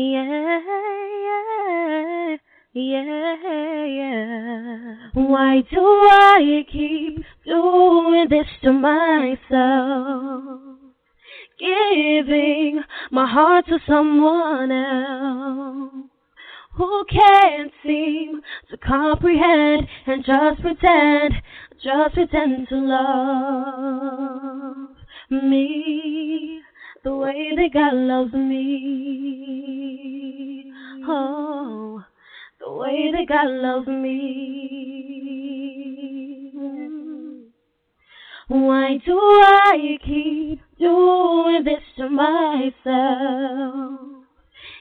Yeah, 0.00 0.60
yeah, 2.72 3.84
yeah. 3.84 4.94
Why 5.14 5.62
do 5.68 5.80
I 5.80 6.64
keep 6.70 7.24
doing 7.44 8.28
this 8.30 8.46
to 8.62 8.72
myself? 8.72 9.40
Giving 11.58 12.84
my 13.10 13.26
heart 13.26 13.66
to 13.66 13.80
someone 13.88 14.70
else 14.70 16.10
who 16.76 17.04
can't 17.10 17.72
seem 17.84 18.40
to 18.70 18.76
comprehend 18.76 19.88
and 20.06 20.24
just 20.24 20.60
pretend, 20.62 21.34
just 21.82 22.14
pretend 22.14 22.68
to 22.68 22.76
love 22.76 23.96
me 25.42 26.47
the 27.08 27.16
way 27.16 27.52
that 27.56 27.70
God 27.72 27.94
loves 27.94 28.34
me. 28.34 28.70
Oh, 31.06 32.04
the 32.60 32.70
way 32.70 33.10
that 33.12 33.26
God 33.26 33.48
loves 33.48 33.88
me. 33.88 34.12
Why 38.48 38.98
do 39.06 39.18
I 39.18 39.96
keep 40.04 40.60
doing 40.78 41.64
this 41.64 41.82
to 41.96 42.10
myself? 42.10 42.74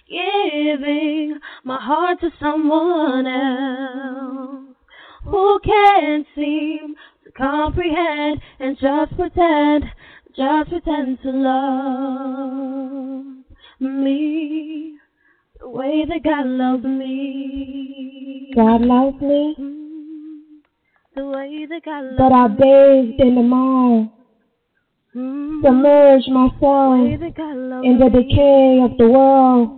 Giving 0.09 1.39
my 1.63 1.79
heart 1.79 2.19
to 2.19 2.29
someone 2.41 3.25
else 3.25 4.75
who 5.23 5.59
can't 5.63 6.27
seem 6.35 6.95
to 7.23 7.31
comprehend 7.31 8.41
and 8.59 8.77
just 8.77 9.15
pretend 9.15 9.85
just 10.37 10.69
pretend 10.69 11.19
to 11.23 11.31
love 11.31 13.25
me 13.79 14.97
the 15.59 15.67
way 15.67 16.05
that 16.07 16.23
God 16.23 16.45
loves 16.45 16.83
me. 16.83 18.51
God 18.55 18.81
loves 18.81 19.19
me. 19.21 19.55
Mm, 19.59 20.61
the 21.15 21.25
way 21.25 21.65
that 21.67 21.83
God 21.83 22.03
loves 22.03 22.17
but 22.17 22.31
I 22.31 22.47
bathed 22.47 23.19
in 23.19 23.35
the 23.35 23.41
mire, 23.41 24.01
me. 24.01 24.11
Mm, 25.15 25.61
submerged 25.63 26.29
myself 26.29 26.99
in 27.83 27.97
the 27.99 28.09
decay 28.09 28.81
of 28.83 28.95
the 28.97 29.07
world, 29.07 29.73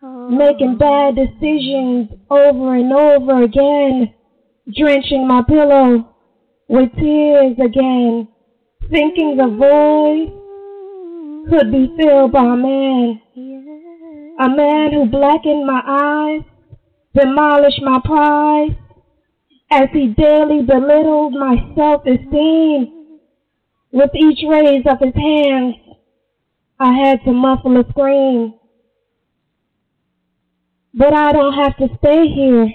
Oh. 0.00 0.28
making 0.30 0.76
bad 0.76 1.16
decisions 1.16 2.08
over 2.30 2.74
and 2.76 2.92
over 2.92 3.42
again, 3.42 4.14
drenching 4.74 5.26
my 5.26 5.42
pillow 5.42 6.08
with 6.68 6.94
tears 6.94 7.58
again, 7.58 8.28
thinking 8.90 9.36
the 9.36 9.48
void 9.48 10.32
could 11.50 11.70
be 11.70 11.94
filled 11.96 12.32
by 12.32 12.44
a 12.44 12.56
man, 12.56 13.20
a 14.40 14.48
man 14.48 14.92
who 14.92 15.06
blackened 15.06 15.66
my 15.66 15.82
eyes, 15.86 16.42
demolished 17.14 17.82
my 17.82 18.00
pride, 18.04 18.78
as 19.70 19.88
he 19.92 20.08
daily 20.08 20.62
belittled 20.62 21.32
my 21.34 21.56
self-esteem. 21.76 22.94
With 23.90 24.10
each 24.14 24.40
raise 24.46 24.84
of 24.86 25.00
his 25.00 25.14
hands, 25.14 25.74
I 26.78 26.92
had 26.92 27.24
to 27.24 27.32
muffle 27.32 27.80
a 27.80 27.88
scream. 27.90 28.54
But 30.94 31.14
I 31.14 31.32
don't 31.32 31.54
have 31.54 31.76
to 31.78 31.88
stay 31.98 32.28
here, 32.28 32.68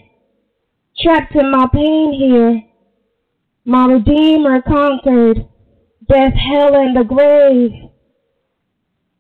trapped 0.99 1.35
in 1.35 1.51
my 1.51 1.67
pain 1.71 2.13
here. 2.13 2.63
My 3.65 3.85
Redeemer 3.85 4.61
conquered 4.61 5.47
death, 6.07 6.33
hell, 6.33 6.75
and 6.75 6.95
the 6.95 7.03
grave. 7.03 7.71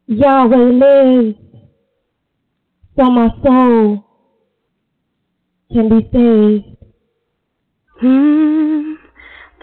Yahweh 0.05 0.55
lives, 0.57 1.37
so 2.97 3.09
my 3.09 3.29
soul 3.41 4.03
can 5.71 5.87
be 5.87 6.01
saved. 6.11 6.65
Mm, 8.03 8.97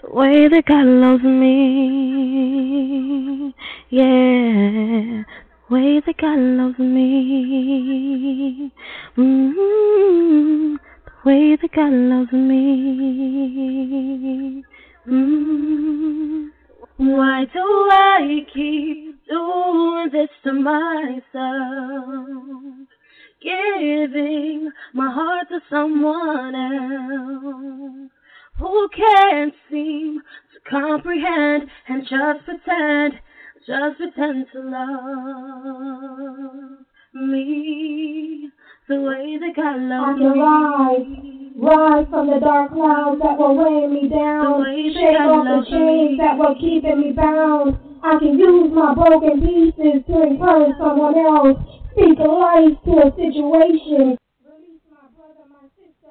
the 0.01 0.09
way 0.09 0.47
that 0.47 0.65
God 0.65 0.85
loves 0.85 1.23
me, 1.23 1.93
yeah, 3.91 5.21
the 5.69 5.75
way 5.75 5.99
that 6.03 6.17
God 6.17 6.39
loves 6.39 6.79
me, 6.79 8.71
mm, 9.15 10.75
the 11.05 11.11
way 11.23 11.55
that 11.55 11.71
God 11.71 11.93
loves 11.93 12.31
me. 12.31 13.35
Mm. 15.07 16.51
Why 17.03 17.45
do 17.51 17.59
I 17.59 18.45
keep 18.53 19.25
doing 19.27 20.09
this 20.11 20.29
to 20.43 20.53
myself? 20.53 21.25
Giving 23.41 24.69
my 24.93 25.11
heart 25.11 25.47
to 25.49 25.61
someone 25.67 26.53
else 26.53 28.11
who 28.59 28.87
can't 28.95 29.55
seem 29.71 30.21
to 30.53 30.59
comprehend 30.69 31.71
and 31.87 32.03
just 32.03 32.45
pretend, 32.45 33.13
just 33.65 33.97
pretend 33.97 34.45
to 34.53 34.59
love 34.61 36.05
me 37.15 38.51
the 38.91 38.99
way 39.07 39.39
that 39.39 39.55
God 39.55 39.79
I 39.87 40.11
can 40.19 40.35
rise, 40.35 41.07
rise 41.55 42.07
from 42.09 42.27
the 42.27 42.39
dark 42.43 42.73
clouds 42.73 43.21
that 43.23 43.39
were 43.39 43.55
weighing 43.55 43.93
me 43.93 44.09
down, 44.09 44.59
The 44.59 44.67
way 44.67 44.91
shake 44.91 45.15
off 45.15 45.47
the 45.47 45.63
chains 45.71 46.11
me. 46.11 46.17
that 46.19 46.35
were 46.35 46.55
keeping 46.59 46.99
me 46.99 47.11
bound. 47.13 47.79
I 48.03 48.19
can 48.19 48.37
use 48.37 48.71
my 48.73 48.93
broken 48.93 49.39
pieces 49.39 50.03
to 50.07 50.23
encourage 50.27 50.75
someone 50.77 51.15
else, 51.15 51.55
speak 51.95 52.19
life 52.19 52.75
to 52.83 52.91
a 52.99 53.09
situation. 53.15 54.17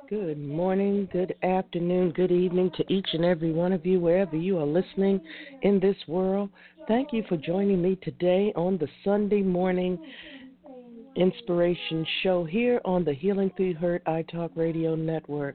Good 0.08 0.41
morning, 0.41 1.06
good 1.12 1.34
afternoon, 1.42 2.12
good 2.12 2.32
evening 2.32 2.70
to 2.78 2.92
each 2.92 3.08
and 3.12 3.24
every 3.24 3.52
one 3.52 3.72
of 3.74 3.84
you, 3.84 4.00
wherever 4.00 4.36
you 4.36 4.58
are 4.58 4.66
listening 4.66 5.20
in 5.62 5.78
this 5.80 5.97
world. 6.08 6.48
Thank 6.88 7.12
you 7.12 7.24
for 7.28 7.36
joining 7.36 7.82
me 7.82 7.97
today 7.97 8.52
on 8.56 8.78
the 8.78 8.88
Sunday 9.04 9.42
morning 9.42 10.00
inspiration 11.20 12.06
show 12.22 12.44
here 12.44 12.81
on 12.84 13.04
the 13.04 13.12
Healing 13.12 13.50
Through 13.56 13.75
Hurt 13.75 14.03
iTalk 14.06 14.50
Radio 14.56 14.94
Network. 14.94 15.54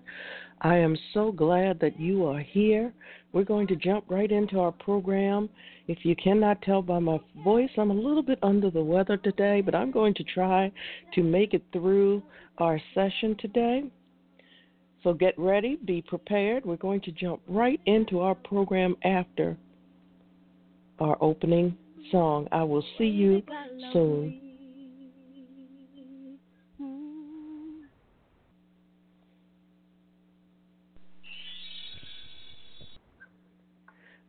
I 0.61 0.77
am 0.77 0.95
so 1.13 1.31
glad 1.31 1.79
that 1.79 1.99
you 1.99 2.25
are 2.25 2.39
here. 2.39 2.93
We're 3.33 3.43
going 3.43 3.67
to 3.67 3.75
jump 3.75 4.05
right 4.07 4.31
into 4.31 4.59
our 4.59 4.71
program. 4.71 5.49
If 5.87 5.99
you 6.03 6.15
cannot 6.15 6.61
tell 6.61 6.81
by 6.81 6.99
my 6.99 7.19
voice, 7.43 7.69
I'm 7.77 7.89
a 7.89 7.95
little 7.95 8.21
bit 8.21 8.39
under 8.43 8.69
the 8.69 8.83
weather 8.83 9.17
today, 9.17 9.61
but 9.61 9.75
I'm 9.75 9.91
going 9.91 10.13
to 10.15 10.23
try 10.23 10.71
to 11.15 11.23
make 11.23 11.53
it 11.53 11.63
through 11.73 12.21
our 12.59 12.79
session 12.93 13.35
today. 13.39 13.83
So 15.03 15.13
get 15.13 15.37
ready, 15.37 15.77
be 15.83 16.01
prepared. 16.01 16.65
We're 16.65 16.77
going 16.77 17.01
to 17.01 17.11
jump 17.11 17.41
right 17.47 17.79
into 17.85 18.19
our 18.19 18.35
program 18.35 18.95
after 19.03 19.57
our 20.99 21.17
opening 21.21 21.75
song. 22.11 22.47
I 22.51 22.63
will 22.63 22.83
see 22.97 23.05
you 23.05 23.43
soon. 23.93 24.41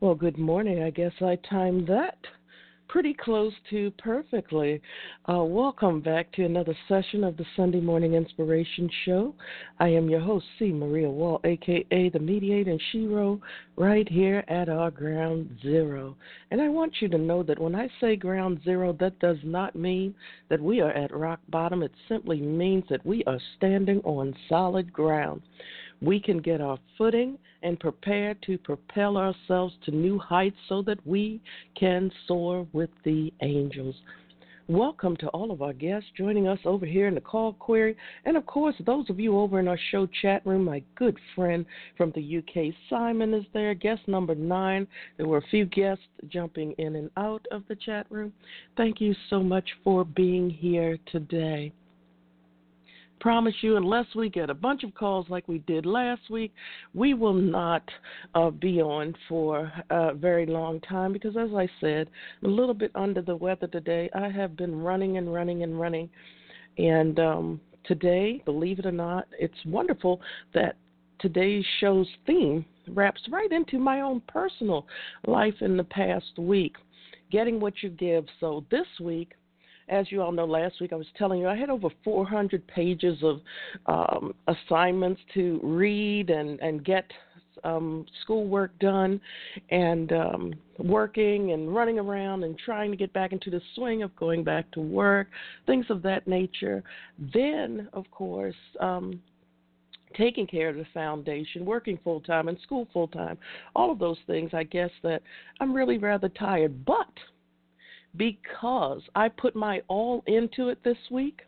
Well, 0.00 0.05
good 0.16 0.38
morning. 0.38 0.82
I 0.82 0.90
guess 0.90 1.12
I 1.20 1.36
timed 1.48 1.86
that 1.88 2.16
pretty 2.88 3.12
close 3.12 3.52
to 3.68 3.90
perfectly. 3.98 4.80
Uh, 5.28 5.42
welcome 5.42 6.00
back 6.00 6.32
to 6.32 6.44
another 6.44 6.74
session 6.88 7.24
of 7.24 7.36
the 7.36 7.44
Sunday 7.54 7.80
Morning 7.80 8.14
Inspiration 8.14 8.88
Show. 9.04 9.34
I 9.78 9.88
am 9.88 10.08
your 10.08 10.20
host, 10.20 10.46
C. 10.58 10.72
Maria 10.72 11.10
Wall, 11.10 11.40
aka 11.44 12.08
the 12.08 12.18
Mediator 12.18 12.70
and 12.70 12.80
Shero, 12.94 13.40
right 13.76 14.08
here 14.08 14.42
at 14.48 14.70
our 14.70 14.90
ground 14.90 15.58
zero. 15.62 16.16
And 16.50 16.60
I 16.60 16.68
want 16.68 16.94
you 17.00 17.08
to 17.08 17.18
know 17.18 17.42
that 17.42 17.58
when 17.58 17.74
I 17.74 17.90
say 18.00 18.16
ground 18.16 18.60
zero, 18.64 18.96
that 19.00 19.18
does 19.18 19.38
not 19.42 19.76
mean 19.76 20.14
that 20.48 20.62
we 20.62 20.80
are 20.80 20.92
at 20.92 21.14
rock 21.14 21.40
bottom. 21.50 21.82
It 21.82 21.92
simply 22.08 22.40
means 22.40 22.84
that 22.88 23.04
we 23.04 23.22
are 23.24 23.40
standing 23.58 24.00
on 24.04 24.34
solid 24.48 24.90
ground 24.92 25.42
we 26.00 26.20
can 26.20 26.38
get 26.38 26.60
our 26.60 26.78
footing 26.98 27.38
and 27.62 27.80
prepare 27.80 28.34
to 28.46 28.58
propel 28.58 29.16
ourselves 29.16 29.74
to 29.84 29.90
new 29.90 30.18
heights 30.18 30.56
so 30.68 30.82
that 30.82 31.04
we 31.06 31.40
can 31.78 32.10
soar 32.26 32.66
with 32.72 32.90
the 33.04 33.32
angels. 33.42 33.94
Welcome 34.68 35.16
to 35.18 35.28
all 35.28 35.52
of 35.52 35.62
our 35.62 35.72
guests 35.72 36.08
joining 36.18 36.48
us 36.48 36.58
over 36.64 36.84
here 36.84 37.06
in 37.06 37.14
the 37.14 37.20
call 37.20 37.52
query, 37.52 37.96
and 38.24 38.36
of 38.36 38.46
course, 38.46 38.74
those 38.84 39.08
of 39.08 39.20
you 39.20 39.38
over 39.38 39.60
in 39.60 39.68
our 39.68 39.78
show 39.92 40.08
chat 40.20 40.44
room. 40.44 40.64
My 40.64 40.82
good 40.96 41.16
friend 41.36 41.64
from 41.96 42.12
the 42.16 42.38
UK, 42.38 42.74
Simon, 42.90 43.32
is 43.32 43.44
there. 43.54 43.74
Guest 43.74 44.02
number 44.08 44.34
nine. 44.34 44.88
There 45.18 45.28
were 45.28 45.38
a 45.38 45.48
few 45.52 45.66
guests 45.66 46.02
jumping 46.28 46.72
in 46.78 46.96
and 46.96 47.10
out 47.16 47.46
of 47.52 47.62
the 47.68 47.76
chat 47.76 48.06
room. 48.10 48.32
Thank 48.76 49.00
you 49.00 49.14
so 49.30 49.40
much 49.40 49.68
for 49.84 50.04
being 50.04 50.50
here 50.50 50.98
today 51.12 51.72
promise 53.20 53.54
you, 53.62 53.76
unless 53.76 54.06
we 54.14 54.28
get 54.28 54.50
a 54.50 54.54
bunch 54.54 54.84
of 54.84 54.94
calls 54.94 55.26
like 55.28 55.48
we 55.48 55.58
did 55.60 55.86
last 55.86 56.22
week, 56.30 56.52
we 56.94 57.14
will 57.14 57.34
not 57.34 57.82
uh, 58.34 58.50
be 58.50 58.80
on 58.80 59.14
for 59.28 59.72
a 59.90 60.14
very 60.14 60.46
long 60.46 60.80
time 60.80 61.12
because, 61.12 61.36
as 61.36 61.50
I 61.54 61.68
said, 61.80 62.10
I'm 62.42 62.50
a 62.50 62.54
little 62.54 62.74
bit 62.74 62.90
under 62.94 63.22
the 63.22 63.36
weather 63.36 63.66
today. 63.66 64.10
I 64.14 64.28
have 64.28 64.56
been 64.56 64.80
running 64.80 65.16
and 65.16 65.32
running 65.32 65.62
and 65.62 65.80
running 65.80 66.10
And 66.78 67.18
um, 67.18 67.60
today, 67.84 68.42
believe 68.44 68.78
it 68.78 68.86
or 68.86 68.92
not, 68.92 69.26
it's 69.38 69.54
wonderful 69.64 70.20
that 70.54 70.76
today's 71.18 71.64
show's 71.80 72.08
theme 72.26 72.64
wraps 72.88 73.22
right 73.30 73.50
into 73.50 73.78
my 73.78 74.00
own 74.00 74.20
personal 74.28 74.86
life 75.26 75.54
in 75.60 75.76
the 75.76 75.84
past 75.84 76.38
week. 76.38 76.76
Getting 77.32 77.58
what 77.58 77.82
you 77.82 77.88
give. 77.90 78.24
So 78.40 78.64
this 78.70 78.86
week, 79.00 79.32
as 79.88 80.10
you 80.10 80.22
all 80.22 80.32
know, 80.32 80.44
last 80.44 80.80
week 80.80 80.92
I 80.92 80.96
was 80.96 81.06
telling 81.16 81.40
you 81.40 81.48
I 81.48 81.56
had 81.56 81.70
over 81.70 81.88
400 82.04 82.66
pages 82.66 83.22
of 83.22 83.40
um, 83.86 84.34
assignments 84.48 85.20
to 85.34 85.60
read 85.62 86.30
and, 86.30 86.58
and 86.60 86.84
get 86.84 87.04
um, 87.64 88.06
schoolwork 88.22 88.78
done 88.78 89.20
and 89.70 90.12
um, 90.12 90.54
working 90.78 91.52
and 91.52 91.74
running 91.74 91.98
around 91.98 92.44
and 92.44 92.58
trying 92.58 92.90
to 92.90 92.96
get 92.96 93.12
back 93.12 93.32
into 93.32 93.50
the 93.50 93.60
swing 93.74 94.02
of 94.02 94.14
going 94.16 94.44
back 94.44 94.70
to 94.72 94.80
work, 94.80 95.28
things 95.66 95.86
of 95.88 96.02
that 96.02 96.26
nature. 96.26 96.82
Then, 97.32 97.88
of 97.92 98.10
course, 98.10 98.54
um, 98.80 99.20
taking 100.16 100.46
care 100.46 100.68
of 100.68 100.76
the 100.76 100.86
foundation, 100.94 101.64
working 101.64 101.98
full 102.02 102.20
time, 102.20 102.48
and 102.48 102.58
school 102.60 102.88
full 102.92 103.08
time, 103.08 103.38
all 103.74 103.90
of 103.90 103.98
those 103.98 104.18
things, 104.26 104.50
I 104.52 104.62
guess 104.62 104.90
that 105.02 105.22
I'm 105.60 105.74
really 105.74 105.98
rather 105.98 106.28
tired. 106.28 106.84
But 106.84 107.08
because 108.16 109.02
I 109.14 109.28
put 109.28 109.54
my 109.54 109.82
all 109.88 110.22
into 110.26 110.68
it 110.68 110.78
this 110.84 110.98
week, 111.10 111.40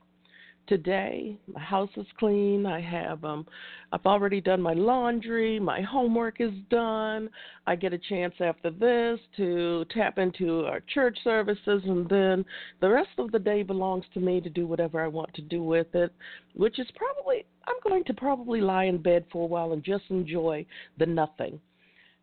today. 0.68 1.38
My 1.52 1.60
house 1.60 1.90
is 1.96 2.06
clean. 2.18 2.66
I 2.66 2.80
have 2.80 3.24
um 3.24 3.46
I've 3.90 4.04
already 4.04 4.40
done 4.40 4.60
my 4.60 4.74
laundry, 4.74 5.58
my 5.58 5.80
homework 5.80 6.40
is 6.40 6.52
done. 6.70 7.30
I 7.66 7.74
get 7.74 7.94
a 7.94 7.98
chance 7.98 8.34
after 8.40 8.70
this 8.70 9.18
to 9.38 9.86
tap 9.90 10.18
into 10.18 10.66
our 10.66 10.80
church 10.92 11.18
services 11.24 11.82
and 11.86 12.08
then 12.08 12.44
the 12.80 12.90
rest 12.90 13.08
of 13.16 13.32
the 13.32 13.38
day 13.38 13.62
belongs 13.62 14.04
to 14.14 14.20
me 14.20 14.40
to 14.42 14.50
do 14.50 14.66
whatever 14.66 15.02
I 15.02 15.08
want 15.08 15.32
to 15.34 15.42
do 15.42 15.62
with 15.62 15.94
it, 15.94 16.12
which 16.54 16.78
is 16.78 16.86
probably 16.94 17.46
I'm 17.66 17.76
going 17.82 18.04
to 18.04 18.14
probably 18.14 18.60
lie 18.60 18.84
in 18.84 18.98
bed 18.98 19.24
for 19.32 19.44
a 19.44 19.46
while 19.46 19.72
and 19.72 19.82
just 19.82 20.04
enjoy 20.10 20.66
the 20.98 21.06
nothing. 21.06 21.60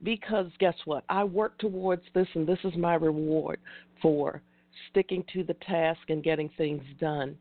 Because 0.03 0.47
guess 0.59 0.75
what? 0.85 1.03
I 1.09 1.23
work 1.23 1.57
towards 1.57 2.03
this 2.13 2.27
and 2.35 2.47
this 2.47 2.59
is 2.63 2.75
my 2.75 2.95
reward 2.95 3.59
for 4.01 4.41
sticking 4.89 5.23
to 5.33 5.43
the 5.43 5.55
task 5.55 6.01
and 6.09 6.23
getting 6.23 6.49
things 6.57 6.83
done. 6.99 7.37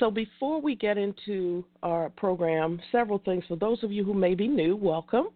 So, 0.00 0.10
before 0.10 0.60
we 0.60 0.74
get 0.74 0.98
into 0.98 1.64
our 1.84 2.10
program, 2.10 2.80
several 2.90 3.18
things. 3.18 3.44
For 3.46 3.56
those 3.56 3.82
of 3.84 3.92
you 3.92 4.02
who 4.02 4.12
may 4.12 4.34
be 4.34 4.48
new, 4.48 4.74
welcome. 4.74 5.28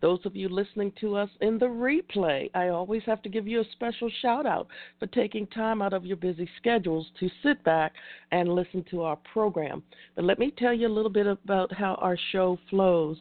Those 0.00 0.20
of 0.24 0.34
you 0.34 0.48
listening 0.48 0.92
to 1.02 1.16
us 1.16 1.28
in 1.42 1.58
the 1.58 1.66
replay, 1.66 2.50
I 2.54 2.68
always 2.68 3.02
have 3.04 3.20
to 3.22 3.28
give 3.28 3.46
you 3.46 3.60
a 3.60 3.70
special 3.72 4.10
shout 4.22 4.46
out 4.46 4.68
for 4.98 5.06
taking 5.08 5.46
time 5.48 5.82
out 5.82 5.92
of 5.92 6.06
your 6.06 6.16
busy 6.16 6.48
schedules 6.56 7.06
to 7.20 7.28
sit 7.42 7.62
back 7.62 7.92
and 8.30 8.48
listen 8.48 8.84
to 8.90 9.02
our 9.02 9.16
program. 9.16 9.82
But 10.14 10.24
let 10.24 10.38
me 10.38 10.50
tell 10.56 10.72
you 10.72 10.86
a 10.86 10.96
little 10.96 11.10
bit 11.10 11.26
about 11.26 11.70
how 11.74 11.96
our 11.96 12.16
show 12.32 12.58
flows. 12.70 13.18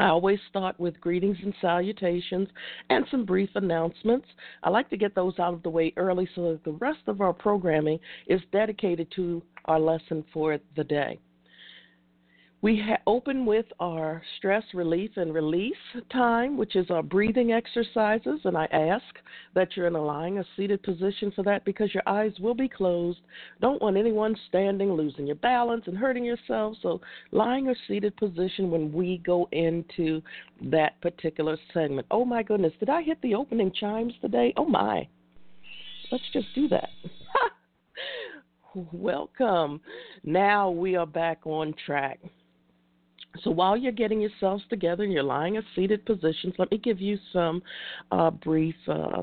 I 0.00 0.08
always 0.08 0.38
start 0.48 0.80
with 0.80 0.98
greetings 0.98 1.36
and 1.42 1.52
salutations 1.60 2.48
and 2.88 3.04
some 3.10 3.26
brief 3.26 3.50
announcements. 3.54 4.26
I 4.62 4.70
like 4.70 4.88
to 4.88 4.96
get 4.96 5.14
those 5.14 5.38
out 5.38 5.52
of 5.52 5.62
the 5.62 5.68
way 5.68 5.92
early 5.98 6.26
so 6.34 6.52
that 6.52 6.64
the 6.64 6.72
rest 6.72 7.00
of 7.06 7.20
our 7.20 7.34
programming 7.34 7.98
is 8.26 8.40
dedicated 8.50 9.12
to 9.16 9.42
our 9.66 9.78
lesson 9.78 10.24
for 10.32 10.58
the 10.74 10.84
day. 10.84 11.18
We 12.62 12.78
ha- 12.78 12.98
open 13.06 13.46
with 13.46 13.64
our 13.80 14.22
stress 14.36 14.62
relief 14.74 15.12
and 15.16 15.32
release 15.32 15.72
time, 16.12 16.58
which 16.58 16.76
is 16.76 16.90
our 16.90 17.02
breathing 17.02 17.52
exercises, 17.52 18.40
and 18.44 18.54
I 18.54 18.66
ask 18.66 19.04
that 19.54 19.74
you're 19.74 19.86
in 19.86 19.94
a 19.94 20.04
lying 20.04 20.36
or 20.36 20.44
seated 20.56 20.82
position 20.82 21.32
for 21.34 21.42
that 21.44 21.64
because 21.64 21.94
your 21.94 22.02
eyes 22.06 22.32
will 22.38 22.54
be 22.54 22.68
closed. 22.68 23.20
Don't 23.62 23.80
want 23.80 23.96
anyone 23.96 24.36
standing, 24.48 24.92
losing 24.92 25.26
your 25.26 25.36
balance, 25.36 25.84
and 25.86 25.96
hurting 25.96 26.22
yourself. 26.22 26.76
So, 26.82 27.00
lying 27.30 27.66
or 27.66 27.76
seated 27.88 28.14
position 28.18 28.70
when 28.70 28.92
we 28.92 29.22
go 29.24 29.48
into 29.52 30.20
that 30.64 31.00
particular 31.00 31.56
segment. 31.72 32.06
Oh 32.10 32.26
my 32.26 32.42
goodness, 32.42 32.74
did 32.78 32.90
I 32.90 33.00
hit 33.02 33.22
the 33.22 33.36
opening 33.36 33.72
chimes 33.72 34.12
today? 34.20 34.52
Oh 34.58 34.66
my. 34.66 35.08
Let's 36.12 36.24
just 36.34 36.48
do 36.54 36.68
that. 36.68 36.90
Welcome. 38.92 39.80
Now 40.24 40.70
we 40.70 40.94
are 40.96 41.06
back 41.06 41.46
on 41.46 41.72
track. 41.86 42.20
So 43.42 43.50
while 43.50 43.76
you're 43.76 43.92
getting 43.92 44.20
yourselves 44.20 44.64
together 44.68 45.04
and 45.04 45.12
you're 45.12 45.22
lying 45.22 45.54
in 45.54 45.62
seated 45.74 46.04
positions, 46.04 46.54
let 46.58 46.70
me 46.70 46.78
give 46.78 47.00
you 47.00 47.18
some 47.32 47.62
uh, 48.10 48.30
brief 48.30 48.74
uh, 48.88 49.22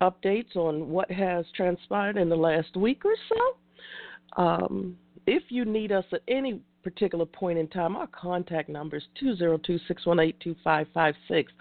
updates 0.00 0.56
on 0.56 0.88
what 0.88 1.10
has 1.10 1.44
transpired 1.54 2.16
in 2.16 2.28
the 2.28 2.36
last 2.36 2.76
week 2.76 3.02
or 3.04 3.14
so. 3.28 4.42
Um, 4.42 4.96
if 5.26 5.44
you 5.50 5.64
need 5.64 5.92
us 5.92 6.04
at 6.12 6.22
any 6.28 6.60
particular 6.82 7.24
point 7.24 7.58
in 7.58 7.68
time, 7.68 7.96
our 7.96 8.08
contact 8.08 8.68
number 8.68 8.96
is 8.96 9.04
202 9.20 9.78
618 9.86 10.34
2556. 10.42 11.52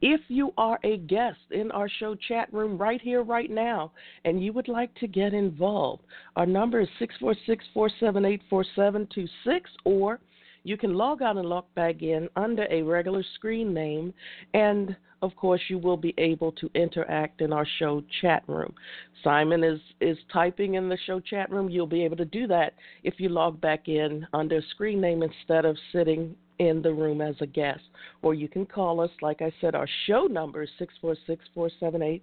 If 0.00 0.20
you 0.28 0.52
are 0.56 0.78
a 0.84 0.96
guest 0.98 1.38
in 1.50 1.70
our 1.72 1.88
show 1.88 2.14
chat 2.14 2.52
room 2.52 2.78
right 2.78 3.00
here, 3.00 3.22
right 3.22 3.50
now, 3.50 3.92
and 4.24 4.42
you 4.42 4.52
would 4.54 4.68
like 4.68 4.94
to 4.96 5.06
get 5.06 5.34
involved, 5.34 6.04
our 6.36 6.46
number 6.46 6.80
is 6.80 6.88
646 6.98 7.64
478 7.74 8.40
4726 8.48 9.70
or 9.84 10.18
you 10.62 10.76
can 10.76 10.94
log 10.94 11.22
out 11.22 11.36
and 11.36 11.48
log 11.48 11.64
back 11.74 12.02
in 12.02 12.28
under 12.36 12.66
a 12.70 12.82
regular 12.82 13.24
screen 13.34 13.72
name, 13.72 14.12
and 14.54 14.96
of 15.22 15.36
course, 15.36 15.60
you 15.68 15.78
will 15.78 15.98
be 15.98 16.14
able 16.16 16.52
to 16.52 16.70
interact 16.74 17.42
in 17.42 17.52
our 17.52 17.66
show 17.78 18.02
chat 18.22 18.42
room. 18.46 18.74
Simon 19.22 19.62
is, 19.62 19.78
is 20.00 20.16
typing 20.32 20.74
in 20.74 20.88
the 20.88 20.96
show 21.06 21.20
chat 21.20 21.50
room. 21.50 21.68
You'll 21.68 21.86
be 21.86 22.04
able 22.04 22.16
to 22.16 22.24
do 22.24 22.46
that 22.46 22.74
if 23.04 23.14
you 23.18 23.28
log 23.28 23.60
back 23.60 23.88
in 23.88 24.26
under 24.32 24.58
a 24.58 24.62
screen 24.70 25.00
name 25.00 25.22
instead 25.22 25.66
of 25.66 25.76
sitting 25.92 26.34
in 26.58 26.80
the 26.80 26.92
room 26.92 27.20
as 27.20 27.34
a 27.40 27.46
guest. 27.46 27.82
Or 28.22 28.34
you 28.34 28.48
can 28.48 28.64
call 28.64 29.00
us. 29.00 29.10
Like 29.20 29.42
I 29.42 29.52
said, 29.60 29.74
our 29.74 29.88
show 30.06 30.24
number 30.24 30.62
is 30.62 30.70
646 30.78 31.44
478 31.54 32.22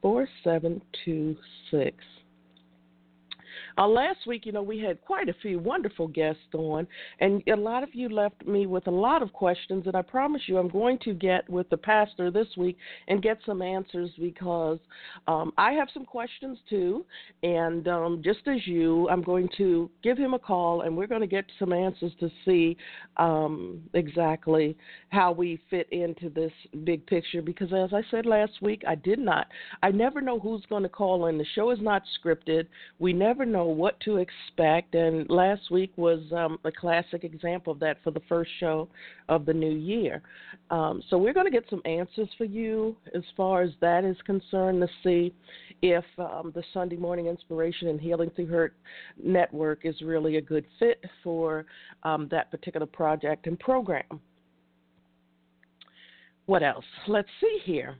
4726. 0.00 2.04
Uh, 3.78 3.86
last 3.86 4.26
week, 4.26 4.44
you 4.44 4.50
know, 4.50 4.62
we 4.62 4.80
had 4.80 5.00
quite 5.02 5.28
a 5.28 5.34
few 5.40 5.60
wonderful 5.60 6.08
guests 6.08 6.42
on, 6.52 6.84
and 7.20 7.40
a 7.46 7.54
lot 7.54 7.84
of 7.84 7.90
you 7.94 8.08
left 8.08 8.44
me 8.44 8.66
with 8.66 8.88
a 8.88 8.90
lot 8.90 9.22
of 9.22 9.32
questions, 9.32 9.86
and 9.86 9.94
I 9.94 10.02
promise 10.02 10.42
you 10.46 10.58
I'm 10.58 10.68
going 10.68 10.98
to 11.04 11.14
get 11.14 11.48
with 11.48 11.70
the 11.70 11.76
pastor 11.76 12.32
this 12.32 12.48
week 12.56 12.76
and 13.06 13.22
get 13.22 13.38
some 13.46 13.62
answers 13.62 14.10
because 14.18 14.80
um, 15.28 15.52
I 15.56 15.72
have 15.72 15.86
some 15.94 16.04
questions 16.04 16.58
too, 16.68 17.06
and 17.44 17.86
um, 17.86 18.20
just 18.24 18.40
as 18.48 18.66
you, 18.66 19.08
I'm 19.10 19.22
going 19.22 19.48
to 19.58 19.88
give 20.02 20.18
him 20.18 20.34
a 20.34 20.40
call, 20.40 20.80
and 20.80 20.96
we're 20.96 21.06
going 21.06 21.20
to 21.20 21.28
get 21.28 21.44
some 21.60 21.72
answers 21.72 22.10
to 22.18 22.28
see 22.44 22.76
um, 23.16 23.80
exactly 23.94 24.76
how 25.10 25.30
we 25.30 25.60
fit 25.70 25.88
into 25.92 26.30
this 26.30 26.52
big 26.82 27.06
picture 27.06 27.42
because, 27.42 27.72
as 27.72 27.92
I 27.92 28.02
said 28.10 28.26
last 28.26 28.60
week, 28.60 28.82
I 28.88 28.96
did 28.96 29.20
not, 29.20 29.46
I 29.84 29.92
never 29.92 30.20
know 30.20 30.40
who's 30.40 30.66
going 30.68 30.82
to 30.82 30.88
call 30.88 31.26
in. 31.26 31.38
The 31.38 31.46
show 31.54 31.70
is 31.70 31.78
not 31.80 32.02
scripted. 32.20 32.66
We 32.98 33.12
never 33.12 33.46
know 33.46 33.67
what 33.74 33.98
to 34.00 34.16
expect. 34.16 34.94
And 34.94 35.28
last 35.30 35.70
week 35.70 35.92
was 35.96 36.20
um, 36.34 36.58
a 36.64 36.72
classic 36.72 37.24
example 37.24 37.72
of 37.72 37.80
that 37.80 37.98
for 38.02 38.10
the 38.10 38.20
first 38.28 38.50
show 38.60 38.88
of 39.28 39.46
the 39.46 39.52
new 39.52 39.72
year. 39.72 40.22
Um, 40.70 41.02
so 41.08 41.18
we're 41.18 41.32
going 41.32 41.46
to 41.46 41.52
get 41.52 41.64
some 41.70 41.82
answers 41.84 42.28
for 42.36 42.44
you 42.44 42.96
as 43.14 43.22
far 43.36 43.62
as 43.62 43.70
that 43.80 44.04
is 44.04 44.16
concerned 44.24 44.80
to 44.80 44.88
see 45.02 45.34
if 45.82 46.04
um, 46.18 46.52
the 46.54 46.62
Sunday 46.74 46.96
Morning 46.96 47.26
Inspiration 47.26 47.88
and 47.88 48.00
Healing 48.00 48.30
Through 48.34 48.46
Hurt 48.46 48.74
network 49.22 49.80
is 49.84 49.94
really 50.02 50.36
a 50.36 50.42
good 50.42 50.64
fit 50.78 51.02
for 51.22 51.66
um, 52.02 52.28
that 52.30 52.50
particular 52.50 52.86
project 52.86 53.46
and 53.46 53.58
program. 53.58 54.20
What 56.46 56.62
else? 56.62 56.84
Let's 57.06 57.28
see 57.40 57.58
here. 57.64 57.96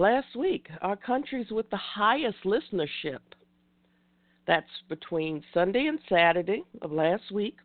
Last 0.00 0.34
week, 0.34 0.66
our 0.80 0.96
countries 0.96 1.48
with 1.50 1.68
the 1.68 1.76
highest 1.76 2.38
listenership, 2.46 3.18
that's 4.46 4.64
between 4.88 5.44
Sunday 5.52 5.88
and 5.88 5.98
Saturday 6.08 6.62
of 6.80 6.90
last 6.90 7.30
week, 7.30 7.58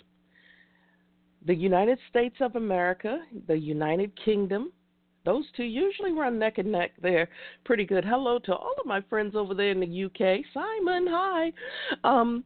the 1.45 1.55
United 1.55 1.97
States 2.09 2.35
of 2.41 2.57
America, 2.57 3.19
the 3.47 3.57
United 3.57 4.11
Kingdom, 4.25 4.73
those 5.23 5.45
two 5.55 5.63
usually 5.63 6.11
run 6.11 6.37
neck 6.37 6.57
and 6.57 6.73
neck. 6.73 6.91
They're 7.01 7.29
pretty 7.63 7.85
good. 7.85 8.03
Hello 8.03 8.37
to 8.39 8.53
all 8.53 8.75
of 8.81 8.85
my 8.85 8.99
friends 9.09 9.33
over 9.33 9.53
there 9.53 9.71
in 9.71 9.79
the 9.79 10.03
UK. 10.03 10.43
Simon, 10.53 11.07
hi. 11.09 11.53
Um, 12.03 12.43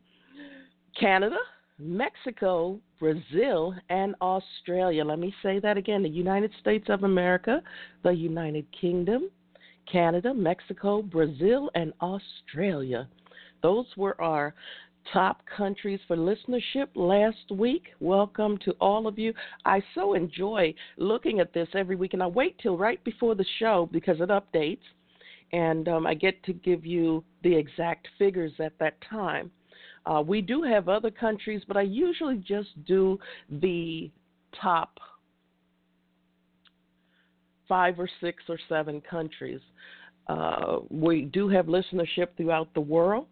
Canada, 1.00 1.40
Mexico, 1.80 2.80
Brazil, 3.00 3.74
and 3.90 4.14
Australia. 4.22 5.04
Let 5.04 5.18
me 5.18 5.34
say 5.42 5.60
that 5.62 5.78
again 5.78 6.04
the 6.04 6.10
United 6.10 6.52
States 6.62 6.86
of 6.90 7.06
America, 7.06 7.64
the 8.04 8.12
United 8.12 8.68
Kingdom, 8.80 9.32
Canada, 9.92 10.34
Mexico, 10.34 11.02
Brazil, 11.02 11.70
and 11.76 11.94
Australia. 12.02 13.08
Those 13.62 13.86
were 13.98 14.20
our 14.22 14.54
top 15.12 15.42
countries 15.58 16.00
for 16.08 16.16
listenership 16.16 16.88
last 16.96 17.52
week. 17.52 17.88
Welcome 18.00 18.58
to 18.66 18.72
all 18.80 19.08
of 19.08 19.18
you. 19.18 19.34
I 19.66 19.82
so 19.96 20.14
enjoy 20.14 20.74
looking 20.98 21.40
at 21.40 21.54
this 21.54 21.68
every 21.74 21.96
week, 21.96 22.14
and 22.14 22.22
I 22.22 22.28
wait 22.28 22.60
till 22.60 22.78
right 22.78 23.04
before 23.04 23.34
the 23.36 23.46
show 23.58 23.90
because 23.92 24.20
it 24.22 24.30
updates. 24.30 24.80
and 25.52 25.88
um, 25.88 26.06
I 26.06 26.14
get 26.14 26.42
to 26.44 26.54
give 26.54 26.86
you 26.86 27.24
the 27.44 27.56
exact 27.56 28.08
figures 28.18 28.52
at 28.60 28.78
that 28.80 28.98
time. 29.10 29.52
Uh, 30.06 30.22
we 30.26 30.42
do 30.42 30.62
have 30.64 30.90
other 30.90 31.12
countries, 31.12 31.62
but 31.68 31.78
I 31.78 31.82
usually 31.82 32.38
just 32.38 32.70
do 32.86 33.20
the 33.50 34.12
top 34.62 35.00
five 37.70 37.98
or 38.00 38.10
six 38.20 38.44
or 38.50 38.60
seven 38.68 39.02
countries. 39.02 39.62
Uh, 40.28 40.80
we 40.90 41.22
do 41.24 41.48
have 41.48 41.68
listenership 41.68 42.28
throughout 42.36 42.74
the 42.74 42.82
world. 42.82 43.28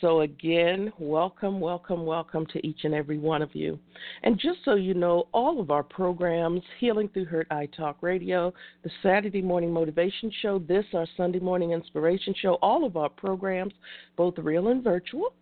So, 0.00 0.20
again, 0.20 0.92
welcome, 0.98 1.60
welcome, 1.60 2.06
welcome 2.06 2.46
to 2.52 2.66
each 2.66 2.84
and 2.84 2.94
every 2.94 3.18
one 3.18 3.42
of 3.42 3.54
you. 3.54 3.78
And 4.22 4.38
just 4.38 4.60
so 4.64 4.74
you 4.74 4.94
know, 4.94 5.26
all 5.32 5.60
of 5.60 5.70
our 5.70 5.82
programs 5.82 6.62
Healing 6.78 7.08
Through 7.08 7.26
Hurt 7.26 7.48
I 7.50 7.66
Talk 7.66 7.98
Radio, 8.00 8.54
the 8.82 8.90
Saturday 9.02 9.42
Morning 9.42 9.70
Motivation 9.70 10.32
Show, 10.40 10.60
this, 10.60 10.86
our 10.94 11.06
Sunday 11.18 11.40
Morning 11.40 11.72
Inspiration 11.72 12.34
Show, 12.40 12.54
all 12.62 12.86
of 12.86 12.96
our 12.96 13.10
programs, 13.10 13.74
both 14.16 14.38
real 14.38 14.68
and 14.68 14.82
virtual, 14.82 15.34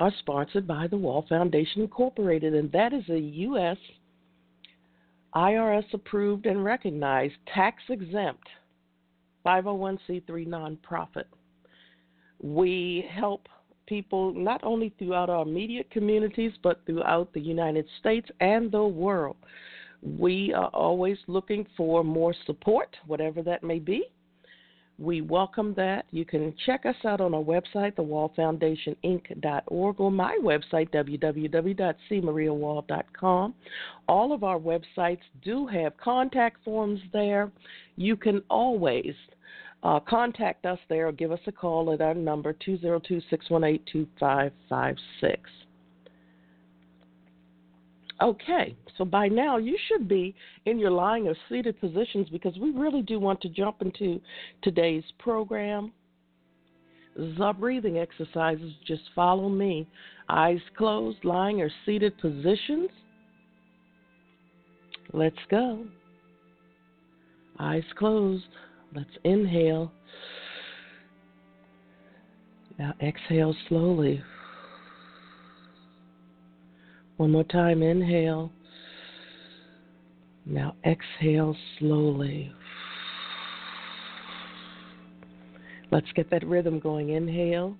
are 0.00 0.12
sponsored 0.18 0.66
by 0.66 0.86
the 0.86 0.96
Wall 0.96 1.24
Foundation 1.28 1.80
Incorporated, 1.80 2.54
and 2.54 2.70
that 2.72 2.92
is 2.92 3.08
a 3.08 3.18
U.S. 3.18 3.78
IRS 5.34 5.92
approved 5.92 6.46
and 6.46 6.64
recognized 6.64 7.34
tax 7.52 7.82
exempt 7.88 8.48
501c3 9.44 10.46
nonprofit. 10.46 11.24
We 12.40 13.06
help 13.10 13.48
people 13.86 14.32
not 14.32 14.60
only 14.64 14.94
throughout 14.98 15.28
our 15.28 15.42
immediate 15.42 15.90
communities, 15.90 16.52
but 16.62 16.84
throughout 16.86 17.32
the 17.32 17.40
United 17.40 17.86
States 18.00 18.28
and 18.40 18.70
the 18.70 18.84
world. 18.84 19.36
We 20.02 20.52
are 20.54 20.68
always 20.68 21.18
looking 21.26 21.66
for 21.76 22.04
more 22.04 22.34
support, 22.46 22.96
whatever 23.06 23.42
that 23.42 23.62
may 23.62 23.78
be. 23.78 24.04
We 24.98 25.20
welcome 25.22 25.74
that. 25.74 26.04
You 26.12 26.24
can 26.24 26.54
check 26.66 26.86
us 26.86 26.94
out 27.04 27.20
on 27.20 27.34
our 27.34 27.42
website, 27.42 27.96
thewallfoundationinc.org, 27.96 30.00
or 30.00 30.12
my 30.12 30.38
website, 30.40 30.90
www.cmariawall.com. 30.92 33.54
All 34.06 34.32
of 34.32 34.44
our 34.44 34.58
websites 34.58 35.22
do 35.42 35.66
have 35.66 35.96
contact 35.96 36.62
forms 36.64 37.00
there. 37.12 37.50
You 37.96 38.14
can 38.16 38.40
always 38.48 39.14
uh, 39.82 39.98
contact 40.00 40.64
us 40.64 40.78
there 40.88 41.08
or 41.08 41.12
give 41.12 41.32
us 41.32 41.40
a 41.46 41.52
call 41.52 41.92
at 41.92 42.00
our 42.00 42.14
number 42.14 42.52
202 42.52 43.20
618 43.28 43.84
2556. 43.92 45.50
Okay, 48.22 48.76
so 48.96 49.04
by 49.04 49.26
now 49.26 49.56
you 49.56 49.76
should 49.88 50.08
be 50.08 50.34
in 50.66 50.78
your 50.78 50.90
lying 50.90 51.26
or 51.26 51.34
seated 51.48 51.80
positions 51.80 52.28
because 52.30 52.56
we 52.58 52.70
really 52.70 53.02
do 53.02 53.18
want 53.18 53.40
to 53.40 53.48
jump 53.48 53.82
into 53.82 54.20
today's 54.62 55.04
program. 55.18 55.92
The 57.16 57.52
breathing 57.58 57.98
exercises. 57.98 58.72
Just 58.86 59.02
follow 59.14 59.48
me. 59.48 59.86
Eyes 60.28 60.60
closed, 60.76 61.24
lying 61.24 61.60
or 61.60 61.70
seated 61.84 62.16
positions. 62.18 62.90
Let's 65.12 65.36
go. 65.50 65.86
Eyes 67.58 67.84
closed. 67.96 68.44
Let's 68.94 69.10
inhale. 69.24 69.92
Now 72.78 72.94
exhale 73.00 73.54
slowly. 73.68 74.22
One 77.16 77.30
more 77.30 77.44
time, 77.44 77.82
inhale. 77.82 78.50
Now 80.46 80.74
exhale 80.84 81.56
slowly. 81.78 82.52
Let's 85.90 86.10
get 86.16 86.28
that 86.30 86.44
rhythm 86.46 86.80
going. 86.80 87.10
Inhale. 87.10 87.76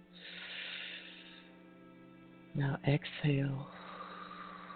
Now 2.54 2.78
exhale. 2.86 3.66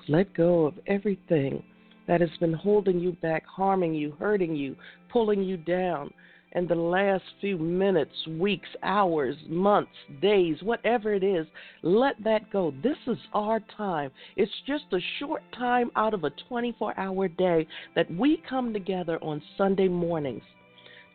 Let 0.08 0.34
go 0.34 0.66
of 0.66 0.74
everything 0.86 1.62
that 2.08 2.20
has 2.20 2.30
been 2.40 2.52
holding 2.52 2.98
you 2.98 3.12
back, 3.22 3.44
harming 3.46 3.94
you, 3.94 4.16
hurting 4.18 4.56
you, 4.56 4.74
pulling 5.08 5.42
you 5.42 5.56
down. 5.56 6.10
And 6.52 6.66
the 6.66 6.74
last 6.74 7.24
few 7.40 7.58
minutes, 7.58 8.26
weeks, 8.26 8.68
hours, 8.82 9.36
months, 9.48 9.92
days, 10.22 10.56
whatever 10.62 11.12
it 11.12 11.22
is, 11.22 11.46
let 11.82 12.14
that 12.24 12.50
go. 12.50 12.72
This 12.82 12.96
is 13.06 13.18
our 13.34 13.60
time. 13.76 14.10
It's 14.36 14.50
just 14.66 14.84
a 14.92 14.98
short 15.18 15.42
time 15.56 15.90
out 15.94 16.14
of 16.14 16.24
a 16.24 16.30
24 16.48 16.98
hour 16.98 17.28
day 17.28 17.66
that 17.94 18.10
we 18.10 18.42
come 18.48 18.72
together 18.72 19.18
on 19.22 19.42
Sunday 19.58 19.88
mornings 19.88 20.42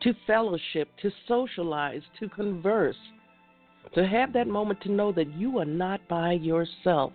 to 0.03 0.13
fellowship, 0.27 0.89
to 1.01 1.11
socialize, 1.27 2.01
to 2.19 2.29
converse, 2.29 2.95
to 3.95 4.05
have 4.05 4.33
that 4.33 4.47
moment 4.47 4.81
to 4.81 4.91
know 4.91 5.11
that 5.11 5.33
you 5.33 5.57
are 5.59 5.65
not 5.65 5.99
by 6.07 6.33
yourself. 6.33 7.11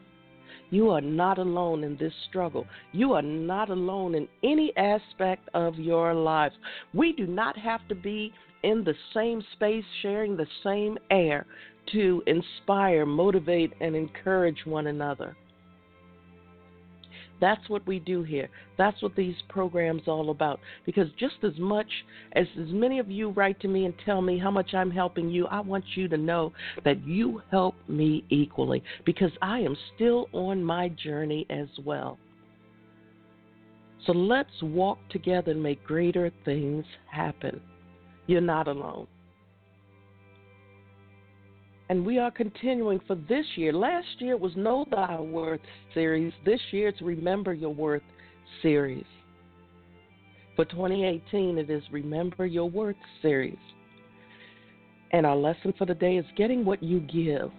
You 0.71 0.91
are 0.91 1.01
not 1.01 1.39
alone 1.39 1.85
in 1.85 1.97
this 1.97 2.13
struggle. 2.29 2.67
You 2.93 3.15
are 3.15 3.23
not 3.23 3.71
alone 3.71 4.15
in 4.15 4.29
any 4.43 4.73
aspect 4.77 5.49
of 5.55 5.77
your 5.77 6.15
life. 6.15 6.53
We 6.93 7.13
do 7.13 7.27
not 7.27 7.57
have 7.59 7.87
to 7.89 7.95
be 7.95 8.33
in 8.63 8.85
the 8.85 8.95
same 9.15 9.43
space, 9.53 9.85
sharing 10.03 10.37
the 10.37 10.47
same 10.63 10.99
air 11.11 11.47
to 11.93 12.23
inspire, 12.27 13.07
motivate, 13.07 13.73
and 13.81 13.97
encourage 13.97 14.67
one 14.67 14.89
another. 14.89 15.37
That's 17.41 17.69
what 17.69 17.87
we 17.87 17.99
do 17.99 18.23
here. 18.23 18.49
That's 18.77 19.01
what 19.03 19.15
these 19.15 19.35
programs 19.49 20.03
all 20.07 20.31
about. 20.31 20.61
Because 20.87 21.09
just 21.19 21.37
as 21.43 21.53
much 21.59 21.87
as 22.33 22.47
as 22.61 22.69
many 22.69 22.99
of 22.99 23.11
you 23.11 23.31
write 23.31 23.61
to 23.61 23.69
me 23.69 23.85
and 23.85 23.95
tell 24.05 24.23
me 24.23 24.39
how 24.39 24.51
much 24.51 24.75
I'm 24.75 24.91
helping 24.91 25.31
you, 25.31 25.47
I 25.47 25.61
want 25.61 25.85
you 25.95 26.09
to 26.09 26.17
know 26.17 26.53
that 26.85 27.07
you 27.07 27.43
help 27.51 27.75
me 27.89 28.25
equally 28.31 28.83
because 29.05 29.33
I 29.43 29.61
am 29.61 29.77
still 29.95 30.29
on 30.33 30.63
my 30.63 30.89
journey 30.89 31.47
as 31.51 31.69
well. 31.85 32.19
So 34.07 34.13
let's 34.13 34.63
walk 34.63 34.99
together 35.11 35.51
and 35.53 35.63
make 35.63 35.83
greater 35.85 36.33
things 36.45 36.85
happen. 37.11 37.61
You're 38.27 38.41
not 38.41 38.69
alone 38.69 39.07
and 41.89 42.05
we 42.05 42.19
are 42.19 42.31
continuing 42.31 43.01
for 43.07 43.15
this 43.15 43.47
year. 43.57 43.73
Last 43.73 44.07
year 44.19 44.37
was 44.37 44.55
Know 44.57 44.85
Thy 44.91 45.19
Worth 45.19 45.61
series. 45.95 46.33
This 46.45 46.61
year 46.71 46.89
it's 46.89 47.01
Remember 47.01 47.55
Your 47.55 47.73
Worth 47.73 48.03
series. 48.63 49.07
For 50.55 50.65
2018, 50.67 51.57
it 51.57 51.71
is 51.71 51.83
Remember 51.91 52.45
Your 52.45 52.69
Worth 52.69 52.97
series. 53.23 53.57
And 55.13 55.25
our 55.25 55.37
lesson 55.37 55.73
for 55.79 55.87
the 55.87 55.95
day 55.95 56.17
is 56.17 56.27
getting 56.37 56.65
what 56.65 56.83
you 56.83 57.01
give. 57.01 57.51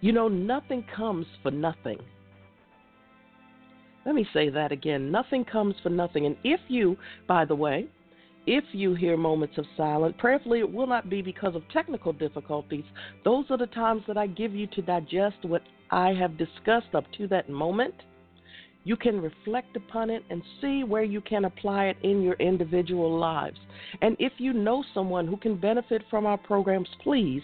You 0.00 0.12
know, 0.12 0.26
nothing 0.26 0.84
comes 0.94 1.26
for 1.42 1.52
nothing. 1.52 1.98
Let 4.04 4.14
me 4.14 4.26
say 4.32 4.50
that 4.50 4.72
again. 4.72 5.12
Nothing 5.12 5.44
comes 5.44 5.76
for 5.82 5.90
nothing. 5.90 6.26
And 6.26 6.36
if 6.42 6.60
you, 6.68 6.96
by 7.28 7.44
the 7.44 7.54
way, 7.54 7.86
if 8.46 8.64
you 8.72 8.94
hear 8.94 9.16
moments 9.16 9.58
of 9.58 9.66
silence, 9.76 10.14
prayerfully 10.18 10.60
it 10.60 10.72
will 10.72 10.86
not 10.86 11.10
be 11.10 11.22
because 11.22 11.54
of 11.54 11.62
technical 11.72 12.12
difficulties. 12.12 12.84
Those 13.24 13.44
are 13.50 13.58
the 13.58 13.66
times 13.66 14.02
that 14.08 14.16
I 14.16 14.26
give 14.26 14.54
you 14.54 14.66
to 14.68 14.82
digest 14.82 15.36
what 15.42 15.62
I 15.90 16.12
have 16.14 16.38
discussed 16.38 16.94
up 16.94 17.04
to 17.18 17.26
that 17.28 17.50
moment. 17.50 17.94
You 18.84 18.96
can 18.96 19.20
reflect 19.20 19.76
upon 19.76 20.08
it 20.08 20.24
and 20.30 20.42
see 20.60 20.84
where 20.84 21.02
you 21.02 21.20
can 21.20 21.44
apply 21.44 21.86
it 21.86 21.98
in 22.02 22.22
your 22.22 22.34
individual 22.34 23.18
lives. 23.18 23.58
And 24.00 24.16
if 24.18 24.32
you 24.38 24.54
know 24.54 24.82
someone 24.94 25.26
who 25.26 25.36
can 25.36 25.56
benefit 25.56 26.02
from 26.08 26.24
our 26.24 26.38
programs, 26.38 26.88
please, 27.02 27.42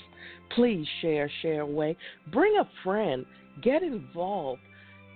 please 0.54 0.86
share, 1.02 1.30
share 1.42 1.60
away. 1.60 1.94
Bring 2.32 2.56
a 2.58 2.68
friend, 2.82 3.26
get 3.62 3.82
involved 3.82 4.62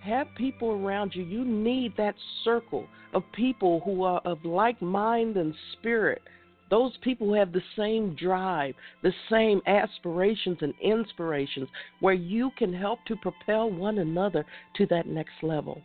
have 0.02 0.26
people 0.37 0.71
around 0.71 1.14
you. 1.14 1.23
You 1.23 1.45
need 1.45 1.97
that 1.97 2.14
circle 2.45 2.87
of 3.12 3.23
people 3.33 3.80
who 3.85 4.02
are 4.02 4.21
of 4.25 4.45
like 4.45 4.80
mind 4.80 5.37
and 5.37 5.54
spirit. 5.73 6.23
Those 6.71 6.92
people 7.02 7.26
who 7.26 7.35
have 7.35 7.52
the 7.52 7.62
same 7.76 8.14
drive, 8.14 8.75
the 9.02 9.12
same 9.28 9.61
aspirations 9.66 10.59
and 10.61 10.73
inspirations, 10.80 11.69
where 11.99 12.14
you 12.14 12.50
can 12.57 12.73
help 12.73 13.00
to 13.07 13.16
propel 13.16 13.71
one 13.71 13.99
another 13.99 14.47
to 14.76 14.87
that 14.87 15.07
next 15.09 15.42
level. 15.42 15.83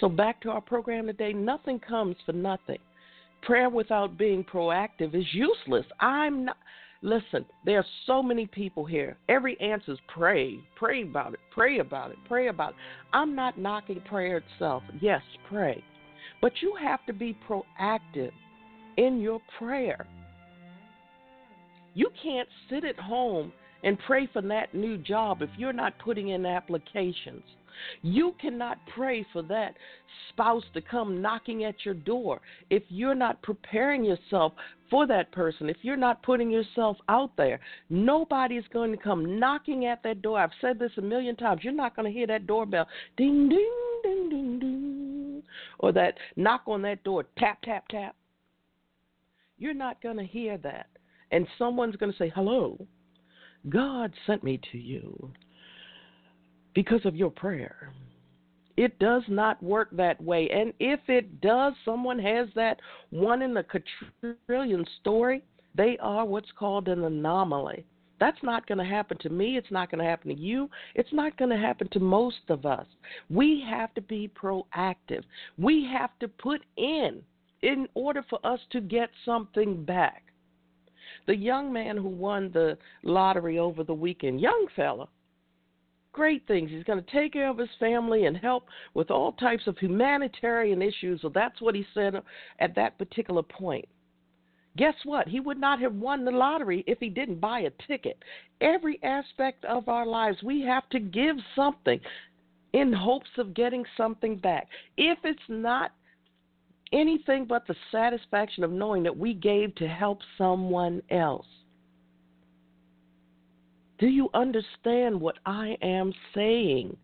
So, 0.00 0.08
back 0.08 0.40
to 0.42 0.50
our 0.50 0.60
program 0.60 1.06
today 1.06 1.32
nothing 1.32 1.80
comes 1.80 2.16
for 2.24 2.32
nothing. 2.32 2.78
Prayer 3.42 3.68
without 3.68 4.16
being 4.16 4.42
proactive 4.44 5.14
is 5.14 5.26
useless. 5.32 5.86
I'm 6.00 6.46
not. 6.46 6.56
Listen, 7.00 7.44
there 7.64 7.78
are 7.78 7.86
so 8.06 8.22
many 8.22 8.46
people 8.46 8.84
here. 8.84 9.16
Every 9.28 9.58
answer 9.60 9.92
is 9.92 9.98
pray, 10.08 10.58
pray 10.74 11.02
about 11.02 11.32
it, 11.32 11.40
pray 11.52 11.78
about 11.78 12.10
it, 12.10 12.16
pray 12.26 12.48
about 12.48 12.70
it. 12.70 12.76
I'm 13.12 13.36
not 13.36 13.58
knocking 13.58 14.00
prayer 14.00 14.38
itself. 14.38 14.82
Yes, 15.00 15.22
pray. 15.48 15.82
But 16.42 16.52
you 16.60 16.74
have 16.80 17.04
to 17.06 17.12
be 17.12 17.36
proactive 17.48 18.32
in 18.96 19.20
your 19.20 19.40
prayer. 19.58 20.06
You 21.94 22.10
can't 22.22 22.48
sit 22.68 22.84
at 22.84 22.98
home 22.98 23.52
and 23.84 23.96
pray 24.06 24.28
for 24.32 24.42
that 24.42 24.74
new 24.74 24.98
job 24.98 25.40
if 25.42 25.50
you're 25.56 25.72
not 25.72 25.98
putting 26.00 26.28
in 26.28 26.44
applications. 26.46 27.44
You 28.02 28.34
cannot 28.40 28.78
pray 28.94 29.26
for 29.32 29.42
that 29.42 29.74
spouse 30.30 30.64
to 30.74 30.80
come 30.80 31.20
knocking 31.20 31.64
at 31.64 31.84
your 31.84 31.94
door 31.94 32.40
if 32.70 32.82
you're 32.88 33.14
not 33.14 33.42
preparing 33.42 34.04
yourself 34.04 34.52
for 34.90 35.06
that 35.06 35.30
person, 35.32 35.68
if 35.68 35.76
you're 35.82 35.96
not 35.96 36.22
putting 36.22 36.50
yourself 36.50 36.96
out 37.08 37.30
there. 37.36 37.60
Nobody's 37.90 38.64
going 38.72 38.90
to 38.90 38.96
come 38.96 39.38
knocking 39.38 39.86
at 39.86 40.02
that 40.02 40.22
door. 40.22 40.38
I've 40.38 40.50
said 40.60 40.78
this 40.78 40.92
a 40.96 41.02
million 41.02 41.36
times. 41.36 41.60
You're 41.62 41.72
not 41.72 41.94
going 41.94 42.10
to 42.10 42.16
hear 42.16 42.26
that 42.26 42.46
doorbell 42.46 42.86
ding, 43.16 43.48
ding, 43.48 43.70
ding, 44.02 44.28
ding, 44.30 44.58
ding, 44.58 45.42
or 45.78 45.92
that 45.92 46.14
knock 46.36 46.62
on 46.66 46.82
that 46.82 47.02
door 47.04 47.24
tap, 47.36 47.60
tap, 47.62 47.88
tap. 47.88 48.14
You're 49.58 49.74
not 49.74 50.00
going 50.02 50.16
to 50.16 50.24
hear 50.24 50.56
that. 50.58 50.86
And 51.30 51.46
someone's 51.58 51.96
going 51.96 52.12
to 52.12 52.18
say, 52.18 52.32
hello. 52.34 52.78
God 53.68 54.12
sent 54.26 54.44
me 54.44 54.60
to 54.72 54.78
you 54.78 55.32
because 56.78 57.04
of 57.04 57.16
your 57.16 57.30
prayer. 57.30 57.90
It 58.76 59.00
does 59.00 59.24
not 59.26 59.60
work 59.60 59.88
that 59.94 60.22
way. 60.22 60.48
And 60.48 60.72
if 60.78 61.00
it 61.08 61.40
does, 61.40 61.72
someone 61.84 62.20
has 62.20 62.46
that 62.54 62.78
one 63.10 63.42
in 63.42 63.52
the 63.52 63.64
quadrillion 63.64 64.86
story, 65.00 65.42
they 65.74 65.98
are 66.00 66.24
what's 66.24 66.52
called 66.56 66.86
an 66.86 67.02
anomaly. 67.02 67.84
That's 68.20 68.38
not 68.44 68.64
going 68.68 68.78
to 68.78 68.84
happen 68.84 69.18
to 69.22 69.28
me. 69.28 69.56
It's 69.56 69.72
not 69.72 69.90
going 69.90 69.98
to 69.98 70.08
happen 70.08 70.30
to 70.30 70.40
you. 70.40 70.70
It's 70.94 71.12
not 71.12 71.36
going 71.36 71.50
to 71.50 71.56
happen 71.56 71.88
to 71.88 71.98
most 71.98 72.48
of 72.48 72.64
us. 72.64 72.86
We 73.28 73.60
have 73.68 73.92
to 73.94 74.00
be 74.00 74.30
proactive. 74.40 75.24
We 75.58 75.84
have 75.92 76.10
to 76.20 76.28
put 76.28 76.60
in 76.76 77.22
in 77.62 77.88
order 77.94 78.24
for 78.30 78.38
us 78.46 78.60
to 78.70 78.80
get 78.80 79.10
something 79.24 79.84
back. 79.84 80.22
The 81.26 81.34
young 81.34 81.72
man 81.72 81.96
who 81.96 82.08
won 82.08 82.52
the 82.52 82.78
lottery 83.02 83.58
over 83.58 83.82
the 83.82 83.94
weekend, 83.94 84.40
young 84.40 84.68
fella, 84.76 85.08
great 86.12 86.46
things. 86.46 86.70
He's 86.70 86.84
going 86.84 87.02
to 87.02 87.10
take 87.10 87.32
care 87.32 87.48
of 87.48 87.58
his 87.58 87.68
family 87.78 88.26
and 88.26 88.36
help 88.36 88.66
with 88.94 89.10
all 89.10 89.32
types 89.32 89.66
of 89.66 89.78
humanitarian 89.78 90.82
issues. 90.82 91.20
So 91.22 91.30
that's 91.32 91.60
what 91.60 91.74
he 91.74 91.86
said 91.94 92.14
at 92.58 92.74
that 92.74 92.98
particular 92.98 93.42
point. 93.42 93.86
Guess 94.76 94.94
what? 95.04 95.26
He 95.26 95.40
would 95.40 95.58
not 95.58 95.80
have 95.80 95.94
won 95.94 96.24
the 96.24 96.30
lottery 96.30 96.84
if 96.86 96.98
he 97.00 97.08
didn't 97.08 97.40
buy 97.40 97.60
a 97.60 97.70
ticket. 97.86 98.22
Every 98.60 99.02
aspect 99.02 99.64
of 99.64 99.88
our 99.88 100.06
lives, 100.06 100.38
we 100.42 100.60
have 100.62 100.88
to 100.90 101.00
give 101.00 101.36
something 101.56 102.00
in 102.72 102.92
hopes 102.92 103.30
of 103.38 103.54
getting 103.54 103.84
something 103.96 104.36
back. 104.36 104.68
If 104.96 105.18
it's 105.24 105.40
not 105.48 105.92
anything 106.92 107.44
but 107.44 107.66
the 107.66 107.74
satisfaction 107.90 108.62
of 108.62 108.70
knowing 108.70 109.02
that 109.02 109.16
we 109.16 109.34
gave 109.34 109.74
to 109.76 109.88
help 109.88 110.20
someone 110.36 111.02
else, 111.10 111.46
do 113.98 114.06
you 114.06 114.28
understand 114.34 115.20
what 115.20 115.38
I 115.44 115.76
am 115.82 116.12
saying? 116.34 116.96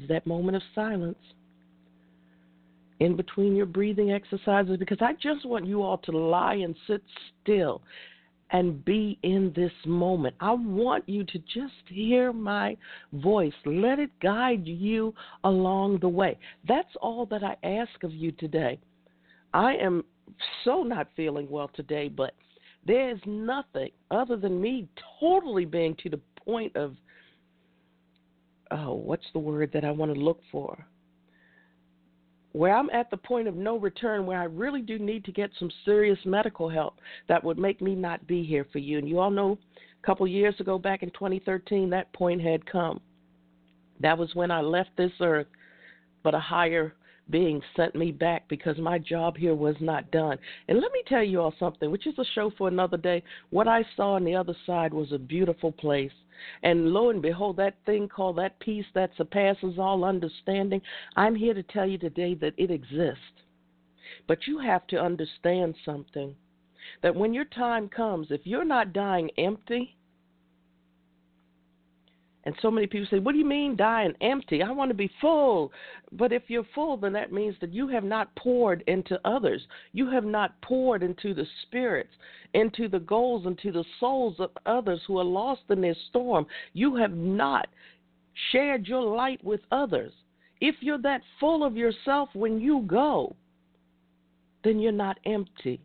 Is 0.00 0.08
that 0.08 0.26
moment 0.26 0.56
of 0.56 0.62
silence 0.74 1.18
in 2.98 3.16
between 3.16 3.54
your 3.54 3.66
breathing 3.66 4.12
exercises 4.12 4.76
because 4.78 4.98
I 5.00 5.12
just 5.14 5.46
want 5.46 5.66
you 5.66 5.82
all 5.82 5.98
to 5.98 6.12
lie 6.12 6.54
and 6.54 6.74
sit 6.86 7.02
still 7.42 7.82
and 8.50 8.84
be 8.84 9.18
in 9.22 9.52
this 9.56 9.72
moment. 9.86 10.36
I 10.40 10.52
want 10.52 11.08
you 11.08 11.24
to 11.24 11.38
just 11.38 11.72
hear 11.88 12.32
my 12.32 12.76
voice. 13.12 13.52
Let 13.64 13.98
it 13.98 14.10
guide 14.20 14.66
you 14.66 15.14
along 15.44 16.00
the 16.00 16.08
way. 16.08 16.38
That's 16.68 16.94
all 17.00 17.26
that 17.26 17.42
I 17.42 17.56
ask 17.66 18.02
of 18.02 18.12
you 18.12 18.30
today. 18.32 18.78
I 19.54 19.74
am 19.74 20.04
so 20.64 20.82
not 20.82 21.08
feeling 21.16 21.48
well 21.50 21.70
today, 21.74 22.08
but 22.08 22.34
there 22.86 23.10
is 23.10 23.20
nothing 23.26 23.90
other 24.10 24.36
than 24.36 24.60
me 24.60 24.88
totally 25.20 25.64
being 25.64 25.96
to 26.02 26.10
the 26.10 26.20
point 26.44 26.74
of 26.76 26.96
oh, 28.72 28.94
what's 28.94 29.26
the 29.32 29.38
word 29.38 29.70
that 29.74 29.84
I 29.84 29.90
want 29.90 30.12
to 30.14 30.18
look 30.18 30.40
for? 30.50 30.86
Where 32.52 32.74
I'm 32.74 32.90
at 32.90 33.10
the 33.10 33.16
point 33.16 33.48
of 33.48 33.54
no 33.54 33.76
return, 33.78 34.26
where 34.26 34.40
I 34.40 34.44
really 34.44 34.82
do 34.82 34.98
need 34.98 35.24
to 35.24 35.32
get 35.32 35.50
some 35.58 35.70
serious 35.84 36.18
medical 36.24 36.68
help 36.68 36.98
that 37.28 37.42
would 37.42 37.58
make 37.58 37.80
me 37.80 37.94
not 37.94 38.26
be 38.26 38.42
here 38.42 38.66
for 38.72 38.78
you. 38.78 38.98
And 38.98 39.08
you 39.08 39.18
all 39.18 39.30
know 39.30 39.58
a 40.02 40.06
couple 40.06 40.26
years 40.26 40.54
ago, 40.60 40.78
back 40.78 41.02
in 41.02 41.10
2013, 41.10 41.88
that 41.90 42.12
point 42.12 42.42
had 42.42 42.64
come. 42.66 43.00
That 44.00 44.18
was 44.18 44.34
when 44.34 44.50
I 44.50 44.60
left 44.60 44.90
this 44.96 45.12
earth, 45.20 45.46
but 46.22 46.34
a 46.34 46.40
higher 46.40 46.94
being 47.30 47.62
sent 47.76 47.94
me 47.94 48.12
back 48.12 48.48
because 48.48 48.76
my 48.78 48.98
job 48.98 49.36
here 49.36 49.54
was 49.54 49.76
not 49.80 50.10
done. 50.10 50.38
And 50.68 50.80
let 50.80 50.92
me 50.92 51.02
tell 51.06 51.22
you 51.22 51.40
all 51.40 51.54
something, 51.58 51.90
which 51.90 52.06
is 52.06 52.18
a 52.18 52.24
show 52.34 52.50
for 52.58 52.68
another 52.68 52.96
day. 52.96 53.22
What 53.50 53.68
I 53.68 53.84
saw 53.96 54.14
on 54.14 54.24
the 54.24 54.34
other 54.34 54.56
side 54.66 54.92
was 54.92 55.12
a 55.12 55.18
beautiful 55.18 55.72
place. 55.72 56.12
And 56.62 56.92
lo 56.92 57.10
and 57.10 57.22
behold, 57.22 57.56
that 57.56 57.76
thing 57.86 58.08
called 58.08 58.36
that 58.38 58.58
peace 58.58 58.86
that 58.94 59.14
surpasses 59.16 59.78
all 59.78 60.04
understanding, 60.04 60.82
I'm 61.16 61.34
here 61.34 61.54
to 61.54 61.62
tell 61.62 61.86
you 61.86 61.98
today 61.98 62.34
that 62.34 62.54
it 62.56 62.70
exists. 62.70 63.42
But 64.26 64.46
you 64.46 64.58
have 64.58 64.86
to 64.88 65.00
understand 65.00 65.76
something 65.84 66.34
that 67.02 67.14
when 67.14 67.32
your 67.32 67.44
time 67.44 67.88
comes, 67.88 68.30
if 68.30 68.40
you're 68.44 68.64
not 68.64 68.92
dying 68.92 69.30
empty, 69.38 69.96
and 72.44 72.54
so 72.60 72.70
many 72.70 72.86
people 72.86 73.06
say, 73.10 73.18
What 73.20 73.32
do 73.32 73.38
you 73.38 73.44
mean 73.44 73.76
dying 73.76 74.14
empty? 74.20 74.62
I 74.62 74.70
want 74.70 74.90
to 74.90 74.94
be 74.94 75.10
full. 75.20 75.72
But 76.10 76.32
if 76.32 76.42
you're 76.48 76.66
full, 76.74 76.96
then 76.96 77.12
that 77.12 77.32
means 77.32 77.54
that 77.60 77.72
you 77.72 77.86
have 77.88 78.04
not 78.04 78.34
poured 78.36 78.82
into 78.86 79.20
others. 79.24 79.62
You 79.92 80.10
have 80.10 80.24
not 80.24 80.60
poured 80.62 81.02
into 81.02 81.34
the 81.34 81.46
spirits, 81.62 82.12
into 82.54 82.88
the 82.88 82.98
goals, 82.98 83.46
into 83.46 83.70
the 83.70 83.84
souls 84.00 84.36
of 84.40 84.50
others 84.66 85.00
who 85.06 85.18
are 85.18 85.24
lost 85.24 85.62
in 85.70 85.80
this 85.80 85.96
storm. 86.08 86.46
You 86.72 86.96
have 86.96 87.12
not 87.12 87.68
shared 88.50 88.86
your 88.86 89.02
light 89.02 89.42
with 89.44 89.60
others. 89.70 90.12
If 90.60 90.76
you're 90.80 90.98
that 91.02 91.22
full 91.38 91.64
of 91.64 91.76
yourself 91.76 92.28
when 92.34 92.60
you 92.60 92.84
go, 92.86 93.36
then 94.64 94.78
you're 94.80 94.92
not 94.92 95.18
empty. 95.26 95.80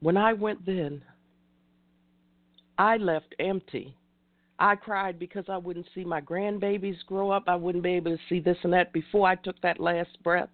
When 0.00 0.16
I 0.16 0.34
went 0.34 0.64
then, 0.64 1.02
I 2.78 2.96
left 2.96 3.34
empty. 3.38 3.96
I 4.58 4.74
cried 4.74 5.18
because 5.18 5.44
I 5.48 5.58
wouldn't 5.58 5.86
see 5.94 6.04
my 6.04 6.20
grandbabies 6.20 7.04
grow 7.06 7.30
up. 7.30 7.44
I 7.46 7.56
wouldn't 7.56 7.84
be 7.84 7.92
able 7.92 8.16
to 8.16 8.22
see 8.28 8.40
this 8.40 8.56
and 8.62 8.72
that 8.72 8.92
before 8.92 9.28
I 9.28 9.34
took 9.34 9.60
that 9.62 9.80
last 9.80 10.22
breath. 10.22 10.48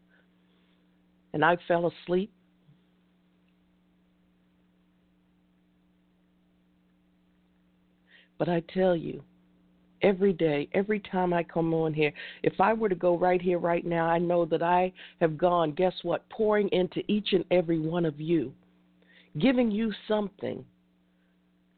And 1.32 1.44
I 1.44 1.56
fell 1.68 1.90
asleep. 2.04 2.30
But 8.38 8.48
I 8.48 8.62
tell 8.74 8.96
you, 8.96 9.22
every 10.02 10.32
day, 10.32 10.68
every 10.74 10.98
time 10.98 11.32
I 11.32 11.44
come 11.44 11.72
on 11.72 11.94
here, 11.94 12.12
if 12.42 12.61
I 12.61 12.72
were 12.72 12.88
to 12.88 12.94
go 12.96 13.16
right 13.16 13.40
here, 13.40 13.58
right 13.58 13.87
now, 13.87 14.06
I 14.06 14.18
know 14.18 14.44
that 14.46 14.62
I 14.62 14.92
have 15.20 15.38
gone, 15.38 15.72
guess 15.72 15.94
what, 16.02 16.28
pouring 16.28 16.68
into 16.70 17.02
each 17.06 17.32
and 17.32 17.44
every 17.52 17.78
one 17.78 18.04
of 18.04 18.20
you, 18.20 18.52
giving 19.38 19.70
you 19.70 19.92
something 20.08 20.64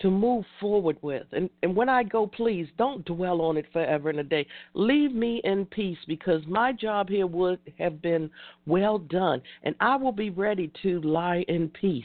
to 0.04 0.10
move 0.10 0.44
forward 0.60 0.98
with. 1.00 1.24
And, 1.32 1.48
and 1.62 1.74
when 1.74 1.88
I 1.88 2.02
go, 2.02 2.26
please 2.26 2.68
don't 2.76 3.02
dwell 3.06 3.40
on 3.40 3.56
it 3.56 3.64
forever 3.72 4.10
and 4.10 4.20
a 4.20 4.22
day. 4.22 4.46
Leave 4.74 5.14
me 5.14 5.40
in 5.44 5.64
peace 5.64 5.96
because 6.06 6.42
my 6.46 6.72
job 6.72 7.08
here 7.08 7.26
would 7.26 7.58
have 7.78 8.02
been 8.02 8.28
well 8.66 8.98
done, 8.98 9.40
and 9.62 9.74
I 9.80 9.96
will 9.96 10.12
be 10.12 10.28
ready 10.28 10.70
to 10.82 11.00
lie 11.00 11.42
in 11.48 11.70
peace. 11.70 12.04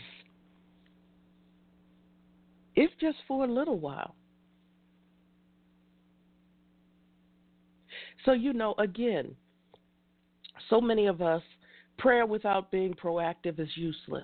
If 2.78 2.90
just 3.02 3.18
for 3.28 3.44
a 3.44 3.52
little 3.52 3.78
while. 3.78 4.16
So, 8.24 8.32
you 8.32 8.54
know, 8.54 8.76
again, 8.78 9.36
so 10.70 10.80
many 10.80 11.08
of 11.08 11.22
us, 11.22 11.42
prayer 11.98 12.26
without 12.26 12.72
being 12.72 12.94
proactive 12.94 13.60
is 13.60 13.68
useless 13.76 14.24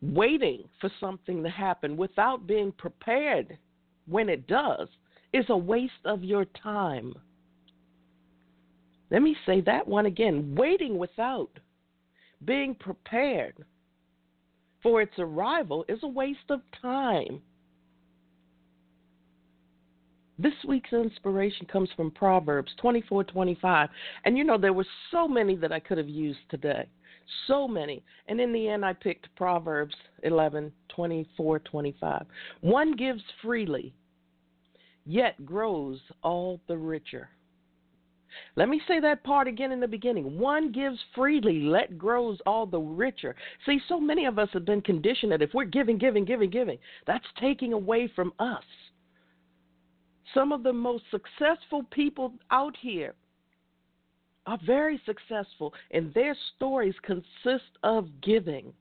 waiting 0.00 0.64
for 0.80 0.90
something 1.00 1.42
to 1.42 1.50
happen 1.50 1.96
without 1.96 2.46
being 2.46 2.72
prepared 2.72 3.58
when 4.06 4.28
it 4.28 4.46
does 4.46 4.88
is 5.32 5.44
a 5.48 5.56
waste 5.56 5.92
of 6.04 6.24
your 6.24 6.44
time. 6.62 7.14
Let 9.10 9.22
me 9.22 9.36
say 9.46 9.60
that 9.62 9.86
one 9.86 10.06
again. 10.06 10.54
Waiting 10.54 10.98
without 10.98 11.50
being 12.44 12.74
prepared 12.74 13.64
for 14.82 15.02
its 15.02 15.18
arrival 15.18 15.84
is 15.88 15.98
a 16.02 16.08
waste 16.08 16.50
of 16.50 16.60
time. 16.80 17.42
This 20.38 20.52
week's 20.68 20.92
inspiration 20.92 21.66
comes 21.66 21.90
from 21.96 22.12
Proverbs 22.12 22.72
24:25, 22.76 23.88
and 24.24 24.38
you 24.38 24.44
know 24.44 24.56
there 24.56 24.72
were 24.72 24.86
so 25.10 25.26
many 25.26 25.56
that 25.56 25.72
I 25.72 25.80
could 25.80 25.98
have 25.98 26.08
used 26.08 26.48
today. 26.48 26.86
So 27.46 27.68
many. 27.68 28.02
And 28.26 28.40
in 28.40 28.52
the 28.52 28.68
end, 28.68 28.84
I 28.84 28.92
picked 28.92 29.34
Proverbs 29.36 29.94
11, 30.22 30.72
24, 30.88 31.58
25. 31.60 32.26
One 32.60 32.96
gives 32.96 33.22
freely, 33.42 33.94
yet 35.04 35.44
grows 35.44 36.00
all 36.22 36.60
the 36.68 36.76
richer. 36.76 37.28
Let 38.56 38.68
me 38.68 38.80
say 38.86 39.00
that 39.00 39.24
part 39.24 39.48
again 39.48 39.72
in 39.72 39.80
the 39.80 39.88
beginning. 39.88 40.38
One 40.38 40.70
gives 40.70 40.98
freely, 41.14 41.60
let 41.60 41.98
grows 41.98 42.38
all 42.46 42.66
the 42.66 42.78
richer. 42.78 43.34
See, 43.66 43.80
so 43.88 43.98
many 43.98 44.26
of 44.26 44.38
us 44.38 44.48
have 44.52 44.64
been 44.64 44.82
conditioned 44.82 45.32
that 45.32 45.42
if 45.42 45.54
we're 45.54 45.64
giving, 45.64 45.98
giving, 45.98 46.24
giving, 46.24 46.50
giving, 46.50 46.78
that's 47.06 47.24
taking 47.40 47.72
away 47.72 48.10
from 48.14 48.32
us. 48.38 48.64
Some 50.34 50.52
of 50.52 50.62
the 50.62 50.72
most 50.72 51.04
successful 51.10 51.84
people 51.90 52.34
out 52.50 52.76
here 52.80 53.14
are 54.48 54.58
very 54.64 54.98
successful, 55.04 55.74
and 55.90 56.12
their 56.14 56.34
stories 56.56 56.94
consist 57.02 57.70
of 57.82 58.08
giving. 58.22 58.72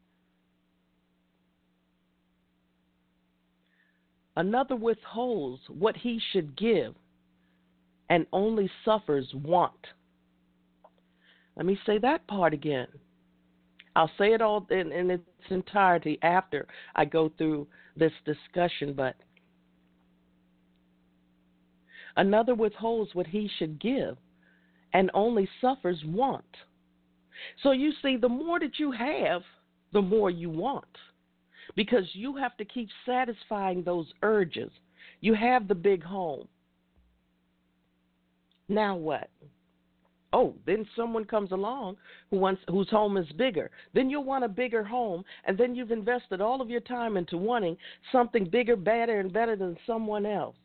Another 4.38 4.78
withholds 4.78 5.62
what 5.68 5.98
he 5.98 6.22
should 6.32 6.58
give 6.58 6.96
and 8.10 8.26
only 8.32 8.72
suffers 8.86 9.28
want. 9.34 9.88
Let 11.58 11.66
me 11.66 11.78
say 11.86 11.98
that 11.98 12.26
part 12.28 12.54
again. 12.54 12.88
I'll 13.94 14.12
say 14.18 14.32
it 14.34 14.42
all 14.42 14.66
in, 14.70 14.94
in 14.94 15.12
its 15.12 15.24
entirety 15.50 16.18
after 16.22 16.66
I 16.96 17.04
go 17.04 17.30
through 17.38 17.68
this 17.98 18.14
discussion, 18.24 18.94
but 18.94 19.16
another 22.16 22.56
withholds 22.56 23.14
what 23.14 23.28
he 23.28 23.50
should 23.60 23.82
give 23.82 24.16
and 24.94 25.12
only 25.14 25.48
suffers 25.62 26.02
want. 26.06 26.46
So 27.64 27.72
you 27.72 27.92
see, 28.02 28.18
the 28.18 28.30
more 28.30 28.60
that 28.60 28.80
you 28.80 28.92
have, 28.92 29.42
the 29.94 30.02
more 30.02 30.30
you 30.30 30.50
want 30.50 30.86
because 31.78 32.06
you 32.14 32.36
have 32.36 32.58
to 32.58 32.66
keep 32.66 32.90
satisfying 33.06 33.84
those 33.84 34.08
urges. 34.24 34.72
You 35.22 35.34
have 35.36 35.68
the 35.68 35.76
big 35.76 36.04
home. 36.04 36.48
Now 38.68 38.96
what? 38.96 39.30
Oh, 40.34 40.56
then 40.66 40.86
someone 40.96 41.24
comes 41.24 41.52
along 41.54 41.96
who 42.30 42.38
wants 42.38 42.62
whose 42.68 42.90
home 42.90 43.16
is 43.16 43.32
bigger. 43.38 43.72
Then 43.94 44.10
you'll 44.10 44.26
want 44.26 44.44
a 44.44 44.50
bigger 44.50 44.84
home, 44.84 45.24
and 45.46 45.58
then 45.58 45.74
you've 45.74 45.92
invested 45.92 46.42
all 46.42 46.62
of 46.62 46.70
your 46.70 46.82
time 46.82 47.16
into 47.16 47.38
wanting 47.38 47.78
something 48.12 48.46
bigger, 48.50 48.76
better, 48.76 49.22
and 49.22 49.32
better 49.32 49.56
than 49.56 49.78
someone 49.88 50.26
else. 50.26 50.58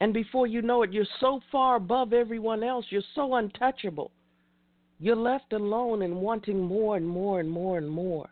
And 0.00 0.14
before 0.14 0.46
you 0.46 0.62
know 0.62 0.82
it, 0.82 0.92
you're 0.92 1.04
so 1.20 1.40
far 1.50 1.76
above 1.76 2.12
everyone 2.12 2.62
else, 2.62 2.86
you're 2.90 3.02
so 3.14 3.34
untouchable. 3.34 4.12
You're 5.00 5.16
left 5.16 5.52
alone 5.52 6.02
and 6.02 6.16
wanting 6.16 6.60
more 6.60 6.96
and 6.96 7.06
more 7.06 7.40
and 7.40 7.50
more 7.50 7.78
and 7.78 7.88
more. 7.88 8.28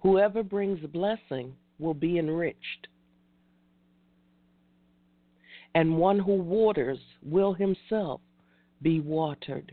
Whoever 0.00 0.42
brings 0.42 0.80
blessing 0.86 1.54
will 1.78 1.92
be 1.92 2.18
enriched, 2.18 2.88
and 5.74 5.98
one 5.98 6.18
who 6.18 6.34
waters 6.34 6.98
will 7.22 7.52
himself 7.52 8.22
be 8.80 9.00
watered. 9.00 9.72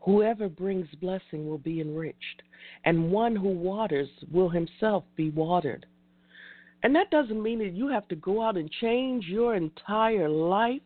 Whoever 0.00 0.48
brings 0.48 0.88
blessing 1.00 1.46
will 1.46 1.58
be 1.58 1.82
enriched, 1.82 2.42
and 2.86 3.10
one 3.10 3.34
who 3.34 3.48
waters 3.48 4.08
will 4.32 4.48
himself 4.48 5.04
be 5.16 5.30
watered. 5.30 5.84
And 6.84 6.94
that 6.94 7.10
doesn't 7.10 7.42
mean 7.42 7.58
that 7.58 7.72
you 7.72 7.88
have 7.88 8.06
to 8.08 8.14
go 8.14 8.40
out 8.40 8.56
and 8.56 8.70
change 8.80 9.24
your 9.26 9.56
entire 9.56 10.28
life. 10.28 10.80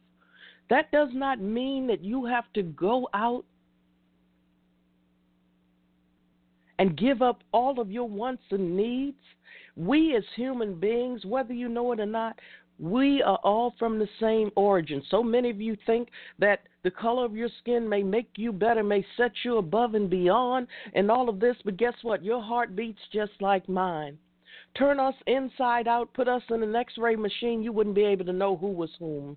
That 0.71 0.91
does 0.93 1.11
not 1.13 1.41
mean 1.41 1.87
that 1.89 2.03
you 2.03 2.25
have 2.25 2.51
to 2.55 2.63
go 2.63 3.09
out 3.13 3.45
and 6.79 6.97
give 6.97 7.21
up 7.21 7.43
all 7.53 7.79
of 7.79 7.91
your 7.91 8.09
wants 8.09 8.45
and 8.51 8.75
needs. 8.75 9.19
We, 9.77 10.17
as 10.17 10.25
human 10.37 10.81
beings, 10.81 11.27
whether 11.27 11.53
you 11.53 11.69
know 11.69 11.93
it 11.93 12.01
or 12.01 12.07
not, 12.07 12.39
we 12.81 13.23
are 13.23 13.39
all 13.45 13.75
from 13.79 13.99
the 13.99 14.09
same 14.19 14.51
origin. 14.57 15.03
So 15.11 15.23
many 15.23 15.51
of 15.51 15.61
you 15.61 15.77
think 15.85 16.09
that 16.39 16.61
the 16.83 16.91
color 16.91 17.27
of 17.27 17.37
your 17.37 17.51
skin 17.59 17.87
may 17.87 18.03
make 18.03 18.31
you 18.37 18.53
better, 18.53 18.83
may 18.83 19.05
set 19.19 19.33
you 19.45 19.59
above 19.59 19.95
and 19.95 20.09
beyond, 20.09 20.67
and 20.95 21.11
all 21.11 21.29
of 21.29 21.41
this, 21.41 21.57
but 21.65 21.77
guess 21.77 21.95
what? 22.03 22.25
Your 22.25 22.43
heart 22.43 22.75
beats 22.75 23.01
just 23.13 23.33
like 23.41 23.69
mine. 23.69 24.17
Turn 24.79 24.99
us 24.99 25.15
inside 25.27 25.89
out, 25.89 26.15
put 26.15 26.27
us 26.27 26.43
in 26.49 26.63
an 26.63 26.75
x 26.75 26.95
ray 26.97 27.17
machine, 27.17 27.63
you 27.63 27.73
wouldn't 27.73 27.97
be 27.97 28.05
able 28.05 28.25
to 28.25 28.33
know 28.33 28.57
who 28.57 28.69
was 28.69 28.91
whom. 28.99 29.37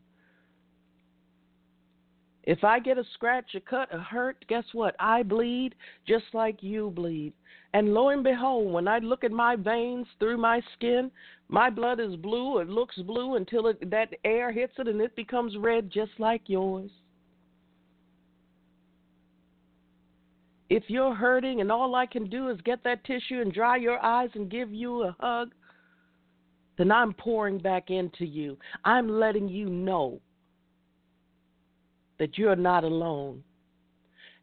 If 2.43 2.63
I 2.63 2.79
get 2.79 2.97
a 2.97 3.05
scratch, 3.13 3.55
a 3.55 3.59
cut, 3.61 3.93
a 3.93 3.99
hurt, 3.99 4.43
guess 4.47 4.65
what? 4.73 4.95
I 4.99 5.23
bleed 5.23 5.75
just 6.07 6.25
like 6.33 6.61
you 6.61 6.91
bleed. 6.91 7.33
And 7.73 7.93
lo 7.93 8.09
and 8.09 8.23
behold, 8.23 8.71
when 8.71 8.87
I 8.87 8.99
look 8.99 9.23
at 9.23 9.31
my 9.31 9.55
veins 9.55 10.05
through 10.19 10.37
my 10.37 10.61
skin, 10.75 11.09
my 11.53 11.69
blood 11.69 11.99
is 11.99 12.15
blue. 12.15 12.57
It 12.57 12.67
looks 12.67 12.95
blue 12.95 13.35
until 13.35 13.67
it, 13.67 13.91
that 13.91 14.09
air 14.25 14.51
hits 14.51 14.73
it 14.79 14.87
and 14.87 14.99
it 14.99 15.15
becomes 15.15 15.55
red 15.55 15.91
just 15.91 16.09
like 16.17 16.41
yours. 16.47 16.89
If 20.71 20.85
you're 20.87 21.13
hurting 21.13 21.61
and 21.61 21.71
all 21.71 21.93
I 21.93 22.07
can 22.07 22.27
do 22.27 22.49
is 22.49 22.59
get 22.61 22.83
that 22.85 23.03
tissue 23.03 23.39
and 23.39 23.53
dry 23.53 23.77
your 23.77 24.03
eyes 24.03 24.31
and 24.33 24.49
give 24.49 24.73
you 24.73 25.03
a 25.03 25.15
hug, 25.19 25.51
then 26.79 26.91
I'm 26.91 27.13
pouring 27.13 27.59
back 27.59 27.91
into 27.91 28.25
you. 28.25 28.57
I'm 28.83 29.07
letting 29.07 29.47
you 29.47 29.69
know 29.69 30.19
that 32.17 32.35
you're 32.35 32.55
not 32.55 32.83
alone. 32.83 33.43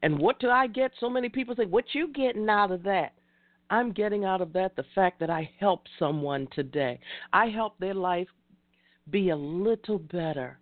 And 0.05 0.16
what 0.16 0.38
do 0.38 0.49
I 0.49 0.68
get? 0.68 0.92
So 1.01 1.11
many 1.11 1.29
people 1.29 1.57
say, 1.57 1.64
What 1.64 1.87
you 1.92 2.12
getting 2.12 2.49
out 2.49 2.70
of 2.70 2.85
that? 2.85 3.14
I'm 3.70 3.92
getting 3.92 4.24
out 4.24 4.40
of 4.40 4.52
that 4.54 4.74
the 4.74 4.85
fact 4.94 5.20
that 5.20 5.30
I 5.30 5.48
helped 5.59 5.88
someone 5.98 6.48
today. 6.52 6.98
I 7.33 7.46
helped 7.46 7.80
their 7.80 7.94
life 7.94 8.28
be 9.11 9.30
a 9.30 9.37
little 9.37 9.98
better. 9.98 10.59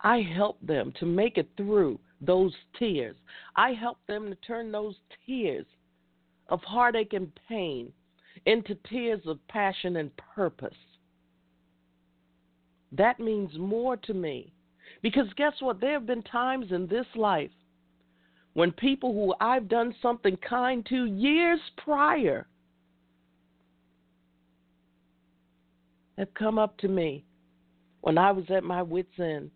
I 0.00 0.20
helped 0.20 0.66
them 0.66 0.92
to 1.00 1.06
make 1.06 1.38
it 1.38 1.48
through 1.56 1.98
those 2.20 2.54
tears. 2.78 3.16
I 3.56 3.72
helped 3.72 4.06
them 4.06 4.28
to 4.28 4.34
turn 4.36 4.70
those 4.70 4.96
tears 5.26 5.66
of 6.48 6.60
heartache 6.60 7.14
and 7.14 7.32
pain 7.48 7.92
into 8.44 8.74
tears 8.88 9.22
of 9.26 9.38
passion 9.48 9.96
and 9.96 10.10
purpose. 10.34 10.76
That 12.92 13.18
means 13.18 13.56
more 13.58 13.96
to 13.96 14.12
me 14.12 14.52
because 15.02 15.26
guess 15.36 15.54
what? 15.60 15.80
There 15.80 15.92
have 15.92 16.06
been 16.06 16.22
times 16.22 16.66
in 16.70 16.86
this 16.86 17.06
life 17.14 17.50
when 18.54 18.72
people 18.72 19.12
who 19.12 19.34
I've 19.40 19.68
done 19.68 19.94
something 20.02 20.36
kind 20.36 20.84
to 20.86 21.06
years 21.06 21.60
prior 21.82 22.46
have 26.18 26.32
come 26.34 26.58
up 26.58 26.76
to 26.78 26.88
me 26.88 27.24
when 28.02 28.18
I 28.18 28.32
was 28.32 28.44
at 28.50 28.64
my 28.64 28.82
wits' 28.82 29.18
end, 29.18 29.50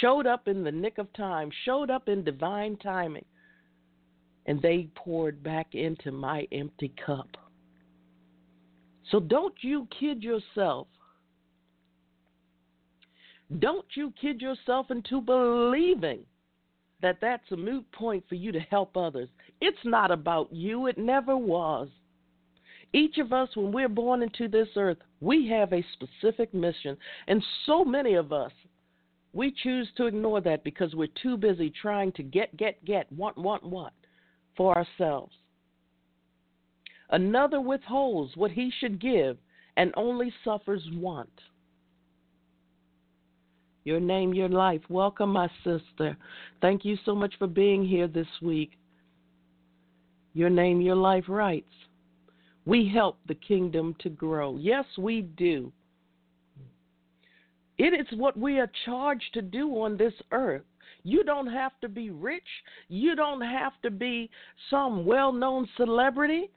showed 0.00 0.26
up 0.26 0.48
in 0.48 0.64
the 0.64 0.72
nick 0.72 0.98
of 0.98 1.12
time, 1.12 1.50
showed 1.64 1.90
up 1.90 2.08
in 2.08 2.24
divine 2.24 2.76
timing, 2.76 3.24
and 4.46 4.62
they 4.62 4.88
poured 4.94 5.42
back 5.42 5.74
into 5.74 6.12
my 6.12 6.46
empty 6.52 6.92
cup. 7.04 7.28
So 9.10 9.20
don't 9.20 9.54
you 9.62 9.88
kid 9.98 10.22
yourself 10.22 10.86
don't 13.58 13.86
you 13.94 14.12
kid 14.20 14.42
yourself 14.42 14.90
into 14.90 15.20
believing 15.22 16.20
that 17.02 17.18
that's 17.20 17.50
a 17.52 17.56
moot 17.56 17.90
point 17.92 18.24
for 18.28 18.34
you 18.34 18.52
to 18.52 18.60
help 18.60 18.96
others. 18.96 19.28
It's 19.60 19.78
not 19.84 20.10
about 20.10 20.52
you, 20.52 20.86
it 20.86 20.98
never 20.98 21.36
was. 21.36 21.88
Each 22.92 23.18
of 23.18 23.32
us, 23.32 23.48
when 23.54 23.70
we're 23.70 23.88
born 23.88 24.22
into 24.22 24.48
this 24.48 24.68
earth, 24.76 24.96
we 25.20 25.46
have 25.48 25.72
a 25.72 25.84
specific 25.92 26.54
mission. 26.54 26.96
And 27.26 27.42
so 27.66 27.84
many 27.84 28.14
of 28.14 28.32
us, 28.32 28.52
we 29.34 29.54
choose 29.62 29.88
to 29.96 30.06
ignore 30.06 30.40
that 30.40 30.64
because 30.64 30.94
we're 30.94 31.08
too 31.22 31.36
busy 31.36 31.70
trying 31.82 32.12
to 32.12 32.22
get, 32.22 32.56
get, 32.56 32.82
get, 32.84 33.10
want, 33.12 33.36
want, 33.36 33.62
want 33.62 33.92
for 34.56 34.74
ourselves. 34.76 35.32
Another 37.10 37.60
withholds 37.60 38.36
what 38.36 38.50
he 38.50 38.72
should 38.80 39.00
give 39.00 39.36
and 39.76 39.92
only 39.96 40.32
suffers 40.44 40.82
want. 40.94 41.30
Your 43.88 44.00
name, 44.00 44.34
your 44.34 44.50
life. 44.50 44.82
Welcome, 44.90 45.30
my 45.30 45.48
sister. 45.64 46.14
Thank 46.60 46.84
you 46.84 46.98
so 47.06 47.14
much 47.14 47.32
for 47.38 47.46
being 47.46 47.82
here 47.82 48.06
this 48.06 48.26
week. 48.42 48.72
Your 50.34 50.50
name, 50.50 50.82
your 50.82 50.94
life 50.94 51.24
writes. 51.26 51.72
We 52.66 52.86
help 52.86 53.16
the 53.28 53.34
kingdom 53.34 53.96
to 54.00 54.10
grow. 54.10 54.58
Yes, 54.58 54.84
we 54.98 55.22
do. 55.22 55.72
It 57.78 57.98
is 57.98 58.18
what 58.18 58.38
we 58.38 58.58
are 58.58 58.70
charged 58.84 59.32
to 59.32 59.40
do 59.40 59.70
on 59.80 59.96
this 59.96 60.12
earth. 60.32 60.66
You 61.02 61.24
don't 61.24 61.50
have 61.50 61.72
to 61.80 61.88
be 61.88 62.10
rich. 62.10 62.42
You 62.90 63.16
don't 63.16 63.40
have 63.40 63.72
to 63.84 63.90
be 63.90 64.28
some 64.68 65.06
well 65.06 65.32
known 65.32 65.66
celebrity. 65.78 66.50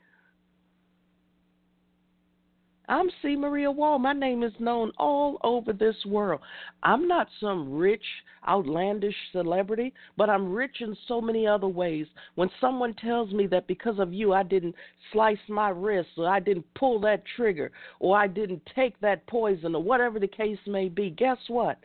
I'm 2.91 3.09
C. 3.21 3.37
Maria 3.37 3.71
Wall. 3.71 3.99
My 3.99 4.11
name 4.11 4.43
is 4.43 4.51
known 4.59 4.91
all 4.99 5.37
over 5.45 5.71
this 5.71 5.95
world. 6.05 6.41
I'm 6.83 7.07
not 7.07 7.29
some 7.39 7.71
rich, 7.71 8.03
outlandish 8.45 9.15
celebrity, 9.31 9.93
but 10.17 10.29
I'm 10.29 10.51
rich 10.51 10.81
in 10.81 10.97
so 11.07 11.21
many 11.21 11.47
other 11.47 11.69
ways. 11.69 12.05
When 12.35 12.49
someone 12.59 12.93
tells 12.95 13.31
me 13.31 13.47
that 13.47 13.65
because 13.65 13.97
of 13.97 14.11
you 14.11 14.33
I 14.33 14.43
didn't 14.43 14.75
slice 15.13 15.37
my 15.47 15.69
wrist, 15.69 16.09
or 16.17 16.27
I 16.27 16.41
didn't 16.41 16.65
pull 16.73 16.99
that 16.99 17.23
trigger, 17.37 17.71
or 18.01 18.17
I 18.17 18.27
didn't 18.27 18.61
take 18.75 18.99
that 18.99 19.25
poison, 19.25 19.73
or 19.73 19.81
whatever 19.81 20.19
the 20.19 20.27
case 20.27 20.59
may 20.67 20.89
be, 20.89 21.11
guess 21.11 21.37
what? 21.47 21.77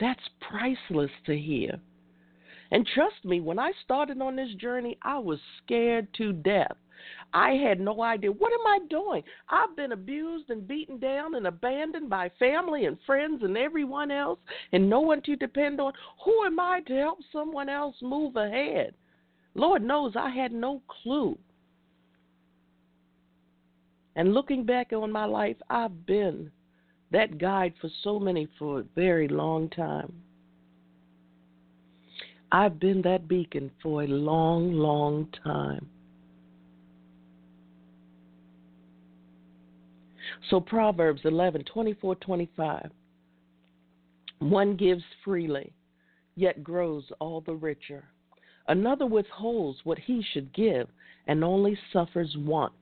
That's 0.00 0.18
priceless 0.40 1.12
to 1.26 1.38
hear. 1.38 1.78
And 2.70 2.86
trust 2.86 3.24
me, 3.24 3.40
when 3.40 3.58
I 3.58 3.72
started 3.84 4.20
on 4.20 4.36
this 4.36 4.52
journey, 4.54 4.98
I 5.02 5.18
was 5.18 5.38
scared 5.62 6.08
to 6.14 6.32
death. 6.32 6.76
I 7.32 7.52
had 7.52 7.78
no 7.78 8.02
idea. 8.02 8.32
What 8.32 8.52
am 8.52 8.66
I 8.66 8.78
doing? 8.88 9.22
I've 9.48 9.76
been 9.76 9.92
abused 9.92 10.50
and 10.50 10.66
beaten 10.66 10.98
down 10.98 11.34
and 11.34 11.46
abandoned 11.46 12.08
by 12.08 12.30
family 12.38 12.86
and 12.86 12.98
friends 13.06 13.42
and 13.42 13.56
everyone 13.56 14.10
else, 14.10 14.38
and 14.72 14.88
no 14.88 15.00
one 15.00 15.22
to 15.22 15.36
depend 15.36 15.80
on. 15.80 15.92
Who 16.24 16.44
am 16.44 16.58
I 16.58 16.80
to 16.86 16.94
help 16.94 17.18
someone 17.32 17.68
else 17.68 17.96
move 18.02 18.36
ahead? 18.36 18.94
Lord 19.54 19.82
knows 19.82 20.14
I 20.16 20.30
had 20.30 20.52
no 20.52 20.82
clue. 21.02 21.38
And 24.16 24.32
looking 24.32 24.64
back 24.64 24.92
on 24.92 25.12
my 25.12 25.26
life, 25.26 25.56
I've 25.68 26.06
been 26.06 26.50
that 27.12 27.38
guide 27.38 27.74
for 27.80 27.90
so 28.02 28.18
many 28.18 28.48
for 28.58 28.80
a 28.80 28.84
very 28.94 29.28
long 29.28 29.68
time. 29.68 30.12
I've 32.52 32.78
been 32.78 33.02
that 33.02 33.28
beacon 33.28 33.70
for 33.82 34.02
a 34.02 34.06
long, 34.06 34.72
long 34.72 35.28
time. 35.44 35.88
So 40.50 40.60
Proverbs 40.60 41.22
11, 41.24 41.64
24, 41.64 42.14
25. 42.16 42.90
One 44.38 44.76
gives 44.76 45.02
freely, 45.24 45.72
yet 46.36 46.62
grows 46.62 47.04
all 47.20 47.40
the 47.40 47.54
richer. 47.54 48.04
Another 48.68 49.06
withholds 49.06 49.78
what 49.84 49.98
he 49.98 50.24
should 50.32 50.52
give 50.54 50.88
and 51.26 51.42
only 51.42 51.76
suffers 51.92 52.34
want. 52.38 52.72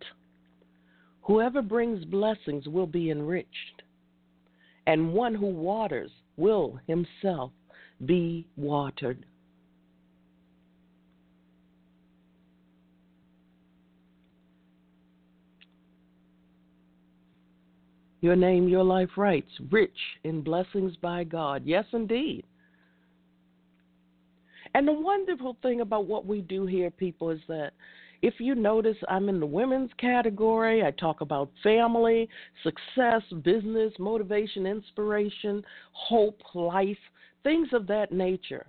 Whoever 1.22 1.62
brings 1.62 2.04
blessings 2.04 2.66
will 2.68 2.86
be 2.86 3.10
enriched, 3.10 3.82
and 4.86 5.14
one 5.14 5.34
who 5.34 5.46
waters 5.46 6.10
will 6.36 6.78
himself 6.86 7.50
be 8.04 8.46
watered. 8.56 9.24
Your 18.24 18.36
name, 18.36 18.68
your 18.68 18.84
life 18.84 19.10
writes, 19.18 19.50
rich 19.70 19.98
in 20.22 20.40
blessings 20.40 20.96
by 20.96 21.24
God. 21.24 21.60
Yes, 21.66 21.84
indeed. 21.92 22.46
And 24.74 24.88
the 24.88 24.94
wonderful 24.94 25.58
thing 25.60 25.82
about 25.82 26.06
what 26.06 26.24
we 26.24 26.40
do 26.40 26.64
here, 26.64 26.90
people, 26.90 27.28
is 27.28 27.40
that 27.48 27.72
if 28.22 28.32
you 28.38 28.54
notice, 28.54 28.96
I'm 29.10 29.28
in 29.28 29.40
the 29.40 29.46
women's 29.46 29.90
category. 29.98 30.82
I 30.82 30.90
talk 30.92 31.20
about 31.20 31.50
family, 31.62 32.26
success, 32.62 33.20
business, 33.42 33.92
motivation, 33.98 34.64
inspiration, 34.64 35.62
hope, 35.92 36.40
life, 36.54 36.96
things 37.42 37.68
of 37.74 37.86
that 37.88 38.10
nature. 38.10 38.64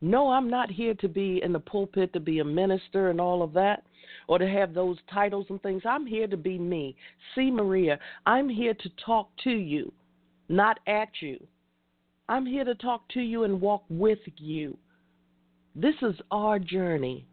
No, 0.00 0.30
I'm 0.30 0.50
not 0.50 0.68
here 0.68 0.94
to 0.94 1.06
be 1.06 1.40
in 1.44 1.52
the 1.52 1.60
pulpit 1.60 2.12
to 2.14 2.18
be 2.18 2.40
a 2.40 2.44
minister 2.44 3.10
and 3.10 3.20
all 3.20 3.40
of 3.40 3.52
that 3.52 3.84
or 4.28 4.38
to 4.38 4.48
have 4.48 4.74
those 4.74 4.98
titles 5.12 5.46
and 5.48 5.60
things. 5.62 5.82
I'm 5.88 6.06
here 6.06 6.26
to 6.26 6.36
be 6.36 6.58
me. 6.58 6.96
C. 7.34 7.50
Maria, 7.50 7.98
I'm 8.26 8.48
here 8.48 8.74
to 8.74 8.88
talk 9.04 9.28
to 9.44 9.50
you, 9.50 9.92
not 10.48 10.78
at 10.86 11.08
you. 11.20 11.38
I'm 12.28 12.46
here 12.46 12.64
to 12.64 12.74
talk 12.74 13.08
to 13.10 13.20
you 13.20 13.44
and 13.44 13.60
walk 13.60 13.84
with 13.88 14.20
you. 14.38 14.76
This 15.76 15.94
is 16.02 16.14
our 16.30 16.58
journey. 16.58 17.26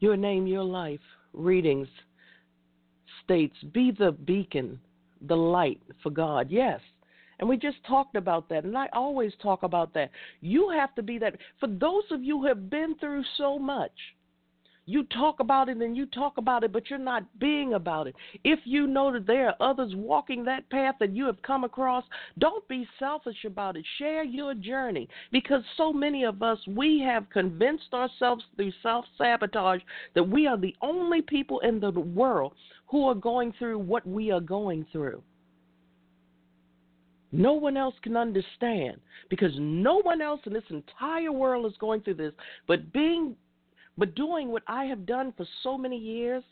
Your 0.00 0.16
name, 0.16 0.46
your 0.46 0.64
life. 0.64 1.00
Readings 1.32 1.88
states, 3.24 3.56
Be 3.72 3.92
the 3.96 4.12
beacon, 4.12 4.80
the 5.28 5.36
light 5.36 5.80
for 6.02 6.10
God. 6.10 6.50
Yes, 6.50 6.80
and 7.40 7.48
we 7.48 7.56
just 7.56 7.82
talked 7.86 8.16
about 8.16 8.48
that. 8.50 8.64
And 8.64 8.76
I 8.76 8.88
always 8.92 9.32
talk 9.42 9.62
about 9.62 9.92
that. 9.94 10.10
You 10.42 10.68
have 10.70 10.94
to 10.94 11.02
be 11.02 11.18
that. 11.18 11.36
For 11.58 11.66
those 11.66 12.04
of 12.10 12.22
you 12.22 12.38
who 12.38 12.46
have 12.46 12.70
been 12.70 12.94
through 13.00 13.24
so 13.38 13.58
much, 13.58 13.92
you 14.84 15.04
talk 15.04 15.40
about 15.40 15.68
it 15.68 15.76
and 15.78 15.96
you 15.96 16.04
talk 16.06 16.36
about 16.36 16.64
it, 16.64 16.72
but 16.72 16.90
you're 16.90 16.98
not 16.98 17.24
being 17.38 17.74
about 17.74 18.08
it. 18.08 18.14
If 18.44 18.58
you 18.64 18.86
know 18.86 19.12
that 19.12 19.26
there 19.26 19.48
are 19.48 19.70
others 19.70 19.92
walking 19.94 20.44
that 20.44 20.68
path 20.68 20.96
that 21.00 21.14
you 21.14 21.26
have 21.26 21.40
come 21.42 21.64
across, 21.64 22.04
don't 22.38 22.66
be 22.68 22.86
selfish 22.98 23.44
about 23.46 23.76
it. 23.76 23.86
Share 23.98 24.24
your 24.24 24.52
journey 24.52 25.08
because 25.32 25.62
so 25.76 25.92
many 25.92 26.24
of 26.24 26.42
us, 26.42 26.58
we 26.66 27.00
have 27.00 27.30
convinced 27.30 27.94
ourselves 27.94 28.44
through 28.56 28.72
self 28.82 29.04
sabotage 29.16 29.80
that 30.14 30.28
we 30.28 30.46
are 30.46 30.58
the 30.58 30.76
only 30.82 31.22
people 31.22 31.60
in 31.60 31.80
the 31.80 31.90
world 31.90 32.52
who 32.86 33.06
are 33.06 33.14
going 33.14 33.54
through 33.58 33.78
what 33.78 34.06
we 34.06 34.30
are 34.30 34.40
going 34.40 34.84
through. 34.92 35.22
No 37.32 37.52
one 37.52 37.76
else 37.76 37.94
can 38.02 38.16
understand 38.16 39.00
because 39.28 39.52
no 39.58 40.00
one 40.02 40.20
else 40.20 40.40
in 40.46 40.52
this 40.52 40.64
entire 40.70 41.30
world 41.30 41.66
is 41.66 41.78
going 41.78 42.00
through 42.00 42.14
this. 42.14 42.32
But 42.66 42.92
being, 42.92 43.36
but 43.96 44.14
doing 44.14 44.48
what 44.48 44.62
I 44.66 44.84
have 44.86 45.06
done 45.06 45.32
for 45.36 45.46
so 45.62 45.78
many 45.78 45.96
years, 45.96 46.42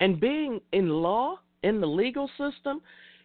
and 0.00 0.20
being 0.20 0.60
in 0.72 0.88
law 0.88 1.38
in 1.62 1.80
the 1.80 1.86
legal 1.86 2.28
system, 2.36 2.80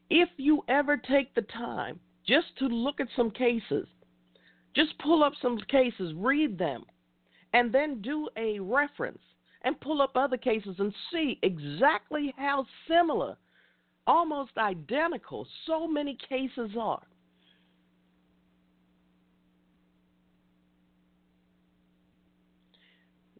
if 0.10 0.30
you 0.38 0.64
ever 0.68 0.96
take 0.96 1.34
the 1.34 1.42
time 1.42 2.00
just 2.28 2.48
to 2.60 2.68
look 2.68 3.00
at 3.00 3.08
some 3.16 3.32
cases, 3.32 3.88
just 4.76 4.98
pull 5.00 5.24
up 5.24 5.34
some 5.42 5.58
cases, 5.70 6.14
read 6.16 6.58
them, 6.58 6.84
and 7.54 7.74
then 7.74 8.02
do 8.02 8.30
a 8.38 8.60
reference 8.60 9.20
and 9.64 9.80
pull 9.82 10.02
up 10.02 10.16
other 10.16 10.38
cases 10.38 10.76
and 10.80 10.94
see 11.12 11.40
exactly 11.44 12.34
how 12.38 12.66
similar 12.88 13.36
almost 14.08 14.52
identical. 14.58 15.48
So 15.66 15.88
many 15.88 16.18
cases 16.28 16.72
are. 16.80 17.02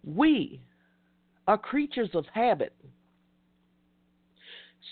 We 0.04 0.62
are 1.48 1.58
creatures 1.58 2.10
of 2.14 2.26
habit. 2.34 2.74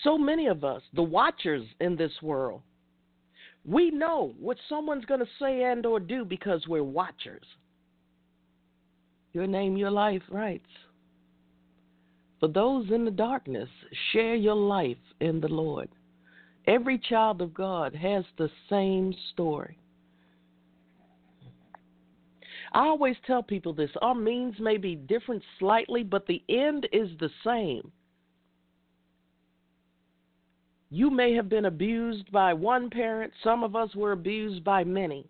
So 0.04 0.16
many 0.16 0.46
of 0.46 0.64
us, 0.64 0.82
the 0.94 1.02
watchers 1.02 1.66
in 1.80 1.96
this 1.96 2.12
world, 2.22 2.62
we 3.64 3.90
know 3.90 4.34
what 4.38 4.56
someone's 4.68 5.04
going 5.04 5.20
to 5.20 5.26
say 5.38 5.64
and 5.64 5.84
or 5.84 6.00
do 6.00 6.24
because 6.24 6.66
we're 6.66 6.82
watchers. 6.82 7.44
Your 9.32 9.46
name, 9.46 9.76
your 9.76 9.90
life, 9.90 10.22
writes. 10.30 10.66
For 12.40 12.48
those 12.48 12.90
in 12.90 13.04
the 13.04 13.10
darkness, 13.10 13.68
share 14.12 14.34
your 14.34 14.54
life 14.54 14.96
in 15.20 15.40
the 15.40 15.48
Lord. 15.48 15.90
Every 16.66 16.98
child 16.98 17.42
of 17.42 17.52
God 17.52 17.94
has 17.94 18.24
the 18.38 18.50
same 18.70 19.14
story. 19.32 19.78
I 22.72 22.86
always 22.86 23.16
tell 23.26 23.42
people 23.42 23.74
this 23.74 23.90
our 24.00 24.14
means 24.14 24.54
may 24.58 24.78
be 24.78 24.94
different 24.94 25.42
slightly, 25.58 26.02
but 26.02 26.26
the 26.26 26.42
end 26.48 26.88
is 26.92 27.10
the 27.18 27.30
same. 27.44 27.92
You 30.88 31.10
may 31.10 31.34
have 31.34 31.48
been 31.48 31.66
abused 31.66 32.30
by 32.32 32.54
one 32.54 32.90
parent, 32.90 33.32
some 33.44 33.62
of 33.62 33.76
us 33.76 33.94
were 33.94 34.12
abused 34.12 34.64
by 34.64 34.82
many. 34.82 35.28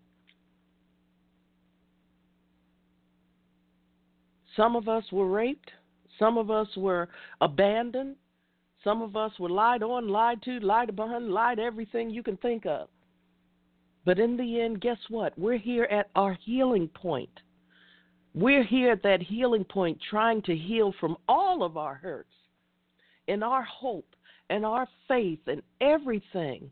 Some 4.55 4.75
of 4.75 4.87
us 4.87 5.03
were 5.11 5.27
raped, 5.27 5.71
some 6.21 6.37
of 6.37 6.51
us 6.51 6.67
were 6.77 7.09
abandoned. 7.41 8.15
Some 8.83 9.01
of 9.01 9.15
us 9.15 9.31
were 9.39 9.49
lied 9.49 9.81
on, 9.81 10.07
lied 10.07 10.43
to, 10.43 10.59
lied 10.59 10.89
upon, 10.89 11.31
lied 11.31 11.57
everything 11.57 12.11
you 12.11 12.21
can 12.21 12.37
think 12.37 12.67
of. 12.67 12.89
But 14.05 14.19
in 14.19 14.37
the 14.37 14.61
end, 14.61 14.81
guess 14.81 14.99
what? 15.09 15.37
We're 15.37 15.57
here 15.57 15.85
at 15.85 16.11
our 16.15 16.37
healing 16.45 16.87
point. 16.89 17.41
We're 18.35 18.63
here 18.63 18.91
at 18.91 19.01
that 19.01 19.23
healing 19.23 19.63
point 19.63 19.97
trying 20.11 20.43
to 20.43 20.55
heal 20.55 20.93
from 20.99 21.17
all 21.27 21.63
of 21.63 21.75
our 21.75 21.95
hurts 21.95 22.35
and 23.27 23.43
our 23.43 23.63
hope 23.63 24.15
and 24.51 24.63
our 24.63 24.87
faith 25.07 25.39
and 25.47 25.63
everything 25.81 26.69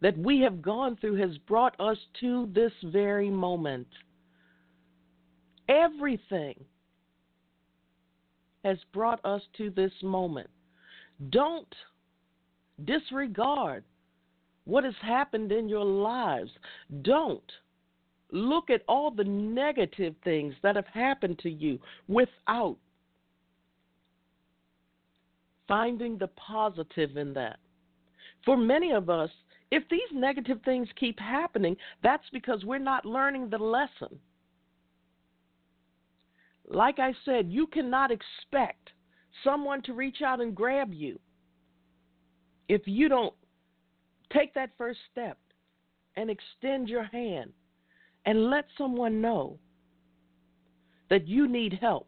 that 0.00 0.16
we 0.16 0.40
have 0.42 0.62
gone 0.62 0.96
through 1.00 1.16
has 1.16 1.36
brought 1.38 1.74
us 1.80 1.98
to 2.20 2.48
this 2.54 2.72
very 2.84 3.30
moment. 3.30 3.88
Everything 5.68 6.54
has 8.64 8.78
brought 8.92 9.24
us 9.24 9.42
to 9.56 9.70
this 9.70 9.92
moment. 10.02 10.48
Don't 11.30 11.74
disregard 12.84 13.84
what 14.64 14.84
has 14.84 14.94
happened 15.02 15.52
in 15.52 15.68
your 15.68 15.84
lives. 15.84 16.50
Don't 17.02 17.52
look 18.30 18.70
at 18.70 18.82
all 18.88 19.10
the 19.10 19.24
negative 19.24 20.14
things 20.22 20.54
that 20.62 20.76
have 20.76 20.86
happened 20.86 21.38
to 21.40 21.50
you 21.50 21.78
without 22.08 22.76
finding 25.66 26.18
the 26.18 26.28
positive 26.28 27.16
in 27.16 27.32
that. 27.34 27.58
For 28.44 28.56
many 28.56 28.92
of 28.92 29.10
us, 29.10 29.30
if 29.70 29.82
these 29.90 30.00
negative 30.12 30.60
things 30.64 30.88
keep 30.98 31.18
happening, 31.18 31.76
that's 32.02 32.28
because 32.32 32.64
we're 32.64 32.78
not 32.78 33.04
learning 33.04 33.50
the 33.50 33.58
lesson. 33.58 34.18
Like 36.70 36.98
I 36.98 37.14
said, 37.24 37.50
you 37.50 37.66
cannot 37.66 38.10
expect 38.10 38.90
someone 39.42 39.82
to 39.82 39.94
reach 39.94 40.22
out 40.22 40.40
and 40.40 40.54
grab 40.54 40.92
you 40.92 41.18
if 42.68 42.82
you 42.84 43.08
don't 43.08 43.34
take 44.32 44.52
that 44.54 44.70
first 44.76 44.98
step 45.10 45.38
and 46.16 46.28
extend 46.28 46.88
your 46.88 47.04
hand 47.04 47.52
and 48.26 48.50
let 48.50 48.66
someone 48.76 49.20
know 49.20 49.58
that 51.08 51.26
you 51.26 51.48
need 51.48 51.78
help. 51.80 52.06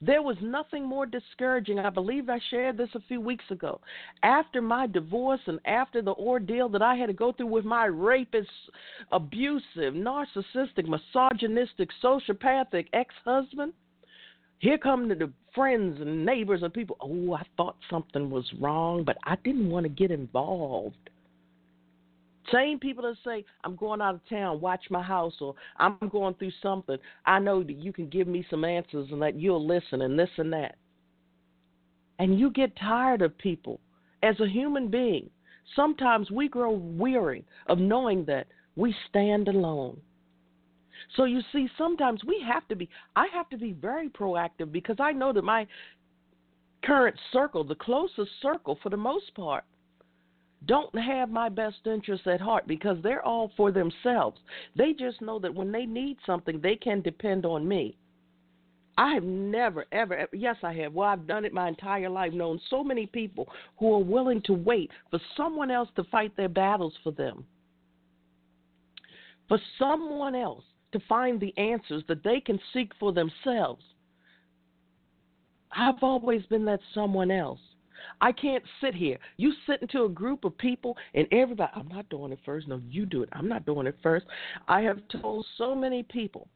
There 0.00 0.22
was 0.22 0.36
nothing 0.40 0.84
more 0.84 1.06
discouraging. 1.06 1.78
I 1.78 1.90
believe 1.90 2.28
I 2.28 2.40
shared 2.50 2.76
this 2.76 2.88
a 2.94 3.00
few 3.06 3.20
weeks 3.20 3.44
ago. 3.50 3.80
After 4.24 4.60
my 4.60 4.88
divorce 4.88 5.40
and 5.46 5.60
after 5.64 6.02
the 6.02 6.14
ordeal 6.14 6.68
that 6.70 6.82
I 6.82 6.96
had 6.96 7.06
to 7.06 7.12
go 7.12 7.30
through 7.30 7.46
with 7.46 7.64
my 7.64 7.84
rapist, 7.84 8.50
abusive, 9.12 9.94
narcissistic, 9.94 10.88
misogynistic, 10.88 11.90
sociopathic 12.02 12.88
ex 12.92 13.14
husband, 13.24 13.74
here 14.62 14.78
come 14.78 15.08
the 15.08 15.28
friends 15.56 16.00
and 16.00 16.24
neighbors 16.24 16.62
and 16.62 16.72
people. 16.72 16.96
Oh, 17.00 17.34
I 17.34 17.42
thought 17.56 17.74
something 17.90 18.30
was 18.30 18.48
wrong, 18.60 19.02
but 19.02 19.18
I 19.24 19.34
didn't 19.42 19.68
want 19.68 19.84
to 19.84 19.90
get 19.90 20.12
involved. 20.12 21.10
Same 22.52 22.78
people 22.78 23.02
that 23.02 23.16
say, 23.24 23.44
I'm 23.64 23.74
going 23.74 24.00
out 24.00 24.14
of 24.14 24.20
town, 24.28 24.60
watch 24.60 24.84
my 24.88 25.02
house, 25.02 25.34
or 25.40 25.56
I'm 25.78 25.98
going 26.10 26.34
through 26.34 26.52
something. 26.62 26.96
I 27.26 27.40
know 27.40 27.64
that 27.64 27.72
you 27.72 27.92
can 27.92 28.08
give 28.08 28.28
me 28.28 28.46
some 28.50 28.64
answers 28.64 29.08
and 29.10 29.20
that 29.20 29.34
you'll 29.34 29.66
listen 29.66 30.02
and 30.02 30.16
this 30.16 30.30
and 30.36 30.52
that. 30.52 30.76
And 32.20 32.38
you 32.38 32.48
get 32.50 32.76
tired 32.76 33.20
of 33.20 33.36
people. 33.38 33.80
As 34.22 34.38
a 34.38 34.46
human 34.46 34.88
being, 34.88 35.28
sometimes 35.74 36.30
we 36.30 36.46
grow 36.46 36.70
weary 36.70 37.44
of 37.66 37.78
knowing 37.78 38.24
that 38.26 38.46
we 38.76 38.94
stand 39.08 39.48
alone. 39.48 40.00
So 41.16 41.24
you 41.24 41.40
see, 41.52 41.68
sometimes 41.76 42.22
we 42.24 42.42
have 42.46 42.66
to 42.68 42.76
be, 42.76 42.88
I 43.16 43.26
have 43.32 43.48
to 43.50 43.58
be 43.58 43.72
very 43.72 44.08
proactive 44.08 44.72
because 44.72 44.96
I 44.98 45.12
know 45.12 45.32
that 45.32 45.44
my 45.44 45.66
current 46.84 47.16
circle, 47.32 47.64
the 47.64 47.74
closest 47.74 48.30
circle 48.40 48.78
for 48.82 48.88
the 48.88 48.96
most 48.96 49.34
part, 49.34 49.64
don't 50.66 50.96
have 50.96 51.28
my 51.28 51.48
best 51.48 51.86
interests 51.86 52.26
at 52.26 52.40
heart 52.40 52.66
because 52.66 52.96
they're 53.02 53.24
all 53.24 53.50
for 53.56 53.72
themselves. 53.72 54.38
They 54.76 54.92
just 54.92 55.20
know 55.20 55.38
that 55.40 55.54
when 55.54 55.72
they 55.72 55.86
need 55.86 56.18
something, 56.24 56.60
they 56.60 56.76
can 56.76 57.02
depend 57.02 57.44
on 57.44 57.66
me. 57.66 57.96
I 58.96 59.14
have 59.14 59.24
never, 59.24 59.86
ever, 59.90 60.14
ever, 60.14 60.36
yes, 60.36 60.56
I 60.62 60.72
have. 60.74 60.92
Well, 60.92 61.08
I've 61.08 61.26
done 61.26 61.44
it 61.44 61.52
my 61.52 61.66
entire 61.66 62.10
life, 62.10 62.32
known 62.32 62.60
so 62.68 62.84
many 62.84 63.06
people 63.06 63.48
who 63.78 63.92
are 63.94 64.04
willing 64.04 64.42
to 64.42 64.52
wait 64.52 64.90
for 65.10 65.18
someone 65.36 65.70
else 65.70 65.88
to 65.96 66.04
fight 66.04 66.36
their 66.36 66.48
battles 66.48 66.92
for 67.02 67.10
them, 67.10 67.44
for 69.48 69.58
someone 69.78 70.34
else 70.34 70.62
to 70.92 71.00
find 71.08 71.40
the 71.40 71.56
answers 71.58 72.02
that 72.08 72.22
they 72.22 72.40
can 72.40 72.58
seek 72.72 72.92
for 72.98 73.12
themselves. 73.12 73.82
I've 75.74 76.02
always 76.02 76.42
been 76.46 76.64
that 76.66 76.80
someone 76.94 77.30
else. 77.30 77.60
I 78.20 78.32
can't 78.32 78.64
sit 78.80 78.94
here. 78.94 79.18
You 79.36 79.52
sit 79.66 79.80
into 79.80 80.04
a 80.04 80.08
group 80.08 80.44
of 80.44 80.56
people 80.58 80.96
and 81.14 81.26
everybody, 81.32 81.70
I'm 81.74 81.88
not 81.88 82.08
doing 82.08 82.32
it 82.32 82.38
first. 82.44 82.68
No, 82.68 82.80
you 82.88 83.06
do 83.06 83.22
it. 83.22 83.28
I'm 83.32 83.48
not 83.48 83.64
doing 83.64 83.86
it 83.86 83.96
first. 84.02 84.26
I 84.68 84.80
have 84.82 84.98
told 85.20 85.46
so 85.56 85.74
many 85.74 86.02
people, 86.02 86.48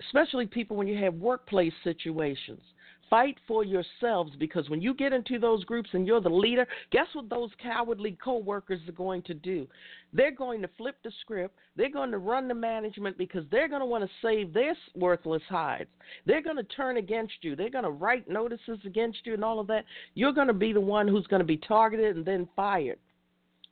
especially 0.00 0.46
people 0.46 0.76
when 0.76 0.88
you 0.88 1.02
have 1.02 1.14
workplace 1.14 1.72
situations, 1.84 2.60
Fight 3.08 3.38
for 3.46 3.62
yourselves 3.62 4.32
because 4.38 4.68
when 4.68 4.80
you 4.80 4.92
get 4.92 5.12
into 5.12 5.38
those 5.38 5.64
groups 5.64 5.90
and 5.92 6.06
you're 6.06 6.20
the 6.20 6.28
leader, 6.28 6.66
guess 6.90 7.06
what 7.12 7.30
those 7.30 7.50
cowardly 7.62 8.18
coworkers 8.22 8.80
are 8.88 8.92
going 8.92 9.22
to 9.22 9.34
do? 9.34 9.68
They're 10.12 10.34
going 10.34 10.60
to 10.62 10.68
flip 10.76 10.96
the 11.04 11.12
script. 11.20 11.56
They're 11.76 11.90
going 11.90 12.10
to 12.10 12.18
run 12.18 12.48
the 12.48 12.54
management 12.54 13.16
because 13.16 13.44
they're 13.50 13.68
going 13.68 13.80
to 13.80 13.86
want 13.86 14.02
to 14.02 14.10
save 14.20 14.52
their 14.52 14.74
worthless 14.94 15.42
hides. 15.48 15.90
They're 16.24 16.42
going 16.42 16.56
to 16.56 16.64
turn 16.64 16.96
against 16.96 17.34
you. 17.42 17.54
They're 17.54 17.70
going 17.70 17.84
to 17.84 17.90
write 17.90 18.28
notices 18.28 18.78
against 18.84 19.18
you 19.24 19.34
and 19.34 19.44
all 19.44 19.60
of 19.60 19.68
that. 19.68 19.84
You're 20.14 20.32
going 20.32 20.48
to 20.48 20.52
be 20.52 20.72
the 20.72 20.80
one 20.80 21.06
who's 21.06 21.26
going 21.28 21.40
to 21.40 21.46
be 21.46 21.58
targeted 21.58 22.16
and 22.16 22.24
then 22.24 22.48
fired, 22.56 22.98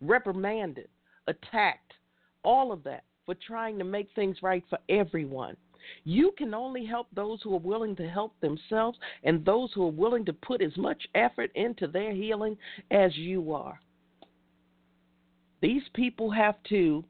reprimanded, 0.00 0.88
attacked, 1.26 1.94
all 2.44 2.70
of 2.70 2.84
that 2.84 3.04
for 3.26 3.34
trying 3.34 3.78
to 3.78 3.84
make 3.84 4.08
things 4.14 4.36
right 4.42 4.62
for 4.68 4.78
everyone. 4.88 5.56
You 6.04 6.32
can 6.36 6.54
only 6.54 6.84
help 6.84 7.08
those 7.14 7.40
who 7.42 7.54
are 7.54 7.60
willing 7.60 7.96
to 7.96 8.08
help 8.08 8.38
themselves 8.40 8.98
and 9.22 9.44
those 9.44 9.70
who 9.74 9.84
are 9.86 9.92
willing 9.92 10.24
to 10.26 10.32
put 10.32 10.62
as 10.62 10.76
much 10.76 11.06
effort 11.14 11.50
into 11.54 11.86
their 11.86 12.12
healing 12.12 12.56
as 12.90 13.16
you 13.16 13.52
are. 13.52 13.80
These 15.60 15.82
people 15.94 16.30
have 16.30 16.56
to 16.68 17.04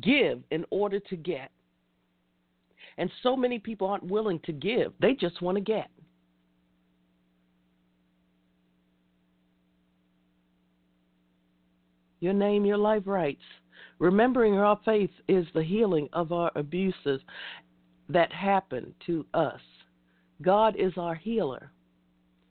give 0.00 0.40
in 0.50 0.64
order 0.70 1.00
to 1.00 1.16
get. 1.16 1.50
And 2.96 3.10
so 3.22 3.36
many 3.36 3.58
people 3.58 3.88
aren't 3.88 4.04
willing 4.04 4.38
to 4.40 4.52
give, 4.52 4.92
they 5.00 5.14
just 5.14 5.42
want 5.42 5.56
to 5.56 5.60
get. 5.60 5.88
Your 12.20 12.32
name, 12.32 12.64
your 12.64 12.78
life 12.78 13.02
writes. 13.04 13.42
Remembering 13.98 14.54
our 14.54 14.78
faith 14.84 15.10
is 15.28 15.46
the 15.54 15.62
healing 15.62 16.08
of 16.12 16.32
our 16.32 16.50
abuses 16.56 17.20
that 18.08 18.32
happened 18.32 18.92
to 19.06 19.24
us. 19.34 19.60
God 20.42 20.76
is 20.76 20.92
our 20.96 21.14
healer. 21.14 21.70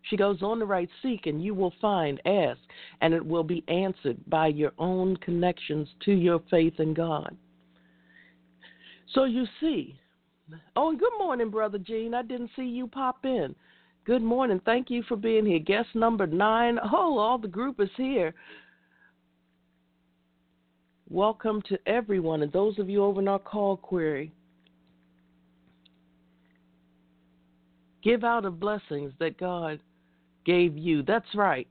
She 0.03 0.17
goes 0.17 0.41
on 0.41 0.59
to 0.59 0.65
write, 0.65 0.89
Seek 1.01 1.27
and 1.27 1.43
you 1.43 1.53
will 1.53 1.73
find, 1.79 2.21
ask, 2.25 2.59
and 3.01 3.13
it 3.13 3.25
will 3.25 3.43
be 3.43 3.63
answered 3.67 4.17
by 4.27 4.47
your 4.47 4.71
own 4.77 5.15
connections 5.17 5.87
to 6.05 6.11
your 6.11 6.41
faith 6.49 6.79
in 6.79 6.93
God. 6.93 7.35
So 9.13 9.25
you 9.25 9.45
see, 9.59 9.97
oh, 10.75 10.89
and 10.89 10.99
good 10.99 11.13
morning, 11.17 11.49
Brother 11.49 11.77
Gene. 11.77 12.13
I 12.13 12.23
didn't 12.23 12.51
see 12.55 12.63
you 12.63 12.87
pop 12.87 13.25
in. 13.25 13.55
Good 14.05 14.23
morning. 14.23 14.59
Thank 14.65 14.89
you 14.89 15.03
for 15.03 15.15
being 15.15 15.45
here. 15.45 15.59
Guest 15.59 15.89
number 15.93 16.27
nine. 16.27 16.77
Oh, 16.91 17.17
all 17.17 17.37
the 17.37 17.47
group 17.47 17.79
is 17.79 17.89
here. 17.95 18.33
Welcome 21.09 21.61
to 21.63 21.77
everyone 21.85 22.41
and 22.41 22.51
those 22.51 22.79
of 22.79 22.89
you 22.89 23.03
over 23.03 23.21
in 23.21 23.27
our 23.27 23.39
call 23.39 23.77
query. 23.77 24.31
Give 28.01 28.23
out 28.23 28.45
of 28.45 28.59
blessings 28.59 29.13
that 29.19 29.37
God 29.37 29.79
gave 30.45 30.77
you. 30.77 31.03
That's 31.03 31.35
right. 31.35 31.67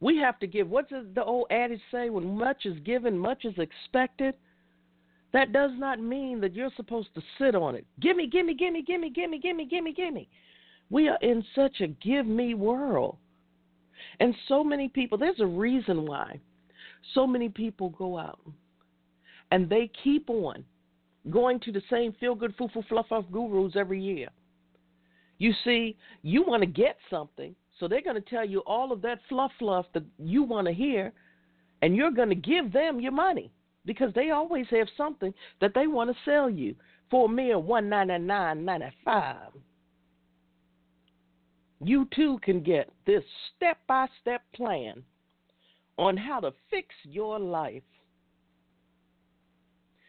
We 0.00 0.18
have 0.18 0.38
to 0.40 0.46
give. 0.46 0.68
What 0.68 0.90
does 0.90 1.06
the 1.14 1.24
old 1.24 1.46
adage 1.50 1.80
say? 1.90 2.10
When 2.10 2.36
much 2.36 2.66
is 2.66 2.78
given, 2.80 3.16
much 3.16 3.44
is 3.44 3.54
expected. 3.56 4.34
That 5.32 5.52
does 5.52 5.70
not 5.76 6.00
mean 6.00 6.40
that 6.40 6.54
you're 6.54 6.70
supposed 6.76 7.14
to 7.14 7.22
sit 7.38 7.54
on 7.54 7.74
it. 7.74 7.86
Gimme, 8.00 8.26
gimme, 8.26 8.54
gimme, 8.54 8.82
gimme, 8.82 9.10
gimme, 9.10 9.38
gimme, 9.38 9.64
gimme, 9.64 9.92
gimme. 9.92 10.28
We 10.90 11.08
are 11.08 11.18
in 11.22 11.44
such 11.54 11.80
a 11.80 11.86
give 11.86 12.26
me 12.26 12.54
world. 12.54 13.16
And 14.20 14.34
so 14.48 14.62
many 14.62 14.88
people, 14.88 15.16
there's 15.16 15.40
a 15.40 15.46
reason 15.46 16.04
why 16.04 16.38
so 17.14 17.26
many 17.26 17.48
people 17.48 17.90
go 17.90 18.18
out 18.18 18.40
and 19.52 19.68
they 19.68 19.90
keep 20.02 20.30
on 20.30 20.64
going 21.30 21.60
to 21.60 21.70
the 21.70 21.82
same 21.90 22.12
feel 22.18 22.34
good, 22.34 22.54
foo 22.56 22.68
foo, 22.72 22.82
fluff 22.88 23.12
off 23.12 23.26
gurus 23.30 23.74
every 23.76 24.02
year. 24.02 24.28
You 25.36 25.52
see, 25.62 25.94
you 26.22 26.42
want 26.42 26.62
to 26.62 26.66
get 26.66 26.96
something, 27.10 27.54
so 27.78 27.86
they're 27.86 28.02
going 28.02 28.20
to 28.20 28.30
tell 28.30 28.48
you 28.48 28.60
all 28.60 28.92
of 28.92 29.02
that 29.02 29.20
fluff 29.28 29.52
fluff 29.58 29.84
that 29.92 30.04
you 30.18 30.42
want 30.42 30.68
to 30.68 30.72
hear, 30.72 31.12
and 31.82 31.94
you're 31.94 32.10
going 32.10 32.30
to 32.30 32.34
give 32.34 32.72
them 32.72 32.98
your 32.98 33.12
money 33.12 33.52
because 33.84 34.12
they 34.14 34.30
always 34.30 34.66
have 34.70 34.88
something 34.96 35.34
that 35.60 35.72
they 35.74 35.86
want 35.86 36.08
to 36.10 36.16
sell 36.24 36.48
you 36.48 36.74
for 37.10 37.26
a 37.26 37.28
mere 37.28 37.58
one 37.58 37.90
ninety 37.90 38.18
nine 38.18 38.64
ninety 38.64 38.90
five. 39.04 39.52
You 41.84 42.08
too 42.16 42.38
can 42.42 42.62
get 42.62 42.88
this 43.06 43.24
step 43.54 43.76
by 43.86 44.06
step 44.22 44.40
plan 44.54 45.02
on 45.98 46.16
how 46.16 46.40
to 46.40 46.52
fix 46.70 46.88
your 47.04 47.38
life 47.38 47.82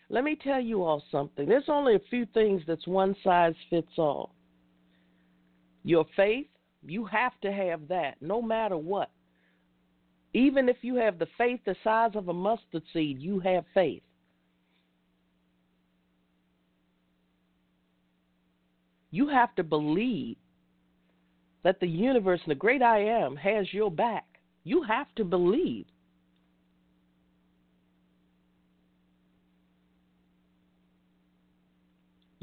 let 0.09 0.23
me 0.23 0.37
tell 0.41 0.59
you 0.59 0.83
all 0.83 1.03
something. 1.11 1.47
There's 1.47 1.69
only 1.69 1.95
a 1.95 2.09
few 2.09 2.25
things 2.33 2.61
that's 2.67 2.87
one 2.87 3.15
size 3.23 3.55
fits 3.69 3.91
all. 3.97 4.35
Your 5.83 6.05
faith, 6.15 6.47
you 6.85 7.05
have 7.05 7.33
to 7.41 7.51
have 7.51 7.87
that 7.89 8.15
no 8.21 8.41
matter 8.41 8.77
what. 8.77 9.09
Even 10.33 10.67
if 10.67 10.77
you 10.81 10.95
have 10.95 11.19
the 11.19 11.27
faith 11.37 11.59
the 11.65 11.75
size 11.83 12.11
of 12.15 12.29
a 12.29 12.33
mustard 12.33 12.83
seed, 12.91 13.19
you 13.19 13.39
have 13.39 13.65
faith. 13.73 14.01
You 19.11 19.27
have 19.27 19.53
to 19.55 19.63
believe 19.63 20.37
that 21.63 21.79
the 21.79 21.87
universe 21.87 22.41
and 22.43 22.51
the 22.51 22.55
great 22.55 22.81
I 22.81 22.99
am 22.99 23.35
has 23.35 23.71
your 23.71 23.91
back. 23.91 24.25
You 24.63 24.81
have 24.83 25.07
to 25.15 25.23
believe. 25.23 25.85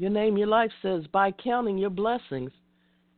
Your 0.01 0.09
name, 0.09 0.35
your 0.35 0.47
life 0.47 0.71
says, 0.81 1.03
by 1.11 1.29
counting 1.29 1.77
your 1.77 1.91
blessings 1.91 2.49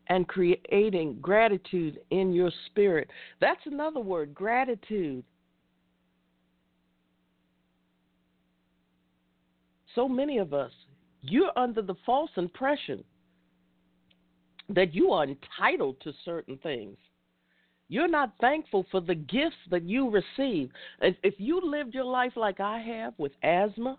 and 0.07 0.27
creating 0.27 1.17
gratitude 1.21 2.01
in 2.09 2.33
your 2.33 2.51
spirit. 2.65 3.09
That's 3.39 3.61
another 3.65 4.01
word, 4.01 4.33
gratitude. 4.33 5.23
So 9.95 10.09
many 10.09 10.39
of 10.39 10.53
us, 10.53 10.73
you're 11.21 11.57
under 11.57 11.81
the 11.81 11.95
false 12.05 12.31
impression 12.35 13.01
that 14.67 14.93
you 14.93 15.13
are 15.13 15.23
entitled 15.23 16.01
to 16.01 16.11
certain 16.25 16.57
things. 16.57 16.97
You're 17.87 18.09
not 18.09 18.33
thankful 18.41 18.85
for 18.91 18.99
the 18.99 19.15
gifts 19.15 19.55
that 19.71 19.83
you 19.83 20.09
receive. 20.09 20.69
If 20.99 21.35
you 21.37 21.61
lived 21.63 21.93
your 21.93 22.03
life 22.03 22.33
like 22.35 22.59
I 22.59 22.79
have 22.79 23.13
with 23.17 23.31
asthma, 23.41 23.97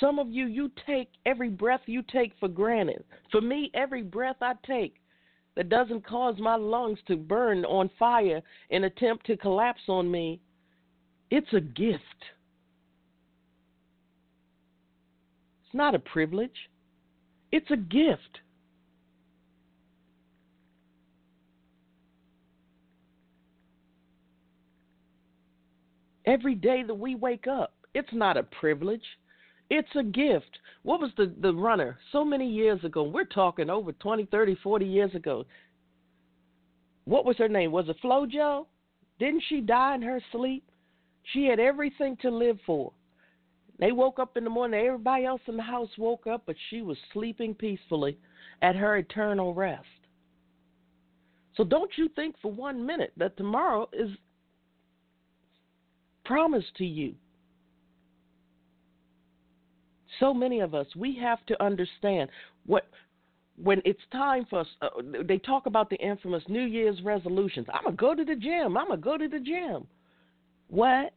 some 0.00 0.18
of 0.18 0.30
you, 0.30 0.46
you 0.46 0.70
take 0.86 1.08
every 1.24 1.48
breath 1.48 1.80
you 1.86 2.02
take 2.02 2.32
for 2.38 2.48
granted. 2.48 3.04
For 3.30 3.40
me, 3.40 3.70
every 3.74 4.02
breath 4.02 4.36
I 4.40 4.54
take 4.66 4.96
that 5.54 5.68
doesn't 5.68 6.06
cause 6.06 6.36
my 6.38 6.54
lungs 6.54 6.98
to 7.08 7.16
burn 7.16 7.64
on 7.64 7.90
fire 7.98 8.42
and 8.70 8.84
attempt 8.84 9.26
to 9.26 9.36
collapse 9.36 9.80
on 9.88 10.10
me, 10.10 10.40
it's 11.30 11.52
a 11.54 11.60
gift. 11.60 12.02
It's 15.64 15.74
not 15.74 15.94
a 15.94 15.98
privilege, 15.98 16.70
it's 17.50 17.70
a 17.70 17.76
gift. 17.76 18.40
Every 26.26 26.56
day 26.56 26.82
that 26.82 26.94
we 26.94 27.14
wake 27.14 27.46
up, 27.46 27.72
it's 27.94 28.12
not 28.12 28.36
a 28.36 28.42
privilege. 28.42 29.04
It's 29.68 29.88
a 29.98 30.02
gift. 30.02 30.58
What 30.82 31.00
was 31.00 31.10
the, 31.16 31.32
the 31.40 31.52
runner 31.52 31.98
so 32.12 32.24
many 32.24 32.48
years 32.48 32.82
ago? 32.84 33.02
We're 33.02 33.24
talking 33.24 33.68
over 33.68 33.92
20, 33.92 34.26
30, 34.26 34.56
40 34.62 34.86
years 34.86 35.14
ago. 35.14 35.44
What 37.04 37.24
was 37.24 37.36
her 37.38 37.48
name? 37.48 37.72
Was 37.72 37.88
it 37.88 37.96
Flojo? 38.02 38.66
Didn't 39.18 39.42
she 39.48 39.60
die 39.60 39.94
in 39.94 40.02
her 40.02 40.20
sleep? 40.32 40.64
She 41.32 41.46
had 41.46 41.58
everything 41.58 42.16
to 42.22 42.30
live 42.30 42.58
for. 42.64 42.92
They 43.78 43.92
woke 43.92 44.18
up 44.18 44.36
in 44.36 44.44
the 44.44 44.50
morning, 44.50 44.80
everybody 44.80 45.24
else 45.24 45.40
in 45.46 45.56
the 45.56 45.62
house 45.62 45.90
woke 45.98 46.26
up, 46.26 46.44
but 46.46 46.56
she 46.70 46.82
was 46.82 46.96
sleeping 47.12 47.54
peacefully 47.54 48.16
at 48.62 48.74
her 48.76 48.96
eternal 48.96 49.52
rest. 49.52 49.84
So 51.56 51.64
don't 51.64 51.90
you 51.96 52.08
think 52.14 52.36
for 52.40 52.50
one 52.50 52.84
minute 52.84 53.12
that 53.16 53.36
tomorrow 53.36 53.88
is 53.92 54.10
promised 56.24 56.74
to 56.76 56.84
you. 56.84 57.14
So 60.20 60.32
many 60.32 60.60
of 60.60 60.74
us, 60.74 60.86
we 60.96 61.16
have 61.16 61.44
to 61.46 61.62
understand 61.62 62.30
what 62.66 62.86
when 63.62 63.80
it's 63.84 64.00
time 64.12 64.46
for 64.48 64.60
us. 64.60 64.66
Uh, 64.82 64.88
they 65.24 65.38
talk 65.38 65.66
about 65.66 65.88
the 65.90 65.96
infamous 65.96 66.42
New 66.48 66.64
Year's 66.64 67.00
resolutions. 67.02 67.66
I'm 67.72 67.84
gonna 67.84 67.96
go 67.96 68.14
to 68.14 68.24
the 68.24 68.36
gym. 68.36 68.76
I'm 68.76 68.88
gonna 68.88 69.00
go 69.00 69.16
to 69.16 69.28
the 69.28 69.40
gym. 69.40 69.86
What? 70.68 71.12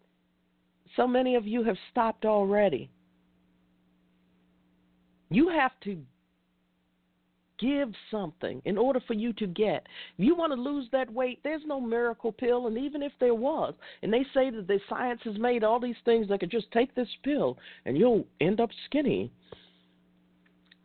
So 0.95 1.07
many 1.07 1.35
of 1.35 1.45
you 1.45 1.63
have 1.63 1.77
stopped 1.91 2.25
already. 2.25 2.89
You 5.29 5.49
have 5.49 5.71
to 5.83 5.97
give 7.59 7.89
something 8.09 8.61
in 8.65 8.77
order 8.77 8.99
for 9.05 9.13
you 9.13 9.33
to 9.33 9.47
get. 9.47 9.85
If 10.17 10.25
you 10.25 10.35
want 10.35 10.53
to 10.53 10.61
lose 10.61 10.87
that 10.91 11.11
weight, 11.11 11.39
there's 11.43 11.61
no 11.65 11.79
miracle 11.79 12.31
pill, 12.31 12.67
and 12.67 12.77
even 12.77 13.03
if 13.03 13.11
there 13.19 13.35
was, 13.35 13.73
and 14.01 14.11
they 14.11 14.25
say 14.33 14.49
that 14.49 14.67
the 14.67 14.79
science 14.89 15.21
has 15.25 15.37
made 15.37 15.63
all 15.63 15.79
these 15.79 15.95
things 16.05 16.27
that 16.29 16.39
could 16.39 16.51
just 16.51 16.71
take 16.71 16.93
this 16.95 17.09
pill 17.23 17.57
and 17.85 17.97
you'll 17.97 18.25
end 18.41 18.59
up 18.59 18.69
skinny. 18.85 19.31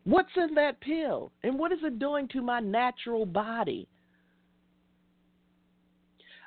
What's 0.05 0.37
in 0.37 0.55
that 0.55 0.81
pill? 0.81 1.33
And 1.43 1.59
what 1.59 1.73
is 1.73 1.79
it 1.83 1.99
doing 1.99 2.29
to 2.29 2.43
my 2.43 2.61
natural 2.61 3.25
body? 3.25 3.89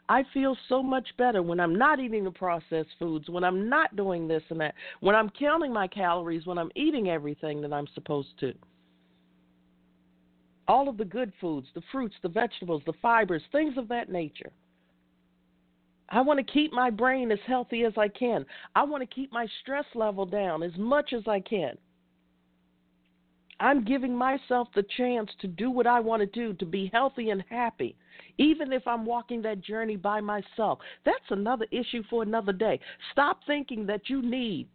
I 0.10 0.24
feel 0.34 0.56
so 0.70 0.82
much 0.82 1.08
better 1.18 1.42
when 1.42 1.60
I'm 1.60 1.76
not 1.76 2.00
eating 2.00 2.24
the 2.24 2.32
processed 2.32 2.90
foods, 2.98 3.28
when 3.28 3.44
I'm 3.44 3.68
not 3.68 3.96
doing 3.96 4.28
this 4.28 4.44
and 4.50 4.60
that, 4.62 4.74
when 5.02 5.16
I'm 5.16 5.30
counting 5.32 5.74
my 5.74 5.88
calories, 5.88 6.46
when 6.46 6.58
I'm 6.58 6.72
eating 6.76 7.10
everything 7.10 7.60
that 7.62 7.74
I'm 7.74 7.88
supposed 7.94 8.30
to 8.40 8.54
all 10.68 10.90
of 10.90 10.98
the 10.98 11.06
good 11.06 11.32
foods, 11.40 11.68
the 11.74 11.82
fruits, 11.92 12.16
the 12.22 12.30
vegetables, 12.30 12.82
the 12.86 12.94
fibers, 13.02 13.42
things 13.52 13.78
of 13.78 13.88
that 13.88 14.10
nature. 14.10 14.52
I 16.10 16.22
want 16.22 16.40
to 16.40 16.54
keep 16.54 16.72
my 16.72 16.90
brain 16.90 17.32
as 17.32 17.40
healthy 17.46 17.84
as 17.84 17.94
I 17.98 18.08
can. 18.08 18.46
I 18.76 18.84
want 18.84 19.02
to 19.02 19.16
keep 19.16 19.32
my 19.32 19.48
stress 19.62 19.86
level 19.94 20.26
down 20.26 20.64
as 20.64 20.72
much 20.78 21.14
as 21.14 21.24
I 21.28 21.40
can. 21.42 21.78
I'm 23.60 23.84
giving 23.84 24.16
myself 24.16 24.68
the 24.76 24.86
chance 24.98 25.30
to 25.42 25.48
do 25.48 25.72
what 25.72 25.88
I 25.88 26.00
want 26.00 26.22
to 26.22 26.28
do, 26.28 26.54
to 26.54 26.66
be 26.66 26.92
healthy 26.94 27.32
and 27.32 27.44
happy, 27.50 27.96
even 28.38 28.72
if 28.72 28.88
I'm 28.88 29.06
walking 29.06 29.42
that 29.42 29.62
journey 29.62 29.96
by 29.96 30.22
myself. 30.22 30.80
That's 31.06 31.18
another 31.32 31.66
issue 31.72 32.04
for 32.10 32.22
another 32.22 32.54
day. 32.54 32.80
Stop 33.12 33.40
thinking 33.48 33.86
that 33.88 34.10
you 34.10 34.22
need 34.22 34.68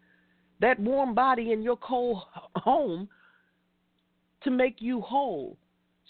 that 0.60 0.78
warm 0.80 1.14
body 1.14 1.52
in 1.52 1.62
your 1.62 1.76
cold 1.76 2.22
home 2.56 3.08
to 4.44 4.50
make 4.50 4.76
you 4.80 5.00
whole 5.00 5.56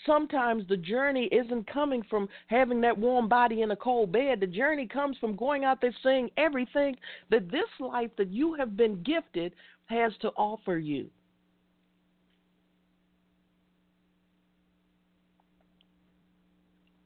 sometimes 0.07 0.65
the 0.69 0.77
journey 0.77 1.29
isn't 1.33 1.71
coming 1.71 2.03
from 2.09 2.29
having 2.47 2.81
that 2.81 2.97
warm 2.97 3.29
body 3.29 3.63
in 3.63 3.71
a 3.71 3.77
cold 3.77 4.13
bed. 4.13 4.41
The 4.41 4.47
journey 4.47 4.87
comes 4.87 5.17
from 5.19 5.37
going 5.37 5.65
out 5.65 5.81
there 5.81 5.95
saying 6.03 6.31
everything 6.37 6.97
that 7.31 7.51
this 7.51 7.69
life 7.81 8.11
that 8.19 8.29
you 8.29 8.55
have 8.55 8.77
been 8.77 9.03
gifted 9.03 9.53
has 9.87 10.13
to 10.21 10.29
offer 10.31 10.79
you. 10.79 11.09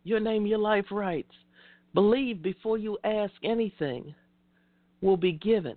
Your 0.04 0.20
name, 0.20 0.46
your 0.46 0.58
life 0.58 0.86
writes. 0.90 1.32
Believe 1.92 2.42
before 2.42 2.78
you 2.78 2.96
ask 3.04 3.32
anything 3.42 4.14
will 5.00 5.16
be 5.16 5.32
given 5.32 5.76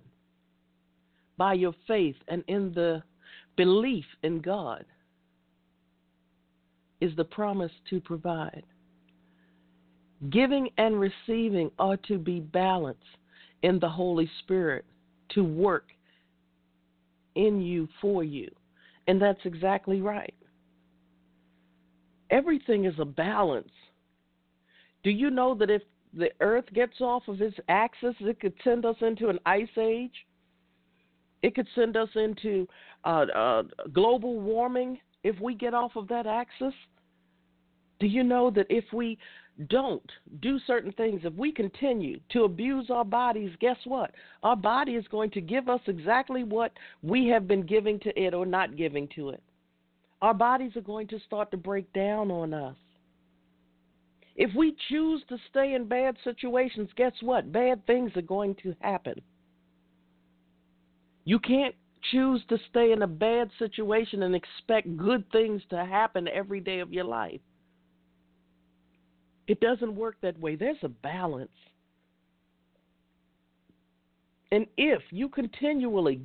by 1.36 1.54
your 1.54 1.74
faith 1.86 2.16
and 2.28 2.44
in 2.46 2.72
the 2.74 3.02
belief 3.56 4.04
in 4.22 4.40
God 4.40 4.84
is 7.00 7.14
the 7.16 7.24
promise 7.24 7.72
to 7.88 8.00
provide. 8.00 8.64
Giving 10.28 10.68
and 10.76 11.00
receiving 11.00 11.70
are 11.78 11.96
to 12.08 12.18
be 12.18 12.40
balanced 12.40 13.00
in 13.62 13.78
the 13.78 13.88
Holy 13.88 14.30
Spirit 14.40 14.84
to 15.30 15.42
work 15.42 15.86
in 17.34 17.60
you 17.60 17.88
for 18.00 18.22
you. 18.22 18.50
And 19.06 19.20
that's 19.20 19.40
exactly 19.44 20.02
right. 20.02 20.34
Everything 22.30 22.84
is 22.84 22.94
a 22.98 23.04
balance. 23.04 23.72
Do 25.02 25.10
you 25.10 25.30
know 25.30 25.54
that 25.54 25.70
if 25.70 25.82
the 26.12 26.30
earth 26.40 26.66
gets 26.74 27.00
off 27.00 27.26
of 27.28 27.40
its 27.40 27.56
axis, 27.68 28.14
it 28.20 28.40
could 28.40 28.54
send 28.62 28.84
us 28.84 28.96
into 29.00 29.28
an 29.28 29.38
ice 29.46 29.68
age? 29.78 30.12
It 31.42 31.54
could 31.54 31.66
send 31.74 31.96
us 31.96 32.08
into 32.14 32.68
uh, 33.04 33.24
uh, 33.34 33.62
global 33.92 34.38
warming 34.38 34.98
if 35.24 35.40
we 35.40 35.54
get 35.54 35.74
off 35.74 35.96
of 35.96 36.08
that 36.08 36.26
axis? 36.26 36.74
Do 38.00 38.06
you 38.06 38.24
know 38.24 38.50
that 38.50 38.66
if 38.70 38.84
we 38.92 39.18
don't 39.68 40.10
do 40.40 40.58
certain 40.66 40.92
things, 40.92 41.20
if 41.24 41.34
we 41.34 41.52
continue 41.52 42.18
to 42.30 42.44
abuse 42.44 42.88
our 42.88 43.04
bodies, 43.04 43.50
guess 43.60 43.76
what? 43.84 44.12
Our 44.42 44.56
body 44.56 44.92
is 44.92 45.06
going 45.08 45.30
to 45.32 45.40
give 45.40 45.68
us 45.68 45.80
exactly 45.86 46.42
what 46.42 46.72
we 47.02 47.28
have 47.28 47.46
been 47.46 47.66
giving 47.66 48.00
to 48.00 48.20
it 48.20 48.32
or 48.32 48.46
not 48.46 48.76
giving 48.76 49.06
to 49.16 49.30
it. 49.30 49.42
Our 50.22 50.34
bodies 50.34 50.76
are 50.76 50.82
going 50.82 51.08
to 51.08 51.20
start 51.20 51.50
to 51.50 51.56
break 51.58 51.92
down 51.92 52.30
on 52.30 52.54
us. 52.54 52.76
If 54.36 54.54
we 54.54 54.74
choose 54.88 55.22
to 55.28 55.36
stay 55.50 55.74
in 55.74 55.86
bad 55.86 56.16
situations, 56.24 56.88
guess 56.96 57.12
what? 57.20 57.52
Bad 57.52 57.86
things 57.86 58.12
are 58.16 58.22
going 58.22 58.54
to 58.62 58.74
happen. 58.80 59.20
You 61.24 61.38
can't 61.38 61.74
choose 62.10 62.42
to 62.48 62.56
stay 62.70 62.92
in 62.92 63.02
a 63.02 63.06
bad 63.06 63.50
situation 63.58 64.22
and 64.22 64.34
expect 64.34 64.96
good 64.96 65.30
things 65.32 65.60
to 65.68 65.84
happen 65.84 66.28
every 66.28 66.60
day 66.60 66.78
of 66.80 66.92
your 66.92 67.04
life. 67.04 67.40
It 69.50 69.58
doesn't 69.58 69.96
work 69.96 70.14
that 70.22 70.38
way. 70.38 70.54
There's 70.54 70.76
a 70.84 70.88
balance. 70.88 71.50
And 74.52 74.64
if 74.76 75.02
you 75.10 75.28
continually 75.28 76.20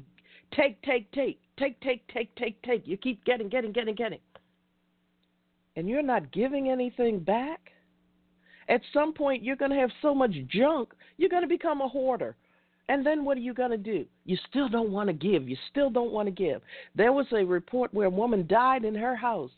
take, 0.56 0.80
take, 0.84 1.12
take, 1.12 1.40
take, 1.58 1.82
take, 1.82 2.08
take, 2.08 2.36
take, 2.36 2.62
take, 2.62 2.88
you 2.88 2.98
keep 2.98 3.26
getting, 3.26 3.50
getting, 3.50 3.72
getting, 3.72 3.96
getting, 3.96 4.20
and 5.76 5.90
you're 5.90 6.04
not 6.04 6.32
giving 6.34 6.70
anything 6.70 7.18
back, 7.18 7.72
at 8.70 8.82
some 8.94 9.12
point 9.12 9.42
you're 9.42 9.56
going 9.56 9.72
to 9.72 9.78
have 9.78 9.90
so 10.04 10.14
much 10.14 10.36
junk, 10.48 10.94
you're 11.18 11.28
going 11.28 11.42
to 11.42 11.48
become 11.48 11.82
a 11.82 11.88
hoarder. 11.88 12.36
And 12.90 13.04
then 13.04 13.26
what 13.26 13.38
are 13.38 13.42
you 13.42 13.56
going 13.56 13.72
to 13.72 13.78
do? 13.78 14.06
You 14.26 14.38
still 14.52 14.70
don't 14.70 14.92
want 14.92 15.08
to 15.08 15.14
give. 15.14 15.50
You 15.50 15.58
still 15.72 15.90
don't 15.90 16.12
want 16.12 16.28
to 16.28 16.32
give. 16.32 16.62
There 16.94 17.12
was 17.12 17.26
a 17.32 17.44
report 17.44 17.92
where 17.92 18.06
a 18.06 18.12
woman 18.12 18.46
died 18.46 18.86
in 18.86 18.94
her 18.94 19.16
house 19.16 19.50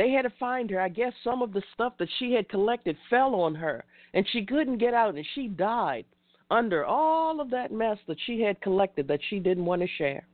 they 0.00 0.12
had 0.12 0.22
to 0.22 0.32
find 0.40 0.70
her. 0.70 0.80
I 0.80 0.88
guess 0.88 1.12
some 1.22 1.42
of 1.42 1.52
the 1.52 1.62
stuff 1.74 1.92
that 1.98 2.08
she 2.18 2.32
had 2.32 2.48
collected 2.48 2.96
fell 3.10 3.34
on 3.34 3.54
her, 3.54 3.84
and 4.14 4.26
she 4.32 4.46
couldn't 4.46 4.78
get 4.78 4.94
out, 4.94 5.14
and 5.14 5.26
she 5.34 5.46
died 5.46 6.06
under 6.50 6.86
all 6.86 7.38
of 7.38 7.50
that 7.50 7.70
mess 7.70 7.98
that 8.08 8.16
she 8.24 8.40
had 8.40 8.58
collected 8.62 9.06
that 9.08 9.20
she 9.28 9.38
didn't 9.38 9.66
want 9.66 9.82
to 9.82 9.88
share. 9.98 10.26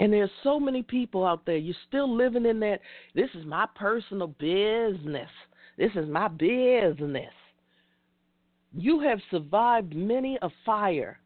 And 0.00 0.12
there's 0.12 0.30
so 0.42 0.60
many 0.60 0.82
people 0.82 1.24
out 1.24 1.46
there. 1.46 1.56
You're 1.56 1.74
still 1.88 2.14
living 2.14 2.44
in 2.44 2.60
that. 2.60 2.80
This 3.14 3.30
is 3.34 3.46
my 3.46 3.64
personal 3.74 4.26
business. 4.26 5.30
This 5.78 5.92
is 5.94 6.06
my 6.10 6.28
business. 6.28 7.32
You 8.76 9.00
have 9.00 9.20
survived 9.30 9.96
many 9.96 10.38
a 10.42 10.50
fire 10.66 11.18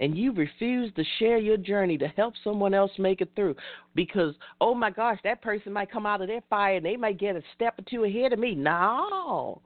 and 0.00 0.16
you 0.16 0.32
refuse 0.32 0.92
to 0.94 1.04
share 1.18 1.38
your 1.38 1.58
journey 1.58 1.98
to 1.98 2.08
help 2.08 2.34
someone 2.42 2.72
else 2.72 2.90
make 2.98 3.20
it 3.20 3.30
through 3.36 3.54
because, 3.94 4.34
oh 4.60 4.74
my 4.74 4.90
gosh, 4.90 5.18
that 5.22 5.42
person 5.42 5.72
might 5.72 5.92
come 5.92 6.06
out 6.06 6.22
of 6.22 6.28
their 6.28 6.42
fire 6.48 6.76
and 6.76 6.86
they 6.86 6.96
might 6.96 7.18
get 7.18 7.36
a 7.36 7.42
step 7.54 7.78
or 7.78 7.82
two 7.82 8.04
ahead 8.04 8.32
of 8.32 8.38
me. 8.38 8.54
No. 8.54 9.60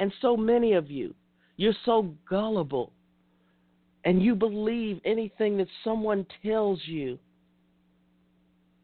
And 0.00 0.12
so 0.20 0.36
many 0.36 0.72
of 0.74 0.90
you, 0.90 1.14
you're 1.56 1.72
so 1.84 2.12
gullible 2.28 2.92
and 4.04 4.20
you 4.20 4.34
believe 4.34 5.00
anything 5.04 5.56
that 5.58 5.68
someone 5.84 6.26
tells 6.44 6.80
you. 6.84 7.18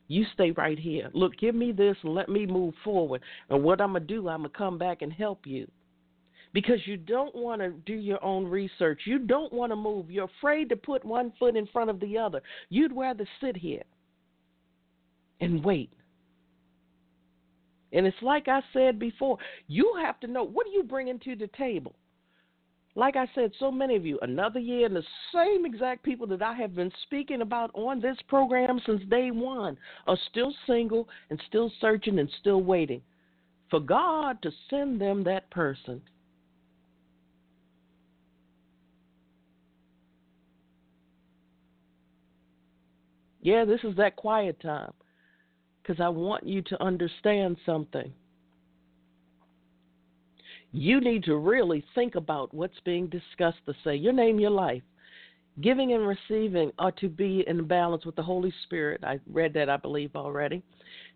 You 0.09 0.25
stay 0.35 0.53
right 0.53 0.79
here. 0.79 1.11
Look, 1.13 1.39
give 1.39 1.55
me 1.55 1.73
this 1.73 1.97
and 2.03 2.15
let 2.15 2.29
me 2.29 2.47
move 2.47 2.75
forward. 2.85 3.23
And 3.49 3.65
what 3.65 3.81
I'm 3.81 3.93
going 3.93 4.07
to 4.07 4.15
do, 4.15 4.29
I'm 4.29 4.41
going 4.41 4.51
to 4.51 4.57
come 4.57 4.79
back 4.79 5.01
and 5.01 5.13
help 5.13 5.47
you. 5.47 5.67
Because 6.53 6.87
you 6.87 6.97
don't 6.97 7.35
want 7.35 7.63
to 7.63 7.71
do 7.71 7.95
your 7.95 8.23
own 8.23 8.45
research. 8.45 9.03
You 9.07 9.19
don't 9.19 9.53
want 9.53 9.73
to 9.73 9.77
move. 9.77 10.11
You're 10.11 10.29
afraid 10.39 10.69
to 10.69 10.77
put 10.77 11.05
one 11.05 11.33
foot 11.39 11.57
in 11.57 11.67
front 11.69 11.89
of 11.89 11.99
the 12.01 12.19
other. 12.19 12.43
You'd 12.69 12.95
rather 12.95 13.27
sit 13.41 13.57
here 13.57 13.83
and 15.41 15.65
wait. 15.65 15.91
And 17.95 18.07
it's 18.07 18.17
like 18.23 18.49
I 18.49 18.61
said 18.73 18.99
before, 18.99 19.39
you 19.67 19.95
have 20.03 20.21
to 20.21 20.27
know 20.27 20.45
what 20.45 20.67
are 20.67 20.71
you 20.71 20.83
bringing 20.83 21.19
to 21.21 21.37
the 21.37 21.49
table? 21.57 21.95
like 22.95 23.17
I 23.17 23.27
said, 23.35 23.53
so 23.59 23.71
many 23.71 23.97
of 23.97 24.05
you, 24.05 24.19
another 24.21 24.61
year, 24.61 24.85
and 24.85 24.95
the 24.95 25.03
same 25.35 25.65
exact 25.65 26.03
people 26.03 26.27
that 26.27 26.43
I 26.43 26.53
have 26.55 26.75
been 26.75 26.93
speaking 27.05 27.41
about 27.41 27.71
on 27.75 28.01
this 28.01 28.19
program 28.29 28.81
since 28.85 29.03
day 29.09 29.31
one 29.31 29.79
are 30.07 30.19
still 30.31 30.53
single 30.67 31.09
and 31.31 31.41
still 31.49 31.73
searching 31.81 32.19
and 32.19 32.29
still 32.41 32.63
waiting 32.63 33.01
for 33.71 33.81
God 33.81 34.43
to 34.43 34.51
send 34.69 35.01
them 35.01 35.25
that 35.25 35.51
person. 35.51 36.03
Yeah, 43.43 43.65
this 43.65 43.81
is 43.85 43.97
that 43.97 44.17
quiet 44.17 44.61
time 44.61 44.93
because 45.83 46.01
I 46.01 46.09
want 46.09 46.47
you 46.47 46.63
to 46.63 46.83
understand 46.83 47.57
something 47.67 48.13
you 50.73 51.01
need 51.01 51.23
to 51.25 51.37
really 51.37 51.85
think 51.95 52.15
about 52.15 52.53
what's 52.53 52.81
being 52.85 53.07
discussed 53.07 53.59
to 53.67 53.75
say. 53.85 53.95
Your 53.95 54.15
name, 54.15 54.41
your 54.41 54.51
life. 54.51 54.83
Giving 55.61 55.93
and 55.93 56.07
receiving 56.09 56.73
are 56.79 56.93
to 56.93 57.11
be 57.11 57.45
in 57.47 57.67
balance 57.67 58.07
with 58.07 58.17
the 58.17 58.23
Holy 58.23 58.53
Spirit. 58.65 59.05
I 59.05 59.21
read 59.31 59.53
that, 59.53 59.69
I 59.69 59.77
believe, 59.77 60.17
already. 60.17 60.63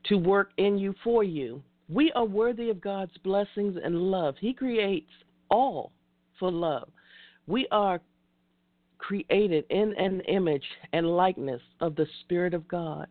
To 0.04 0.16
work 0.18 0.50
in 0.58 0.76
you 0.76 0.94
for 1.02 1.24
you. 1.24 1.62
We 1.88 2.12
are 2.12 2.24
worthy 2.24 2.68
of 2.68 2.82
God's 2.82 3.16
blessings 3.24 3.78
and 3.82 3.96
love. 3.96 4.34
He 4.38 4.52
creates 4.52 5.10
all 5.50 5.92
for 6.38 6.52
love. 6.52 6.88
We 7.46 7.66
are 7.70 8.00
created 9.06 9.64
in 9.70 9.94
an 9.98 10.20
image 10.22 10.64
and 10.92 11.06
likeness 11.06 11.62
of 11.80 11.94
the 11.94 12.06
Spirit 12.22 12.54
of 12.54 12.66
God. 12.66 13.06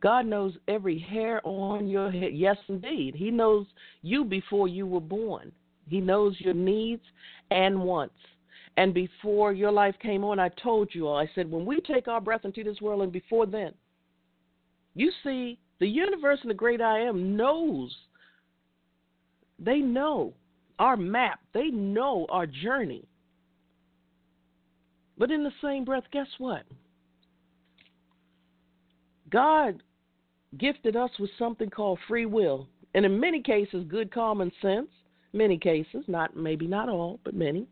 God 0.00 0.26
knows 0.26 0.52
every 0.68 0.98
hair 0.98 1.40
on 1.44 1.88
your 1.88 2.12
head. 2.12 2.30
Yes, 2.32 2.56
indeed. 2.68 3.14
He 3.16 3.30
knows 3.30 3.66
you 4.02 4.24
before 4.24 4.68
you 4.68 4.86
were 4.86 5.00
born. 5.00 5.50
He 5.88 6.00
knows 6.00 6.36
your 6.38 6.54
needs 6.54 7.02
and 7.50 7.82
wants. 7.82 8.14
And 8.76 8.94
before 8.94 9.52
your 9.52 9.72
life 9.72 9.94
came 10.00 10.22
on, 10.22 10.38
I 10.38 10.50
told 10.62 10.90
you 10.92 11.08
all, 11.08 11.16
I 11.16 11.30
said, 11.34 11.50
when 11.50 11.64
we 11.64 11.80
take 11.80 12.06
our 12.06 12.20
breath 12.20 12.44
into 12.44 12.62
this 12.62 12.80
world 12.80 13.02
and 13.02 13.12
before 13.12 13.46
then, 13.46 13.72
you 14.94 15.10
see, 15.24 15.58
the 15.80 15.88
universe 15.88 16.38
and 16.42 16.50
the 16.50 16.54
great 16.54 16.80
I 16.80 17.00
am 17.00 17.36
knows. 17.36 17.92
They 19.58 19.78
know 19.78 20.34
our 20.78 20.96
map, 20.96 21.40
they 21.52 21.68
know 21.68 22.26
our 22.30 22.46
journey. 22.46 23.08
But 25.16 25.30
in 25.30 25.44
the 25.44 25.52
same 25.62 25.84
breath, 25.84 26.04
guess 26.12 26.28
what? 26.38 26.64
God 29.30 29.82
gifted 30.58 30.96
us 30.96 31.10
with 31.18 31.30
something 31.38 31.70
called 31.70 31.98
free 32.06 32.26
will, 32.26 32.68
and 32.94 33.04
in 33.04 33.18
many 33.18 33.42
cases, 33.42 33.84
good 33.88 34.12
common 34.12 34.52
sense. 34.62 34.88
Many 35.32 35.58
cases, 35.58 36.04
not 36.06 36.36
maybe 36.36 36.68
not 36.68 36.88
all, 36.88 37.18
but 37.24 37.34
many. 37.34 37.66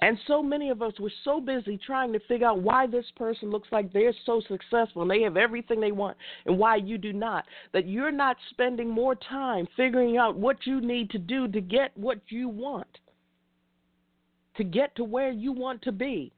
And 0.00 0.18
so 0.26 0.42
many 0.42 0.70
of 0.70 0.82
us 0.82 0.92
were 1.00 1.12
so 1.24 1.40
busy 1.40 1.78
trying 1.78 2.12
to 2.12 2.20
figure 2.20 2.46
out 2.46 2.62
why 2.62 2.86
this 2.86 3.06
person 3.16 3.50
looks 3.50 3.68
like 3.72 3.92
they're 3.92 4.12
so 4.26 4.40
successful 4.46 5.02
and 5.02 5.10
they 5.10 5.22
have 5.22 5.36
everything 5.36 5.80
they 5.80 5.90
want 5.90 6.16
and 6.46 6.56
why 6.56 6.76
you 6.76 6.98
do 6.98 7.12
not, 7.12 7.44
that 7.72 7.88
you're 7.88 8.12
not 8.12 8.36
spending 8.50 8.88
more 8.88 9.16
time 9.16 9.66
figuring 9.76 10.16
out 10.16 10.36
what 10.36 10.66
you 10.66 10.80
need 10.80 11.10
to 11.10 11.18
do 11.18 11.48
to 11.48 11.60
get 11.60 11.96
what 11.96 12.18
you 12.28 12.48
want, 12.48 12.86
to 14.58 14.64
get 14.64 14.94
to 14.96 15.04
where 15.04 15.30
you 15.30 15.52
want 15.52 15.80
to 15.82 15.92
be. 15.92 16.32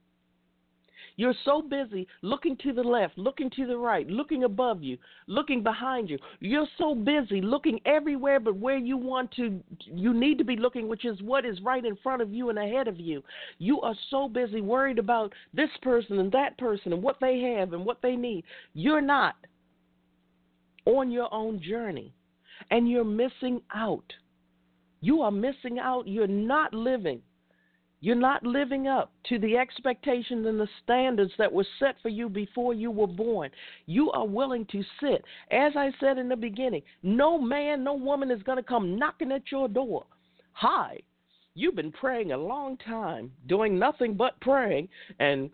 You're 1.17 1.35
so 1.45 1.61
busy 1.61 2.07
looking 2.23 2.57
to 2.63 2.73
the 2.73 2.83
left, 2.83 3.19
looking 3.19 3.51
to 3.51 3.67
the 3.67 3.77
right, 3.77 4.09
looking 4.09 4.45
above 4.45 4.83
you, 4.83 4.97
looking 5.27 5.63
behind 5.63 6.09
you. 6.09 6.19
You're 6.39 6.69
so 6.79 6.95
busy 6.95 7.43
looking 7.43 7.81
everywhere 7.85 8.41
but 8.41 8.57
where 8.57 8.79
you 8.79 8.97
want 8.97 9.31
to 9.33 9.61
you 9.87 10.15
need 10.15 10.39
to 10.39 10.45
be 10.45 10.57
looking, 10.57 10.89
which 10.89 11.05
is 11.05 11.21
what 11.21 11.45
is 11.45 11.61
right 11.63 11.85
in 11.85 11.97
front 11.97 12.23
of 12.23 12.33
you 12.33 12.49
and 12.49 12.59
ahead 12.59 12.89
of 12.89 12.99
you. 12.99 13.23
You 13.59 13.81
are 13.83 13.95
so 14.11 14.29
busy 14.29 14.61
worried 14.61 14.99
about 14.99 15.33
this 15.53 15.71
person 15.83 16.19
and 16.21 16.33
that 16.33 16.57
person 16.59 16.93
and 16.93 17.03
what 17.03 17.17
they 17.21 17.55
have 17.59 17.73
and 17.73 17.85
what 17.85 18.01
they 18.03 18.17
need. 18.17 18.45
You're 18.73 19.03
not 19.03 19.35
on 20.87 21.11
your 21.11 21.33
own 21.35 21.61
journey 21.61 22.15
and 22.71 22.89
you're 22.89 23.05
missing 23.05 23.61
out. 23.75 24.11
You 25.03 25.23
are 25.23 25.31
missing 25.31 25.79
out. 25.79 26.07
You're 26.07 26.27
not 26.27 26.73
living 26.73 27.21
you're 28.01 28.15
not 28.15 28.43
living 28.43 28.87
up 28.87 29.13
to 29.29 29.39
the 29.39 29.57
expectations 29.57 30.47
and 30.47 30.59
the 30.59 30.69
standards 30.83 31.33
that 31.39 31.53
were 31.53 31.67
set 31.79 31.97
for 32.01 32.09
you 32.09 32.29
before 32.29 32.73
you 32.73 32.91
were 32.91 33.07
born. 33.07 33.51
You 33.87 34.11
are 34.13 34.27
willing 34.27 34.67
to 34.73 34.83
sit. 35.01 35.23
As 35.51 35.73
I 35.77 35.93
said 36.01 36.17
in 36.17 36.29
the 36.29 36.37
beginning, 36.37 36.83
no 37.03 37.39
man, 37.39 37.85
no 37.85 37.95
woman 37.95 38.31
is 38.31 38.43
going 38.43 38.57
to 38.57 38.63
come 38.63 38.99
knocking 38.99 39.33
at 39.33 39.53
your 39.53 39.69
door. 39.69 40.07
Hi, 40.53 40.99
you've 41.55 41.77
been 41.77 41.93
praying 41.93 42.33
a 42.33 42.39
long 42.39 42.79
time, 42.79 43.31
doing 43.47 43.79
nothing 43.79 44.15
but 44.15 44.41
praying, 44.41 44.89
and 45.19 45.51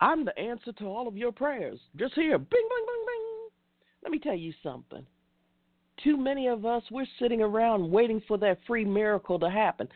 I'm 0.00 0.24
the 0.24 0.38
answer 0.38 0.72
to 0.72 0.84
all 0.84 1.08
of 1.08 1.16
your 1.16 1.32
prayers. 1.32 1.78
Just 1.96 2.14
here, 2.14 2.36
bing, 2.36 2.48
bing, 2.50 2.86
bing, 2.86 3.06
bing. 3.06 3.50
Let 4.02 4.12
me 4.12 4.18
tell 4.18 4.34
you 4.34 4.52
something. 4.62 5.06
Too 6.02 6.16
many 6.16 6.48
of 6.48 6.66
us, 6.66 6.82
we're 6.90 7.06
sitting 7.18 7.40
around 7.40 7.90
waiting 7.90 8.20
for 8.26 8.36
that 8.38 8.58
free 8.66 8.84
miracle 8.84 9.38
to 9.38 9.48
happen. 9.48 9.88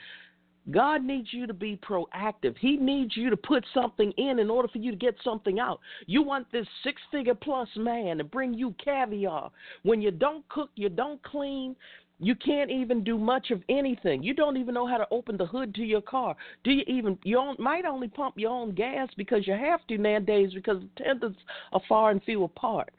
God 0.71 1.05
needs 1.05 1.33
you 1.33 1.47
to 1.47 1.55
be 1.55 1.79
proactive. 1.79 2.57
He 2.59 2.77
needs 2.77 3.17
you 3.17 3.31
to 3.31 3.37
put 3.37 3.64
something 3.73 4.12
in 4.17 4.39
in 4.39 4.51
order 4.51 4.69
for 4.69 4.79
you 4.79 4.91
to 4.91 4.97
get 4.97 5.17
something 5.23 5.61
out. 5.61 5.81
You 6.07 6.23
want 6.23 6.51
this 6.51 6.67
six 6.83 7.01
figure 7.11 7.35
plus 7.35 7.69
man 7.77 8.19
to 8.19 8.25
bring 8.25 8.53
you 8.55 8.75
caviar. 8.83 9.51
When 9.83 10.01
you 10.01 10.11
don't 10.11 10.49
cook, 10.49 10.71
you 10.75 10.89
don't 10.89 11.23
clean, 11.23 11.77
you 12.19 12.35
can't 12.35 12.71
even 12.71 13.05
do 13.05 13.19
much 13.19 13.51
of 13.51 13.62
anything. 13.69 14.23
You 14.23 14.35
don't 14.35 14.57
even 14.57 14.75
know 14.75 14.87
how 14.87 14.97
to 14.97 15.07
open 15.11 15.37
the 15.37 15.47
hood 15.47 15.75
to 15.75 15.83
your 15.83 16.01
car. 16.01 16.35
Do 16.64 16.71
you 16.71 16.83
even 16.87 17.19
you 17.25 17.55
might 17.59 17.85
only 17.85 18.09
pump 18.09 18.35
your 18.39 18.51
own 18.51 18.75
gas 18.75 19.09
because 19.17 19.47
you 19.47 19.53
have 19.53 19.87
to 19.89 19.99
nowadays 19.99 20.53
because 20.55 20.83
attendants 20.97 21.39
are 21.73 21.83
far 21.89 22.11
and 22.11 22.23
few 22.23 22.45
apart. 22.45 22.91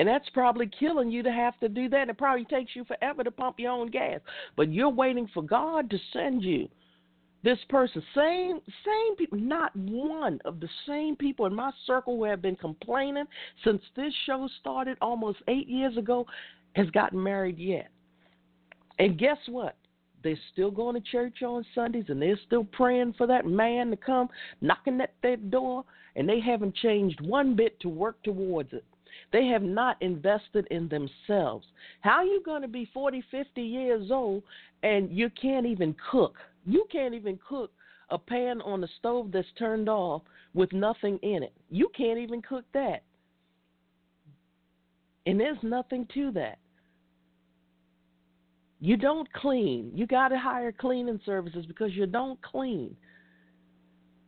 And 0.00 0.08
that's 0.08 0.30
probably 0.30 0.66
killing 0.66 1.10
you 1.10 1.22
to 1.22 1.30
have 1.30 1.60
to 1.60 1.68
do 1.68 1.90
that. 1.90 2.08
It 2.08 2.16
probably 2.16 2.46
takes 2.46 2.74
you 2.74 2.86
forever 2.86 3.22
to 3.22 3.30
pump 3.30 3.60
your 3.60 3.72
own 3.72 3.90
gas. 3.90 4.20
But 4.56 4.72
you're 4.72 4.88
waiting 4.88 5.28
for 5.34 5.42
God 5.42 5.90
to 5.90 5.98
send 6.14 6.42
you 6.42 6.70
this 7.44 7.58
person. 7.68 8.02
Same 8.14 8.60
same 8.82 9.16
people 9.18 9.36
not 9.36 9.76
one 9.76 10.40
of 10.46 10.58
the 10.58 10.70
same 10.88 11.16
people 11.16 11.44
in 11.44 11.54
my 11.54 11.70
circle 11.86 12.16
who 12.16 12.24
have 12.24 12.40
been 12.40 12.56
complaining 12.56 13.26
since 13.62 13.82
this 13.94 14.14
show 14.24 14.48
started 14.60 14.96
almost 15.02 15.40
eight 15.48 15.68
years 15.68 15.98
ago 15.98 16.24
has 16.76 16.88
gotten 16.92 17.22
married 17.22 17.58
yet. 17.58 17.88
And 18.98 19.18
guess 19.18 19.36
what? 19.50 19.76
They're 20.24 20.40
still 20.54 20.70
going 20.70 20.94
to 20.94 21.10
church 21.10 21.42
on 21.42 21.62
Sundays 21.74 22.06
and 22.08 22.22
they're 22.22 22.40
still 22.46 22.64
praying 22.64 23.16
for 23.18 23.26
that 23.26 23.44
man 23.44 23.90
to 23.90 23.98
come 23.98 24.30
knocking 24.62 24.98
at 25.02 25.12
their 25.22 25.36
door 25.36 25.84
and 26.16 26.26
they 26.26 26.40
haven't 26.40 26.74
changed 26.76 27.20
one 27.20 27.54
bit 27.54 27.78
to 27.80 27.90
work 27.90 28.22
towards 28.22 28.72
it. 28.72 28.84
They 29.32 29.46
have 29.46 29.62
not 29.62 30.00
invested 30.00 30.66
in 30.70 30.88
themselves. 30.88 31.66
How 32.00 32.16
are 32.16 32.24
you 32.24 32.42
going 32.44 32.62
to 32.62 32.68
be 32.68 32.90
40, 32.92 33.22
50 33.30 33.62
years 33.62 34.10
old 34.10 34.42
and 34.82 35.10
you 35.10 35.30
can't 35.40 35.66
even 35.66 35.94
cook? 36.10 36.36
You 36.66 36.86
can't 36.90 37.14
even 37.14 37.38
cook 37.46 37.70
a 38.10 38.18
pan 38.18 38.60
on 38.62 38.80
the 38.80 38.88
stove 38.98 39.30
that's 39.32 39.46
turned 39.58 39.88
off 39.88 40.22
with 40.54 40.72
nothing 40.72 41.18
in 41.22 41.42
it. 41.42 41.52
You 41.70 41.90
can't 41.96 42.18
even 42.18 42.42
cook 42.42 42.64
that. 42.74 43.02
And 45.26 45.38
there's 45.38 45.58
nothing 45.62 46.06
to 46.14 46.32
that. 46.32 46.58
You 48.80 48.96
don't 48.96 49.30
clean. 49.34 49.92
You 49.94 50.06
got 50.06 50.28
to 50.28 50.38
hire 50.38 50.72
cleaning 50.72 51.20
services 51.26 51.66
because 51.66 51.94
you 51.94 52.06
don't 52.06 52.40
clean. 52.42 52.96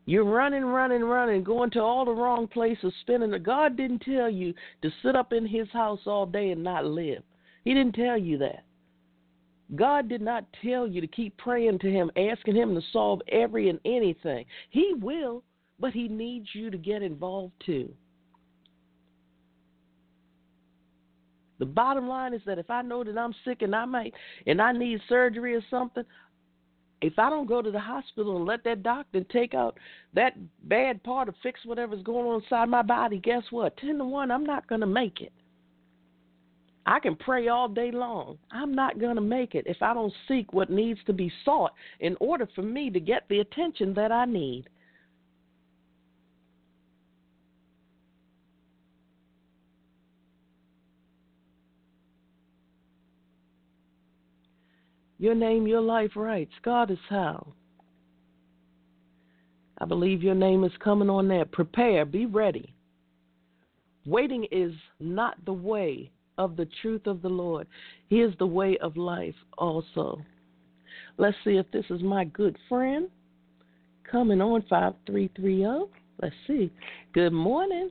You're 0.05 0.25
running, 0.25 0.65
running, 0.65 1.05
running, 1.05 1.45
going 1.45 1.71
to 1.71 1.81
all 1.81 2.05
the 2.05 2.13
wrong 2.13 2.49
places, 2.49 2.93
spending. 3.03 3.41
God 3.43 3.77
didn't 3.77 4.01
tell 4.01 4.29
you 4.29 4.53
to 4.83 4.91
sit 5.03 5.15
up 5.15 5.33
in 5.33 5.47
His 5.47 5.69
house 5.73 6.01
all 6.07 6.27
day 6.27 6.51
and 6.51 6.63
not 6.63 6.85
live. 6.85 7.23
He 7.65 7.73
didn't 7.73 7.95
tell 7.95 8.19
you 8.19 8.39
that. 8.39 8.65
God 9.77 10.09
did 10.09 10.21
not 10.21 10.45
tell 10.63 10.87
you 10.87 11.01
to 11.01 11.07
keep 11.07 11.37
praying 11.39 11.79
to 11.79 11.91
Him, 11.91 12.11
asking 12.17 12.57
Him 12.57 12.75
to 12.75 12.83
solve 12.93 13.23
every 13.29 13.71
and 13.71 13.79
anything. 13.85 14.45
He 14.71 14.93
will, 15.01 15.45
but 15.79 15.93
He 15.93 16.09
needs 16.09 16.49
you 16.53 16.71
to 16.71 16.79
get 16.79 17.03
involved 17.03 17.55
too. 17.65 17.93
The 21.61 21.67
bottom 21.67 22.09
line 22.09 22.35
is 22.35 22.43
that 22.45 22.59
if 22.59 22.69
I 22.71 22.83
know 22.83 23.05
that 23.05 23.17
I'm 23.17 23.35
sick 23.45 23.63
and 23.63 23.75
I 23.75 23.85
might 23.85 24.13
and 24.49 24.61
I 24.61 24.73
need 24.73 25.01
surgery 25.09 25.55
or 25.55 25.63
something, 25.71 26.03
if 27.03 27.19
I 27.19 27.29
don't 27.29 27.49
go 27.49 27.61
to 27.61 27.71
the 27.71 27.81
hospital 27.81 28.37
and 28.37 28.47
let 28.47 28.65
that 28.65 28.83
doctor 28.83 29.23
take 29.25 29.55
out 29.55 29.77
that 30.15 30.35
bad 30.69 31.03
part 31.03 31.29
or 31.29 31.35
fix 31.43 31.61
whatever's 31.65 32.03
going 32.03 32.27
on 32.27 32.43
inside 32.43 32.69
my 32.69 32.83
body, 32.83 33.19
guess 33.19 33.43
what? 33.51 33.77
Ten 33.77 33.99
to 33.99 34.05
one, 34.05 34.31
I'm 34.31 34.45
not 34.45 34.67
gonna 34.69 34.87
make 34.87 35.21
it. 35.21 35.33
I 36.87 36.99
can 36.99 37.15
pray 37.15 37.49
all 37.49 37.69
day 37.69 37.91
long. 37.93 38.39
I'm 38.51 38.75
not 38.75 38.99
going 38.99 39.15
to 39.15 39.23
make 39.23 39.55
it 39.55 39.67
if 39.67 39.81
I 39.83 39.95
don't 39.95 40.13
seek 40.27 40.53
what 40.53 40.69
needs 40.69 40.99
to 41.07 41.13
be 41.13 41.31
sought 41.45 41.73
in 42.01 42.17
order 42.19 42.49
for 42.55 42.63
me 42.63 42.91
to 42.91 42.99
get 42.99 43.23
the 43.29 43.39
attention 43.39 43.95
that 43.95 44.11
I 44.11 44.25
need. 44.25 44.69
Your 55.23 55.37
name, 55.37 55.69
your 55.69 55.81
life 55.81 56.11
right. 56.17 56.49
God 56.65 56.91
is 56.91 56.99
how. 57.09 57.47
I 59.79 59.85
believe 59.85 60.21
your 60.21 60.35
name 60.35 60.65
is 60.65 60.73
coming 60.83 61.09
on 61.09 61.29
there. 61.29 61.45
Prepare, 61.45 62.05
be 62.05 62.27
ready. 62.27 62.75
Waiting 64.05 64.49
is 64.51 64.73
not 64.99 65.37
the 65.45 65.53
way 65.53 66.11
of 66.39 66.57
the 66.57 66.67
truth 66.83 67.07
of 67.07 67.23
the 67.23 67.29
Lord. 67.29 67.69
He 68.09 68.17
is 68.17 68.35
the 68.41 68.49
way 68.49 68.77
of 68.79 68.97
life 68.97 69.37
also. 69.59 70.21
Let's 71.19 71.37
see 71.45 71.53
if 71.53 71.71
this 71.71 71.87
is 71.89 72.03
my 72.03 72.25
good 72.25 72.59
friend 72.69 73.09
coming 74.11 74.41
on 74.41 74.63
5330. 74.63 75.89
Let's 76.21 76.35
see. 76.49 76.73
Good 77.13 77.33
morning. 77.33 77.91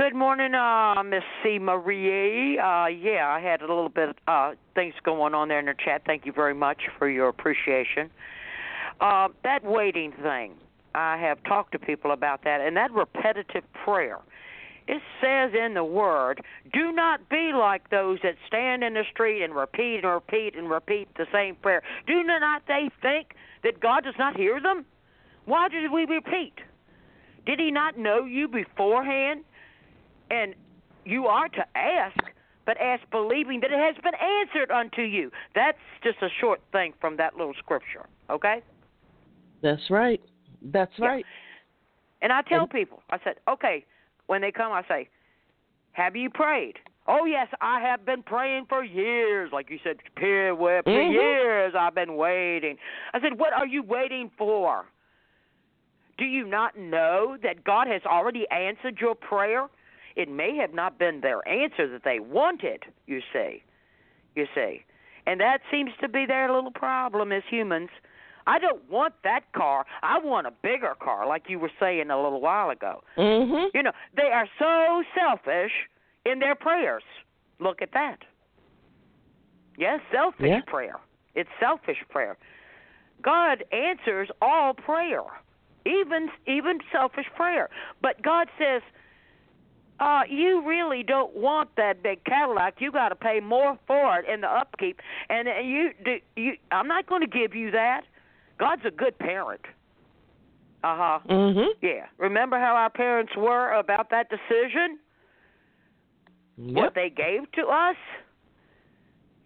Good 0.00 0.14
morning, 0.14 0.54
uh, 0.54 1.02
Miss 1.02 1.24
C. 1.42 1.58
Marie. 1.58 2.58
Uh, 2.58 2.86
yeah, 2.86 3.28
I 3.28 3.38
had 3.38 3.60
a 3.60 3.66
little 3.66 3.90
bit 3.90 4.16
uh 4.26 4.52
things 4.74 4.94
going 5.04 5.34
on 5.34 5.48
there 5.48 5.58
in 5.58 5.66
the 5.66 5.74
chat. 5.74 6.04
Thank 6.06 6.24
you 6.24 6.32
very 6.32 6.54
much 6.54 6.84
for 6.98 7.06
your 7.06 7.28
appreciation. 7.28 8.08
Uh, 9.02 9.28
that 9.44 9.62
waiting 9.62 10.12
thing, 10.22 10.54
I 10.94 11.18
have 11.18 11.44
talked 11.44 11.72
to 11.72 11.78
people 11.78 12.12
about 12.12 12.44
that, 12.44 12.62
and 12.62 12.74
that 12.78 12.90
repetitive 12.92 13.62
prayer. 13.84 14.20
It 14.88 15.02
says 15.20 15.52
in 15.52 15.74
the 15.74 15.84
Word, 15.84 16.40
do 16.72 16.92
not 16.92 17.28
be 17.28 17.52
like 17.52 17.90
those 17.90 18.20
that 18.22 18.36
stand 18.46 18.82
in 18.82 18.94
the 18.94 19.04
street 19.12 19.44
and 19.44 19.54
repeat 19.54 19.96
and 19.96 20.06
repeat 20.06 20.56
and 20.56 20.70
repeat 20.70 21.08
the 21.18 21.26
same 21.30 21.56
prayer. 21.56 21.82
Do 22.06 22.22
not 22.22 22.62
they 22.66 22.88
think 23.02 23.34
that 23.64 23.80
God 23.80 24.04
does 24.04 24.16
not 24.18 24.34
hear 24.34 24.62
them? 24.62 24.86
Why 25.44 25.68
did 25.68 25.92
we 25.92 26.06
repeat? 26.06 26.54
Did 27.44 27.60
He 27.60 27.70
not 27.70 27.98
know 27.98 28.24
you 28.24 28.48
beforehand? 28.48 29.44
And 30.30 30.54
you 31.04 31.26
are 31.26 31.48
to 31.48 31.64
ask, 31.76 32.16
but 32.66 32.76
ask 32.80 33.02
believing 33.10 33.60
that 33.60 33.70
it 33.72 33.78
has 33.78 33.96
been 34.02 34.14
answered 34.14 34.70
unto 34.70 35.02
you. 35.02 35.30
That's 35.54 35.78
just 36.02 36.18
a 36.22 36.28
short 36.40 36.60
thing 36.72 36.92
from 37.00 37.16
that 37.16 37.36
little 37.36 37.54
scripture, 37.58 38.06
okay? 38.28 38.62
That's 39.62 39.90
right. 39.90 40.20
That's 40.62 40.96
Yeah. 40.98 41.06
right. 41.08 41.26
And 42.22 42.32
I 42.32 42.42
tell 42.42 42.62
And- 42.62 42.70
people, 42.70 43.02
I 43.10 43.18
said, 43.24 43.36
okay, 43.48 43.84
when 44.26 44.40
they 44.40 44.52
come, 44.52 44.72
I 44.72 44.82
say, 44.84 45.08
have 45.92 46.14
you 46.14 46.30
prayed? 46.30 46.78
Oh, 47.08 47.24
yes, 47.24 47.48
I 47.60 47.80
have 47.80 48.04
been 48.04 48.22
praying 48.22 48.66
for 48.66 48.84
years. 48.84 49.50
Like 49.52 49.70
you 49.70 49.78
said, 49.82 50.00
for 50.14 50.82
Mhm. 50.84 51.12
years 51.12 51.74
I've 51.74 51.94
been 51.94 52.14
waiting. 52.16 52.78
I 53.12 53.20
said, 53.20 53.38
what 53.38 53.52
are 53.52 53.66
you 53.66 53.82
waiting 53.82 54.30
for? 54.30 54.86
Do 56.18 56.26
you 56.26 56.46
not 56.46 56.76
know 56.76 57.38
that 57.38 57.64
God 57.64 57.86
has 57.88 58.04
already 58.04 58.48
answered 58.50 59.00
your 59.00 59.14
prayer? 59.14 59.68
It 60.16 60.28
may 60.28 60.56
have 60.56 60.74
not 60.74 60.98
been 60.98 61.20
their 61.20 61.46
answer 61.48 61.88
that 61.88 62.04
they 62.04 62.20
wanted, 62.20 62.84
you 63.06 63.20
see. 63.32 63.62
You 64.34 64.46
see. 64.54 64.84
And 65.26 65.40
that 65.40 65.60
seems 65.70 65.92
to 66.00 66.08
be 66.08 66.26
their 66.26 66.52
little 66.52 66.70
problem 66.70 67.32
as 67.32 67.42
humans. 67.48 67.90
I 68.46 68.58
don't 68.58 68.88
want 68.90 69.14
that 69.22 69.52
car. 69.52 69.84
I 70.02 70.18
want 70.18 70.46
a 70.46 70.50
bigger 70.50 70.94
car, 70.98 71.26
like 71.26 71.48
you 71.48 71.58
were 71.58 71.70
saying 71.78 72.10
a 72.10 72.20
little 72.20 72.40
while 72.40 72.70
ago. 72.70 73.02
Mhm. 73.16 73.70
You 73.74 73.82
know, 73.82 73.92
they 74.14 74.32
are 74.32 74.48
so 74.58 75.04
selfish 75.14 75.88
in 76.24 76.38
their 76.38 76.54
prayers. 76.54 77.04
Look 77.58 77.82
at 77.82 77.92
that. 77.92 78.24
Yes, 79.76 80.00
selfish 80.10 80.48
Yeah. 80.48 80.60
prayer. 80.66 80.98
It's 81.34 81.50
selfish 81.60 82.02
prayer. 82.08 82.36
God 83.22 83.62
answers 83.72 84.30
all 84.40 84.74
prayer, 84.74 85.22
even 85.84 86.30
even 86.46 86.80
selfish 86.90 87.28
prayer. 87.34 87.68
But 88.00 88.20
God 88.22 88.48
says, 88.58 88.82
uh, 90.00 90.22
you 90.28 90.66
really 90.66 91.02
don't 91.02 91.36
want 91.36 91.68
that 91.76 92.02
big 92.02 92.24
Cadillac. 92.24 92.80
You 92.80 92.90
got 92.90 93.10
to 93.10 93.14
pay 93.14 93.38
more 93.40 93.78
for 93.86 94.18
it 94.18 94.28
in 94.28 94.40
the 94.40 94.48
upkeep, 94.48 95.00
and 95.28 95.46
you 95.64 95.90
do. 96.04 96.18
You, 96.36 96.52
I'm 96.72 96.88
not 96.88 97.06
going 97.06 97.20
to 97.20 97.26
give 97.26 97.54
you 97.54 97.70
that. 97.70 98.02
God's 98.58 98.82
a 98.86 98.90
good 98.90 99.18
parent. 99.18 99.60
Uh 100.82 100.96
huh. 100.96 101.18
Mhm. 101.28 101.68
Yeah. 101.82 102.06
Remember 102.16 102.58
how 102.58 102.74
our 102.74 102.90
parents 102.90 103.32
were 103.36 103.72
about 103.72 104.08
that 104.10 104.28
decision? 104.30 104.98
What 106.56 106.94
they 106.94 107.10
gave 107.10 107.50
to 107.52 107.66
us? 107.66 107.96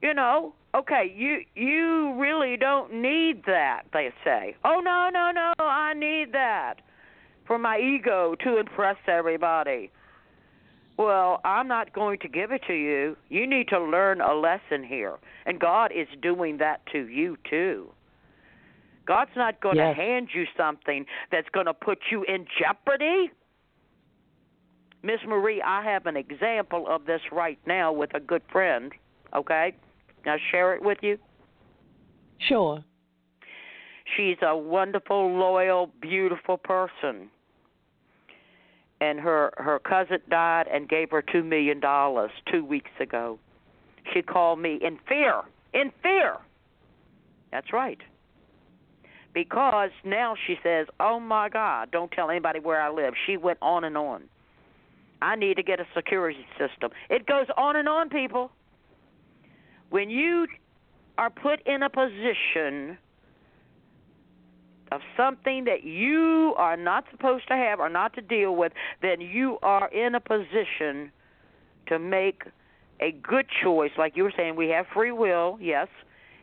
You 0.03 0.15
know, 0.15 0.55
okay, 0.75 1.13
you 1.17 1.41
you 1.55 2.15
really 2.21 2.57
don't 2.57 2.93
need 2.93 3.45
that, 3.47 3.83
they 3.93 4.13
say. 4.25 4.57
Oh 4.65 4.81
no, 4.81 5.11
no, 5.13 5.31
no, 5.33 5.53
I 5.65 5.95
need 5.95 6.33
that 6.33 6.81
for 7.47 7.59
my 7.59 7.79
ego 7.79 8.35
to 8.45 8.59
impress 8.59 8.97
everybody. 9.07 9.91
Well, 10.97 11.41
I'm 11.45 11.67
not 11.67 11.93
going 11.93 12.21
to 12.21 12.29
give 12.29 12.53
it 12.53 12.63
to 12.69 12.75
you. 12.75 13.17
You 13.29 13.47
need 13.47 13.69
to 13.69 13.81
learn 13.81 14.21
a 14.21 14.35
lesson 14.35 14.85
here. 14.85 15.17
And 15.45 15.59
God 15.59 15.91
is 15.95 16.07
doing 16.23 16.59
that 16.59 16.87
to 16.93 17.09
you 17.09 17.37
too. 17.51 17.91
God's 19.07 19.33
not 19.37 19.61
going 19.61 19.77
Yes. 19.77 19.97
to 19.97 20.03
hand 20.03 20.29
you 20.33 20.47
something 20.57 21.05
that's 21.31 21.49
going 21.51 21.67
to 21.67 21.75
put 21.75 21.99
you 22.11 22.23
in 22.25 22.47
jeopardy. 22.59 23.31
Miss 25.03 25.21
Marie, 25.27 25.61
I 25.61 25.83
have 25.83 26.07
an 26.07 26.17
example 26.17 26.87
of 26.89 27.05
this 27.05 27.21
right 27.31 27.59
now 27.67 27.93
with 27.93 28.15
a 28.15 28.21
good 28.21 28.43
friend. 28.51 28.93
Okay? 29.35 29.75
Now 30.25 30.37
share 30.51 30.75
it 30.75 30.83
with 30.83 30.99
you. 31.03 31.19
Sure. 32.39 32.83
She's 34.17 34.37
a 34.43 34.57
wonderful, 34.57 35.37
loyal, 35.37 35.91
beautiful 36.01 36.57
person. 36.57 37.31
And 39.05 39.21
her 39.21 39.53
her 39.59 39.79
cousin 39.79 40.21
died 40.31 40.67
and 40.73 40.89
gave 40.89 41.11
her 41.11 41.21
2 41.21 41.45
million 41.45 41.79
dollars 41.79 42.31
2 42.51 42.65
weeks 42.65 42.91
ago. 42.99 43.39
She 44.13 44.23
called 44.23 44.59
me 44.59 44.79
in 44.81 44.99
fear. 45.07 45.43
In 45.75 45.93
fear. 46.03 46.39
That's 47.53 47.71
right. 47.73 48.01
Because 49.35 49.91
now 50.05 50.37
she 50.47 50.59
says, 50.63 50.87
"Oh 51.01 51.21
my 51.21 51.51
God, 51.51 51.91
don't 51.91 52.11
tell 52.13 52.31
anybody 52.31 52.61
where 52.61 52.81
I 52.81 52.89
live." 52.89 53.13
She 53.27 53.37
went 53.37 53.59
on 53.61 53.85
and 53.85 53.99
on. 53.99 54.21
I 55.21 55.37
need 55.37 55.57
to 55.57 55.63
get 55.63 55.81
a 55.81 55.87
security 55.95 56.47
system. 56.59 56.91
It 57.11 57.27
goes 57.27 57.49
on 57.59 57.77
and 57.77 57.89
on, 57.89 58.09
people. 58.09 58.53
When 59.91 60.09
you 60.09 60.47
are 61.19 61.31
put 61.31 61.61
in 61.67 61.83
a 61.83 61.91
position 61.91 62.97
of 64.93 65.01
something 65.17 65.65
that 65.65 65.85
you 65.85 66.55
are 66.57 66.77
not 66.77 67.05
supposed 67.11 67.49
to 67.49 67.55
have 67.55 67.81
or 67.81 67.89
not 67.89 68.15
to 68.15 68.21
deal 68.21 68.55
with, 68.55 68.73
then 69.03 69.21
you 69.21 69.59
are 69.63 69.89
in 69.89 70.15
a 70.15 70.21
position 70.21 71.11
to 71.87 71.99
make 71.99 72.45
a 73.01 73.13
good 73.13 73.47
choice. 73.63 73.91
Like 73.99 74.17
you 74.17 74.23
were 74.25 74.33
saying, 74.37 74.57
we 74.57 74.69
have 74.69 74.87
free 74.93 75.13
will, 75.13 75.59
yes. 75.61 75.89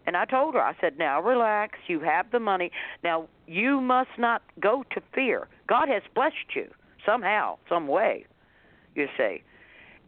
And 0.06 0.18
I 0.18 0.26
told 0.26 0.56
her, 0.56 0.62
I 0.62 0.76
said, 0.82 0.98
now 0.98 1.22
relax. 1.22 1.78
You 1.88 2.00
have 2.02 2.32
the 2.32 2.39
money. 2.39 2.72
Now, 3.04 3.28
you 3.48 3.80
must 3.80 4.10
not 4.18 4.42
go 4.60 4.84
to 4.92 5.02
fear. 5.14 5.48
God 5.68 5.88
has 5.89 6.02
blessed 6.16 6.56
you 6.56 6.70
somehow, 7.06 7.58
some 7.70 7.88
way, 7.88 8.26
you 8.96 9.08
see. 9.18 9.44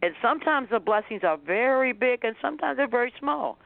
And 0.02 0.14
sometimes 0.20 0.68
the 0.70 0.80
blessings 0.80 1.22
are 1.24 1.38
very 1.38 1.92
big 1.92 2.24
and 2.24 2.36
sometimes 2.42 2.76
they're 2.76 2.88
very 2.88 3.12
small. 3.18 3.58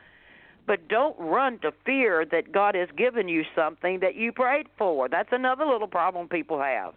But 0.68 0.86
don't 0.86 1.18
run 1.18 1.58
to 1.60 1.72
fear 1.84 2.24
that 2.30 2.52
God 2.52 2.76
has 2.76 2.88
given 2.96 3.26
you 3.26 3.42
something 3.56 3.98
that 4.00 4.14
you 4.14 4.30
prayed 4.30 4.68
for. 4.76 5.08
That's 5.08 5.30
another 5.32 5.66
little 5.66 5.88
problem 5.88 6.28
people 6.28 6.60
have. 6.60 6.94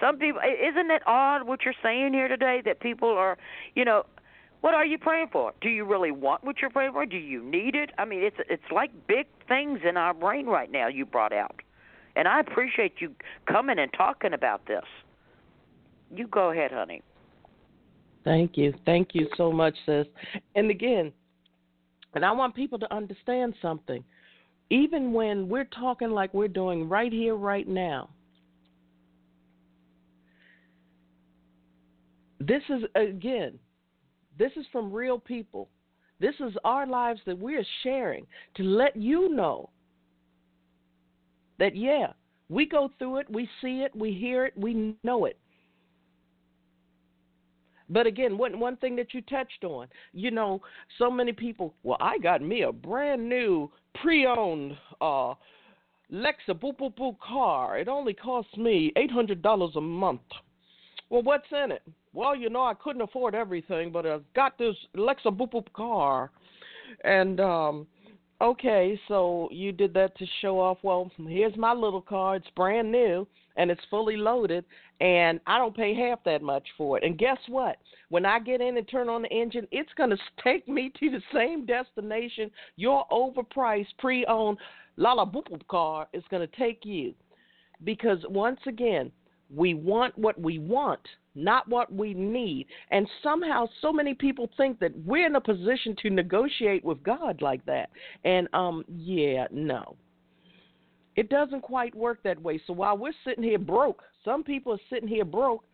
Some 0.00 0.18
people, 0.18 0.40
isn't 0.42 0.90
it 0.90 1.02
odd 1.06 1.48
what 1.48 1.64
you're 1.64 1.80
saying 1.82 2.12
here 2.12 2.28
today 2.28 2.60
that 2.64 2.78
people 2.80 3.08
are, 3.08 3.38
you 3.74 3.84
know, 3.84 4.04
What 4.64 4.72
are 4.72 4.86
you 4.86 4.96
praying 4.96 5.28
for? 5.30 5.52
Do 5.60 5.68
you 5.68 5.84
really 5.84 6.10
want 6.10 6.42
what 6.42 6.62
you're 6.62 6.70
praying 6.70 6.92
for? 6.92 7.04
Do 7.04 7.18
you 7.18 7.44
need 7.44 7.74
it? 7.74 7.90
I 7.98 8.06
mean, 8.06 8.22
it's 8.22 8.38
it's 8.48 8.72
like 8.72 8.90
big 9.06 9.26
things 9.46 9.80
in 9.86 9.98
our 9.98 10.14
brain 10.14 10.46
right 10.46 10.72
now 10.72 10.88
you 10.88 11.04
brought 11.04 11.34
out. 11.34 11.60
And 12.16 12.26
I 12.26 12.40
appreciate 12.40 12.94
you 12.98 13.10
coming 13.46 13.78
and 13.78 13.92
talking 13.92 14.32
about 14.32 14.64
this. 14.64 14.84
You 16.16 16.26
go 16.26 16.50
ahead, 16.50 16.72
honey. 16.72 17.02
Thank 18.24 18.56
you. 18.56 18.72
Thank 18.86 19.08
you 19.12 19.28
so 19.36 19.52
much, 19.52 19.74
sis. 19.84 20.06
And 20.54 20.70
again, 20.70 21.12
and 22.14 22.24
I 22.24 22.32
want 22.32 22.54
people 22.54 22.78
to 22.78 22.94
understand 22.94 23.54
something. 23.60 24.04
Even 24.70 25.12
when 25.12 25.48
we're 25.48 25.64
talking 25.64 26.10
like 26.10 26.32
we're 26.32 26.48
doing 26.48 26.88
right 26.88 27.12
here, 27.12 27.34
right 27.34 27.68
now, 27.68 28.08
this 32.40 32.62
is, 32.68 32.82
again, 32.94 33.58
this 34.38 34.52
is 34.56 34.64
from 34.72 34.92
real 34.92 35.18
people. 35.18 35.68
This 36.20 36.34
is 36.40 36.54
our 36.64 36.86
lives 36.86 37.20
that 37.26 37.38
we 37.38 37.56
are 37.56 37.66
sharing 37.82 38.26
to 38.56 38.62
let 38.62 38.96
you 38.96 39.34
know 39.34 39.68
that, 41.58 41.76
yeah, 41.76 42.12
we 42.48 42.66
go 42.66 42.90
through 42.98 43.18
it, 43.18 43.30
we 43.30 43.48
see 43.60 43.80
it, 43.80 43.94
we 43.94 44.12
hear 44.12 44.46
it, 44.46 44.54
we 44.56 44.94
know 45.02 45.24
it. 45.26 45.38
But 47.90 48.06
again, 48.06 48.38
one 48.38 48.58
one 48.58 48.76
thing 48.76 48.96
that 48.96 49.12
you 49.12 49.20
touched 49.22 49.64
on, 49.64 49.88
you 50.12 50.30
know, 50.30 50.62
so 50.98 51.10
many 51.10 51.32
people. 51.32 51.74
Well, 51.82 51.98
I 52.00 52.18
got 52.18 52.40
me 52.42 52.62
a 52.62 52.72
brand 52.72 53.28
new 53.28 53.70
pre-owned 54.00 54.76
uh, 55.00 55.34
Lexa 56.12 56.50
boop 56.50 56.78
boop 56.78 56.96
boop 56.96 57.18
car. 57.18 57.78
It 57.78 57.88
only 57.88 58.14
costs 58.14 58.56
me 58.56 58.92
eight 58.96 59.10
hundred 59.10 59.42
dollars 59.42 59.72
a 59.76 59.80
month. 59.80 60.22
Well, 61.10 61.22
what's 61.22 61.46
in 61.52 61.72
it? 61.72 61.82
Well, 62.14 62.34
you 62.34 62.48
know, 62.48 62.62
I 62.62 62.74
couldn't 62.74 63.02
afford 63.02 63.34
everything, 63.34 63.92
but 63.92 64.06
I've 64.06 64.24
got 64.34 64.56
this 64.56 64.76
Lexa 64.96 65.26
boop 65.26 65.52
boop 65.52 65.72
car, 65.74 66.30
and 67.04 67.38
um, 67.40 67.86
okay, 68.40 68.98
so 69.08 69.48
you 69.52 69.72
did 69.72 69.92
that 69.94 70.16
to 70.18 70.26
show 70.40 70.58
off. 70.58 70.78
Well, 70.82 71.10
here's 71.28 71.56
my 71.56 71.74
little 71.74 72.00
car. 72.00 72.36
It's 72.36 72.46
brand 72.56 72.90
new 72.90 73.26
and 73.56 73.70
it's 73.70 73.80
fully 73.90 74.16
loaded, 74.16 74.64
and 75.00 75.40
I 75.46 75.58
don't 75.58 75.76
pay 75.76 75.94
half 75.94 76.22
that 76.24 76.42
much 76.42 76.66
for 76.76 76.98
it. 76.98 77.04
And 77.04 77.18
guess 77.18 77.38
what? 77.48 77.76
When 78.08 78.26
I 78.26 78.38
get 78.38 78.60
in 78.60 78.76
and 78.76 78.88
turn 78.88 79.08
on 79.08 79.22
the 79.22 79.28
engine, 79.28 79.66
it's 79.70 79.92
going 79.96 80.10
to 80.10 80.18
take 80.44 80.68
me 80.68 80.92
to 81.00 81.10
the 81.10 81.22
same 81.32 81.66
destination 81.66 82.50
your 82.76 83.06
overpriced 83.10 83.96
pre-owned 83.98 84.58
Lala 84.96 85.26
Boop 85.26 85.66
car 85.68 86.08
is 86.12 86.22
going 86.30 86.46
to 86.46 86.56
take 86.56 86.84
you. 86.84 87.14
Because 87.82 88.18
once 88.28 88.60
again, 88.66 89.10
we 89.54 89.74
want 89.74 90.16
what 90.18 90.40
we 90.40 90.58
want, 90.58 91.00
not 91.34 91.68
what 91.68 91.92
we 91.92 92.14
need. 92.14 92.66
And 92.90 93.08
somehow, 93.22 93.66
so 93.82 93.92
many 93.92 94.14
people 94.14 94.48
think 94.56 94.78
that 94.80 94.92
we're 95.04 95.26
in 95.26 95.36
a 95.36 95.40
position 95.40 95.94
to 96.02 96.10
negotiate 96.10 96.84
with 96.84 97.02
God 97.02 97.42
like 97.42 97.64
that. 97.66 97.90
And 98.24 98.48
um, 98.54 98.84
yeah, 98.88 99.46
no, 99.50 99.96
it 101.16 101.28
doesn't 101.28 101.62
quite 101.62 101.94
work 101.94 102.22
that 102.24 102.40
way. 102.42 102.60
So 102.66 102.72
while 102.72 102.96
we're 102.96 103.12
sitting 103.24 103.44
here 103.44 103.58
broke, 103.58 104.02
some 104.24 104.42
people 104.42 104.72
are 104.72 104.80
sitting 104.90 105.08
here 105.08 105.24
broke 105.24 105.64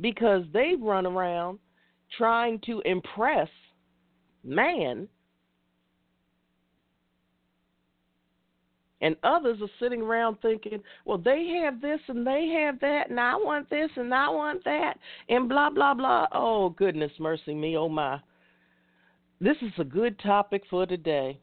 because 0.00 0.42
they 0.52 0.74
run 0.78 1.06
around 1.06 1.58
trying 2.16 2.60
to 2.66 2.80
impress 2.84 3.48
man. 4.44 5.08
And 9.00 9.14
others 9.22 9.58
are 9.62 9.70
sitting 9.78 10.02
around 10.02 10.38
thinking, 10.42 10.80
well, 11.04 11.18
they 11.18 11.60
have 11.62 11.80
this 11.80 12.00
and 12.08 12.26
they 12.26 12.48
have 12.60 12.80
that, 12.80 13.10
and 13.10 13.20
I 13.20 13.36
want 13.36 13.70
this 13.70 13.90
and 13.94 14.12
I 14.12 14.28
want 14.28 14.64
that, 14.64 14.94
and 15.28 15.48
blah, 15.48 15.70
blah, 15.70 15.94
blah. 15.94 16.26
Oh, 16.32 16.70
goodness 16.70 17.12
mercy 17.20 17.54
me, 17.54 17.76
oh 17.76 17.88
my. 17.88 18.20
This 19.40 19.56
is 19.62 19.72
a 19.78 19.84
good 19.84 20.18
topic 20.18 20.64
for 20.68 20.84
today. 20.84 21.38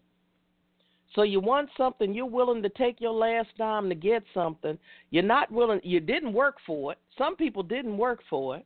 So 1.16 1.24
you 1.24 1.40
want 1.40 1.70
something, 1.78 2.14
you're 2.14 2.26
willing 2.26 2.62
to 2.62 2.70
take 2.70 3.00
your 3.00 3.14
last 3.14 3.48
dime 3.58 3.88
to 3.88 3.96
get 3.96 4.22
something. 4.34 4.78
You're 5.12 5.24
not 5.24 5.50
willing, 5.50 5.80
you 5.82 6.02
didn't 6.02 6.34
work 6.34 6.58
for 6.68 6.92
it. 6.92 6.98
Some 7.18 7.38
people 7.38 7.64
didn't 7.64 7.98
work 7.98 8.20
for 8.30 8.58
it. 8.58 8.66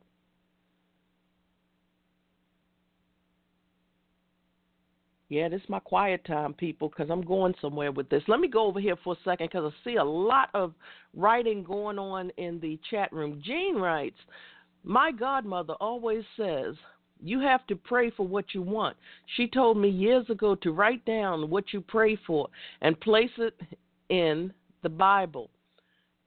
Yeah, 5.28 5.48
this 5.48 5.62
is 5.62 5.68
my 5.68 5.78
quiet 5.78 6.24
time, 6.24 6.52
people, 6.54 6.88
because 6.88 7.08
I'm 7.08 7.22
going 7.22 7.54
somewhere 7.60 7.92
with 7.92 8.08
this. 8.08 8.24
Let 8.26 8.40
me 8.40 8.48
go 8.48 8.66
over 8.66 8.80
here 8.80 8.96
for 9.04 9.12
a 9.12 9.24
second 9.24 9.46
because 9.52 9.72
I 9.72 9.84
see 9.88 9.94
a 9.94 10.04
lot 10.04 10.48
of 10.54 10.74
writing 11.14 11.62
going 11.62 12.00
on 12.00 12.30
in 12.36 12.58
the 12.58 12.80
chat 12.90 13.12
room. 13.12 13.40
Gene 13.44 13.76
writes, 13.76 14.18
My 14.82 15.12
godmother 15.12 15.74
always 15.74 16.24
says, 16.36 16.74
you 17.22 17.40
have 17.40 17.66
to 17.66 17.76
pray 17.76 18.10
for 18.10 18.26
what 18.26 18.54
you 18.54 18.62
want. 18.62 18.96
She 19.36 19.46
told 19.46 19.76
me 19.76 19.88
years 19.88 20.28
ago 20.30 20.54
to 20.56 20.72
write 20.72 21.04
down 21.04 21.50
what 21.50 21.72
you 21.72 21.80
pray 21.80 22.16
for 22.26 22.48
and 22.80 22.98
place 23.00 23.30
it 23.38 23.58
in 24.08 24.52
the 24.82 24.88
Bible. 24.88 25.50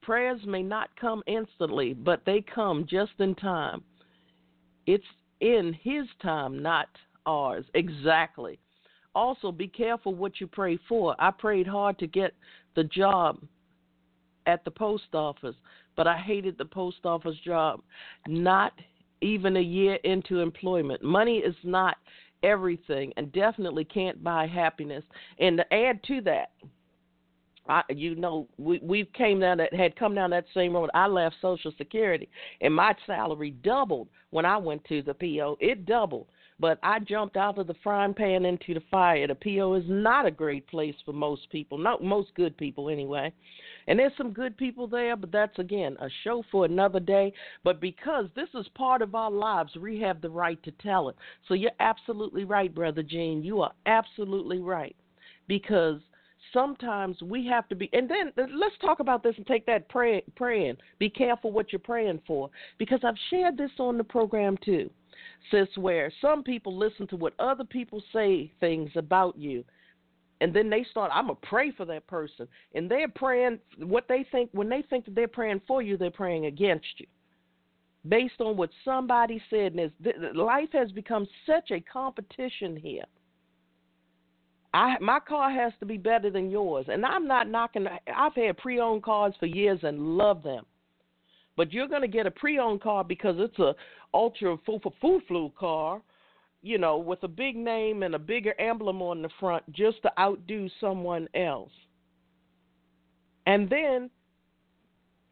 Prayers 0.02 0.42
may 0.46 0.64
not 0.64 0.90
come 1.00 1.24
instantly, 1.28 1.94
but 1.94 2.22
they 2.26 2.42
come 2.42 2.86
just 2.90 3.14
in 3.20 3.36
time. 3.36 3.84
It's 4.86 5.04
in 5.40 5.78
His 5.82 6.06
time, 6.22 6.62
not 6.62 6.88
ours. 7.26 7.66
Exactly. 7.74 8.60
Also, 9.16 9.52
be 9.52 9.68
careful 9.68 10.14
what 10.14 10.42
you 10.42 10.48
pray 10.48 10.78
for. 10.90 11.16
I 11.20 11.32
prayed 11.32 11.68
hard 11.68 12.00
to 12.00 12.08
get 12.08 12.34
the 12.76 12.84
job 12.86 13.40
at 14.46 14.66
the 14.66 14.72
post 14.72 15.14
office, 15.14 15.56
but 15.96 16.08
I 16.08 16.18
hated 16.18 16.58
the 16.58 16.66
post 16.66 17.06
office 17.06 17.38
job. 17.46 17.82
Not 18.28 18.74
even 19.24 19.58
a 19.58 19.62
year 19.62 19.96
into 20.04 20.40
employment. 20.40 21.04
Money 21.04 21.38
is 21.38 21.56
not 21.64 21.98
everything 22.44 23.14
and 23.18 23.32
definitely 23.32 23.86
can't 23.86 24.24
buy 24.24 24.46
happiness. 24.46 25.04
And 25.40 25.58
to 25.58 25.74
add 25.74 26.04
to 26.04 26.22
that, 26.22 26.52
I, 27.68 27.82
you 27.90 28.16
know, 28.16 28.48
we 28.58 28.80
we 28.84 29.06
came 29.14 29.40
down 29.40 29.58
that 29.60 29.74
had 29.74 29.96
come 29.96 30.14
down 30.14 30.32
that 30.32 30.46
same 30.54 30.74
road. 30.74 30.90
I 30.94 31.08
left 31.08 31.36
Social 31.42 31.72
Security, 31.78 32.28
and 32.60 32.76
my 32.76 32.94
salary 33.08 33.52
doubled 33.52 34.10
when 34.32 34.46
I 34.46 34.58
went 34.58 34.84
to 34.86 35.02
the 35.02 35.14
PO. 35.14 35.58
It 35.62 35.86
doubled, 35.86 36.28
but 36.64 36.80
I 36.82 37.00
jumped 37.00 37.36
out 37.36 37.58
of 37.58 37.68
the 37.68 37.76
frying 37.84 38.14
pan 38.14 38.46
into 38.46 38.74
the 38.74 38.84
fire. 38.90 39.28
The 39.28 39.36
PO 39.36 39.74
is 39.74 39.84
not 39.86 40.26
a 40.26 40.32
great 40.32 40.66
place 40.66 40.96
for 41.04 41.12
most 41.12 41.50
people, 41.50 41.78
not 41.78 42.02
most 42.02 42.34
good 42.36 42.56
people 42.56 42.90
anyway. 42.90 43.34
And 43.88 44.00
there's 44.00 44.14
some 44.18 44.32
good 44.32 44.56
people 44.56 44.88
there, 44.88 45.18
but 45.18 45.30
that's 45.30 45.60
again 45.60 45.98
a 46.00 46.08
show 46.24 46.42
for 46.50 46.64
another 46.64 47.02
day. 47.02 47.34
But 47.66 47.82
because 47.82 48.28
this 48.34 48.48
is 48.54 48.66
part 48.76 49.02
of 49.02 49.14
our 49.14 49.30
lives, 49.30 49.76
we 49.76 50.00
have 50.00 50.22
the 50.22 50.30
right 50.30 50.64
to 50.64 50.72
tell 50.82 51.10
it. 51.10 51.18
So 51.50 51.54
you're 51.54 51.72
absolutely 51.82 52.46
right, 52.46 52.74
Brother 52.74 53.04
Gene. 53.04 53.44
You 53.44 53.62
are 53.62 53.74
absolutely 53.86 54.60
right. 54.60 54.96
Because 55.50 56.00
sometimes 56.54 57.22
we 57.22 57.46
have 57.46 57.68
to 57.68 57.76
be 57.76 57.90
and 57.92 58.10
then 58.10 58.32
let's 58.58 58.76
talk 58.80 59.02
about 59.02 59.22
this 59.22 59.34
and 59.36 59.48
take 59.48 59.66
that 59.66 59.88
pray, 59.90 60.22
praying 60.36 60.76
be 61.00 61.10
careful 61.10 61.52
what 61.52 61.72
you're 61.72 61.80
praying 61.80 62.20
for 62.28 62.50
because 62.78 63.00
i've 63.04 63.16
shared 63.30 63.58
this 63.58 63.72
on 63.80 63.98
the 63.98 64.04
program 64.04 64.58
too 64.64 64.90
sis 65.52 65.68
where 65.76 66.12
some 66.22 66.44
people 66.44 66.78
listen 66.78 67.08
to 67.08 67.16
what 67.16 67.34
other 67.40 67.64
people 67.64 68.02
say 68.12 68.52
things 68.60 68.90
about 68.96 69.38
you 69.38 69.64
and 70.42 70.54
then 70.54 70.70
they 70.70 70.86
start 70.90 71.12
i'm 71.14 71.28
gonna 71.28 71.40
pray 71.44 71.72
for 71.72 71.86
that 71.86 72.06
person 72.08 72.48
and 72.76 72.90
they're 72.90 73.08
praying 73.08 73.60
what 73.78 74.06
they 74.08 74.26
think 74.32 74.50
when 74.54 74.70
they 74.70 74.84
think 74.90 75.06
that 75.06 75.16
they're 75.16 75.28
praying 75.28 75.62
for 75.68 75.82
you 75.82 75.98
they're 75.98 76.12
praying 76.12 76.46
against 76.46 76.86
you 76.98 77.08
based 78.08 78.40
on 78.40 78.58
what 78.58 78.70
somebody 78.84 79.42
said 79.50 79.74
and 79.74 79.92
life 80.36 80.70
has 80.74 80.92
become 80.92 81.28
such 81.46 81.72
a 81.72 81.80
competition 81.82 82.76
here 82.76 83.06
I 84.74 84.98
my 85.00 85.20
car 85.20 85.52
has 85.52 85.72
to 85.80 85.86
be 85.86 85.98
better 85.98 86.30
than 86.30 86.50
yours, 86.50 86.88
and 86.90 87.06
I'm 87.06 87.28
not 87.28 87.48
knocking. 87.48 87.86
I've 88.14 88.34
had 88.34 88.58
pre-owned 88.58 89.04
cars 89.04 89.36
for 89.40 89.46
years 89.46 89.80
and 89.84 90.18
love 90.18 90.42
them, 90.42 90.66
but 91.56 91.72
you're 91.72 91.88
going 91.88 92.02
to 92.02 92.08
get 92.08 92.26
a 92.26 92.32
pre-owned 92.32 92.82
car 92.82 93.04
because 93.04 93.36
it's 93.40 93.60
a 93.60 93.74
ultra 94.14 94.58
foo 94.66 94.80
foo 95.02 95.22
flu 95.28 95.52
car, 95.58 96.02
you 96.62 96.78
know, 96.78 96.98
with 96.98 97.22
a 97.24 97.28
big 97.28 97.56
name 97.56 98.04
and 98.04 98.16
a 98.16 98.20
bigger 98.20 98.60
emblem 98.60 99.02
on 99.02 99.22
the 99.22 99.30
front 99.40 99.64
just 99.72 100.02
to 100.04 100.20
outdo 100.20 100.70
someone 100.80 101.28
else. 101.36 101.72
And 103.46 103.70
then 103.70 104.10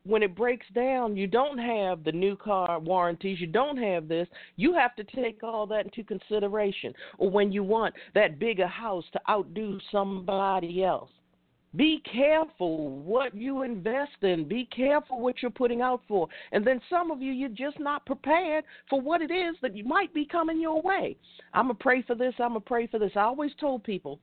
when 0.03 0.23
it 0.23 0.35
breaks 0.35 0.65
down, 0.73 1.15
you 1.15 1.27
don't 1.27 1.59
have 1.59 2.03
the 2.03 2.11
new 2.11 2.35
car 2.35 2.79
warranties, 2.79 3.39
you 3.39 3.47
don't 3.47 3.77
have 3.77 4.07
this. 4.07 4.27
You 4.55 4.73
have 4.73 4.95
to 4.95 5.03
take 5.03 5.43
all 5.43 5.67
that 5.67 5.85
into 5.85 6.03
consideration. 6.03 6.93
Or 7.17 7.29
when 7.29 7.51
you 7.51 7.63
want 7.63 7.93
that 8.15 8.39
bigger 8.39 8.67
house 8.67 9.05
to 9.13 9.21
outdo 9.29 9.79
somebody 9.91 10.83
else. 10.83 11.09
Be 11.75 12.01
careful 12.11 12.89
what 12.99 13.33
you 13.33 13.61
invest 13.61 14.23
in. 14.23 14.47
Be 14.47 14.65
careful 14.75 15.21
what 15.21 15.41
you're 15.41 15.51
putting 15.51 15.81
out 15.81 16.01
for. 16.07 16.27
And 16.51 16.67
then 16.67 16.81
some 16.89 17.11
of 17.11 17.21
you, 17.21 17.31
you're 17.31 17.49
just 17.49 17.79
not 17.79 18.05
prepared 18.05 18.65
for 18.89 18.99
what 18.99 19.21
it 19.21 19.31
is 19.31 19.55
that 19.61 19.73
might 19.85 20.13
be 20.13 20.25
coming 20.25 20.59
your 20.59 20.81
way. 20.81 21.15
I'm 21.53 21.67
going 21.67 21.77
to 21.77 21.83
pray 21.83 22.01
for 22.01 22.15
this. 22.15 22.33
I'm 22.39 22.49
going 22.49 22.61
to 22.61 22.67
pray 22.67 22.87
for 22.87 22.99
this. 22.99 23.11
I 23.15 23.21
always 23.21 23.51
told 23.59 23.83
people, 23.85 24.19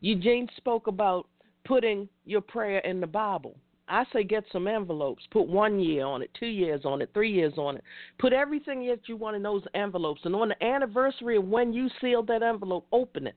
Eugene 0.00 0.48
spoke 0.56 0.86
about 0.86 1.26
putting 1.64 2.08
your 2.24 2.40
prayer 2.40 2.78
in 2.80 3.00
the 3.00 3.06
Bible. 3.06 3.56
I 3.88 4.04
say 4.12 4.22
get 4.22 4.44
some 4.52 4.68
envelopes. 4.68 5.24
Put 5.32 5.48
one 5.48 5.80
year 5.80 6.04
on 6.06 6.22
it, 6.22 6.30
two 6.38 6.46
years 6.46 6.82
on 6.84 7.02
it, 7.02 7.10
three 7.12 7.32
years 7.32 7.54
on 7.56 7.76
it. 7.76 7.84
Put 8.18 8.32
everything 8.32 8.86
that 8.86 9.08
you 9.08 9.16
want 9.16 9.34
in 9.34 9.42
those 9.42 9.64
envelopes. 9.74 10.20
And 10.24 10.36
on 10.36 10.50
the 10.50 10.64
anniversary 10.64 11.36
of 11.36 11.44
when 11.44 11.72
you 11.72 11.88
sealed 12.00 12.28
that 12.28 12.44
envelope, 12.44 12.86
open 12.92 13.26
it. 13.26 13.34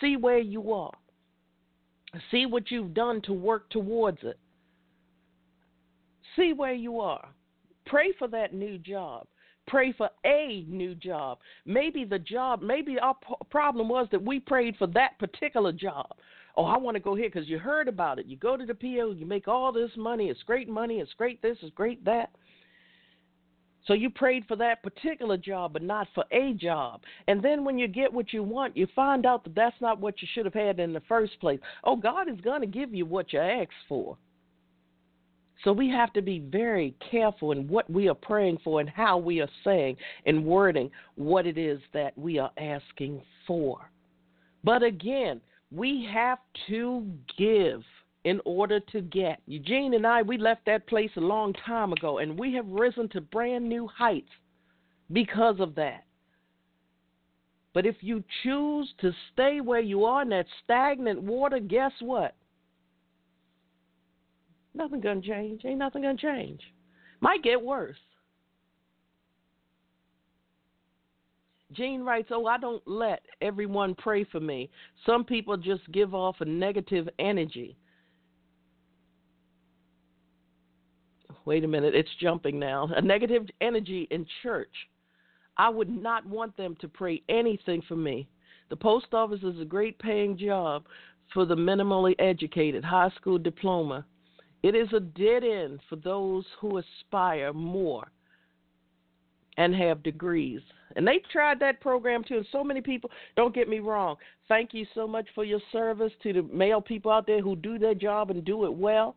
See 0.00 0.16
where 0.16 0.38
you 0.38 0.72
are. 0.72 0.92
See 2.30 2.46
what 2.46 2.70
you've 2.70 2.94
done 2.94 3.20
to 3.22 3.32
work 3.32 3.68
towards 3.70 4.18
it. 4.22 4.38
See 6.36 6.52
where 6.52 6.74
you 6.74 7.00
are. 7.00 7.28
Pray 7.86 8.12
for 8.18 8.28
that 8.28 8.52
new 8.52 8.78
job. 8.78 9.26
Pray 9.66 9.92
for 9.92 10.10
a 10.24 10.64
new 10.68 10.94
job. 10.94 11.38
Maybe 11.64 12.04
the 12.04 12.18
job, 12.18 12.62
maybe 12.62 12.98
our 13.00 13.16
problem 13.50 13.88
was 13.88 14.06
that 14.12 14.22
we 14.22 14.38
prayed 14.38 14.76
for 14.76 14.86
that 14.88 15.18
particular 15.18 15.72
job. 15.72 16.06
Oh, 16.56 16.64
I 16.64 16.78
want 16.78 16.94
to 16.94 17.00
go 17.00 17.14
here 17.14 17.28
because 17.28 17.48
you 17.48 17.58
heard 17.58 17.88
about 17.88 18.18
it. 18.18 18.26
You 18.26 18.36
go 18.36 18.56
to 18.56 18.64
the 18.64 18.74
PO, 18.74 19.12
you 19.12 19.26
make 19.26 19.48
all 19.48 19.72
this 19.72 19.90
money. 19.96 20.28
It's 20.28 20.42
great 20.44 20.68
money. 20.68 21.00
It's 21.00 21.12
great 21.14 21.42
this. 21.42 21.58
It's 21.62 21.74
great 21.74 22.04
that. 22.04 22.30
So 23.86 23.94
you 23.94 24.10
prayed 24.10 24.44
for 24.48 24.56
that 24.56 24.82
particular 24.82 25.36
job, 25.36 25.72
but 25.72 25.82
not 25.82 26.08
for 26.14 26.24
a 26.32 26.54
job. 26.54 27.02
And 27.28 27.42
then 27.42 27.64
when 27.64 27.78
you 27.78 27.86
get 27.86 28.12
what 28.12 28.32
you 28.32 28.42
want, 28.42 28.76
you 28.76 28.88
find 28.96 29.24
out 29.24 29.44
that 29.44 29.54
that's 29.54 29.80
not 29.80 30.00
what 30.00 30.20
you 30.20 30.28
should 30.32 30.44
have 30.44 30.54
had 30.54 30.80
in 30.80 30.92
the 30.92 31.02
first 31.08 31.38
place. 31.40 31.60
Oh, 31.84 31.94
God 31.94 32.28
is 32.28 32.40
going 32.40 32.62
to 32.62 32.66
give 32.66 32.92
you 32.92 33.06
what 33.06 33.32
you 33.32 33.38
asked 33.38 33.70
for. 33.88 34.16
So 35.64 35.72
we 35.72 35.88
have 35.90 36.12
to 36.12 36.22
be 36.22 36.40
very 36.40 36.94
careful 37.10 37.52
in 37.52 37.66
what 37.68 37.88
we 37.90 38.08
are 38.08 38.14
praying 38.14 38.58
for 38.62 38.80
and 38.80 38.88
how 38.88 39.18
we 39.18 39.40
are 39.40 39.48
saying 39.64 39.96
and 40.26 40.44
wording 40.44 40.90
what 41.14 41.46
it 41.46 41.56
is 41.56 41.80
that 41.94 42.16
we 42.18 42.38
are 42.38 42.50
asking 42.58 43.22
for. 43.46 43.90
But 44.64 44.82
again, 44.82 45.40
we 45.70 46.08
have 46.12 46.38
to 46.68 47.06
give 47.38 47.82
in 48.26 48.40
order 48.44 48.80
to 48.80 49.00
get. 49.00 49.40
Eugene 49.46 49.94
and 49.94 50.04
I, 50.04 50.20
we 50.20 50.36
left 50.36 50.66
that 50.66 50.88
place 50.88 51.12
a 51.16 51.20
long 51.20 51.54
time 51.64 51.92
ago, 51.92 52.18
and 52.18 52.36
we 52.36 52.52
have 52.54 52.66
risen 52.66 53.08
to 53.10 53.20
brand 53.20 53.68
new 53.68 53.86
heights 53.86 54.32
because 55.12 55.60
of 55.60 55.76
that. 55.76 56.02
But 57.72 57.86
if 57.86 57.94
you 58.00 58.24
choose 58.42 58.92
to 59.00 59.12
stay 59.32 59.60
where 59.60 59.80
you 59.80 60.04
are 60.04 60.22
in 60.22 60.30
that 60.30 60.46
stagnant 60.64 61.22
water, 61.22 61.60
guess 61.60 61.92
what? 62.00 62.34
Nothing 64.74 65.00
gonna 65.00 65.22
change. 65.22 65.64
Ain't 65.64 65.78
nothing 65.78 66.02
gonna 66.02 66.16
change. 66.16 66.60
Might 67.20 67.44
get 67.44 67.62
worse. 67.62 67.96
Gene 71.72 72.02
writes, 72.02 72.30
Oh, 72.32 72.46
I 72.46 72.58
don't 72.58 72.82
let 72.88 73.22
everyone 73.40 73.94
pray 73.94 74.24
for 74.24 74.40
me. 74.40 74.68
Some 75.04 75.24
people 75.24 75.56
just 75.56 75.82
give 75.92 76.12
off 76.12 76.40
a 76.40 76.44
negative 76.44 77.08
energy. 77.20 77.76
Wait 81.46 81.62
a 81.62 81.68
minute, 81.68 81.94
it's 81.94 82.10
jumping 82.20 82.58
now. 82.58 82.90
A 82.96 83.00
negative 83.00 83.46
energy 83.60 84.08
in 84.10 84.26
church. 84.42 84.72
I 85.56 85.70
would 85.70 85.88
not 85.88 86.26
want 86.26 86.56
them 86.56 86.76
to 86.80 86.88
pray 86.88 87.22
anything 87.28 87.82
for 87.88 87.94
me. 87.94 88.28
The 88.68 88.76
post 88.76 89.06
office 89.14 89.42
is 89.44 89.60
a 89.60 89.64
great 89.64 89.96
paying 90.00 90.36
job 90.36 90.84
for 91.32 91.46
the 91.46 91.54
minimally 91.54 92.16
educated, 92.18 92.84
high 92.84 93.10
school 93.16 93.38
diploma. 93.38 94.04
It 94.64 94.74
is 94.74 94.88
a 94.92 94.98
dead 94.98 95.44
end 95.44 95.80
for 95.88 95.94
those 95.96 96.44
who 96.60 96.78
aspire 96.78 97.52
more 97.52 98.08
and 99.56 99.72
have 99.72 100.02
degrees. 100.02 100.60
And 100.96 101.06
they 101.06 101.22
tried 101.30 101.60
that 101.60 101.80
program 101.80 102.24
too. 102.24 102.38
And 102.38 102.46
so 102.50 102.64
many 102.64 102.80
people, 102.80 103.10
don't 103.36 103.54
get 103.54 103.68
me 103.68 103.78
wrong, 103.78 104.16
thank 104.48 104.74
you 104.74 104.84
so 104.96 105.06
much 105.06 105.28
for 105.32 105.44
your 105.44 105.60
service 105.70 106.12
to 106.24 106.32
the 106.32 106.42
mail 106.42 106.80
people 106.80 107.12
out 107.12 107.26
there 107.26 107.40
who 107.40 107.54
do 107.54 107.78
their 107.78 107.94
job 107.94 108.30
and 108.30 108.44
do 108.44 108.64
it 108.64 108.74
well. 108.74 109.14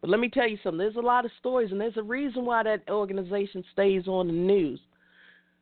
But 0.00 0.10
let 0.10 0.20
me 0.20 0.28
tell 0.28 0.48
you 0.48 0.58
something. 0.62 0.78
There's 0.78 0.96
a 0.96 1.00
lot 1.00 1.24
of 1.24 1.30
stories, 1.38 1.72
and 1.72 1.80
there's 1.80 1.96
a 1.96 2.02
reason 2.02 2.44
why 2.44 2.62
that 2.62 2.88
organization 2.88 3.64
stays 3.72 4.06
on 4.06 4.28
the 4.28 4.32
news. 4.32 4.80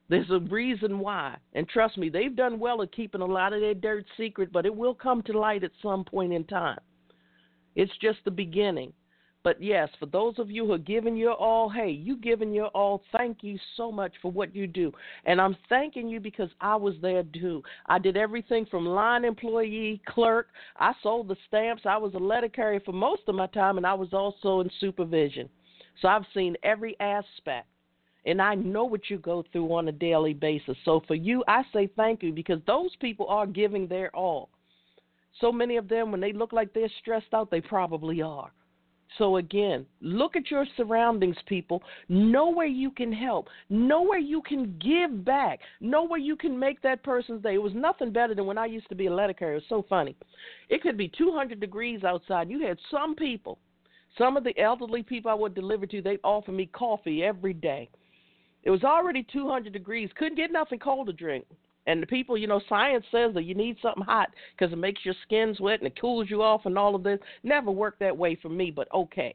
There's 0.08 0.30
a 0.30 0.40
reason 0.40 0.98
why. 0.98 1.36
And 1.54 1.68
trust 1.68 1.98
me, 1.98 2.08
they've 2.08 2.36
done 2.36 2.58
well 2.58 2.82
at 2.82 2.92
keeping 2.94 3.22
a 3.22 3.26
lot 3.26 3.52
of 3.52 3.60
their 3.60 3.74
dirt 3.74 4.04
secret, 4.16 4.52
but 4.52 4.66
it 4.66 4.74
will 4.74 4.94
come 4.94 5.22
to 5.22 5.38
light 5.38 5.64
at 5.64 5.72
some 5.82 6.04
point 6.04 6.32
in 6.32 6.44
time. 6.44 6.78
It's 7.74 7.96
just 8.00 8.18
the 8.24 8.30
beginning. 8.30 8.92
But 9.46 9.62
yes, 9.62 9.88
for 10.00 10.06
those 10.06 10.40
of 10.40 10.50
you 10.50 10.66
who 10.66 10.72
are 10.72 10.78
giving 10.78 11.14
your 11.14 11.34
all, 11.34 11.68
hey, 11.68 11.88
you 11.88 12.16
giving 12.16 12.52
your 12.52 12.66
all, 12.70 13.04
thank 13.16 13.44
you 13.44 13.56
so 13.76 13.92
much 13.92 14.12
for 14.20 14.32
what 14.32 14.56
you 14.56 14.66
do. 14.66 14.90
And 15.24 15.40
I'm 15.40 15.56
thanking 15.68 16.08
you 16.08 16.18
because 16.18 16.50
I 16.60 16.74
was 16.74 16.96
there 17.00 17.22
too. 17.22 17.62
I 17.86 18.00
did 18.00 18.16
everything 18.16 18.66
from 18.66 18.84
line 18.84 19.24
employee, 19.24 20.02
clerk, 20.08 20.48
I 20.78 20.94
sold 21.00 21.28
the 21.28 21.36
stamps, 21.46 21.82
I 21.86 21.96
was 21.96 22.12
a 22.14 22.18
letter 22.18 22.48
carrier 22.48 22.80
for 22.80 22.90
most 22.90 23.22
of 23.28 23.36
my 23.36 23.46
time, 23.46 23.76
and 23.76 23.86
I 23.86 23.94
was 23.94 24.08
also 24.12 24.62
in 24.62 24.70
supervision. 24.80 25.48
So 26.02 26.08
I've 26.08 26.26
seen 26.34 26.56
every 26.64 26.98
aspect. 26.98 27.68
And 28.24 28.42
I 28.42 28.56
know 28.56 28.84
what 28.84 29.08
you 29.08 29.18
go 29.18 29.44
through 29.52 29.72
on 29.72 29.86
a 29.86 29.92
daily 29.92 30.34
basis. 30.34 30.76
So 30.84 31.04
for 31.06 31.14
you, 31.14 31.44
I 31.46 31.62
say 31.72 31.88
thank 31.96 32.20
you 32.24 32.32
because 32.32 32.58
those 32.66 32.90
people 33.00 33.28
are 33.28 33.46
giving 33.46 33.86
their 33.86 34.10
all. 34.16 34.48
So 35.40 35.52
many 35.52 35.76
of 35.76 35.88
them, 35.88 36.10
when 36.10 36.20
they 36.20 36.32
look 36.32 36.52
like 36.52 36.74
they're 36.74 36.90
stressed 37.00 37.32
out, 37.32 37.48
they 37.48 37.60
probably 37.60 38.22
are. 38.22 38.50
So, 39.18 39.36
again, 39.36 39.86
look 40.00 40.36
at 40.36 40.50
your 40.50 40.66
surroundings, 40.76 41.36
people. 41.46 41.82
Know 42.08 42.50
where 42.50 42.66
you 42.66 42.90
can 42.90 43.12
help. 43.12 43.48
Know 43.70 44.02
where 44.02 44.18
you 44.18 44.42
can 44.42 44.78
give 44.78 45.24
back. 45.24 45.60
Know 45.80 46.04
where 46.04 46.20
you 46.20 46.36
can 46.36 46.58
make 46.58 46.82
that 46.82 47.02
person's 47.02 47.42
day. 47.42 47.54
It 47.54 47.62
was 47.62 47.72
nothing 47.74 48.12
better 48.12 48.34
than 48.34 48.46
when 48.46 48.58
I 48.58 48.66
used 48.66 48.88
to 48.88 48.94
be 48.94 49.06
a 49.06 49.14
letter 49.14 49.32
carrier. 49.32 49.54
It 49.54 49.62
was 49.62 49.68
so 49.68 49.86
funny. 49.88 50.16
It 50.68 50.82
could 50.82 50.98
be 50.98 51.08
200 51.16 51.60
degrees 51.60 52.04
outside. 52.04 52.50
You 52.50 52.66
had 52.66 52.78
some 52.90 53.14
people, 53.14 53.58
some 54.18 54.36
of 54.36 54.44
the 54.44 54.58
elderly 54.58 55.02
people 55.02 55.30
I 55.30 55.34
would 55.34 55.54
deliver 55.54 55.86
to, 55.86 56.02
they'd 56.02 56.20
offer 56.24 56.52
me 56.52 56.66
coffee 56.66 57.22
every 57.22 57.54
day. 57.54 57.88
It 58.64 58.70
was 58.70 58.82
already 58.82 59.24
200 59.32 59.72
degrees. 59.72 60.10
Couldn't 60.18 60.36
get 60.36 60.50
nothing 60.50 60.80
cold 60.80 61.06
to 61.06 61.12
drink. 61.12 61.46
And 61.86 62.02
the 62.02 62.06
people, 62.06 62.36
you 62.36 62.46
know, 62.46 62.60
science 62.68 63.04
says 63.12 63.32
that 63.34 63.44
you 63.44 63.54
need 63.54 63.76
something 63.80 64.02
hot 64.02 64.30
because 64.56 64.72
it 64.72 64.76
makes 64.76 65.04
your 65.04 65.14
skin 65.22 65.54
sweat 65.56 65.80
and 65.80 65.86
it 65.86 66.00
cools 66.00 66.28
you 66.28 66.42
off 66.42 66.62
and 66.66 66.76
all 66.76 66.94
of 66.94 67.02
this. 67.02 67.20
Never 67.44 67.70
worked 67.70 68.00
that 68.00 68.16
way 68.16 68.36
for 68.40 68.48
me, 68.48 68.70
but 68.70 68.88
okay. 68.92 69.34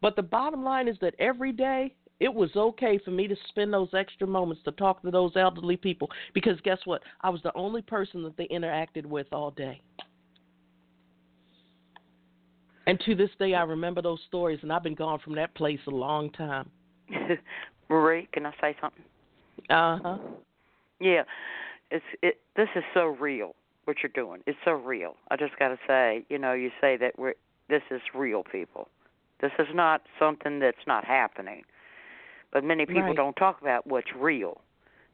But 0.00 0.16
the 0.16 0.22
bottom 0.22 0.64
line 0.64 0.88
is 0.88 0.96
that 1.00 1.14
every 1.18 1.52
day 1.52 1.94
it 2.20 2.32
was 2.32 2.50
okay 2.56 2.98
for 3.04 3.12
me 3.12 3.28
to 3.28 3.36
spend 3.48 3.72
those 3.72 3.90
extra 3.94 4.26
moments 4.26 4.62
to 4.64 4.72
talk 4.72 5.02
to 5.02 5.10
those 5.10 5.32
elderly 5.36 5.76
people 5.76 6.10
because 6.34 6.60
guess 6.64 6.78
what? 6.84 7.02
I 7.20 7.30
was 7.30 7.42
the 7.42 7.54
only 7.54 7.82
person 7.82 8.24
that 8.24 8.36
they 8.36 8.48
interacted 8.48 9.06
with 9.06 9.28
all 9.32 9.52
day. 9.52 9.80
And 12.88 12.98
to 13.00 13.14
this 13.14 13.30
day, 13.38 13.54
I 13.54 13.62
remember 13.62 14.00
those 14.00 14.20
stories, 14.28 14.60
and 14.62 14.72
I've 14.72 14.82
been 14.82 14.94
gone 14.94 15.18
from 15.22 15.34
that 15.34 15.54
place 15.54 15.78
a 15.86 15.90
long 15.90 16.30
time. 16.30 16.70
Marie, 17.90 18.26
can 18.32 18.46
I 18.46 18.52
say 18.60 18.74
something? 18.80 19.04
Uh 19.68 19.98
huh. 20.02 20.18
Yeah 20.98 21.22
it's 21.90 22.04
it 22.22 22.38
this 22.56 22.68
is 22.74 22.84
so 22.94 23.06
real 23.06 23.54
what 23.84 23.98
you're 24.02 24.12
doing. 24.14 24.42
It's 24.46 24.58
so 24.64 24.72
real. 24.72 25.16
I 25.30 25.36
just 25.36 25.58
got 25.58 25.68
to 25.68 25.78
say, 25.86 26.24
you 26.28 26.38
know, 26.38 26.52
you 26.52 26.70
say 26.80 26.96
that 26.98 27.18
we're 27.18 27.34
this 27.68 27.82
is 27.90 28.00
real 28.14 28.42
people. 28.44 28.88
This 29.40 29.52
is 29.58 29.68
not 29.74 30.02
something 30.18 30.58
that's 30.58 30.86
not 30.86 31.04
happening. 31.04 31.62
But 32.52 32.64
many 32.64 32.86
people 32.86 33.02
right. 33.02 33.16
don't 33.16 33.36
talk 33.36 33.60
about 33.60 33.86
what's 33.86 34.12
real. 34.16 34.60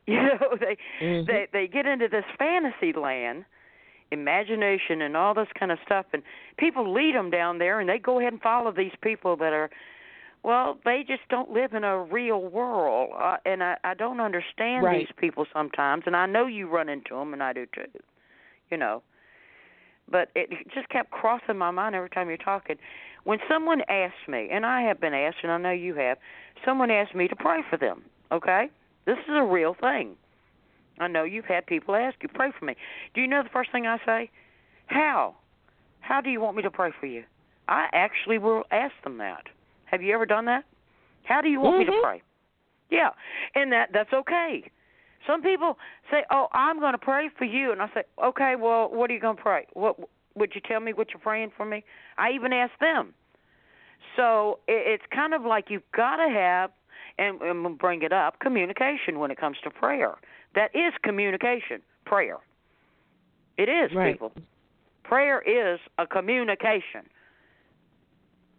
You 0.07 0.17
know, 0.17 0.59
they 0.61 0.77
mm-hmm. 1.03 1.27
they 1.27 1.47
they 1.51 1.67
get 1.67 1.87
into 1.87 2.09
this 2.09 2.27
fantasy 2.39 2.93
land, 2.93 3.47
imagination 4.11 5.03
and 5.03 5.17
all 5.17 5.35
this 5.35 5.49
kind 5.59 5.71
of 5.73 5.79
stuff 5.85 6.07
and 6.13 6.23
people 6.59 6.93
lead 6.93 7.15
them 7.15 7.31
down 7.31 7.59
there 7.59 7.81
and 7.81 7.89
they 7.89 7.99
go 7.99 8.19
ahead 8.21 8.33
and 8.33 8.43
follow 8.43 8.73
these 8.73 8.93
people 9.03 9.37
that 9.37 9.53
are 9.53 9.71
well, 10.45 10.79
they 10.85 11.05
just 11.07 11.23
don't 11.31 11.51
live 11.51 11.73
in 11.73 11.85
a 11.85 11.99
real 11.99 12.41
world, 12.41 13.11
uh, 13.19 13.39
and 13.47 13.63
I, 13.63 13.79
I 13.83 13.95
don't 13.95 14.21
understand 14.21 14.85
right. 14.85 14.99
these 14.99 15.15
people 15.17 15.47
sometimes. 15.53 16.05
And 16.07 16.15
I 16.15 16.27
know 16.27 16.47
you 16.47 16.69
run 16.69 16.91
into 16.91 17.15
them, 17.15 17.33
and 17.33 17.43
I 17.43 17.55
do 17.55 17.67
too. 17.75 17.87
You 18.71 18.77
know, 18.77 19.03
but 20.11 20.29
it 20.35 20.51
just 20.75 20.89
kept 20.91 21.11
crossing 21.11 21.57
my 21.57 21.71
mind 21.71 21.95
every 21.95 22.11
time 22.11 22.29
you're 22.29 22.37
talking. 22.37 22.77
When 23.25 23.39
someone 23.49 23.81
asks 23.89 24.29
me, 24.29 24.49
and 24.53 24.67
I 24.67 24.83
have 24.83 25.01
been 25.01 25.15
asked, 25.15 25.39
and 25.43 25.51
I 25.51 25.59
know 25.59 25.71
you 25.71 25.95
have, 25.95 26.19
someone 26.65 26.91
asked 26.91 27.15
me 27.15 27.27
to 27.29 27.37
pray 27.37 27.61
for 27.69 27.79
them. 27.79 28.03
Okay, 28.31 28.69
this 29.07 29.17
is 29.19 29.35
a 29.35 29.45
real 29.45 29.75
thing. 29.81 30.17
I 30.99 31.09
know 31.09 31.25
you've 31.25 31.47
had 31.47 31.67
people 31.67 31.97
ask 31.97 32.17
you, 32.23 32.29
pray 32.29 32.53
for 32.59 32.67
me. 32.67 32.77
Do 33.15 33.21
you 33.21 33.27
know 33.27 33.43
the 33.43 33.49
first 33.49 33.73
thing 33.73 33.87
I 33.87 33.99
say? 34.05 34.31
How? 34.87 35.35
How 36.01 36.21
do 36.21 36.31
you 36.31 36.41
want 36.41 36.57
me 36.57 36.63
to 36.63 36.71
pray 36.71 36.93
for 37.01 37.07
you? 37.07 37.25
I 37.67 37.87
actually 37.93 38.39
will 38.39 38.65
ask 38.71 38.93
them 39.03 39.19
that. 39.19 39.45
Have 39.95 40.03
you 40.03 40.13
ever 40.13 40.27
done 40.27 40.47
that? 40.47 40.65
How 41.23 41.41
do 41.41 41.49
you 41.49 41.61
want 41.61 41.75
mm-hmm. 41.75 41.79
me 41.79 41.85
to 41.87 41.93
Mm-hmm. 41.93 42.03
pray? 42.03 42.23
Yeah, 42.91 43.11
and 43.55 43.71
that 43.73 43.91
that's 43.93 44.13
okay. 44.13 44.69
Some 45.25 45.41
people 45.41 45.79
say, 46.11 46.25
"Oh, 46.33 46.49
I'm 46.53 46.81
going 46.81 46.93
to 46.93 46.99
pray 46.99 47.31
for 47.39 47.45
you," 47.45 47.71
and 47.71 47.81
I 47.81 47.87
say, 47.95 48.03
"Okay, 48.23 48.57
well, 48.57 48.91
what 48.91 49.09
are 49.09 49.15
you 49.15 49.21
going 49.21 49.37
to 49.37 49.43
pray? 49.43 49.67
What 49.73 49.99
would 50.35 50.53
you 50.57 50.61
tell 50.61 50.81
me 50.81 50.93
what 50.93 51.11
you're 51.11 51.21
praying 51.21 51.53
for 51.57 51.65
me?" 51.65 51.85
I 52.19 52.33
even 52.33 52.53
ask 52.53 52.73
them. 52.81 53.15
So 54.17 54.59
it, 54.67 55.01
it's 55.01 55.05
kind 55.15 55.33
of 55.33 55.43
like 55.43 55.71
you've 55.71 55.91
got 55.97 56.17
to 56.17 56.29
have, 56.29 56.71
and, 57.19 57.41
and 57.41 57.79
bring 57.79 58.03
it 58.03 58.13
up, 58.13 58.41
communication 58.41 59.21
when 59.21 59.31
it 59.31 59.39
comes 59.39 59.57
to 59.63 59.71
prayer. 59.71 60.17
That 60.57 60.75
is 60.75 60.93
communication. 61.03 61.83
Prayer. 62.05 62.39
It 63.57 63.69
is 63.69 63.95
right. 63.95 64.13
people. 64.13 64.33
Prayer 65.05 65.41
is 65.41 65.79
a 65.99 66.07
communication. 66.07 67.07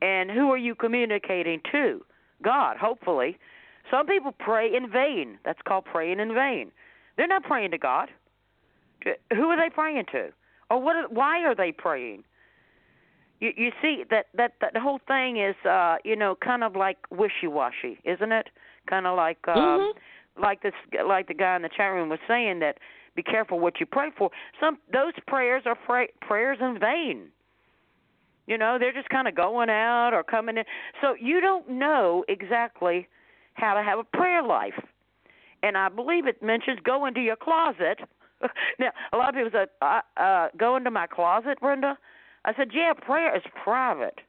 And 0.02 0.30
who 0.30 0.52
are 0.52 0.58
you 0.58 0.76
communicating 0.76 1.62
to? 1.72 2.04
God, 2.44 2.78
hopefully. 2.78 3.38
Some 3.90 4.08
people 4.08 4.32
pray 4.32 4.76
in 4.76 4.92
vain. 4.92 5.38
That's 5.46 5.60
called 5.68 5.86
praying 5.86 6.20
in 6.20 6.34
vain. 6.34 6.72
They're 7.18 7.28
not 7.28 7.44
praying 7.44 7.72
to 7.72 7.78
God. 7.78 8.10
Who 9.34 9.44
are 9.46 9.58
they 9.58 9.74
praying 9.74 10.06
to? 10.12 10.30
Or 10.70 10.82
what? 10.82 10.96
Are, 10.96 11.08
why 11.10 11.44
are 11.44 11.56
they 11.56 11.72
praying? 11.72 12.24
You, 13.40 13.52
you 13.56 13.72
see 13.82 14.04
that 14.10 14.26
that 14.36 14.54
that 14.62 14.74
the 14.74 14.80
whole 14.80 15.00
thing 15.08 15.38
is, 15.38 15.56
uh, 15.66 15.98
you 16.04 16.16
know, 16.16 16.36
kind 16.44 16.64
of 16.64 16.76
like 16.76 16.98
wishy-washy, 17.12 18.00
isn't 18.04 18.32
it? 18.32 18.50
Kind 18.90 19.06
of 19.06 19.16
like, 19.16 19.38
uh, 19.48 19.56
mm-hmm. 19.56 20.42
like 20.42 20.64
this, 20.64 20.74
like 21.08 21.28
the 21.28 21.34
guy 21.34 21.56
in 21.56 21.62
the 21.62 21.70
chat 21.70 21.92
room 21.92 22.10
was 22.10 22.20
saying 22.28 22.60
that 22.60 22.78
be 23.16 23.24
careful 23.24 23.60
what 23.60 23.80
you 23.80 23.86
pray 23.86 24.10
for. 24.18 24.32
Some 24.60 24.80
those 24.92 25.14
prayers 25.28 25.64
are 25.66 25.76
pray, 25.76 26.10
prayers 26.22 26.58
in 26.60 26.80
vain. 26.80 27.28
You 28.48 28.58
know, 28.58 28.78
they're 28.80 28.94
just 28.94 29.10
kind 29.10 29.28
of 29.28 29.36
going 29.36 29.70
out 29.70 30.12
or 30.14 30.24
coming 30.24 30.58
in. 30.58 30.64
So 31.02 31.16
you 31.20 31.42
don't 31.42 31.70
know 31.70 32.24
exactly 32.28 33.08
how 33.54 33.74
to 33.74 33.84
have 33.84 34.00
a 34.00 34.04
prayer 34.04 34.44
life. 34.44 34.80
And 35.64 35.78
I 35.78 35.90
believe 35.90 36.28
it 36.28 36.44
mentions 36.44 36.80
go 36.84 37.06
into 37.06 37.22
your 37.22 37.36
closet. 37.36 38.00
now, 38.80 38.92
a 39.14 39.18
lot 39.18 39.30
of 39.30 39.36
people 39.36 39.50
said, 39.52 39.70
uh, 39.82 40.02
uh, 40.22 40.48
go 40.58 40.76
into 40.76 40.92
my 40.92 41.08
closet, 41.08 41.60
Brenda. 41.60 41.98
I 42.44 42.54
said, 42.56 42.70
yeah, 42.74 42.94
prayer 42.94 43.36
is 43.36 43.42
private. 43.64 44.20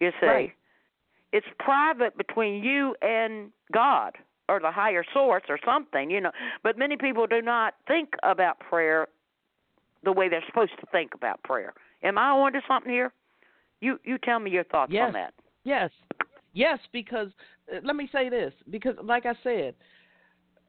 You 0.00 0.10
see, 0.20 0.26
right. 0.26 0.52
it's 1.32 1.46
private 1.58 2.18
between 2.18 2.62
you 2.62 2.94
and 3.00 3.50
God 3.72 4.12
or 4.48 4.60
the 4.60 4.70
higher 4.70 5.04
source 5.14 5.44
or 5.48 5.58
something, 5.64 6.10
you 6.10 6.20
know. 6.20 6.32
But 6.62 6.76
many 6.76 6.96
people 6.96 7.26
do 7.26 7.40
not 7.40 7.74
think 7.86 8.10
about 8.22 8.58
prayer 8.58 9.06
the 10.04 10.12
way 10.12 10.28
they're 10.28 10.44
supposed 10.46 10.72
to 10.80 10.86
think 10.92 11.14
about 11.14 11.42
prayer. 11.44 11.72
Am 12.02 12.18
I 12.18 12.30
onto 12.30 12.58
something 12.68 12.92
here? 12.92 13.12
You 13.82 13.98
you 14.04 14.16
tell 14.18 14.38
me 14.38 14.50
your 14.50 14.64
thoughts 14.64 14.92
yes. 14.92 15.08
on 15.08 15.12
that. 15.14 15.34
Yes. 15.64 15.90
Yes, 16.54 16.78
because 16.92 17.28
uh, 17.70 17.80
let 17.82 17.96
me 17.96 18.08
say 18.12 18.28
this 18.28 18.52
because 18.70 18.94
like 19.02 19.26
I 19.26 19.34
said, 19.42 19.74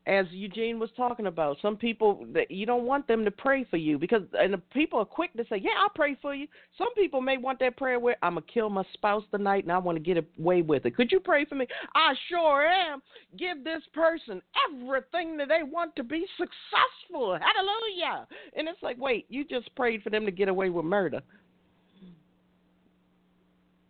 as 0.06 0.26
Eugene 0.32 0.80
was 0.80 0.90
talking 0.98 1.28
about, 1.28 1.58
some 1.62 1.78
people 1.78 2.26
that 2.34 2.52
you 2.52 2.66
don't 2.66 2.86
want 2.86 3.08
them 3.08 3.24
to 3.24 3.32
pray 3.32 3.66
for 3.70 3.78
you 3.78 3.98
because 4.00 4.24
and 4.34 4.54
the 4.54 4.58
people 4.58 4.98
are 4.98 5.06
quick 5.06 5.32
to 5.34 5.44
say, 5.48 5.58
"Yeah, 5.58 5.72
I'll 5.80 5.90
pray 5.90 6.18
for 6.24 6.34
you." 6.34 6.48
Some 6.76 6.92
people 6.96 7.22
may 7.22 7.38
want 7.38 7.60
that 7.60 7.78
prayer 7.78 8.00
where 8.00 8.18
I'm 8.24 8.34
gonna 8.34 8.46
kill 8.52 8.72
my 8.72 8.84
spouse 8.94 9.24
tonight 9.30 9.64
and 9.64 9.72
I 9.72 9.78
want 9.78 9.96
to 9.98 10.04
get 10.04 10.26
away 10.40 10.64
with 10.64 10.88
it. 10.88 10.96
Could 10.96 11.12
you 11.12 11.20
pray 11.20 11.46
for 11.46 11.54
me? 11.54 11.68
I 11.94 12.16
sure 12.30 12.66
am. 12.66 13.02
Give 13.38 13.64
this 13.64 13.84
person 13.94 14.42
everything 14.68 15.38
that 15.38 15.50
they 15.50 15.62
want 15.62 15.96
to 15.98 16.04
be 16.04 16.26
successful. 16.38 17.38
Hallelujah! 17.40 18.28
And 18.58 18.68
it's 18.68 18.82
like, 18.82 18.98
wait, 18.98 19.28
you 19.30 19.46
just 19.46 19.74
prayed 19.76 20.02
for 20.02 20.10
them 20.10 20.26
to 20.26 20.32
get 20.32 20.48
away 20.48 20.72
with 20.72 20.86
murder. 20.86 21.22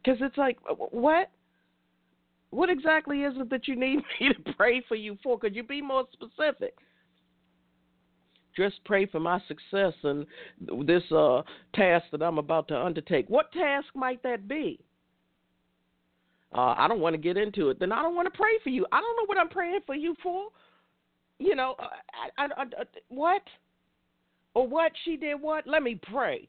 Because 0.04 0.20
it's 0.22 0.38
like, 0.38 0.58
what? 0.92 1.30
What 2.50 2.70
exactly 2.70 3.24
is 3.24 3.34
it 3.38 3.50
that 3.50 3.68
you 3.68 3.76
need 3.76 3.98
me 4.22 4.34
to 4.34 4.54
pray 4.54 4.84
for 4.88 4.96
you 4.96 5.18
for? 5.24 5.40
Could 5.40 5.56
you 5.56 5.64
be 5.64 5.82
more 5.82 6.06
specific? 6.14 6.76
Just 8.56 8.84
pray 8.86 9.08
for 9.08 9.20
my 9.20 9.42
success 9.48 9.94
and 10.04 10.28
this 10.86 11.02
uh, 11.12 11.42
task 11.74 12.06
that 12.12 12.22
I'm 12.22 12.38
about 12.38 12.68
to 12.68 12.78
undertake. 12.78 13.28
What 13.28 13.52
task 13.52 13.88
might 13.96 14.22
that 14.22 14.48
be? 14.48 14.80
Uh, 16.54 16.76
I 16.78 16.88
don't 16.88 17.00
want 17.00 17.16
to 17.16 17.18
get 17.18 17.36
into 17.36 17.70
it. 17.70 17.80
Then 17.80 17.92
I 17.92 18.04
don't 18.04 18.16
want 18.16 18.32
to 18.32 18.38
pray 18.38 18.54
for 18.64 18.70
you. 18.70 18.86
I 18.92 19.02
don't 19.02 19.16
know 19.18 19.26
what 19.26 19.40
I'm 19.40 19.50
praying 19.50 19.80
for 19.88 19.96
you 19.96 20.16
for. 20.22 20.50
You 21.40 21.56
know, 21.56 21.76
uh, 21.80 21.88
I, 22.38 22.44
I, 22.44 22.62
I, 22.62 22.84
what? 23.10 23.42
Or 24.54 24.68
what? 24.68 24.92
She 25.04 25.18
did 25.18 25.42
what? 25.42 25.66
Let 25.66 25.82
me 25.82 26.00
pray. 26.12 26.48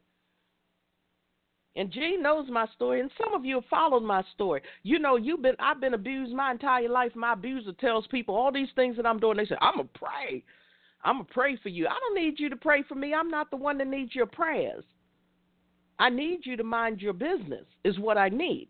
And 1.77 1.91
Gene 1.91 2.21
knows 2.21 2.47
my 2.49 2.67
story, 2.75 3.01
and 3.01 3.11
some 3.21 3.33
of 3.33 3.43
you 3.43 3.55
have 3.55 3.65
followed 3.69 4.03
my 4.03 4.23
story. 4.33 4.61
You 4.83 4.97
know, 4.97 5.17
you've 5.17 5.41
been 5.41 5.55
I've 5.59 5.81
been 5.81 5.93
abused 5.93 6.33
my 6.33 6.51
entire 6.51 6.87
life. 6.87 7.11
My 7.15 7.33
abuser 7.33 7.73
tells 7.73 8.07
people 8.07 8.35
all 8.35 8.51
these 8.51 8.69
things 8.75 8.95
that 8.95 9.05
I'm 9.05 9.19
doing. 9.19 9.37
They 9.37 9.45
say, 9.45 9.57
I'm 9.59 9.77
gonna 9.77 9.89
pray. 9.93 10.43
I'm 11.03 11.17
gonna 11.17 11.27
pray 11.31 11.57
for 11.61 11.69
you. 11.69 11.87
I 11.87 11.97
don't 11.99 12.15
need 12.15 12.39
you 12.39 12.49
to 12.49 12.55
pray 12.55 12.83
for 12.87 12.95
me. 12.95 13.13
I'm 13.13 13.29
not 13.29 13.51
the 13.51 13.57
one 13.57 13.77
that 13.79 13.87
needs 13.87 14.15
your 14.15 14.25
prayers. 14.25 14.85
I 15.99 16.09
need 16.09 16.45
you 16.45 16.57
to 16.57 16.63
mind 16.63 17.01
your 17.01 17.13
business, 17.13 17.65
is 17.83 17.99
what 17.99 18.17
I 18.17 18.29
need. 18.29 18.69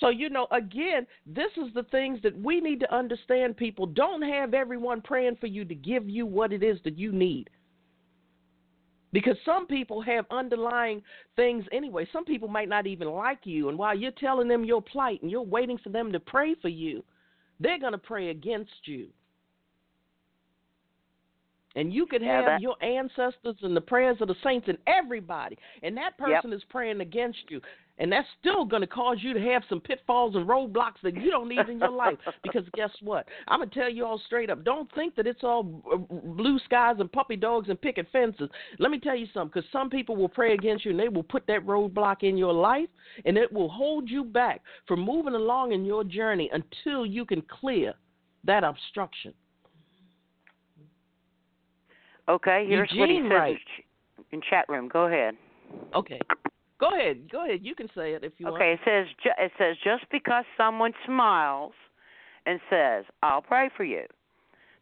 So, 0.00 0.08
you 0.08 0.28
know, 0.28 0.46
again, 0.50 1.06
this 1.26 1.50
is 1.56 1.72
the 1.74 1.84
things 1.84 2.18
that 2.22 2.38
we 2.38 2.60
need 2.60 2.80
to 2.80 2.94
understand, 2.94 3.56
people. 3.56 3.86
Don't 3.86 4.22
have 4.22 4.54
everyone 4.54 5.00
praying 5.00 5.36
for 5.36 5.46
you 5.46 5.64
to 5.64 5.74
give 5.74 6.08
you 6.08 6.26
what 6.26 6.52
it 6.52 6.62
is 6.62 6.78
that 6.84 6.98
you 6.98 7.12
need. 7.12 7.50
Because 9.14 9.36
some 9.44 9.68
people 9.68 10.02
have 10.02 10.26
underlying 10.32 11.00
things 11.36 11.64
anyway. 11.70 12.06
Some 12.12 12.24
people 12.24 12.48
might 12.48 12.68
not 12.68 12.88
even 12.88 13.08
like 13.08 13.38
you. 13.44 13.68
And 13.68 13.78
while 13.78 13.96
you're 13.96 14.10
telling 14.10 14.48
them 14.48 14.64
your 14.64 14.82
plight 14.82 15.22
and 15.22 15.30
you're 15.30 15.40
waiting 15.40 15.78
for 15.78 15.90
them 15.90 16.10
to 16.10 16.18
pray 16.18 16.56
for 16.60 16.66
you, 16.66 17.04
they're 17.60 17.78
going 17.78 17.92
to 17.92 17.98
pray 17.98 18.30
against 18.30 18.72
you. 18.86 19.06
And 21.76 21.92
you 21.92 22.06
could 22.06 22.22
have 22.22 22.44
yeah, 22.44 22.58
your 22.58 22.82
ancestors 22.82 23.56
and 23.62 23.76
the 23.76 23.80
prayers 23.80 24.16
of 24.20 24.26
the 24.26 24.34
saints 24.42 24.66
and 24.68 24.78
everybody, 24.88 25.58
and 25.84 25.96
that 25.96 26.18
person 26.18 26.50
yep. 26.50 26.56
is 26.56 26.62
praying 26.68 27.00
against 27.00 27.38
you. 27.48 27.60
And 27.98 28.10
that's 28.10 28.26
still 28.40 28.64
going 28.64 28.80
to 28.80 28.88
cause 28.88 29.18
you 29.20 29.34
to 29.34 29.40
have 29.40 29.62
some 29.68 29.80
pitfalls 29.80 30.34
and 30.34 30.48
roadblocks 30.48 31.00
that 31.04 31.14
you 31.14 31.30
don't 31.30 31.48
need 31.48 31.68
in 31.68 31.78
your 31.78 31.90
life. 31.90 32.18
Because 32.42 32.64
guess 32.74 32.90
what? 33.00 33.26
I'm 33.48 33.60
going 33.60 33.70
to 33.70 33.74
tell 33.74 33.88
you 33.88 34.04
all 34.04 34.20
straight 34.26 34.50
up 34.50 34.64
don't 34.64 34.92
think 34.94 35.14
that 35.16 35.26
it's 35.26 35.42
all 35.42 35.82
uh, 35.92 35.96
blue 35.96 36.58
skies 36.64 36.96
and 36.98 37.10
puppy 37.10 37.36
dogs 37.36 37.68
and 37.68 37.80
picket 37.80 38.06
fences. 38.12 38.50
Let 38.78 38.90
me 38.90 38.98
tell 38.98 39.16
you 39.16 39.26
something 39.32 39.52
because 39.54 39.70
some 39.72 39.88
people 39.88 40.16
will 40.16 40.28
pray 40.28 40.54
against 40.54 40.84
you 40.84 40.90
and 40.90 41.00
they 41.00 41.08
will 41.08 41.22
put 41.22 41.46
that 41.46 41.64
roadblock 41.66 42.22
in 42.22 42.36
your 42.36 42.52
life 42.52 42.88
and 43.24 43.38
it 43.38 43.52
will 43.52 43.68
hold 43.68 44.10
you 44.10 44.24
back 44.24 44.60
from 44.86 45.00
moving 45.00 45.34
along 45.34 45.72
in 45.72 45.84
your 45.84 46.04
journey 46.04 46.50
until 46.52 47.06
you 47.06 47.24
can 47.24 47.42
clear 47.42 47.94
that 48.44 48.64
obstruction. 48.64 49.32
Okay, 52.28 52.64
here's 52.66 52.90
Eugene 52.90 53.00
what 53.00 53.08
he 53.10 53.20
says 53.22 53.30
Wright. 53.30 53.56
in 54.32 54.40
chat 54.48 54.64
room. 54.68 54.88
Go 54.88 55.06
ahead. 55.06 55.34
Okay. 55.94 56.20
Go 56.80 56.88
ahead. 56.88 57.30
Go 57.30 57.44
ahead. 57.44 57.60
You 57.62 57.74
can 57.74 57.88
say 57.94 58.14
it 58.14 58.24
if 58.24 58.32
you 58.38 58.46
okay, 58.48 58.52
want. 58.52 58.62
Okay. 58.62 58.72
It 58.72 58.80
says 58.84 59.06
ju- 59.22 59.44
it 59.44 59.52
says 59.58 59.76
just 59.84 60.10
because 60.10 60.44
someone 60.56 60.92
smiles 61.06 61.72
and 62.46 62.60
says, 62.68 63.04
"I'll 63.22 63.42
pray 63.42 63.70
for 63.76 63.84
you." 63.84 64.06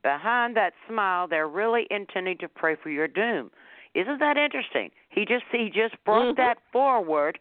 Behind 0.03 0.57
that 0.57 0.73
smile, 0.89 1.29
they're 1.29 1.49
really 1.49 1.87
intending 1.91 2.39
to 2.39 2.49
pray 2.49 2.77
for 2.83 2.91
your 2.91 3.07
doom. 3.07 3.51
Isn't 3.95 4.19
that 4.21 4.37
interesting? 4.37 4.91
He 5.11 5.25
just 5.25 5.45
he 5.53 5.71
just 5.73 6.03
brought 6.05 6.35
mm-hmm. 6.35 6.41
that 6.41 6.59
forward 6.73 7.39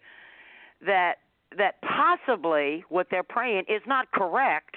that 0.86 1.16
that 1.58 1.82
possibly 1.82 2.84
what 2.90 3.08
they're 3.10 3.24
praying 3.24 3.64
is 3.68 3.82
not 3.88 4.12
correct 4.12 4.76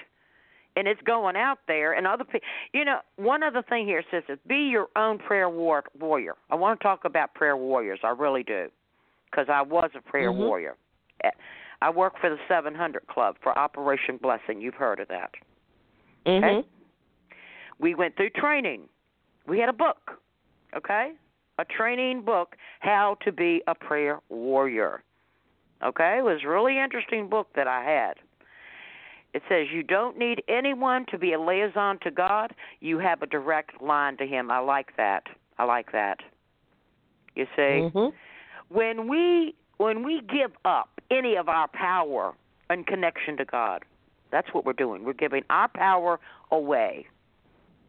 and 0.75 0.87
it's 0.87 1.01
going 1.03 1.35
out 1.35 1.59
there 1.67 1.93
and 1.93 2.05
other 2.05 2.23
people 2.23 2.47
you 2.73 2.83
know 2.83 2.99
one 3.15 3.43
other 3.43 3.63
thing 3.67 3.85
here 3.85 4.03
says 4.11 4.23
is 4.27 4.37
be 4.47 4.69
your 4.69 4.87
own 4.95 5.17
prayer 5.17 5.49
war- 5.49 5.85
warrior 5.97 6.35
i 6.49 6.55
want 6.55 6.77
to 6.79 6.83
talk 6.83 7.05
about 7.05 7.33
prayer 7.33 7.55
warriors 7.55 7.99
i 8.03 8.09
really 8.09 8.43
do 8.43 8.67
because 9.35 9.49
I 9.49 9.61
was 9.61 9.89
a 9.95 10.01
prayer 10.01 10.31
mm-hmm. 10.31 10.41
warrior. 10.41 10.75
I 11.81 11.89
work 11.89 12.13
for 12.21 12.29
the 12.29 12.37
700 12.47 13.07
Club 13.07 13.35
for 13.43 13.57
Operation 13.57 14.17
Blessing. 14.21 14.61
You've 14.61 14.75
heard 14.75 14.99
of 14.99 15.07
that. 15.09 15.31
Mm-hmm. 16.25 16.43
Okay? 16.43 16.67
We 17.79 17.95
went 17.95 18.15
through 18.15 18.29
training. 18.31 18.83
We 19.47 19.59
had 19.59 19.69
a 19.69 19.73
book, 19.73 20.11
okay? 20.75 21.11
A 21.59 21.65
training 21.65 22.23
book, 22.23 22.55
How 22.79 23.17
to 23.25 23.31
Be 23.31 23.61
a 23.67 23.75
Prayer 23.75 24.19
Warrior. 24.29 25.03
Okay? 25.83 26.17
It 26.19 26.23
was 26.23 26.39
a 26.45 26.49
really 26.49 26.79
interesting 26.79 27.29
book 27.29 27.47
that 27.55 27.67
I 27.67 27.83
had. 27.83 28.13
It 29.33 29.41
says 29.49 29.67
you 29.73 29.83
don't 29.83 30.17
need 30.17 30.41
anyone 30.47 31.05
to 31.11 31.17
be 31.17 31.33
a 31.33 31.39
liaison 31.39 31.99
to 32.03 32.11
God. 32.11 32.53
You 32.79 32.99
have 32.99 33.21
a 33.21 33.27
direct 33.27 33.81
line 33.81 34.15
to 34.17 34.25
Him. 34.25 34.49
I 34.49 34.59
like 34.59 34.95
that. 34.95 35.23
I 35.57 35.65
like 35.65 35.91
that. 35.91 36.19
You 37.35 37.45
see? 37.55 37.61
Mm-hmm 37.61 38.15
when 38.69 39.07
we 39.07 39.55
when 39.77 40.03
we 40.03 40.21
give 40.21 40.51
up 40.63 41.01
any 41.11 41.35
of 41.35 41.49
our 41.49 41.67
power 41.67 42.33
and 42.69 42.87
connection 42.87 43.37
to 43.37 43.45
God, 43.45 43.83
that's 44.31 44.53
what 44.53 44.65
we're 44.65 44.73
doing. 44.73 45.03
We're 45.03 45.13
giving 45.13 45.43
our 45.49 45.67
power 45.67 46.19
away. 46.51 47.07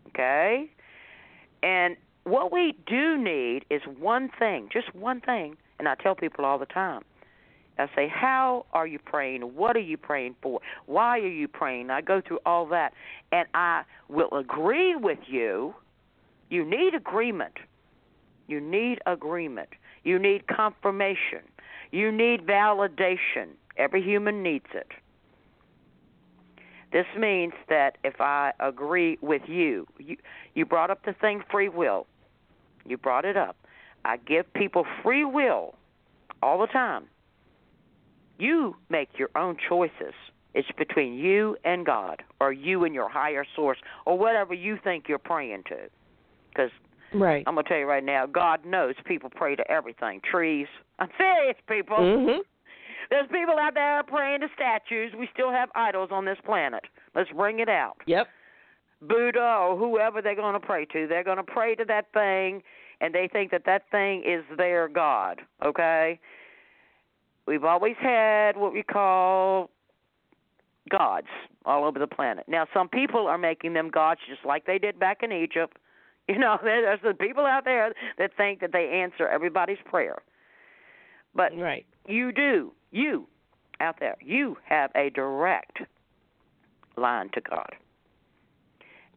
Okay? 0.09 0.71
And 1.63 1.97
what 2.25 2.53
we 2.53 2.75
do 2.87 3.17
need 3.17 3.65
is 3.71 3.83
one 3.99 4.31
thing, 4.39 4.69
just 4.73 4.95
one 4.95 5.21
thing, 5.21 5.57
and 5.79 5.89
I 5.89 5.95
tell 5.95 6.15
people 6.15 6.45
all 6.45 6.59
the 6.59 6.67
time. 6.67 7.03
I 7.79 7.89
say, 7.95 8.09
How 8.09 8.65
are 8.73 8.87
you 8.87 8.99
praying? 8.99 9.43
What 9.43 9.77
are 9.77 9.81
you 9.81 9.97
praying 9.97 10.37
for? 10.43 10.61
Why 10.87 11.19
are 11.19 11.29
you 11.29 11.47
praying? 11.49 11.91
I 11.91 12.01
go 12.01 12.21
through 12.27 12.41
all 12.47 12.67
that, 12.67 12.93
and 13.33 13.47
I 13.55 13.83
will 14.09 14.33
agree 14.33 14.97
with 14.97 15.19
you. 15.27 15.75
You 16.49 16.65
need 16.65 16.95
agreement. 16.95 17.55
You 18.47 18.61
need 18.61 19.01
agreement. 19.07 19.69
You 20.07 20.21
need 20.21 20.47
confirmation. 20.47 21.41
You 21.91 22.13
need 22.13 22.47
validation. 22.47 23.49
Every 23.77 24.01
human 24.01 24.41
needs 24.41 24.67
it. 24.73 24.93
This 26.93 27.07
means 27.19 27.55
that 27.69 27.99
if 28.05 28.21
I 28.21 28.53
agree 28.61 29.19
with 29.21 29.43
you, 29.49 29.89
you, 29.99 30.17
you 30.55 30.65
brought 30.65 30.93
up 30.93 31.05
the 31.05 31.13
thing 31.13 31.43
free 31.51 31.69
will. 31.69 32.07
You 32.85 32.97
brought 32.97 33.25
it 33.25 33.37
up. 33.37 33.57
I 34.05 34.19
give 34.19 34.51
people 34.55 34.87
free 35.03 35.25
will 35.25 35.75
all 36.41 36.61
the 36.61 36.69
time. 36.69 37.07
You 38.39 38.77
make 38.89 39.09
your 39.19 39.31
own 39.35 39.57
choices. 39.69 40.15
It's 40.55 40.71
between 40.79 41.15
you 41.15 41.57
and 41.65 41.85
God, 41.85 42.23
or 42.41 42.53
you 42.53 42.85
and 42.85 42.95
your 42.95 43.09
higher 43.09 43.45
source, 43.57 43.79
or 44.05 44.17
whatever 44.17 44.55
you 44.55 44.79
think 44.83 45.09
you're 45.09 45.19
praying 45.19 45.65
to. 45.65 45.79
Because 46.51 46.71
right. 47.21 47.45
I'm 47.47 47.55
gonna 47.55 47.69
tell 47.69 47.79
you 47.79 47.87
right 47.87 48.05
now, 48.05 48.27
God 48.27 48.65
knows 48.65 48.95
people 49.05 49.31
pray 49.31 49.57
to 49.57 49.71
everything. 49.71 50.21
Trees. 50.29 50.67
I'm 50.99 51.09
serious, 51.19 51.57
people. 51.69 51.99
Mm-hmm. 51.99 52.41
There's 53.11 53.29
people 53.29 53.57
out 53.61 53.75
there 53.75 54.03
praying 54.03 54.41
to 54.41 54.49
statues. 54.55 55.13
We 55.17 55.29
still 55.33 55.53
have 55.53 55.69
idols 55.75 56.09
on 56.13 56.25
this 56.25 56.39
planet. 56.45 56.83
Let's 57.15 57.31
bring 57.31 57.61
it 57.61 57.69
out. 57.69 57.97
Yep. 58.07 58.27
Buddha 59.03 59.59
or 59.61 59.77
whoever 59.77 60.23
they're 60.23 60.35
going 60.35 60.59
to 60.59 60.67
pray 60.67 60.87
to. 60.87 61.07
They're 61.07 61.23
going 61.23 61.37
to 61.37 61.45
pray 61.45 61.75
to 61.77 61.85
that 61.85 62.07
thing, 62.13 62.63
and 63.01 63.15
they 63.15 63.29
think 63.31 63.51
that 63.51 63.65
that 63.67 63.83
thing 63.91 64.23
is 64.27 64.43
their 64.57 64.89
God. 64.89 65.43
Okay? 65.65 66.19
We've 67.47 67.65
always 67.65 67.95
had 68.01 68.57
what 68.57 68.73
we 68.73 68.83
call 68.83 69.71
gods 70.91 71.29
all 71.65 71.85
over 71.85 71.99
the 71.99 72.07
planet. 72.07 72.47
Now, 72.49 72.67
some 72.73 72.89
people 72.89 73.27
are 73.27 73.39
making 73.39 73.75
them 73.75 73.91
gods 73.91 74.21
just 74.29 74.45
like 74.45 74.67
they 74.67 74.79
did 74.79 74.99
back 74.99 75.19
in 75.23 75.31
Egypt. 75.33 75.77
You 76.29 76.39
know, 76.39 76.59
there's 76.61 77.01
the 77.05 77.15
people 77.15 77.47
out 77.47 77.65
there 77.65 77.93
that 78.19 78.33
think 78.37 78.61
that 78.61 78.73
they 78.73 78.89
answer 78.89 79.29
everybody's 79.29 79.79
prayer. 79.85 80.19
But 81.37 81.57
right. 81.57 81.87
you 82.09 82.33
do. 82.33 82.73
You 82.91 83.29
out 83.79 84.01
there, 84.01 84.17
you 84.21 84.57
have 84.65 84.91
a 84.97 85.11
direct 85.11 85.79
line 86.97 87.29
to 87.35 87.41
God. 87.41 87.77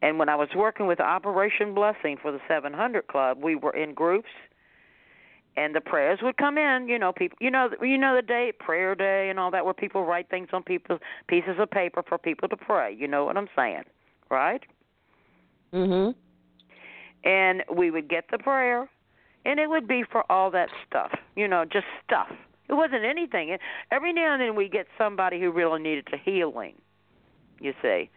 And 0.01 0.20
when 0.20 0.30
I 0.30 0.36
was 0.36 0.49
working 0.55 0.88
with 0.88 0.99
Operation 0.99 1.74
Blessing 1.74 2.18
for 2.22 2.32
the 2.32 2.39
700 2.47 3.07
Club, 3.07 3.39
we 3.41 3.55
were 3.55 3.76
in 3.76 3.93
groups, 3.93 4.30
and 5.57 5.76
the 5.76 5.82
prayers 5.82 6.20
would 6.22 6.38
come 6.38 6.57
in. 6.57 6.88
You 6.88 6.99
know, 6.99 7.12
people. 7.12 7.38
You 7.41 7.51
know, 7.51 7.70
you 7.82 7.97
know 7.97 8.16
the 8.16 8.22
day, 8.22 8.53
prayer 8.57 8.95
day, 8.95 9.30
and 9.30 9.39
all 9.39 9.51
that, 9.51 9.66
where 9.66 9.74
people 9.74 10.05
write 10.05 10.30
things 10.30 10.49
on 10.53 10.64
people 10.64 10.99
pieces 11.28 11.55
of 11.60 11.70
paper 11.70 12.03
for 12.07 12.18
people 12.18 12.47
to 12.49 12.55
pray. 12.57 12.95
You 12.97 13.07
know 13.07 13.26
what 13.26 13.36
I'm 13.36 13.49
saying, 13.55 13.84
right? 14.30 14.64
Mm 15.74 15.88
Mhm. 15.88 16.16
And 17.24 17.64
we 17.74 17.92
would 17.92 18.10
get 18.10 18.26
the 18.32 18.38
prayer, 18.38 18.90
and 19.46 19.60
it 19.60 19.70
would 19.70 19.88
be 19.88 20.04
for 20.10 20.30
all 20.32 20.52
that 20.52 20.70
stuff. 20.88 21.12
You 21.36 21.48
know, 21.48 21.66
just 21.66 21.86
stuff. 22.06 22.28
It 22.70 22.74
wasn't 22.74 23.04
anything. 23.04 23.58
Every 23.92 24.14
now 24.14 24.34
and 24.34 24.42
then 24.42 24.56
we 24.56 24.70
get 24.70 24.88
somebody 24.98 25.40
who 25.40 25.52
really 25.52 25.82
needed 25.82 26.08
a 26.14 26.18
healing. 26.18 26.76
You 27.60 27.74
see. 27.82 28.10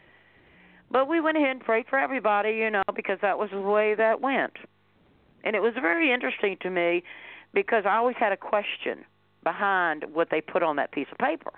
But 0.90 1.08
we 1.08 1.20
went 1.20 1.38
ahead 1.38 1.50
and 1.52 1.60
prayed 1.60 1.86
for 1.88 1.98
everybody, 1.98 2.50
you 2.50 2.70
know, 2.70 2.82
because 2.94 3.18
that 3.22 3.38
was 3.38 3.48
the 3.50 3.60
way 3.60 3.94
that 3.94 4.20
went. 4.20 4.52
And 5.42 5.56
it 5.56 5.60
was 5.60 5.72
very 5.80 6.12
interesting 6.12 6.56
to 6.60 6.70
me 6.70 7.02
because 7.54 7.84
I 7.86 7.96
always 7.96 8.16
had 8.20 8.30
a 8.30 8.36
question 8.36 9.04
behind 9.42 10.04
what 10.12 10.28
they 10.30 10.40
put 10.40 10.62
on 10.62 10.76
that 10.76 10.92
piece 10.92 11.08
of 11.10 11.18
paper. 11.18 11.52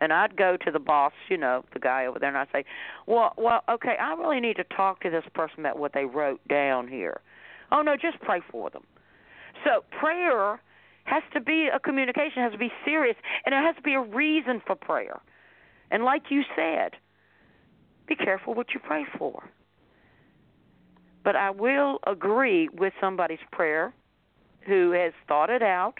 And 0.00 0.12
I'd 0.12 0.36
go 0.36 0.56
to 0.56 0.70
the 0.70 0.78
boss, 0.78 1.12
you 1.28 1.36
know, 1.36 1.64
the 1.72 1.80
guy 1.80 2.06
over 2.06 2.18
there, 2.18 2.28
and 2.28 2.38
I'd 2.38 2.48
say, 2.52 2.64
"Well, 3.06 3.34
well, 3.36 3.64
okay, 3.68 3.96
I 4.00 4.14
really 4.14 4.40
need 4.40 4.56
to 4.56 4.64
talk 4.64 5.00
to 5.00 5.10
this 5.10 5.24
person 5.34 5.60
about 5.60 5.78
what 5.78 5.92
they 5.92 6.04
wrote 6.04 6.40
down 6.48 6.88
here." 6.88 7.20
Oh 7.72 7.82
no, 7.82 7.96
just 7.96 8.20
pray 8.20 8.40
for 8.50 8.70
them. 8.70 8.84
So 9.64 9.84
prayer 9.98 10.60
has 11.04 11.22
to 11.32 11.40
be 11.40 11.68
a 11.72 11.80
communication, 11.80 12.42
has 12.42 12.52
to 12.52 12.58
be 12.58 12.72
serious, 12.84 13.16
and 13.44 13.54
it 13.54 13.58
has 13.58 13.74
to 13.76 13.82
be 13.82 13.94
a 13.94 14.00
reason 14.00 14.60
for 14.66 14.76
prayer. 14.76 15.20
And 15.90 16.04
like 16.04 16.30
you 16.30 16.42
said, 16.54 16.92
be 18.06 18.14
careful 18.14 18.54
what 18.54 18.74
you 18.74 18.80
pray 18.80 19.04
for. 19.18 19.42
But 21.24 21.36
I 21.36 21.50
will 21.50 21.98
agree 22.06 22.68
with 22.68 22.92
somebody's 23.00 23.38
prayer 23.52 23.92
who 24.66 24.92
has 24.92 25.12
thought 25.26 25.50
it 25.50 25.62
out, 25.62 25.94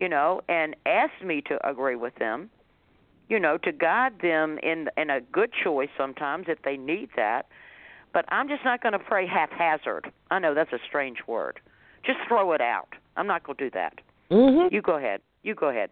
you 0.00 0.08
know, 0.08 0.40
and 0.48 0.74
asked 0.86 1.22
me 1.24 1.42
to 1.42 1.68
agree 1.68 1.96
with 1.96 2.14
them, 2.16 2.50
you 3.28 3.40
know, 3.40 3.58
to 3.58 3.72
guide 3.72 4.14
them 4.22 4.58
in 4.62 4.88
in 4.96 5.10
a 5.10 5.20
good 5.20 5.50
choice 5.52 5.88
sometimes 5.96 6.46
if 6.48 6.62
they 6.62 6.76
need 6.76 7.10
that. 7.16 7.46
But 8.12 8.24
I'm 8.28 8.48
just 8.48 8.64
not 8.64 8.82
going 8.82 8.92
to 8.92 8.98
pray 8.98 9.26
haphazard. 9.26 10.12
I 10.30 10.38
know 10.38 10.54
that's 10.54 10.72
a 10.72 10.78
strange 10.86 11.18
word. 11.26 11.58
Just 12.06 12.18
throw 12.28 12.52
it 12.52 12.60
out. 12.60 12.88
I'm 13.16 13.26
not 13.26 13.42
going 13.44 13.56
to 13.56 13.64
do 13.64 13.70
that. 13.70 14.00
Mhm. 14.30 14.70
You 14.70 14.82
go 14.82 14.96
ahead. 14.96 15.20
You 15.42 15.54
go 15.54 15.68
ahead. 15.68 15.90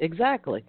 Exactly. 0.00 0.64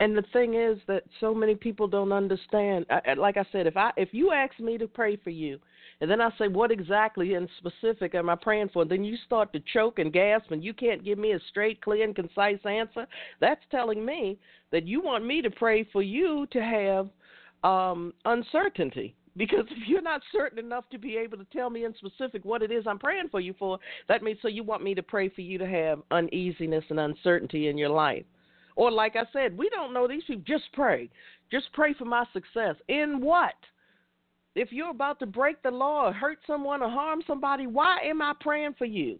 And 0.00 0.16
the 0.16 0.24
thing 0.32 0.54
is 0.54 0.78
that 0.88 1.04
so 1.20 1.34
many 1.34 1.54
people 1.54 1.86
don't 1.86 2.12
understand. 2.12 2.86
Like 3.16 3.36
I 3.36 3.46
said, 3.52 3.66
if 3.66 3.76
I 3.76 3.92
if 3.96 4.12
you 4.12 4.32
ask 4.32 4.58
me 4.58 4.76
to 4.78 4.88
pray 4.88 5.16
for 5.16 5.30
you, 5.30 5.58
and 6.02 6.10
then 6.10 6.20
I 6.20 6.30
say 6.36 6.48
what 6.48 6.72
exactly 6.72 7.34
and 7.34 7.48
specific 7.58 8.16
am 8.16 8.28
I 8.28 8.34
praying 8.34 8.70
for, 8.72 8.82
and 8.82 8.90
then 8.90 9.04
you 9.04 9.16
start 9.24 9.52
to 9.52 9.62
choke 9.72 10.00
and 10.00 10.12
gasp, 10.12 10.50
and 10.50 10.62
you 10.62 10.74
can't 10.74 11.04
give 11.04 11.16
me 11.16 11.30
a 11.30 11.38
straight, 11.48 11.80
clear, 11.80 12.02
and 12.02 12.12
concise 12.12 12.58
answer. 12.64 13.06
That's 13.40 13.60
telling 13.70 14.04
me 14.04 14.36
that 14.72 14.84
you 14.84 15.00
want 15.00 15.24
me 15.24 15.40
to 15.42 15.50
pray 15.50 15.84
for 15.92 16.02
you 16.02 16.48
to 16.50 16.60
have 16.60 17.08
um, 17.62 18.12
uncertainty. 18.24 19.14
Because 19.36 19.64
if 19.70 19.86
you're 19.86 20.02
not 20.02 20.22
certain 20.32 20.58
enough 20.58 20.84
to 20.90 20.98
be 20.98 21.16
able 21.16 21.38
to 21.38 21.46
tell 21.52 21.70
me 21.70 21.84
in 21.84 21.94
specific 21.94 22.44
what 22.44 22.64
it 22.64 22.72
is 22.72 22.84
I'm 22.84 22.98
praying 22.98 23.28
for 23.30 23.38
you 23.38 23.54
for, 23.56 23.78
that 24.08 24.24
means 24.24 24.38
so 24.42 24.48
you 24.48 24.64
want 24.64 24.82
me 24.82 24.96
to 24.96 25.04
pray 25.04 25.28
for 25.28 25.42
you 25.42 25.56
to 25.56 25.68
have 25.68 26.00
uneasiness 26.10 26.84
and 26.90 26.98
uncertainty 26.98 27.68
in 27.68 27.78
your 27.78 27.90
life. 27.90 28.24
Or, 28.74 28.90
like 28.90 29.14
I 29.14 29.22
said, 29.32 29.56
we 29.56 29.68
don't 29.68 29.94
know 29.94 30.08
these 30.08 30.24
people. 30.26 30.42
Just 30.44 30.64
pray. 30.72 31.08
Just 31.52 31.72
pray 31.72 31.94
for 31.94 32.06
my 32.06 32.24
success. 32.32 32.74
In 32.88 33.20
what? 33.20 33.54
If 34.54 34.72
you're 34.72 34.90
about 34.90 35.18
to 35.20 35.26
break 35.26 35.62
the 35.62 35.70
law 35.70 36.08
or 36.08 36.12
hurt 36.12 36.38
someone 36.46 36.82
or 36.82 36.90
harm 36.90 37.22
somebody, 37.26 37.66
why 37.66 37.98
am 38.04 38.20
I 38.20 38.34
praying 38.40 38.74
for 38.76 38.84
you? 38.84 39.18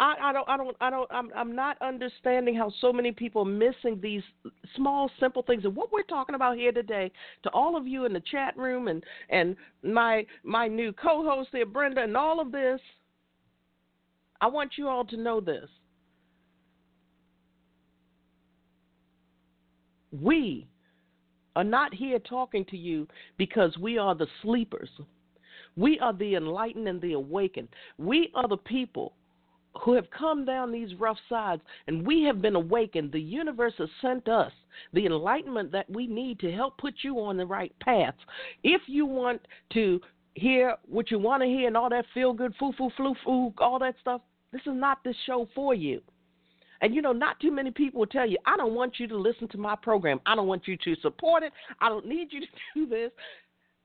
I, 0.00 0.14
I 0.20 0.32
don't 0.32 0.48
I 0.48 0.56
don't 0.56 0.76
I 0.80 0.90
don't 0.90 1.10
I'm 1.12 1.30
I'm 1.36 1.54
not 1.54 1.80
understanding 1.80 2.56
how 2.56 2.72
so 2.80 2.92
many 2.92 3.12
people 3.12 3.42
are 3.42 3.44
missing 3.44 4.00
these 4.02 4.22
small 4.74 5.08
simple 5.20 5.42
things 5.42 5.64
and 5.64 5.76
what 5.76 5.92
we're 5.92 6.02
talking 6.02 6.34
about 6.34 6.56
here 6.56 6.72
today 6.72 7.12
to 7.44 7.50
all 7.50 7.76
of 7.76 7.86
you 7.86 8.04
in 8.04 8.12
the 8.12 8.22
chat 8.28 8.56
room 8.56 8.88
and 8.88 9.04
and 9.30 9.54
my 9.84 10.26
my 10.42 10.66
new 10.66 10.92
co-host 10.92 11.50
there 11.52 11.64
Brenda 11.64 12.02
and 12.02 12.16
all 12.16 12.40
of 12.40 12.50
this 12.50 12.80
I 14.40 14.48
want 14.48 14.72
you 14.76 14.88
all 14.88 15.04
to 15.04 15.16
know 15.16 15.40
this 15.40 15.68
We 20.10 20.66
are 21.56 21.64
not 21.64 21.94
here 21.94 22.18
talking 22.18 22.64
to 22.66 22.76
you 22.76 23.06
because 23.36 23.76
we 23.78 23.98
are 23.98 24.14
the 24.14 24.26
sleepers. 24.42 24.88
We 25.76 25.98
are 25.98 26.12
the 26.12 26.36
enlightened 26.36 26.88
and 26.88 27.00
the 27.00 27.12
awakened. 27.12 27.68
We 27.98 28.30
are 28.34 28.48
the 28.48 28.56
people 28.56 29.14
who 29.82 29.94
have 29.94 30.08
come 30.10 30.44
down 30.44 30.70
these 30.70 30.94
rough 30.98 31.18
sides 31.28 31.62
and 31.88 32.06
we 32.06 32.22
have 32.22 32.40
been 32.40 32.54
awakened. 32.54 33.10
The 33.12 33.20
universe 33.20 33.74
has 33.78 33.88
sent 34.00 34.28
us 34.28 34.52
the 34.92 35.06
enlightenment 35.06 35.72
that 35.72 35.90
we 35.90 36.06
need 36.06 36.38
to 36.40 36.52
help 36.52 36.78
put 36.78 36.94
you 37.02 37.20
on 37.20 37.36
the 37.36 37.46
right 37.46 37.72
path. 37.80 38.14
If 38.62 38.82
you 38.86 39.04
want 39.06 39.40
to 39.72 40.00
hear 40.34 40.76
what 40.88 41.10
you 41.10 41.18
want 41.18 41.42
to 41.42 41.48
hear 41.48 41.66
and 41.66 41.76
all 41.76 41.90
that 41.90 42.06
feel 42.14 42.32
good, 42.32 42.54
foo, 42.58 42.72
foo, 42.78 42.90
flu, 42.96 43.14
foo, 43.24 43.52
all 43.58 43.78
that 43.80 43.96
stuff, 44.00 44.20
this 44.52 44.62
is 44.62 44.74
not 44.74 45.02
the 45.02 45.14
show 45.26 45.48
for 45.54 45.74
you. 45.74 46.00
And 46.84 46.94
you 46.94 47.00
know, 47.00 47.12
not 47.14 47.40
too 47.40 47.50
many 47.50 47.70
people 47.70 48.00
will 48.00 48.06
tell 48.06 48.28
you, 48.28 48.36
I 48.44 48.58
don't 48.58 48.74
want 48.74 49.00
you 49.00 49.08
to 49.08 49.16
listen 49.16 49.48
to 49.48 49.56
my 49.56 49.74
program. 49.74 50.20
I 50.26 50.34
don't 50.36 50.46
want 50.46 50.68
you 50.68 50.76
to 50.84 50.94
support 51.00 51.42
it. 51.42 51.50
I 51.80 51.88
don't 51.88 52.06
need 52.06 52.28
you 52.30 52.40
to 52.40 52.46
do 52.74 52.86
this. 52.86 53.10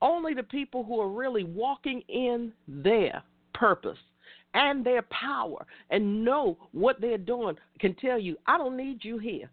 Only 0.02 0.34
the 0.34 0.42
people 0.42 0.84
who 0.84 1.00
are 1.00 1.08
really 1.08 1.44
walking 1.44 2.02
in 2.10 2.52
their 2.68 3.22
purpose 3.54 3.96
and 4.52 4.84
their 4.84 5.00
power 5.00 5.64
and 5.88 6.22
know 6.22 6.58
what 6.72 7.00
they're 7.00 7.16
doing 7.16 7.56
can 7.78 7.94
tell 7.94 8.18
you, 8.18 8.36
I 8.46 8.58
don't 8.58 8.76
need 8.76 9.02
you 9.02 9.16
here. 9.16 9.48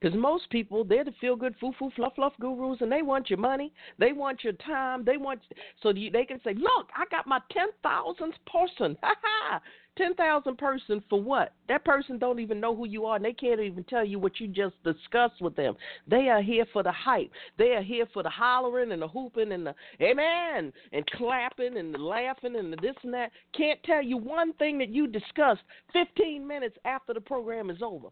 Because 0.00 0.16
most 0.16 0.48
people, 0.50 0.84
they're 0.84 1.02
the 1.02 1.14
feel 1.20 1.34
good, 1.34 1.56
foo 1.60 1.72
foo, 1.76 1.90
fluff 1.96 2.14
fluff 2.14 2.34
gurus, 2.38 2.82
and 2.82 2.92
they 2.92 3.02
want 3.02 3.30
your 3.30 3.38
money, 3.40 3.72
they 3.98 4.12
want 4.12 4.44
your 4.44 4.52
time, 4.52 5.04
they 5.04 5.16
want 5.16 5.40
so 5.82 5.92
they 5.92 6.26
can 6.26 6.40
say, 6.44 6.52
"Look, 6.52 6.90
I 6.94 7.06
got 7.10 7.26
my 7.26 7.40
ten 7.50 7.68
thousandth 7.82 8.36
person, 8.46 8.98
ha 9.02 9.14
ha, 9.22 9.60
ten 9.96 10.14
thousand 10.14 10.58
person 10.58 11.02
for 11.08 11.20
what? 11.20 11.52
That 11.68 11.84
person 11.84 12.18
don't 12.18 12.40
even 12.40 12.60
know 12.60 12.74
who 12.74 12.86
you 12.86 13.06
are, 13.06 13.16
and 13.16 13.24
they 13.24 13.32
can't 13.32 13.60
even 13.60 13.84
tell 13.84 14.04
you 14.04 14.18
what 14.18 14.40
you 14.40 14.48
just 14.48 14.74
discussed 14.82 15.40
with 15.40 15.54
them. 15.56 15.74
They 16.08 16.28
are 16.28 16.42
here 16.42 16.66
for 16.72 16.82
the 16.82 16.92
hype, 16.92 17.30
they 17.58 17.70
are 17.70 17.82
here 17.82 18.06
for 18.12 18.22
the 18.22 18.30
hollering 18.30 18.92
and 18.92 19.02
the 19.02 19.08
hooping 19.08 19.52
and 19.52 19.66
the 19.66 19.74
amen 20.00 20.72
and 20.92 21.06
clapping 21.12 21.76
and 21.76 21.94
the 21.94 21.98
laughing 21.98 22.56
and 22.56 22.72
the 22.72 22.76
this 22.76 22.96
and 23.02 23.14
that. 23.14 23.30
Can't 23.56 23.82
tell 23.84 24.02
you 24.02 24.16
one 24.16 24.52
thing 24.54 24.78
that 24.78 24.88
you 24.88 25.06
discussed 25.06 25.62
fifteen 25.92 26.46
minutes 26.46 26.76
after 26.84 27.14
the 27.14 27.20
program 27.20 27.70
is 27.70 27.82
over 27.82 28.08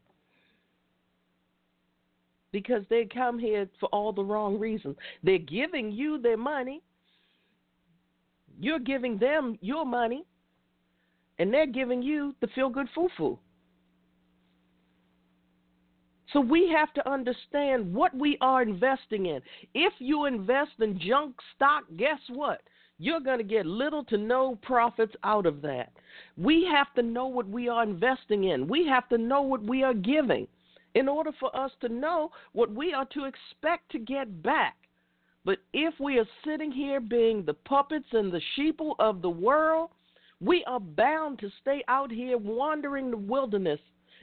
because 2.53 2.83
they 2.91 3.07
come 3.07 3.39
here 3.39 3.67
for 3.81 3.87
all 3.87 4.13
the 4.13 4.23
wrong 4.23 4.59
reasons. 4.59 4.97
They're 5.23 5.39
giving 5.39 5.91
you 5.91 6.19
their 6.19 6.37
money, 6.37 6.83
you're 8.61 8.79
giving 8.79 9.19
them 9.19 9.59
your 9.61 9.85
money, 9.85 10.25
and 11.39 11.53
they're 11.53 11.67
giving 11.67 12.03
you 12.03 12.35
the 12.41 12.47
feel 12.49 12.69
good 12.69 12.89
foo 12.95 13.09
foo. 13.17 13.39
So 16.33 16.41
we 16.41 16.73
have 16.75 16.95
to 16.95 17.11
understand 17.11 17.93
what 17.93 18.17
we 18.17 18.39
are 18.41 18.63
investing 18.63 19.27
in. 19.27 19.41
If 19.75 19.93
you 19.99 20.25
invest 20.25 20.73
in 20.81 20.99
junk 20.99 21.37
stock, 21.55 21.85
guess 21.97 22.21
what? 22.31 22.63
you're 23.03 23.21
going 23.21 23.39
to 23.39 23.45
get 23.45 23.67
little 23.67 24.05
to 24.05 24.17
no 24.17 24.57
profits 24.63 25.15
out 25.25 25.45
of 25.45 25.61
that. 25.63 25.91
We 26.37 26.69
have 26.73 26.95
to 26.95 27.03
know 27.03 27.27
what 27.27 27.49
we 27.49 27.69
are 27.69 27.83
investing 27.83 28.45
in, 28.45 28.69
we 28.69 28.87
have 28.87 29.09
to 29.09 29.19
know 29.19 29.43
what 29.43 29.63
we 29.63 29.83
are 29.83 29.95
giving 29.95 30.47
in 30.95 31.09
order 31.09 31.33
for 31.41 31.55
us 31.57 31.73
to 31.81 31.89
know 31.89 32.31
what 32.53 32.73
we 32.73 32.93
are 32.93 33.07
to 33.07 33.25
expect 33.25 33.91
to 33.91 33.99
get 33.99 34.43
back. 34.43 34.77
But 35.45 35.59
if 35.73 35.95
we 35.99 36.19
are 36.19 36.29
sitting 36.45 36.71
here 36.71 37.01
being 37.01 37.45
the 37.45 37.55
puppets 37.55 38.07
and 38.13 38.31
the 38.31 38.43
sheeple 38.57 38.95
of 39.01 39.21
the 39.21 39.31
world, 39.31 39.91
we 40.43 40.64
are 40.66 40.81
bound 40.81 41.39
to 41.39 41.51
stay 41.60 41.85
out 41.89 42.10
here 42.10 42.36
wandering 42.36 43.10
the 43.10 43.16
wilderness 43.16 43.78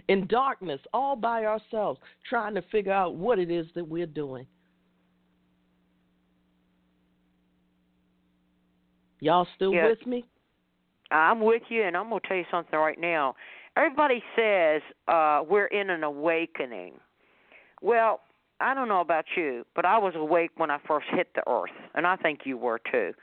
in 0.09 0.27
darkness 0.27 0.79
all 0.93 1.15
by 1.15 1.45
ourselves, 1.45 1.99
trying 2.27 2.55
to 2.55 2.61
figure 2.71 2.91
out 2.91 3.15
what 3.15 3.39
it 3.39 3.49
is 3.49 3.65
that 3.75 3.87
we're 3.87 4.05
doing. 4.05 4.45
Y'all 9.21 9.47
still 9.55 9.73
yeah. 9.73 9.87
with 9.87 10.05
me? 10.05 10.25
I'm 11.11 11.41
with 11.41 11.63
you, 11.69 11.83
and 11.83 11.95
I'm 11.97 12.09
going 12.09 12.21
to 12.21 12.27
tell 12.27 12.37
you 12.37 12.45
something 12.51 12.77
right 12.77 12.99
now. 12.99 13.35
Everybody 13.75 14.21
says 14.35 14.81
uh, 15.07 15.41
we're 15.47 15.67
in 15.67 15.89
an 15.89 16.03
awakening. 16.03 16.93
Well, 17.81 18.21
I 18.59 18.73
don't 18.73 18.87
know 18.87 19.01
about 19.01 19.25
you, 19.35 19.65
but 19.75 19.85
I 19.85 19.97
was 19.97 20.13
awake 20.15 20.51
when 20.57 20.69
I 20.69 20.79
first 20.87 21.07
hit 21.11 21.29
the 21.33 21.43
earth, 21.49 21.71
and 21.95 22.05
I 22.05 22.17
think 22.17 22.41
you 22.45 22.57
were 22.57 22.79
too. 22.91 23.13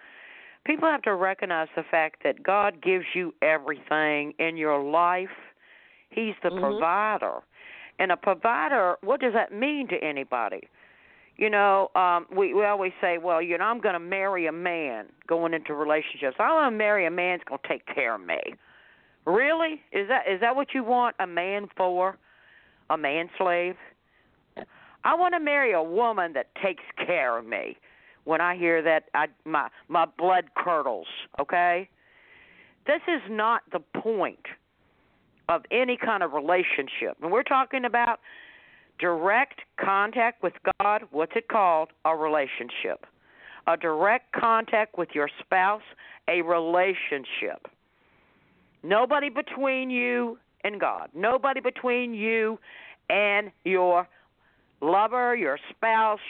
People 0.66 0.88
have 0.88 1.02
to 1.02 1.14
recognize 1.14 1.68
the 1.76 1.84
fact 1.88 2.24
that 2.24 2.42
God 2.42 2.82
gives 2.82 3.04
you 3.14 3.32
everything 3.40 4.34
in 4.40 4.56
your 4.56 4.82
life. 4.82 5.28
He's 6.10 6.34
the 6.42 6.48
mm-hmm. 6.48 6.60
provider. 6.60 7.38
And 7.98 8.10
a 8.10 8.16
provider, 8.16 8.96
what 9.02 9.20
does 9.20 9.32
that 9.32 9.52
mean 9.52 9.86
to 9.88 9.96
anybody? 9.96 10.68
You 11.36 11.50
know, 11.50 11.90
um, 11.94 12.26
we 12.34 12.54
we 12.54 12.64
always 12.64 12.92
say, 13.00 13.18
well, 13.18 13.40
you 13.40 13.58
know, 13.58 13.64
I'm 13.64 13.80
going 13.80 13.92
to 13.92 14.00
marry 14.00 14.46
a 14.46 14.52
man 14.52 15.06
going 15.28 15.54
into 15.54 15.74
relationships. 15.74 16.36
I 16.38 16.52
want 16.52 16.72
to 16.72 16.76
marry 16.76 17.06
a 17.06 17.10
man 17.10 17.38
that's 17.38 17.48
going 17.48 17.60
to 17.62 17.68
take 17.68 17.86
care 17.94 18.14
of 18.14 18.22
me. 18.22 18.40
Really? 19.26 19.82
Is 19.92 20.08
that 20.08 20.22
is 20.28 20.40
that 20.40 20.56
what 20.56 20.68
you 20.74 20.82
want 20.82 21.14
a 21.20 21.26
man 21.26 21.68
for? 21.76 22.16
A 22.88 22.96
man 22.96 23.28
slave? 23.36 23.76
I 25.04 25.14
want 25.14 25.34
to 25.34 25.40
marry 25.40 25.72
a 25.72 25.82
woman 25.82 26.32
that 26.32 26.48
takes 26.62 26.82
care 27.06 27.38
of 27.38 27.46
me. 27.46 27.76
When 28.26 28.40
I 28.40 28.56
hear 28.56 28.82
that, 28.82 29.04
I 29.14 29.26
my 29.44 29.68
my 29.88 30.04
blood 30.04 30.46
curdles. 30.56 31.06
Okay, 31.40 31.88
this 32.86 33.00
is 33.08 33.22
not 33.30 33.62
the 33.72 33.80
point 34.00 34.46
of 35.48 35.62
any 35.70 35.96
kind 35.96 36.22
of 36.22 36.32
relationship, 36.32 37.16
and 37.22 37.30
we're 37.30 37.44
talking 37.44 37.84
about 37.84 38.18
direct 38.98 39.60
contact 39.78 40.42
with 40.42 40.54
God, 40.80 41.02
what's 41.10 41.32
it 41.36 41.48
called? 41.48 41.90
A 42.04 42.16
relationship. 42.16 43.06
A 43.68 43.76
direct 43.76 44.32
contact 44.32 44.96
with 44.98 45.10
your 45.14 45.28
spouse, 45.40 45.82
a 46.28 46.42
relationship. 46.42 47.68
Nobody 48.82 49.28
between 49.28 49.90
you 49.90 50.38
and 50.64 50.80
God. 50.80 51.10
Nobody 51.14 51.60
between 51.60 52.14
you 52.14 52.58
and 53.08 53.50
your 53.64 54.08
lover, 54.80 55.36
your 55.36 55.58
spouse, 55.70 56.20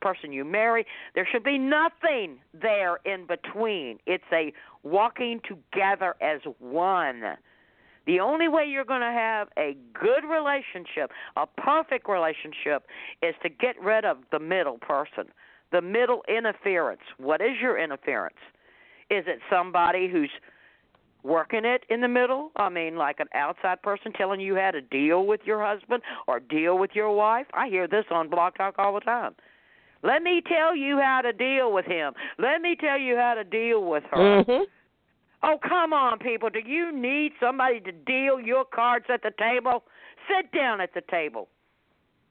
person 0.00 0.32
you 0.32 0.44
marry. 0.44 0.86
There 1.14 1.26
should 1.30 1.44
be 1.44 1.58
nothing 1.58 2.38
there 2.52 2.98
in 3.04 3.26
between. 3.26 3.98
It's 4.06 4.24
a 4.32 4.52
walking 4.82 5.40
together 5.46 6.14
as 6.20 6.40
one. 6.58 7.22
The 8.06 8.20
only 8.20 8.48
way 8.48 8.66
you're 8.66 8.84
going 8.84 9.00
to 9.00 9.06
have 9.06 9.48
a 9.56 9.76
good 9.94 10.28
relationship, 10.28 11.10
a 11.36 11.46
perfect 11.46 12.08
relationship, 12.08 12.86
is 13.22 13.34
to 13.42 13.48
get 13.48 13.80
rid 13.80 14.04
of 14.04 14.18
the 14.30 14.38
middle 14.38 14.78
person, 14.78 15.24
the 15.72 15.80
middle 15.80 16.22
interference. 16.28 17.00
What 17.16 17.40
is 17.40 17.56
your 17.60 17.78
interference? 17.82 18.36
Is 19.10 19.24
it 19.26 19.38
somebody 19.50 20.08
who's 20.10 20.30
working 21.22 21.64
it 21.64 21.84
in 21.88 22.02
the 22.02 22.08
middle? 22.08 22.52
I 22.56 22.68
mean, 22.68 22.96
like 22.96 23.20
an 23.20 23.28
outside 23.34 23.80
person 23.82 24.12
telling 24.12 24.40
you 24.40 24.54
how 24.56 24.70
to 24.70 24.82
deal 24.82 25.24
with 25.24 25.40
your 25.44 25.64
husband 25.64 26.02
or 26.26 26.40
deal 26.40 26.76
with 26.76 26.90
your 26.94 27.10
wife? 27.10 27.46
I 27.54 27.68
hear 27.68 27.88
this 27.88 28.04
on 28.10 28.28
Blog 28.28 28.54
Talk 28.54 28.74
all 28.78 28.94
the 28.94 29.00
time. 29.00 29.34
Let 30.04 30.22
me 30.22 30.42
tell 30.46 30.76
you 30.76 31.00
how 31.00 31.22
to 31.22 31.32
deal 31.32 31.72
with 31.72 31.86
him. 31.86 32.12
Let 32.38 32.60
me 32.60 32.76
tell 32.78 32.98
you 32.98 33.16
how 33.16 33.34
to 33.34 33.42
deal 33.42 33.84
with 33.84 34.04
her. 34.10 34.44
Mm-hmm. 34.44 34.64
Oh, 35.42 35.58
come 35.66 35.92
on, 35.94 36.18
people. 36.18 36.50
Do 36.50 36.60
you 36.64 36.92
need 36.94 37.32
somebody 37.40 37.80
to 37.80 37.92
deal 37.92 38.38
your 38.38 38.64
cards 38.66 39.06
at 39.12 39.22
the 39.22 39.32
table? 39.38 39.84
Sit 40.28 40.52
down 40.52 40.80
at 40.80 40.92
the 40.94 41.02
table. 41.10 41.48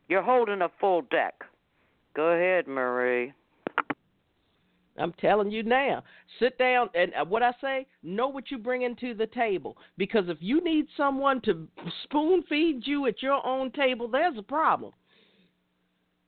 You're 0.07 0.21
holding 0.21 0.61
a 0.61 0.69
full 0.79 1.01
deck. 1.01 1.33
Go 2.15 2.27
ahead, 2.27 2.67
Marie. 2.67 3.33
I'm 4.97 5.13
telling 5.13 5.49
you 5.49 5.63
now. 5.63 6.03
Sit 6.39 6.59
down 6.59 6.89
and 6.93 7.11
uh, 7.19 7.25
what 7.25 7.41
I 7.41 7.53
say, 7.59 7.87
know 8.03 8.27
what 8.27 8.51
you 8.51 8.59
bring 8.59 8.83
into 8.83 9.15
the 9.15 9.25
table. 9.25 9.77
Because 9.97 10.25
if 10.27 10.37
you 10.39 10.63
need 10.63 10.85
someone 10.95 11.41
to 11.41 11.67
spoon 12.03 12.43
feed 12.47 12.81
you 12.85 13.07
at 13.07 13.23
your 13.23 13.43
own 13.45 13.71
table, 13.71 14.07
there's 14.07 14.37
a 14.37 14.43
problem. 14.43 14.91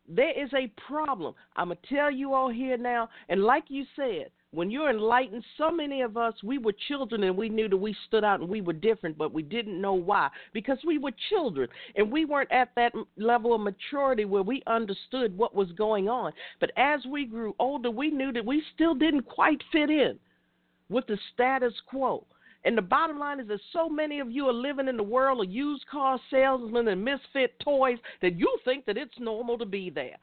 There 0.07 0.31
is 0.39 0.49
a 0.53 0.71
problem. 0.87 1.33
I'm 1.55 1.69
going 1.69 1.77
to 1.81 1.95
tell 1.95 2.11
you 2.11 2.33
all 2.33 2.49
here 2.49 2.77
now. 2.77 3.09
And 3.29 3.43
like 3.43 3.65
you 3.69 3.85
said, 3.95 4.29
when 4.51 4.71
you're 4.71 4.89
enlightened, 4.89 5.43
so 5.57 5.69
many 5.69 6.01
of 6.01 6.15
us, 6.15 6.33
we 6.43 6.57
were 6.57 6.73
children 6.87 7.23
and 7.23 7.35
we 7.35 7.49
knew 7.49 7.67
that 7.67 7.77
we 7.77 7.95
stood 8.07 8.23
out 8.23 8.39
and 8.39 8.47
we 8.47 8.61
were 8.61 8.73
different, 8.73 9.17
but 9.17 9.33
we 9.33 9.43
didn't 9.43 9.81
know 9.81 9.93
why. 9.93 10.29
Because 10.53 10.77
we 10.85 10.97
were 10.97 11.11
children 11.29 11.67
and 11.95 12.11
we 12.11 12.23
weren't 12.23 12.51
at 12.51 12.69
that 12.75 12.93
level 13.17 13.53
of 13.53 13.61
maturity 13.61 14.25
where 14.25 14.43
we 14.43 14.63
understood 14.67 15.37
what 15.37 15.55
was 15.55 15.71
going 15.73 16.07
on. 16.07 16.31
But 16.59 16.71
as 16.77 17.01
we 17.05 17.25
grew 17.25 17.53
older, 17.59 17.91
we 17.91 18.11
knew 18.11 18.31
that 18.31 18.45
we 18.45 18.63
still 18.73 18.95
didn't 18.95 19.23
quite 19.23 19.61
fit 19.71 19.89
in 19.89 20.17
with 20.89 21.07
the 21.07 21.17
status 21.33 21.73
quo. 21.87 22.25
And 22.65 22.75
the 22.75 22.81
bottom 22.81 23.19
line 23.19 23.39
is 23.39 23.47
that 23.47 23.61
so 23.71 23.87
many 23.87 24.19
of 24.19 24.31
you 24.31 24.47
are 24.47 24.53
living 24.53 24.87
in 24.87 24.97
the 24.97 25.03
world 25.03 25.45
of 25.45 25.51
used 25.51 25.85
car 25.87 26.19
salesmen 26.31 26.87
and 26.87 27.05
misfit 27.05 27.59
toys 27.63 27.99
that 28.23 28.37
you 28.37 28.57
think 28.65 28.85
that 28.85 28.97
it's 28.97 29.13
normal 29.19 29.57
to 29.59 29.65
be 29.65 29.91
there. 29.91 30.17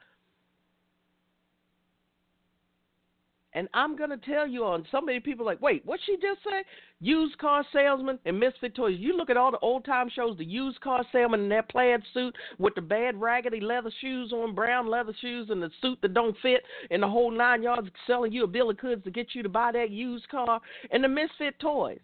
And 3.55 3.69
I'm 3.73 3.95
going 3.95 4.09
to 4.09 4.17
tell 4.17 4.47
you 4.47 4.65
on 4.65 4.85
so 4.91 4.99
many 4.99 5.19
people 5.19 5.45
like, 5.45 5.61
wait, 5.61 5.85
what 5.85 5.99
she 6.05 6.15
just 6.15 6.43
say? 6.43 6.63
Used 6.99 7.37
car 7.37 7.63
salesman 7.71 8.17
and 8.25 8.39
misfit 8.39 8.75
toys. 8.75 8.97
You 8.99 9.15
look 9.15 9.29
at 9.29 9.37
all 9.37 9.51
the 9.51 9.59
old 9.59 9.85
time 9.85 10.09
shows, 10.13 10.37
the 10.37 10.43
used 10.43 10.81
car 10.81 11.05
salesman 11.11 11.41
in 11.41 11.49
their 11.49 11.63
plaid 11.63 12.01
suit 12.13 12.35
with 12.57 12.73
the 12.75 12.81
bad 12.81 13.21
raggedy 13.21 13.61
leather 13.61 13.91
shoes 14.01 14.33
on, 14.33 14.55
brown 14.55 14.87
leather 14.87 15.13
shoes, 15.21 15.49
and 15.51 15.61
the 15.61 15.69
suit 15.81 15.99
that 16.01 16.15
don't 16.15 16.35
fit, 16.41 16.63
and 16.89 17.03
the 17.03 17.07
whole 17.07 17.29
nine 17.29 17.61
yards 17.61 17.87
selling 18.07 18.33
you 18.33 18.43
a 18.43 18.47
bill 18.47 18.71
of 18.71 18.77
goods 18.79 19.03
to 19.03 19.11
get 19.11 19.27
you 19.33 19.43
to 19.43 19.49
buy 19.49 19.71
that 19.71 19.91
used 19.91 20.27
car, 20.29 20.59
and 20.91 21.03
the 21.03 21.07
misfit 21.07 21.57
toys. 21.59 21.99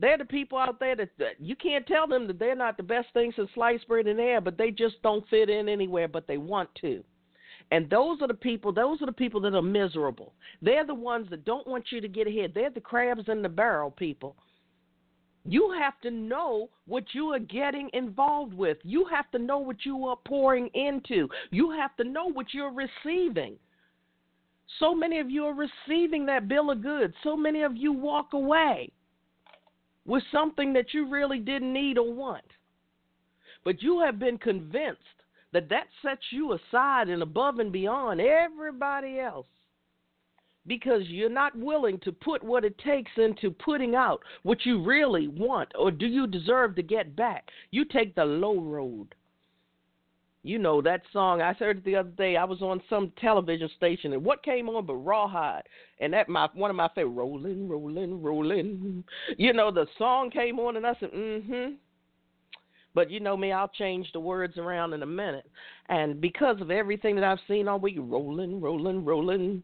They're 0.00 0.18
the 0.18 0.24
people 0.24 0.58
out 0.58 0.78
there 0.78 0.94
that, 0.94 1.10
that 1.18 1.40
you 1.40 1.56
can't 1.56 1.86
tell 1.86 2.06
them 2.06 2.26
that 2.28 2.38
they're 2.38 2.54
not 2.54 2.76
the 2.76 2.82
best 2.82 3.08
things 3.12 3.34
in 3.36 3.48
sliced 3.54 3.88
bread 3.88 4.06
and 4.06 4.20
air, 4.20 4.40
but 4.40 4.56
they 4.56 4.70
just 4.70 5.02
don't 5.02 5.28
fit 5.28 5.50
in 5.50 5.68
anywhere, 5.68 6.06
but 6.06 6.26
they 6.26 6.38
want 6.38 6.68
to. 6.82 7.02
And 7.70 7.90
those 7.90 8.22
are 8.22 8.28
the 8.28 8.34
people, 8.34 8.72
those 8.72 9.02
are 9.02 9.06
the 9.06 9.12
people 9.12 9.40
that 9.40 9.54
are 9.54 9.62
miserable. 9.62 10.32
They're 10.62 10.86
the 10.86 10.94
ones 10.94 11.28
that 11.30 11.44
don't 11.44 11.66
want 11.66 11.86
you 11.90 12.00
to 12.00 12.08
get 12.08 12.28
ahead. 12.28 12.52
They're 12.54 12.70
the 12.70 12.80
crabs 12.80 13.28
in 13.28 13.42
the 13.42 13.48
barrel 13.48 13.90
people. 13.90 14.36
You 15.44 15.74
have 15.78 16.00
to 16.02 16.10
know 16.10 16.70
what 16.86 17.04
you 17.12 17.32
are 17.32 17.38
getting 17.38 17.90
involved 17.92 18.54
with. 18.54 18.78
You 18.84 19.06
have 19.06 19.30
to 19.32 19.38
know 19.38 19.58
what 19.58 19.84
you 19.84 20.06
are 20.06 20.18
pouring 20.26 20.68
into. 20.74 21.28
You 21.50 21.70
have 21.72 21.96
to 21.96 22.04
know 22.04 22.26
what 22.30 22.54
you're 22.54 22.72
receiving. 22.72 23.56
So 24.78 24.94
many 24.94 25.18
of 25.18 25.30
you 25.30 25.44
are 25.46 25.54
receiving 25.54 26.26
that 26.26 26.48
bill 26.48 26.70
of 26.70 26.82
goods. 26.82 27.14
So 27.22 27.36
many 27.36 27.62
of 27.62 27.76
you 27.76 27.92
walk 27.92 28.34
away 28.34 28.92
with 30.08 30.22
something 30.32 30.72
that 30.72 30.94
you 30.94 31.06
really 31.08 31.38
didn't 31.38 31.72
need 31.72 31.98
or 31.98 32.12
want. 32.12 32.44
But 33.64 33.82
you 33.82 34.00
have 34.00 34.18
been 34.18 34.38
convinced 34.38 35.02
that 35.52 35.68
that 35.68 35.86
sets 36.02 36.22
you 36.30 36.54
aside 36.54 37.08
and 37.08 37.22
above 37.22 37.58
and 37.58 37.70
beyond 37.70 38.20
everybody 38.20 39.20
else 39.20 39.46
because 40.66 41.02
you're 41.06 41.30
not 41.30 41.56
willing 41.56 41.98
to 42.00 42.12
put 42.12 42.42
what 42.42 42.64
it 42.64 42.76
takes 42.78 43.10
into 43.16 43.50
putting 43.50 43.94
out 43.94 44.20
what 44.42 44.64
you 44.64 44.82
really 44.82 45.28
want 45.28 45.70
or 45.78 45.90
do 45.90 46.06
you 46.06 46.26
deserve 46.26 46.74
to 46.76 46.82
get 46.82 47.16
back 47.16 47.48
you 47.70 47.86
take 47.86 48.14
the 48.14 48.24
low 48.24 48.60
road 48.60 49.14
you 50.42 50.58
know 50.58 50.80
that 50.80 51.02
song 51.12 51.42
i 51.42 51.52
heard 51.54 51.78
it 51.78 51.84
the 51.84 51.96
other 51.96 52.10
day 52.10 52.36
i 52.36 52.44
was 52.44 52.62
on 52.62 52.80
some 52.88 53.12
television 53.20 53.68
station 53.76 54.12
and 54.12 54.24
what 54.24 54.42
came 54.42 54.68
on 54.68 54.86
but 54.86 54.94
rawhide 54.94 55.62
and 56.00 56.12
that 56.12 56.28
my 56.28 56.48
one 56.54 56.70
of 56.70 56.76
my 56.76 56.88
favorite 56.94 57.10
rolling 57.10 57.68
rolling 57.68 58.22
rolling 58.22 59.04
you 59.36 59.52
know 59.52 59.70
the 59.70 59.86
song 59.98 60.30
came 60.30 60.58
on 60.58 60.76
and 60.76 60.86
i 60.86 60.94
said 61.00 61.10
mm-hmm 61.12 61.74
but 62.98 63.12
you 63.12 63.20
know 63.20 63.36
me, 63.36 63.52
I'll 63.52 63.68
change 63.68 64.10
the 64.12 64.18
words 64.18 64.58
around 64.58 64.92
in 64.92 65.04
a 65.04 65.06
minute. 65.06 65.48
And 65.88 66.20
because 66.20 66.60
of 66.60 66.72
everything 66.72 67.14
that 67.14 67.22
I've 67.22 67.38
seen 67.46 67.68
all 67.68 67.78
week, 67.78 67.96
rolling, 67.96 68.60
rolling, 68.60 69.04
rolling, 69.04 69.62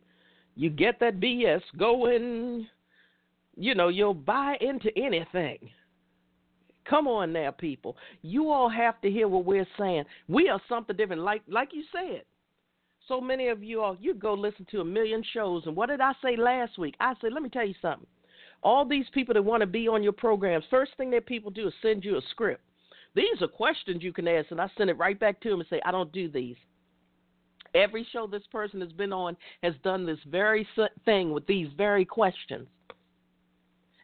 you 0.54 0.70
get 0.70 1.00
that 1.00 1.18
BS 1.18 1.62
going. 1.76 2.66
You 3.56 3.74
know, 3.74 3.88
you'll 3.88 4.14
buy 4.14 4.56
into 4.60 4.88
anything. 4.96 5.58
Come 6.88 7.08
on 7.08 7.32
now, 7.32 7.50
people. 7.50 7.96
You 8.22 8.50
all 8.50 8.68
have 8.68 9.00
to 9.00 9.10
hear 9.10 9.28
what 9.28 9.44
we're 9.44 9.66
saying. 9.78 10.04
We 10.28 10.48
are 10.48 10.60
something 10.68 10.96
different. 10.96 11.22
Like 11.22 11.42
like 11.48 11.70
you 11.72 11.84
said, 11.92 12.22
So 13.08 13.20
many 13.20 13.48
of 13.48 13.62
you 13.62 13.82
all, 13.82 13.96
you 14.00 14.14
go 14.14 14.34
listen 14.34 14.66
to 14.70 14.80
a 14.80 14.84
million 14.84 15.22
shows. 15.32 15.64
And 15.66 15.76
what 15.76 15.88
did 15.90 16.00
I 16.00 16.12
say 16.22 16.36
last 16.36 16.78
week? 16.78 16.94
I 17.00 17.14
said, 17.20 17.32
let 17.32 17.42
me 17.42 17.48
tell 17.50 17.66
you 17.66 17.74
something. 17.82 18.06
All 18.62 18.86
these 18.86 19.04
people 19.12 19.34
that 19.34 19.42
want 19.42 19.60
to 19.60 19.66
be 19.66 19.88
on 19.88 20.02
your 20.02 20.12
programs, 20.12 20.64
first 20.70 20.92
thing 20.96 21.10
that 21.10 21.26
people 21.26 21.50
do 21.50 21.68
is 21.68 21.74
send 21.82 22.04
you 22.04 22.16
a 22.16 22.22
script. 22.30 22.62
These 23.14 23.42
are 23.42 23.48
questions 23.48 24.02
you 24.02 24.12
can 24.12 24.26
ask, 24.26 24.50
and 24.50 24.60
I 24.60 24.68
send 24.76 24.90
it 24.90 24.98
right 24.98 25.18
back 25.18 25.40
to 25.42 25.50
them 25.50 25.60
and 25.60 25.68
say, 25.68 25.80
I 25.84 25.92
don't 25.92 26.10
do 26.12 26.28
these. 26.30 26.56
Every 27.74 28.06
show 28.12 28.26
this 28.26 28.46
person 28.50 28.80
has 28.80 28.92
been 28.92 29.12
on 29.12 29.36
has 29.62 29.74
done 29.82 30.06
this 30.06 30.18
very 30.26 30.66
thing 31.04 31.32
with 31.32 31.46
these 31.46 31.68
very 31.76 32.04
questions. 32.04 32.68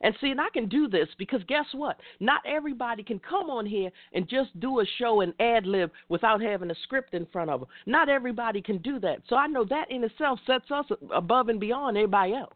And 0.03 0.15
see, 0.21 0.31
and 0.31 0.41
I 0.41 0.49
can 0.53 0.69
do 0.69 0.89
this 0.89 1.09
because 1.19 1.43
guess 1.47 1.67
what? 1.73 1.99
Not 2.21 2.41
everybody 2.47 3.03
can 3.03 3.19
come 3.19 3.51
on 3.51 3.67
here 3.67 3.91
and 4.13 4.29
just 4.29 4.59
do 4.61 4.81
a 4.81 4.85
show 4.99 5.21
and 5.21 5.35
ad 5.41 5.67
lib 5.67 5.91
without 6.09 6.41
having 6.41 6.71
a 6.71 6.75
script 6.85 7.15
in 7.15 7.27
front 7.27 7.51
of 7.51 7.61
them. 7.61 7.69
Not 7.87 8.09
everybody 8.09 8.63
can 8.63 8.79
do 8.79 8.99
that. 9.01 9.19
So 9.29 9.37
I 9.37 9.47
know 9.47 9.65
that 9.67 9.91
in 9.91 10.05
itself 10.05 10.41
sets 10.47 10.71
us 10.71 10.87
above 11.15 11.49
and 11.49 11.61
beyond 11.61 11.97
everybody 11.97 12.35
else 12.35 12.55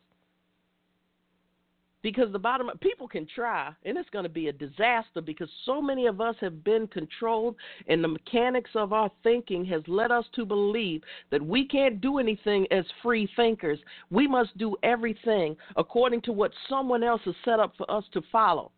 because 2.04 2.30
the 2.32 2.38
bottom 2.38 2.70
people 2.80 3.08
can 3.08 3.26
try 3.34 3.72
and 3.86 3.96
it's 3.96 4.10
going 4.10 4.24
to 4.24 4.28
be 4.28 4.48
a 4.48 4.52
disaster 4.52 5.22
because 5.24 5.48
so 5.64 5.80
many 5.80 6.06
of 6.06 6.20
us 6.20 6.36
have 6.38 6.62
been 6.62 6.86
controlled 6.86 7.56
and 7.88 8.04
the 8.04 8.08
mechanics 8.08 8.70
of 8.74 8.92
our 8.92 9.10
thinking 9.24 9.64
has 9.64 9.82
led 9.88 10.12
us 10.12 10.26
to 10.34 10.44
believe 10.44 11.02
that 11.30 11.44
we 11.44 11.66
can't 11.66 12.02
do 12.02 12.18
anything 12.18 12.66
as 12.70 12.84
free 13.02 13.26
thinkers. 13.34 13.78
We 14.10 14.28
must 14.28 14.56
do 14.58 14.76
everything 14.82 15.56
according 15.76 16.20
to 16.22 16.32
what 16.32 16.52
someone 16.68 17.02
else 17.02 17.22
has 17.24 17.34
set 17.42 17.58
up 17.58 17.72
for 17.78 17.90
us 17.90 18.04
to 18.12 18.20
follow 18.30 18.70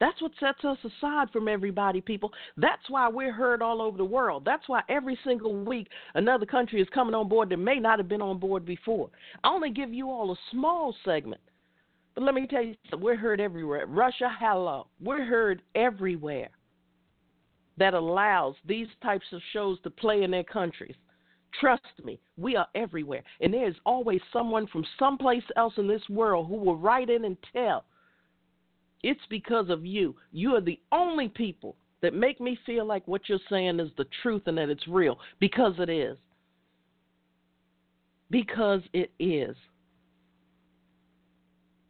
that's 0.00 0.20
what 0.20 0.32
sets 0.40 0.64
us 0.64 0.78
aside 0.84 1.30
from 1.30 1.48
everybody, 1.48 2.00
people. 2.00 2.32
That's 2.56 2.82
why 2.88 3.08
we're 3.08 3.32
heard 3.32 3.62
all 3.62 3.80
over 3.80 3.96
the 3.96 4.04
world. 4.04 4.44
That's 4.44 4.68
why 4.68 4.82
every 4.88 5.18
single 5.24 5.54
week 5.54 5.88
another 6.14 6.46
country 6.46 6.80
is 6.80 6.88
coming 6.92 7.14
on 7.14 7.28
board 7.28 7.48
that 7.50 7.58
may 7.58 7.78
not 7.78 7.98
have 7.98 8.08
been 8.08 8.22
on 8.22 8.38
board 8.38 8.64
before. 8.66 9.10
I 9.44 9.48
only 9.48 9.70
give 9.70 9.92
you 9.92 10.10
all 10.10 10.32
a 10.32 10.36
small 10.50 10.94
segment. 11.04 11.40
But 12.14 12.24
let 12.24 12.34
me 12.34 12.46
tell 12.46 12.62
you, 12.62 12.74
we're 12.98 13.16
heard 13.16 13.40
everywhere. 13.40 13.86
Russia, 13.86 14.30
hello. 14.38 14.86
We're 15.00 15.24
heard 15.24 15.62
everywhere 15.74 16.48
that 17.76 17.94
allows 17.94 18.54
these 18.66 18.86
types 19.02 19.26
of 19.32 19.40
shows 19.52 19.78
to 19.82 19.90
play 19.90 20.22
in 20.22 20.30
their 20.30 20.44
countries. 20.44 20.94
Trust 21.60 21.82
me, 22.04 22.20
we 22.36 22.56
are 22.56 22.66
everywhere. 22.74 23.22
And 23.40 23.54
there's 23.54 23.76
always 23.86 24.20
someone 24.32 24.66
from 24.68 24.84
someplace 24.98 25.42
else 25.56 25.74
in 25.76 25.86
this 25.86 26.02
world 26.08 26.48
who 26.48 26.56
will 26.56 26.76
write 26.76 27.10
in 27.10 27.24
and 27.24 27.36
tell 27.52 27.84
it's 29.04 29.20
because 29.28 29.68
of 29.68 29.84
you. 29.84 30.16
You 30.32 30.54
are 30.54 30.62
the 30.62 30.80
only 30.90 31.28
people 31.28 31.76
that 32.00 32.14
make 32.14 32.40
me 32.40 32.58
feel 32.64 32.86
like 32.86 33.06
what 33.06 33.28
you're 33.28 33.38
saying 33.50 33.78
is 33.78 33.90
the 33.98 34.06
truth 34.22 34.42
and 34.46 34.56
that 34.56 34.70
it's 34.70 34.88
real 34.88 35.18
because 35.40 35.74
it 35.78 35.90
is. 35.90 36.16
Because 38.30 38.80
it 38.94 39.12
is. 39.18 39.54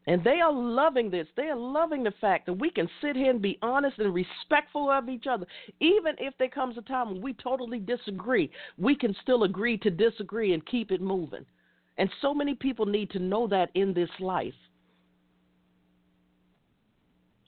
And 0.06 0.22
they 0.24 0.40
are 0.40 0.52
loving 0.52 1.08
this. 1.08 1.28
They 1.36 1.44
are 1.44 1.56
loving 1.56 2.02
the 2.02 2.12
fact 2.20 2.46
that 2.46 2.52
we 2.52 2.68
can 2.68 2.88
sit 3.00 3.14
here 3.16 3.30
and 3.30 3.40
be 3.40 3.58
honest 3.62 3.98
and 4.00 4.12
respectful 4.12 4.90
of 4.90 5.08
each 5.08 5.26
other. 5.30 5.46
Even 5.80 6.16
if 6.18 6.34
there 6.38 6.48
comes 6.48 6.76
a 6.76 6.82
time 6.82 7.12
when 7.12 7.22
we 7.22 7.32
totally 7.32 7.78
disagree, 7.78 8.50
we 8.76 8.96
can 8.96 9.14
still 9.22 9.44
agree 9.44 9.78
to 9.78 9.90
disagree 9.90 10.52
and 10.52 10.66
keep 10.66 10.90
it 10.90 11.00
moving. 11.00 11.46
And 11.96 12.10
so 12.20 12.34
many 12.34 12.54
people 12.54 12.86
need 12.86 13.10
to 13.10 13.20
know 13.20 13.46
that 13.48 13.70
in 13.74 13.94
this 13.94 14.10
life. 14.18 14.52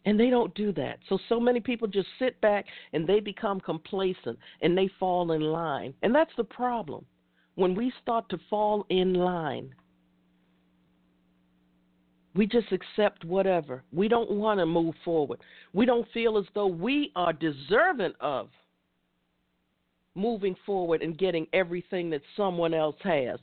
And 0.07 0.19
they 0.19 0.31
don't 0.31 0.55
do 0.55 0.73
that. 0.73 1.01
So, 1.09 1.19
so 1.29 1.41
many 1.41 1.59
people 1.59 1.89
just 1.89 2.09
sit 2.19 2.41
back 2.41 2.65
and 2.93 3.07
they 3.07 3.19
become 3.19 3.61
complacent 3.61 4.39
and 4.63 4.79
they 4.79 4.89
fall 5.01 5.33
in 5.33 5.41
line. 5.43 5.93
And 6.03 6.15
that's 6.15 6.31
the 6.37 6.45
problem. 6.45 7.05
When 7.57 7.75
we 7.75 7.93
start 8.03 8.29
to 8.29 8.39
fall 8.49 8.87
in 8.89 9.15
line, 9.15 9.75
we 12.37 12.47
just 12.47 12.69
accept 12.71 13.25
whatever. 13.25 13.83
We 13.93 14.07
don't 14.07 14.31
want 14.31 14.61
to 14.61 14.67
move 14.67 14.95
forward. 15.05 15.41
We 15.73 15.87
don't 15.87 16.07
feel 16.13 16.39
as 16.39 16.45
though 16.55 16.67
we 16.67 17.11
are 17.17 17.33
deserving 17.33 18.13
of 18.21 18.49
moving 20.15 20.55
forward 20.65 21.03
and 21.03 21.19
getting 21.19 21.47
everything 21.53 22.11
that 22.11 22.23
someone 22.37 22.75
else 22.75 22.97
has. 23.03 23.41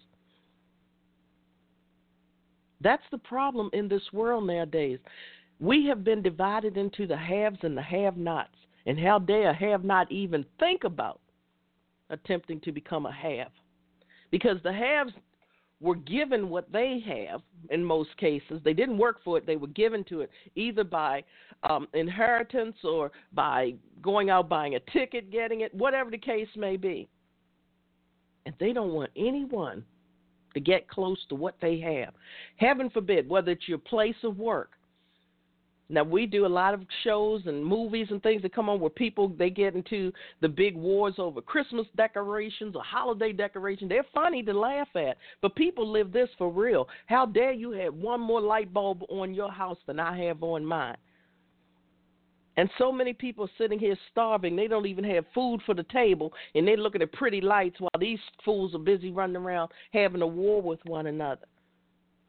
That's 2.82 3.04
the 3.12 3.18
problem 3.18 3.70
in 3.74 3.88
this 3.88 4.02
world 4.14 4.46
nowadays. 4.46 5.00
We 5.64 5.86
have 5.88 6.04
been 6.04 6.22
divided 6.22 6.76
into 6.76 7.08
the 7.08 7.16
haves 7.16 7.60
and 7.62 7.78
the 7.78 7.82
have 7.82 8.18
nots. 8.18 8.58
And 8.86 9.00
how 9.00 9.18
dare 9.18 9.52
a 9.52 9.54
have 9.54 9.86
not 9.86 10.12
even 10.12 10.46
think 10.60 10.84
about 10.84 11.22
attempting 12.10 12.60
to 12.62 12.74
become 12.74 13.06
a 13.06 13.12
have? 13.14 13.52
Because 14.30 14.58
the 14.62 14.74
haves 14.74 15.14
were 15.80 15.96
given 15.96 16.50
what 16.50 16.70
they 16.74 17.02
have 17.08 17.42
in 17.70 17.82
most 17.82 18.10
cases. 18.18 18.60
They 18.66 18.74
didn't 18.74 18.98
work 18.98 19.24
for 19.24 19.38
it, 19.38 19.46
they 19.46 19.56
were 19.56 19.68
given 19.68 20.04
to 20.06 20.20
it 20.20 20.32
either 20.56 20.84
by 20.84 21.24
um, 21.64 21.88
inheritance 21.94 22.76
or 22.84 23.14
by 23.32 23.74
going 24.02 24.30
out 24.30 24.50
buying 24.50 24.76
a 24.76 24.82
ticket, 24.92 25.32
getting 25.32 25.62
it, 25.62 25.74
whatever 25.74 26.12
the 26.12 26.18
case 26.18 26.50
may 26.58 26.76
be. 26.76 27.08
And 28.46 28.54
they 28.60 28.74
don't 28.74 28.92
want 28.92 29.12
anyone 29.16 29.86
to 30.56 30.60
get 30.60 30.90
close 30.90 31.26
to 31.30 31.36
what 31.36 31.56
they 31.62 31.80
have. 31.80 32.14
Heaven 32.58 32.90
forbid, 32.90 33.30
whether 33.30 33.52
it's 33.52 33.70
your 33.70 33.78
place 33.78 34.18
of 34.24 34.38
work, 34.38 34.72
now 35.94 36.04
we 36.04 36.26
do 36.26 36.46
a 36.46 36.48
lot 36.48 36.74
of 36.74 36.82
shows 37.04 37.44
and 37.46 37.64
movies 37.64 38.08
and 38.10 38.22
things 38.24 38.42
that 38.42 38.54
come 38.54 38.70
on 38.70 38.80
where 38.80 38.90
people 38.90 39.30
they 39.30 39.50
get 39.50 39.76
into 39.76 40.12
the 40.42 40.50
big 40.50 40.76
wars 40.76 41.16
over 41.18 41.42
Christmas 41.42 41.86
decorations 41.96 42.76
or 42.76 42.84
holiday 42.84 43.32
decorations. 43.32 43.90
They're 43.90 44.06
funny 44.14 44.44
to 44.44 44.54
laugh 44.54 44.88
at, 44.96 45.18
but 45.42 45.56
people 45.56 45.90
live 45.90 46.12
this 46.12 46.30
for 46.38 46.50
real. 46.50 46.88
How 47.06 47.26
dare 47.26 47.54
you 47.54 47.72
have 47.72 47.94
one 47.94 48.22
more 48.22 48.42
light 48.42 48.74
bulb 48.74 49.04
on 49.10 49.34
your 49.34 49.52
house 49.52 49.78
than 49.86 50.00
I 50.00 50.18
have 50.26 50.42
on 50.42 50.66
mine? 50.66 50.98
And 52.56 52.70
so 52.78 52.92
many 52.92 53.14
people 53.14 53.50
sitting 53.58 53.80
here 53.80 53.98
starving, 54.12 54.56
they 54.56 54.68
don't 54.68 54.86
even 54.86 55.04
have 55.06 55.26
food 55.34 55.62
for 55.66 55.74
the 55.74 55.84
table, 55.84 56.34
and 56.54 56.68
they're 56.68 56.78
looking 56.78 57.02
at 57.02 57.12
pretty 57.14 57.42
lights 57.42 57.80
while 57.80 57.90
these 58.00 58.20
fools 58.46 58.76
are 58.76 58.80
busy 58.80 59.12
running 59.12 59.36
around 59.36 59.72
having 59.92 60.22
a 60.22 60.28
war 60.28 60.62
with 60.62 60.80
one 60.86 61.08
another 61.08 61.48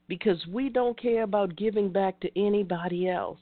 because 0.08 0.46
we 0.46 0.68
don't 0.68 1.00
care 1.00 1.22
about 1.22 1.56
giving 1.56 1.90
back 1.90 2.20
to 2.20 2.40
anybody 2.40 3.08
else. 3.08 3.38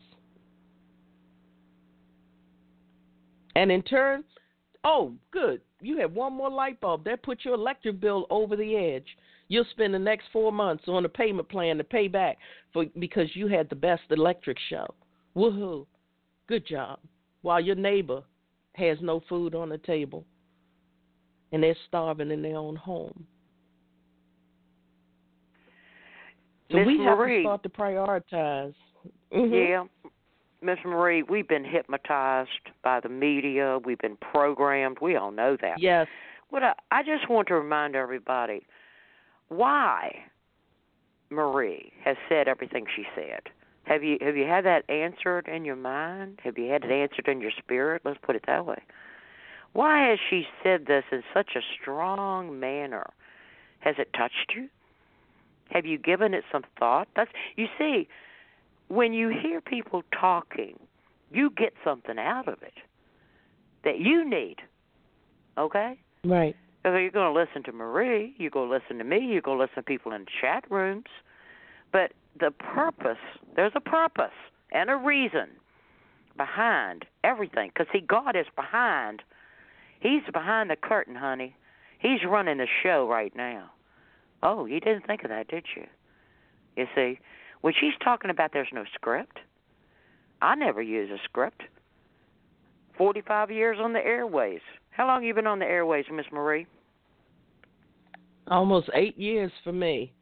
And 3.57 3.71
in 3.71 3.83
turn, 3.83 4.25
oh, 4.85 5.13
good, 5.31 5.61
you 5.81 5.99
have 5.99 6.13
one 6.13 6.33
more 6.33 6.51
light 6.51 6.81
bulb. 6.81 7.05
That 7.05 7.23
puts 7.23 7.45
your 7.45 7.55
electric 7.55 8.01
bill 8.01 8.27
over 8.31 8.57
the 8.57 8.77
edge. 8.77 9.07
You'll 9.49 9.67
spend 9.71 9.93
the 9.93 9.99
next 9.99 10.27
four 10.33 10.53
months 10.53 10.85
on 10.87 11.05
a 11.05 11.09
payment 11.09 11.49
plan 11.49 11.77
to 11.79 11.85
pay 11.85 12.09
back 12.09 12.39
for 12.73 12.87
because 12.99 13.29
you 13.35 13.49
had 13.49 13.69
the 13.69 13.77
best 13.77 14.03
electric 14.11 14.57
show. 14.71 14.87
Woohoo! 15.37 15.87
Good 16.47 16.67
job. 16.67 16.99
While 17.43 17.61
your 17.61 17.75
neighbor 17.75 18.23
has 18.75 18.99
no 19.03 19.23
food 19.29 19.55
on 19.55 19.69
the 19.69 19.79
table 19.79 20.25
and 21.53 21.63
they're 21.63 21.77
starving 21.89 22.31
in 22.31 22.41
their 22.41 22.57
own 22.57 22.77
home. 22.77 23.27
So 26.71 26.79
Ms. 26.79 26.87
we 26.87 26.99
Marie, 26.99 27.45
have 27.45 27.63
to 27.63 27.63
start 27.63 27.63
to 27.63 27.69
prioritize. 27.69 28.75
Mm-hmm. 29.35 29.55
Yeah. 29.55 29.85
Miss 30.63 30.79
Marie, 30.85 31.23
we've 31.23 31.49
been 31.49 31.65
hypnotized 31.65 32.71
by 32.83 33.01
the 33.01 33.09
media. 33.09 33.79
We've 33.85 33.99
been 33.99 34.17
programmed. 34.17 34.99
We 35.01 35.17
all 35.17 35.33
know 35.33 35.57
that. 35.61 35.81
Yes. 35.81 36.07
What 36.51 36.63
I, 36.63 36.75
I 36.91 37.03
just 37.03 37.29
want 37.29 37.49
to 37.49 37.55
remind 37.55 37.97
everybody 37.97 38.65
why 39.49 40.25
Marie 41.31 41.93
has 42.05 42.17
said 42.29 42.47
everything 42.47 42.87
she 42.95 43.05
said. 43.15 43.43
Have 43.85 44.05
you 44.05 44.19
have 44.21 44.37
you 44.37 44.47
had 44.47 44.65
that 44.65 44.89
answered 44.89 45.49
in 45.49 45.65
your 45.65 45.77
mind? 45.77 46.39
Have 46.45 46.57
you 46.57 46.71
had 46.71 46.85
it 46.85 46.93
answered 46.93 47.27
in 47.27 47.41
your 47.41 47.51
spirit? 47.51 48.03
Let's 48.05 48.21
put 48.23 48.37
it 48.37 48.45
that 48.47 48.65
way. 48.65 48.81
Why 49.73 50.09
has 50.09 50.19
she 50.31 50.45
said 50.63 50.87
this 50.87 51.05
in 51.11 51.23
such 51.35 51.57
a 51.57 51.61
strong 51.81 52.61
manner? 52.61 53.11
Has 53.81 53.97
it 53.99 54.13
touched 54.13 54.53
you? 54.55 54.69
Have 55.71 55.87
you 55.87 55.99
given 55.99 56.35
it 56.35 56.45
some 56.53 56.63
thought? 56.79 57.09
That's 57.17 57.31
you 57.57 57.67
see, 57.79 58.07
when 58.93 59.15
you 59.15 59.31
hear 59.31 59.63
people 59.63 60.03
talking, 60.19 60.79
you 61.33 61.49
get 61.57 61.73
something 61.83 62.19
out 62.19 62.47
of 62.47 62.63
it 62.63 62.75
that 63.85 63.99
you 63.99 64.29
need. 64.29 64.57
Okay? 65.57 65.99
Right. 66.25 66.55
So 66.83 66.95
you're 66.97 67.11
going 67.11 67.33
to 67.33 67.41
listen 67.41 67.63
to 67.65 67.73
Marie, 67.73 68.35
you're 68.37 68.51
going 68.51 68.69
to 68.69 68.75
listen 68.75 68.99
to 68.99 69.05
me, 69.05 69.19
you're 69.33 69.41
going 69.41 69.57
to 69.57 69.63
listen 69.63 69.77
to 69.77 69.83
people 69.83 70.13
in 70.13 70.27
chat 70.41 70.71
rooms. 70.71 71.07
But 71.91 72.13
the 72.39 72.51
purpose, 72.51 73.17
there's 73.57 73.73
a 73.75 73.81
purpose 73.81 74.37
and 74.73 74.91
a 74.91 74.97
reason 74.97 75.49
behind 76.37 77.07
everything. 77.25 77.71
Because, 77.73 77.87
see, 77.95 78.05
God 78.07 78.37
is 78.37 78.47
behind. 78.55 79.23
He's 80.01 80.23
behind 80.31 80.69
the 80.69 80.77
curtain, 80.77 81.15
honey. 81.15 81.57
He's 81.99 82.25
running 82.29 82.59
the 82.59 82.67
show 82.83 83.09
right 83.09 83.35
now. 83.35 83.71
Oh, 84.43 84.67
you 84.67 84.81
didn't 84.81 85.07
think 85.07 85.23
of 85.25 85.31
that, 85.31 85.49
did 85.49 85.65
you? 85.75 85.87
You 86.77 86.87
see, 86.95 87.21
when 87.63 87.73
she's 87.81 87.95
talking 88.05 88.31
about 88.31 88.53
there's 88.53 88.69
no 88.73 88.85
script, 88.95 89.39
I 90.41 90.55
never 90.55 90.83
use 90.83 91.11
a 91.11 91.19
script. 91.25 91.63
45 92.99 93.51
years 93.51 93.79
on 93.81 93.93
the 93.93 94.05
airways. 94.05 94.61
How 94.91 95.07
long 95.07 95.25
you 95.25 95.33
been 95.35 95.47
on 95.47 95.59
the 95.59 95.65
airways, 95.65 96.05
Miss 96.13 96.27
Marie? 96.31 96.67
Almost 98.49 98.91
eight 98.95 99.17
years 99.19 99.51
for 99.65 99.73
me. 99.73 100.13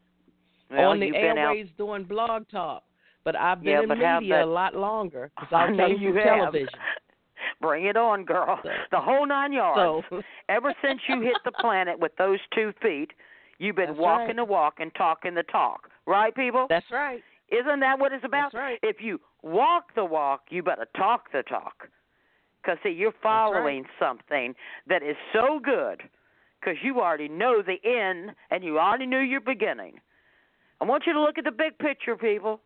Well, 0.71 0.91
on 0.91 1.01
the 1.01 1.15
airways 1.17 1.67
out. 1.67 1.77
doing 1.79 2.05
blog 2.05 2.49
talk. 2.49 2.85
But 3.25 3.37
I've 3.37 3.63
been 3.63 3.89
Yeah, 3.89 3.95
in 3.95 4.21
media 4.23 4.45
a 4.45 4.47
lot 4.47 4.75
longer. 4.75 5.31
'cause 5.37 5.49
I 5.53 5.65
I'll 5.65 5.71
know 5.75 5.89
tell 5.89 5.99
you 5.99 6.15
have. 6.15 6.25
television. 6.25 6.69
Bring 7.61 7.87
it 7.87 7.97
on, 7.97 8.25
girl. 8.25 8.61
So- 8.63 8.71
The 8.91 9.01
whole 9.01 9.27
nine 9.27 9.53
yards. 9.53 10.07
So 10.11 10.23
Ever 10.49 10.73
since 10.83 11.01
you 11.09 11.21
hit 11.21 11.37
the 11.45 11.53
planet 11.53 11.99
with 11.99 12.13
those 12.17 12.39
two 12.55 12.73
feet, 12.81 13.11
you've 13.59 13.77
been 13.77 13.89
That's 13.89 13.99
walking 13.99 14.27
right. 14.29 14.37
the 14.37 14.45
walk 14.45 14.75
and 14.79 14.95
talking 14.95 15.35
the 15.35 15.43
talk. 15.45 15.91
Right, 16.07 16.35
people? 16.35 16.67
that's 16.69 16.91
right. 16.91 17.23
Isn't 17.51 17.81
that 17.81 17.99
what 17.99 18.13
it's 18.13 18.25
about? 18.25 18.55
Right. 18.55 18.79
If 18.83 18.97
you 19.01 19.21
walk 19.43 19.95
the 19.95 20.05
walk, 20.05 20.43
you 20.51 20.63
better 20.63 20.87
talk 20.97 21.33
the 21.33 21.43
talk. 21.43 21.89
Because, 22.63 22.79
see, 22.83 22.91
you're 22.91 23.15
following 23.23 23.85
something 23.99 24.55
that 24.87 25.03
is 25.03 25.17
so 25.33 25.59
good 25.59 26.03
because 26.61 26.77
you 26.83 27.01
already 27.01 27.29
know 27.29 27.63
the 27.63 27.79
end 27.89 28.33
and 28.51 28.63
you 28.63 28.79
already 28.79 29.07
knew 29.07 29.19
your 29.19 29.41
beginning. 29.41 29.95
I 30.81 30.85
want 30.85 31.05
you 31.07 31.13
to 31.13 31.21
look 31.21 31.39
at 31.39 31.45
the 31.45 31.51
big 31.51 31.79
picture, 31.79 32.17
people, 32.17 32.61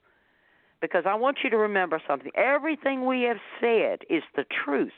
because 0.81 1.05
I 1.07 1.15
want 1.15 1.39
you 1.45 1.51
to 1.51 1.57
remember 1.57 2.03
something. 2.07 2.31
Everything 2.35 3.07
we 3.07 3.23
have 3.23 3.39
said 3.61 4.01
is 4.11 4.23
the 4.37 4.45
truth. 4.65 4.93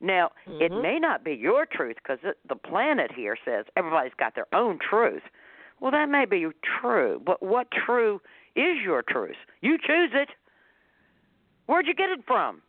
Now, 0.00 0.30
it 0.46 0.70
Mhm. 0.70 0.82
may 0.82 0.98
not 0.98 1.24
be 1.24 1.34
your 1.34 1.66
truth 1.66 1.96
because 1.96 2.20
the 2.44 2.56
planet 2.56 3.10
here 3.10 3.36
says 3.44 3.66
everybody's 3.76 4.14
got 4.14 4.34
their 4.34 4.46
own 4.52 4.78
truth. 4.78 5.24
Well, 5.80 5.92
that 5.92 6.08
may 6.08 6.24
be 6.24 6.46
true, 6.80 7.20
but 7.24 7.42
what 7.42 7.68
true 7.70 8.20
is 8.56 8.78
your 8.84 9.02
truth? 9.02 9.36
You 9.60 9.78
choose 9.78 10.10
it. 10.12 10.28
Where'd 11.66 11.86
you 11.86 11.94
get 11.94 12.10
it 12.10 12.20
from? 12.26 12.62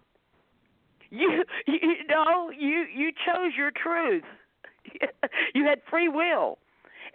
You 1.09 1.43
you 1.67 2.07
know, 2.07 2.51
you 2.51 2.85
you 2.93 3.11
chose 3.25 3.53
your 3.57 3.71
truth. 3.71 4.23
you 5.55 5.65
had 5.65 5.81
free 5.89 6.09
will. 6.09 6.59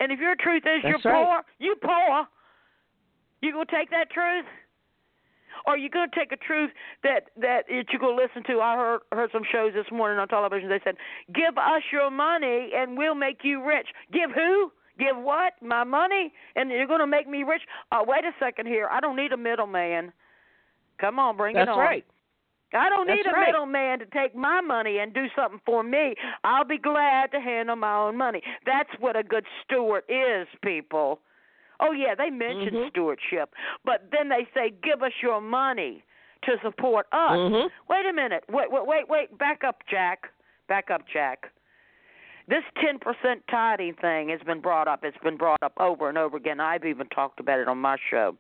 And 0.00 0.10
if 0.10 0.18
your 0.18 0.34
truth 0.34 0.64
is 0.66 0.82
you're 0.82 0.98
right. 1.04 1.24
poor, 1.24 1.42
you 1.58 1.76
poor. 1.80 2.26
You 3.40 3.52
gonna 3.52 3.66
take 3.70 3.90
that 3.90 4.10
truth? 4.10 4.46
Or 5.66 5.76
you 5.76 5.88
gonna 5.88 6.10
take 6.14 6.32
a 6.32 6.36
truth 6.36 6.70
that 7.02 7.30
that 7.40 7.64
that 7.68 7.84
you 7.92 7.98
gonna 7.98 8.16
listen 8.16 8.42
to? 8.44 8.60
I 8.60 8.76
heard 8.76 9.00
heard 9.12 9.30
some 9.32 9.44
shows 9.50 9.72
this 9.74 9.86
morning 9.92 10.18
on 10.18 10.26
television. 10.28 10.68
They 10.68 10.80
said, 10.82 10.96
"Give 11.32 11.56
us 11.56 11.82
your 11.92 12.10
money 12.10 12.72
and 12.74 12.98
we'll 12.98 13.14
make 13.14 13.44
you 13.44 13.62
rich." 13.64 13.88
Give 14.12 14.30
who? 14.32 14.72
Give 14.98 15.16
what? 15.16 15.54
My 15.60 15.84
money? 15.84 16.32
And 16.56 16.70
you're 16.70 16.86
gonna 16.86 17.06
make 17.06 17.28
me 17.28 17.42
rich? 17.42 17.62
Uh, 17.90 18.04
wait 18.06 18.24
a 18.24 18.32
second 18.38 18.66
here. 18.66 18.88
I 18.90 19.00
don't 19.00 19.16
need 19.16 19.32
a 19.32 19.36
middleman. 19.36 20.12
Come 21.00 21.18
on, 21.18 21.36
bring 21.36 21.54
That's 21.54 21.68
it 21.68 21.70
on. 21.70 21.78
That's 21.78 21.88
right. 21.88 22.04
I 22.72 22.88
don't 22.88 23.06
That's 23.06 23.18
need 23.18 23.26
a 23.26 23.32
right. 23.32 23.46
middleman 23.46 23.98
to 24.00 24.06
take 24.06 24.34
my 24.34 24.60
money 24.60 24.98
and 24.98 25.14
do 25.14 25.26
something 25.36 25.60
for 25.64 25.82
me. 25.82 26.14
I'll 26.42 26.64
be 26.64 26.78
glad 26.78 27.30
to 27.32 27.40
handle 27.40 27.76
my 27.76 27.94
own 27.94 28.16
money. 28.16 28.42
That's 28.66 28.90
what 28.98 29.16
a 29.16 29.22
good 29.22 29.44
steward 29.62 30.02
is, 30.08 30.48
people. 30.62 31.20
Oh 31.80 31.92
yeah, 31.92 32.14
they 32.14 32.30
mention 32.30 32.74
Mhm. 32.74 32.90
stewardship, 32.90 33.54
but 33.84 34.10
then 34.10 34.28
they 34.28 34.46
say, 34.54 34.70
"Give 34.70 35.02
us 35.02 35.12
your 35.22 35.40
money 35.40 36.04
to 36.42 36.58
support 36.60 37.06
us." 37.12 37.36
Mhm. 37.36 37.70
Wait 37.88 38.06
a 38.06 38.12
minute. 38.12 38.44
Wait, 38.48 38.70
wait, 38.70 38.86
wait, 38.86 39.08
wait. 39.08 39.38
Back 39.38 39.64
up, 39.64 39.84
Jack. 39.86 40.30
Back 40.68 40.90
up, 40.90 41.06
Jack. 41.06 41.50
This 42.48 42.62
10% 42.76 42.98
tithing 43.50 43.94
thing 43.94 44.28
has 44.28 44.40
been 44.44 44.60
brought 44.60 44.86
up. 44.86 45.02
It's 45.02 45.16
been 45.22 45.36
brought 45.36 45.62
up 45.62 45.72
over 45.78 46.08
and 46.08 46.18
over 46.18 46.36
again. 46.36 46.60
I've 46.60 46.84
even 46.84 47.08
talked 47.08 47.40
about 47.40 47.58
it 47.58 47.68
on 47.68 47.78
my 47.78 47.96
show. 48.10 48.36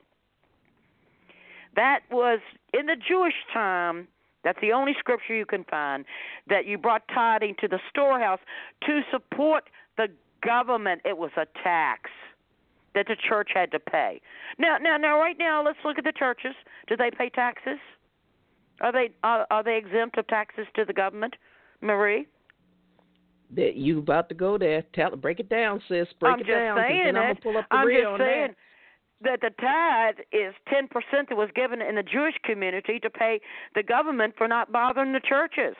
That 1.74 2.00
was 2.10 2.40
in 2.72 2.86
the 2.86 2.96
Jewish 2.96 3.34
time. 3.52 4.08
That's 4.44 4.60
the 4.60 4.72
only 4.72 4.92
scripture 4.98 5.34
you 5.34 5.46
can 5.46 5.64
find 5.64 6.04
that 6.48 6.66
you 6.66 6.76
brought 6.76 7.02
tithing 7.12 7.56
to 7.60 7.68
the 7.68 7.80
storehouse 7.88 8.40
to 8.86 9.00
support 9.10 9.64
the 9.96 10.08
government. 10.42 11.00
It 11.06 11.16
was 11.16 11.30
a 11.38 11.46
tax 11.62 12.10
that 12.94 13.06
the 13.08 13.16
church 13.16 13.50
had 13.54 13.72
to 13.72 13.80
pay. 13.80 14.20
Now, 14.58 14.76
now, 14.76 14.98
now, 14.98 15.18
right 15.18 15.36
now, 15.38 15.64
let's 15.64 15.78
look 15.82 15.98
at 15.98 16.04
the 16.04 16.12
churches. 16.12 16.54
Do 16.86 16.96
they 16.96 17.10
pay 17.10 17.30
taxes? 17.30 17.78
Are 18.80 18.92
they 18.92 19.10
are, 19.22 19.46
are 19.50 19.62
they 19.62 19.76
exempt 19.76 20.18
of 20.18 20.26
taxes 20.26 20.66
to 20.74 20.84
the 20.84 20.92
government, 20.92 21.36
Marie? 21.80 22.26
That 23.56 23.76
you 23.76 23.98
about 24.00 24.28
to 24.30 24.34
go 24.34 24.58
there. 24.58 24.82
Tell 24.94 25.14
break 25.16 25.40
it 25.40 25.48
down, 25.48 25.80
sis. 25.88 26.08
Break 26.18 26.34
I'm 26.34 26.40
it 26.40 26.44
down. 26.44 26.76
saying 26.76 27.04
then 27.04 27.16
I'm 27.16 27.22
gonna 27.22 27.40
pull 27.40 27.56
up 27.56 27.66
the 27.70 27.76
I'm 27.76 27.88
just 27.88 28.18
saying 28.18 28.54
that. 29.22 29.40
that 29.40 29.40
the 29.40 29.50
tithe 29.60 30.24
is 30.32 30.54
ten 30.68 30.88
percent 30.88 31.28
that 31.28 31.36
was 31.36 31.50
given 31.54 31.80
in 31.80 31.94
the 31.94 32.02
Jewish 32.02 32.34
community 32.44 32.98
to 33.00 33.10
pay 33.10 33.40
the 33.74 33.82
government 33.82 34.34
for 34.36 34.48
not 34.48 34.72
bothering 34.72 35.12
the 35.12 35.20
churches. 35.20 35.76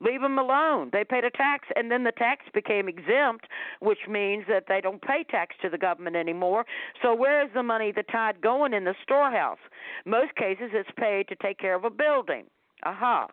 Leave 0.00 0.20
them 0.20 0.38
alone. 0.38 0.90
They 0.92 1.02
paid 1.02 1.24
a 1.24 1.30
tax, 1.30 1.66
and 1.74 1.90
then 1.90 2.04
the 2.04 2.12
tax 2.12 2.44
became 2.54 2.88
exempt, 2.88 3.46
which 3.80 3.98
means 4.08 4.44
that 4.48 4.66
they 4.68 4.80
don't 4.80 5.02
pay 5.02 5.24
tax 5.28 5.56
to 5.60 5.68
the 5.68 5.78
government 5.78 6.14
anymore. 6.14 6.64
So 7.02 7.14
where 7.14 7.44
is 7.44 7.50
the 7.52 7.64
money, 7.64 7.90
the 7.90 8.04
tithe, 8.04 8.36
going 8.40 8.74
in 8.74 8.84
the 8.84 8.94
storehouse? 9.02 9.58
Most 10.06 10.36
cases, 10.36 10.70
it's 10.72 10.88
paid 10.96 11.26
to 11.28 11.34
take 11.34 11.58
care 11.58 11.74
of 11.74 11.84
a 11.84 11.90
building. 11.90 12.44
Aha. 12.84 13.26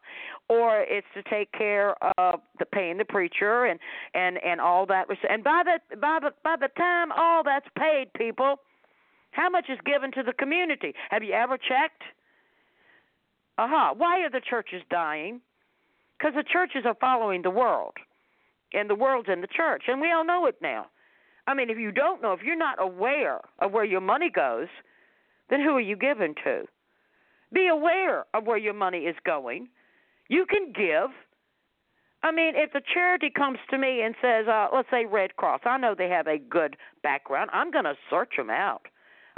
Or 0.50 0.82
it's 0.82 1.08
to 1.14 1.24
take 1.24 1.52
care 1.52 1.96
of 2.18 2.40
the 2.60 2.66
paying 2.66 2.98
the 2.98 3.06
preacher 3.06 3.66
and 3.66 3.80
and 4.14 4.38
and 4.44 4.60
all 4.60 4.86
that. 4.88 5.08
And 5.30 5.44
by 5.44 5.64
the 5.64 5.98
by 5.98 6.20
the 6.22 6.32
by 6.44 6.56
the 6.60 6.70
time 6.78 7.12
all 7.12 7.44
that's 7.44 7.68
paid, 7.78 8.12
people, 8.14 8.56
how 9.32 9.50
much 9.50 9.66
is 9.70 9.78
given 9.86 10.12
to 10.14 10.24
the 10.24 10.34
community? 10.34 10.94
Have 11.10 11.24
you 11.24 11.34
ever 11.34 11.58
checked? 11.58 12.04
Aha. 13.58 13.94
Why 13.96 14.22
are 14.22 14.30
the 14.30 14.42
churches 14.42 14.82
dying? 14.90 15.42
Because 16.18 16.34
the 16.36 16.44
churches 16.44 16.84
are 16.86 16.96
following 17.00 17.42
the 17.42 17.50
world, 17.50 17.94
and 18.74 18.90
the 18.90 18.96
world's 18.96 19.30
in 19.30 19.42
the 19.42 19.48
church, 19.48 19.84
and 19.88 20.00
we 20.00 20.12
all 20.12 20.26
know 20.26 20.46
it 20.46 20.56
now. 20.62 20.88
I 21.48 21.54
mean, 21.54 21.70
if 21.70 21.78
you 21.78 21.92
don't 21.92 22.22
know, 22.22 22.34
if 22.34 22.42
you're 22.42 22.56
not 22.56 22.82
aware 22.82 23.42
of 23.60 23.72
where 23.72 23.86
your 23.86 24.02
money 24.02 24.30
goes, 24.30 24.68
then 25.50 25.62
who 25.62 25.72
are 25.72 25.82
you 25.82 25.96
giving 25.96 26.34
to? 26.44 26.66
Be 27.56 27.68
aware 27.68 28.26
of 28.34 28.46
where 28.46 28.58
your 28.58 28.74
money 28.74 29.00
is 29.00 29.16
going. 29.26 29.70
You 30.28 30.46
can 30.46 30.74
give. 30.74 31.10
I 32.22 32.32
mean, 32.32 32.54
if 32.56 32.74
the 32.74 32.82
charity 32.94 33.30
comes 33.30 33.60
to 33.70 33.78
me 33.78 34.02
and 34.02 34.14
says, 34.22 34.48
uh, 34.48 34.68
let's 34.74 34.90
say 34.92 35.06
Red 35.06 35.38
Cross, 35.38 35.62
I 35.66 35.78
know 35.78 35.96
they 35.98 36.10
have 36.10 36.28
a 36.28 36.38
good 36.38 36.76
background. 37.02 37.50
I'm 37.54 37.72
going 37.72 37.86
to 37.86 37.96
search 38.10 38.34
them 38.36 38.50
out. 38.50 38.82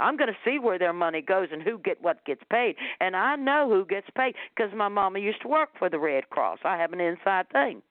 I'm 0.00 0.16
going 0.16 0.28
to 0.30 0.36
see 0.44 0.58
where 0.58 0.78
their 0.78 0.92
money 0.92 1.20
goes 1.20 1.48
and 1.52 1.62
who 1.62 1.78
get 1.78 2.02
what 2.02 2.24
gets 2.24 2.42
paid, 2.50 2.76
and 3.00 3.16
I 3.16 3.36
know 3.36 3.68
who 3.68 3.84
gets 3.84 4.06
paid 4.16 4.34
because 4.54 4.72
my 4.74 4.88
mama 4.88 5.18
used 5.18 5.42
to 5.42 5.48
work 5.48 5.70
for 5.78 5.90
the 5.90 5.98
Red 5.98 6.30
Cross. 6.30 6.60
I 6.64 6.76
have 6.76 6.92
an 6.92 7.00
inside 7.00 7.48
thing, 7.50 7.82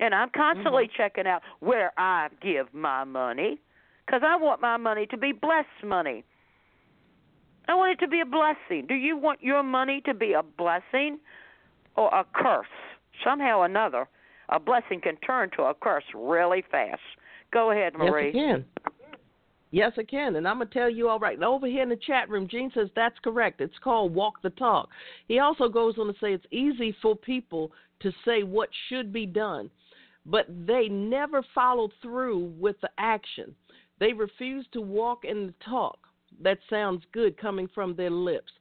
and 0.00 0.14
I'm 0.14 0.30
constantly 0.34 0.88
checking 0.96 1.26
out 1.26 1.42
where 1.60 1.92
I 1.98 2.28
give 2.40 2.72
my 2.72 3.04
money 3.04 3.60
because 4.06 4.22
I 4.24 4.36
want 4.36 4.62
my 4.62 4.78
money 4.78 5.06
to 5.06 5.18
be 5.18 5.32
blessed 5.32 5.84
money. 5.84 6.24
I 7.68 7.74
want 7.74 7.92
it 7.92 8.04
to 8.04 8.08
be 8.08 8.20
a 8.20 8.26
blessing. 8.26 8.86
Do 8.86 8.94
you 8.94 9.16
want 9.16 9.42
your 9.42 9.62
money 9.62 10.02
to 10.06 10.14
be 10.14 10.32
a 10.32 10.42
blessing 10.42 11.18
or 11.96 12.08
a 12.08 12.24
curse? 12.34 12.66
Somehow 13.24 13.58
or 13.58 13.66
another, 13.66 14.08
a 14.48 14.58
blessing 14.58 15.00
can 15.00 15.16
turn 15.18 15.50
to 15.56 15.64
a 15.64 15.74
curse 15.74 16.04
really 16.14 16.64
fast. 16.70 17.00
Go 17.52 17.70
ahead, 17.70 17.94
Marie. 17.94 18.32
Yes, 18.34 18.34
it 18.34 18.38
can. 18.38 18.64
Yes, 19.70 19.92
it 19.96 20.10
can. 20.10 20.36
And 20.36 20.48
I'm 20.48 20.58
going 20.58 20.68
to 20.68 20.74
tell 20.74 20.90
you 20.90 21.08
all 21.08 21.18
right. 21.18 21.38
Now, 21.38 21.54
over 21.54 21.66
here 21.66 21.82
in 21.82 21.88
the 21.88 21.96
chat 21.96 22.28
room, 22.28 22.48
Gene 22.48 22.70
says 22.74 22.88
that's 22.94 23.18
correct. 23.22 23.60
It's 23.60 23.78
called 23.82 24.14
walk 24.14 24.42
the 24.42 24.50
talk. 24.50 24.88
He 25.28 25.38
also 25.38 25.68
goes 25.68 25.96
on 25.98 26.06
to 26.06 26.14
say 26.20 26.32
it's 26.32 26.44
easy 26.50 26.94
for 27.00 27.14
people 27.16 27.72
to 28.00 28.12
say 28.24 28.42
what 28.42 28.68
should 28.88 29.12
be 29.12 29.24
done, 29.24 29.70
but 30.26 30.46
they 30.66 30.88
never 30.88 31.42
follow 31.54 31.88
through 32.02 32.52
with 32.58 32.76
the 32.82 32.90
action. 32.98 33.54
They 34.00 34.12
refuse 34.12 34.66
to 34.72 34.80
walk 34.80 35.24
in 35.24 35.46
the 35.46 35.54
talk 35.64 35.98
that 36.40 36.58
sounds 36.70 37.04
good 37.12 37.36
coming 37.36 37.68
from 37.74 37.94
their 37.94 38.10
lips. 38.10 38.52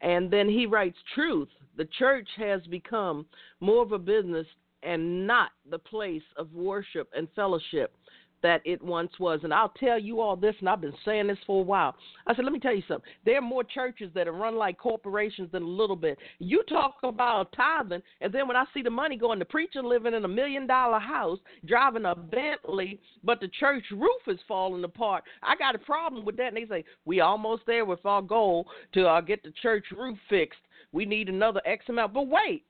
And 0.00 0.30
then 0.30 0.48
he 0.48 0.66
writes, 0.66 0.96
Truth, 1.14 1.48
the 1.76 1.88
church 1.98 2.28
has 2.36 2.62
become 2.66 3.26
more 3.60 3.82
of 3.82 3.92
a 3.92 3.98
business 3.98 4.46
and 4.82 5.26
not 5.26 5.50
the 5.70 5.78
place 5.78 6.22
of 6.36 6.52
worship 6.54 7.10
and 7.14 7.28
fellowship 7.36 7.94
that 8.42 8.60
it 8.64 8.82
once 8.82 9.10
was. 9.18 9.40
And 9.42 9.52
I'll 9.52 9.72
tell 9.80 9.98
you 9.98 10.20
all 10.20 10.36
this, 10.36 10.54
and 10.60 10.68
I've 10.68 10.80
been 10.80 10.94
saying 11.04 11.26
this 11.26 11.38
for 11.46 11.60
a 11.60 11.64
while. 11.64 11.94
I 12.26 12.34
said, 12.34 12.44
let 12.44 12.52
me 12.52 12.60
tell 12.60 12.74
you 12.74 12.82
something. 12.88 13.08
There 13.24 13.38
are 13.38 13.42
more 13.42 13.64
churches 13.64 14.10
that 14.14 14.28
are 14.28 14.32
run 14.32 14.56
like 14.56 14.78
corporations 14.78 15.50
than 15.52 15.62
a 15.62 15.66
little 15.66 15.96
bit. 15.96 16.18
You 16.38 16.62
talk 16.68 16.96
about 17.02 17.52
tithing, 17.52 18.02
and 18.20 18.32
then 18.32 18.48
when 18.48 18.56
I 18.56 18.64
see 18.72 18.82
the 18.82 18.90
money 18.90 19.16
going, 19.16 19.38
the 19.38 19.44
preacher 19.44 19.82
living 19.82 20.14
in 20.14 20.24
a 20.24 20.28
million 20.28 20.66
dollar 20.66 20.98
house, 20.98 21.38
driving 21.66 22.04
a 22.04 22.14
Bentley, 22.14 23.00
but 23.24 23.40
the 23.40 23.48
church 23.48 23.84
roof 23.90 24.22
is 24.26 24.38
falling 24.46 24.84
apart. 24.84 25.24
I 25.42 25.56
got 25.56 25.74
a 25.74 25.78
problem 25.78 26.24
with 26.24 26.36
that. 26.36 26.48
And 26.48 26.56
they 26.56 26.66
say, 26.66 26.84
we 27.04 27.20
almost 27.20 27.62
there 27.66 27.84
with 27.84 28.04
our 28.04 28.22
goal 28.22 28.66
to 28.94 29.06
uh, 29.06 29.20
get 29.20 29.42
the 29.42 29.52
church 29.62 29.84
roof 29.96 30.18
fixed. 30.28 30.60
We 30.92 31.04
need 31.04 31.28
another 31.28 31.60
X 31.64 31.84
amount. 31.88 32.14
But 32.14 32.28
wait, 32.28 32.64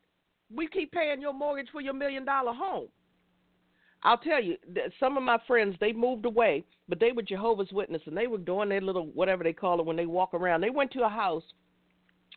we 0.54 0.66
keep 0.68 0.92
paying 0.92 1.20
your 1.20 1.32
mortgage 1.32 1.68
for 1.70 1.80
your 1.80 1.94
million 1.94 2.24
dollar 2.24 2.52
home. 2.52 2.88
I'll 4.02 4.18
tell 4.18 4.42
you, 4.42 4.56
some 4.98 5.16
of 5.16 5.22
my 5.22 5.38
friends 5.46 5.76
they 5.78 5.92
moved 5.92 6.24
away, 6.24 6.64
but 6.88 6.98
they 6.98 7.12
were 7.12 7.22
Jehovah's 7.22 7.72
Witness, 7.72 8.02
and 8.06 8.16
they 8.16 8.26
were 8.26 8.38
doing 8.38 8.70
their 8.70 8.80
little 8.80 9.06
whatever 9.08 9.44
they 9.44 9.52
call 9.52 9.78
it 9.78 9.86
when 9.86 9.96
they 9.96 10.06
walk 10.06 10.32
around. 10.32 10.62
They 10.62 10.70
went 10.70 10.90
to 10.92 11.04
a 11.04 11.08
house 11.08 11.42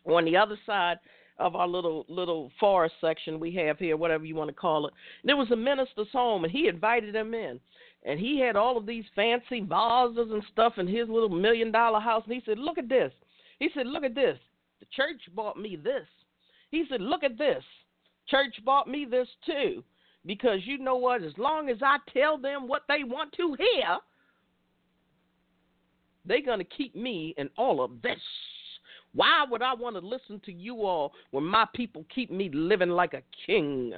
on 0.04 0.24
the 0.24 0.36
other 0.36 0.58
side 0.66 0.98
of 1.38 1.56
our 1.56 1.66
little 1.66 2.04
little 2.08 2.52
forest 2.60 2.94
section 3.00 3.40
we 3.40 3.52
have 3.54 3.78
here, 3.78 3.96
whatever 3.96 4.24
you 4.24 4.34
want 4.34 4.48
to 4.48 4.54
call 4.54 4.86
it. 4.86 4.92
And 5.22 5.28
there 5.28 5.36
was 5.36 5.50
a 5.50 5.56
minister's 5.56 6.10
home, 6.12 6.44
and 6.44 6.52
he 6.52 6.68
invited 6.68 7.14
them 7.14 7.32
in, 7.32 7.58
and 8.04 8.20
he 8.20 8.38
had 8.38 8.56
all 8.56 8.76
of 8.76 8.86
these 8.86 9.04
fancy 9.16 9.60
vases 9.60 10.30
and 10.30 10.44
stuff 10.52 10.74
in 10.76 10.86
his 10.86 11.08
little 11.08 11.30
million 11.30 11.72
dollar 11.72 11.98
house. 11.98 12.24
And 12.26 12.34
he 12.34 12.42
said, 12.44 12.58
"Look 12.58 12.76
at 12.76 12.90
this." 12.90 13.12
He 13.58 13.70
said, 13.74 13.86
"Look 13.86 14.04
at 14.04 14.14
this. 14.14 14.38
The 14.80 14.86
church 14.94 15.22
bought 15.34 15.58
me 15.58 15.76
this." 15.76 16.06
He 16.70 16.84
said, 16.90 17.00
"Look 17.00 17.24
at 17.24 17.38
this. 17.38 17.64
Church 18.28 18.54
bought 18.64 18.86
me 18.86 19.06
this 19.06 19.28
too." 19.46 19.82
Because 20.26 20.60
you 20.64 20.78
know 20.78 20.96
what? 20.96 21.22
As 21.22 21.36
long 21.36 21.68
as 21.68 21.78
I 21.82 21.98
tell 22.12 22.38
them 22.38 22.66
what 22.66 22.82
they 22.88 23.04
want 23.04 23.32
to 23.32 23.54
hear, 23.58 23.98
they're 26.24 26.42
going 26.42 26.58
to 26.58 26.64
keep 26.64 26.96
me 26.96 27.34
in 27.36 27.50
all 27.58 27.84
of 27.84 28.00
this. 28.02 28.20
Why 29.12 29.44
would 29.48 29.62
I 29.62 29.74
want 29.74 29.96
to 29.96 30.06
listen 30.06 30.40
to 30.46 30.52
you 30.52 30.84
all 30.84 31.12
when 31.30 31.44
my 31.44 31.66
people 31.74 32.04
keep 32.12 32.30
me 32.30 32.50
living 32.52 32.88
like 32.88 33.14
a 33.14 33.22
king? 33.46 33.92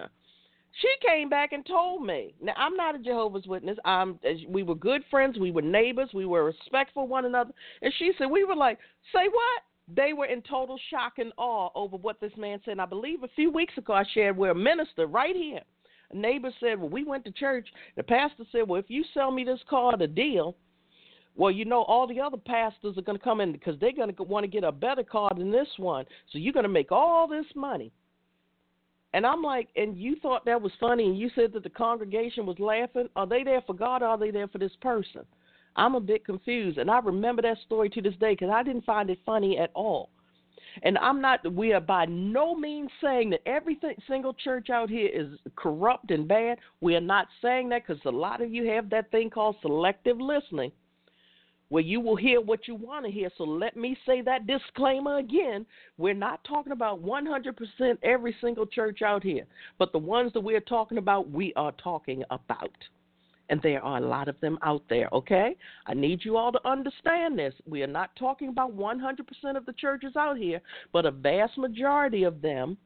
She 0.83 0.89
came 1.09 1.31
back 1.31 1.53
and 1.53 1.65
told 1.65 2.05
me. 2.05 2.35
Now 2.43 2.53
I'm 2.57 2.77
not 2.77 2.97
a 2.97 2.99
Jehovah's 2.99 3.47
Witness. 3.47 3.79
I'm. 3.85 4.19
We 4.49 4.63
were 4.63 4.75
good 4.75 5.03
friends. 5.11 5.39
We 5.39 5.51
were 5.51 5.63
neighbors. 5.63 6.11
We 6.13 6.27
were 6.27 6.45
respectful 6.45 7.07
one 7.09 7.25
another. 7.25 7.53
And 7.81 7.93
she 7.99 8.13
said 8.19 8.27
we 8.27 8.45
were 8.45 8.57
like, 8.57 8.79
say 9.15 9.27
what? 9.31 9.63
They 9.95 10.13
were 10.13 10.27
in 10.27 10.43
total 10.43 10.79
shock 10.91 11.15
and 11.19 11.33
awe 11.39 11.71
over 11.75 11.97
what 11.97 12.21
this 12.21 12.33
man 12.37 12.61
said. 12.65 12.73
And 12.73 12.83
I 12.83 12.87
believe 12.87 13.23
a 13.23 13.29
few 13.29 13.51
weeks 13.51 13.79
ago 13.79 13.95
I 13.95 14.05
shared 14.13 14.37
where 14.37 14.51
a 14.51 14.55
minister 14.55 15.07
right 15.07 15.35
here, 15.35 15.63
a 16.11 16.17
neighbor 16.17 16.51
said, 16.61 16.79
well, 16.79 16.89
we 16.89 17.05
went 17.05 17.25
to 17.25 17.33
church. 17.33 17.69
The 17.97 18.03
pastor 18.03 18.45
said, 18.53 18.69
well, 18.69 18.81
if 18.81 18.89
you 18.89 19.05
sell 19.15 19.31
me 19.31 19.45
this 19.45 19.61
car, 19.69 19.95
at 19.95 20.03
a 20.03 20.07
deal, 20.07 20.57
well, 21.35 21.51
you 21.51 21.65
know, 21.65 21.83
all 21.83 22.07
the 22.07 22.21
other 22.21 22.39
pastors 22.39 22.97
are 22.97 23.03
going 23.03 23.19
to 23.19 23.25
come 23.25 23.41
in 23.41 23.53
because 23.53 23.79
they're 23.79 23.93
going 23.93 24.15
to 24.15 24.23
want 24.23 24.45
to 24.45 24.49
get 24.49 24.65
a 24.65 24.73
better 24.73 25.03
car 25.03 25.31
than 25.37 25.51
this 25.51 25.69
one. 25.77 26.07
So 26.33 26.39
you're 26.39 26.53
going 26.53 26.65
to 26.65 26.69
make 26.69 26.91
all 26.91 27.29
this 27.29 27.47
money. 27.55 27.93
And 29.13 29.27
I'm 29.27 29.43
like, 29.43 29.69
and 29.77 29.97
you 29.97 30.17
thought 30.17 30.45
that 30.45 30.61
was 30.61 30.73
funny, 30.79 31.07
and 31.07 31.19
you 31.19 31.31
said 31.35 31.53
that 31.55 31.63
the 31.63 31.71
congregation 31.71 32.45
was 32.45 32.59
laughing. 32.59 33.09
Are 33.17 33.27
they 33.27 33.45
there 33.45 33.63
for 33.67 33.75
God 33.75 34.03
or 34.03 34.07
are 34.07 34.19
they 34.19 34.31
there 34.31 34.49
for 34.49 34.59
this 34.59 34.77
person? 34.81 35.23
I'm 35.77 35.95
a 35.95 36.01
bit 36.01 36.25
confused. 36.25 36.79
And 36.79 36.91
I 36.91 36.99
remember 36.99 37.43
that 37.43 37.59
story 37.65 37.89
to 37.91 38.03
this 38.03 38.15
day 38.17 38.33
because 38.33 38.51
I 38.53 38.63
didn't 38.63 38.85
find 38.85 39.11
it 39.11 39.19
funny 39.25 39.59
at 39.59 39.71
all. 39.75 40.11
And 40.83 40.99
I'm 40.99 41.21
not, 41.21 41.53
we 41.53 41.73
are 41.73 41.81
by 41.81 42.05
no 42.07 42.55
means 42.55 42.91
saying 43.03 43.31
that 43.31 43.41
every 43.47 43.79
single 44.09 44.35
church 44.35 44.71
out 44.71 44.91
here 44.91 45.09
is 45.13 45.39
corrupt 45.57 46.11
and 46.11 46.27
bad. 46.29 46.59
We 46.81 46.97
are 46.97 47.01
not 47.01 47.29
saying 47.43 47.69
that 47.71 47.87
because 47.87 48.03
a 48.05 48.11
lot 48.11 48.41
of 48.41 48.53
you 48.53 48.67
have 48.71 48.91
that 48.91 49.11
thing 49.11 49.31
called 49.31 49.57
selective 49.63 50.21
listening 50.21 50.73
where 51.69 51.83
you 51.83 52.01
will 52.01 52.17
hear 52.17 52.41
what 52.41 52.69
you 52.69 52.75
want 52.75 53.05
to 53.05 53.11
hear. 53.11 53.29
So 53.37 53.45
let 53.45 53.77
me 53.77 53.97
say 54.07 54.23
that 54.23 54.47
disclaimer 54.47 55.19
again. 55.19 55.67
We're 55.99 56.15
not 56.15 56.45
talking 56.45 56.73
about 56.73 57.03
100% 57.03 57.99
every 58.03 58.37
single 58.41 58.67
church 58.67 59.03
out 59.03 59.23
here, 59.23 59.45
but 59.79 59.93
the 59.93 59.99
ones 59.99 60.33
that 60.35 60.41
we're 60.41 60.61
talking 60.61 60.99
about, 60.99 61.31
we 61.31 61.53
are 61.57 61.73
talking 61.73 62.23
about. 62.31 62.71
And 63.49 63.61
there 63.63 63.83
are 63.83 63.99
a 63.99 64.07
lot 64.07 64.29
of 64.29 64.39
them 64.41 64.59
out 64.63 64.83
there, 64.89 65.09
okay? 65.13 65.57
I 65.87 65.95
need 65.95 66.25
you 66.25 66.37
all 66.37 66.51
to 66.53 66.69
understand 66.69 67.39
this. 67.39 67.55
We 67.65 67.83
are 67.83 67.89
not 67.89 68.15
talking 68.17 68.49
about 68.49 68.77
100% 68.77 69.57
of 69.57 69.67
the 69.67 69.73
churches 69.75 70.17
out 70.17 70.37
here, 70.37 70.61
but 70.93 71.07
a 71.07 71.11
vast 71.11 71.57
majority 71.57 72.25
of 72.25 72.43
them 72.43 72.77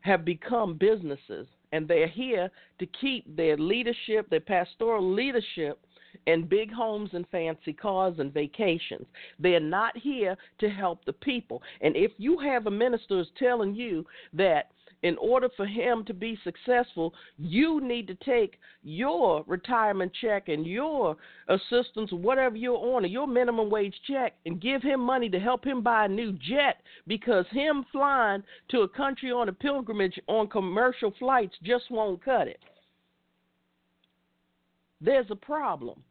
have 0.00 0.24
become 0.24 0.76
businesses. 0.76 1.46
And 1.72 1.88
they're 1.88 2.06
here 2.06 2.50
to 2.78 2.86
keep 3.00 3.24
their 3.36 3.56
leadership, 3.56 4.30
their 4.30 4.38
pastoral 4.38 5.12
leadership, 5.12 5.80
and 6.28 6.48
big 6.48 6.72
homes 6.72 7.10
and 7.12 7.26
fancy 7.32 7.72
cars 7.72 8.14
and 8.18 8.32
vacations. 8.32 9.06
They're 9.40 9.58
not 9.58 9.96
here 9.96 10.36
to 10.60 10.68
help 10.68 11.04
the 11.04 11.12
people. 11.12 11.62
And 11.80 11.96
if 11.96 12.12
you 12.18 12.38
have 12.38 12.66
a 12.66 12.70
minister 12.70 13.24
telling 13.38 13.74
you 13.74 14.06
that 14.32 14.70
in 15.04 15.18
order 15.18 15.50
for 15.54 15.66
him 15.66 16.02
to 16.06 16.14
be 16.14 16.36
successful, 16.42 17.12
you 17.36 17.78
need 17.80 18.06
to 18.06 18.14
take 18.14 18.58
your 18.82 19.44
retirement 19.46 20.10
check 20.18 20.48
and 20.48 20.66
your 20.66 21.14
assistance, 21.48 22.10
whatever 22.10 22.56
you're 22.56 22.74
on, 22.74 23.04
or 23.04 23.08
your 23.08 23.26
minimum 23.26 23.68
wage 23.68 23.94
check, 24.08 24.32
and 24.46 24.62
give 24.62 24.82
him 24.82 24.98
money 25.00 25.28
to 25.28 25.38
help 25.38 25.62
him 25.62 25.82
buy 25.82 26.06
a 26.06 26.08
new 26.08 26.32
jet 26.32 26.78
because 27.06 27.44
him 27.50 27.84
flying 27.92 28.42
to 28.70 28.80
a 28.80 28.88
country 28.88 29.30
on 29.30 29.50
a 29.50 29.52
pilgrimage 29.52 30.18
on 30.26 30.48
commercial 30.48 31.12
flights 31.18 31.54
just 31.62 31.84
won't 31.90 32.24
cut 32.24 32.48
it. 32.48 32.60
There's 35.02 35.30
a 35.30 35.36
problem. 35.36 36.02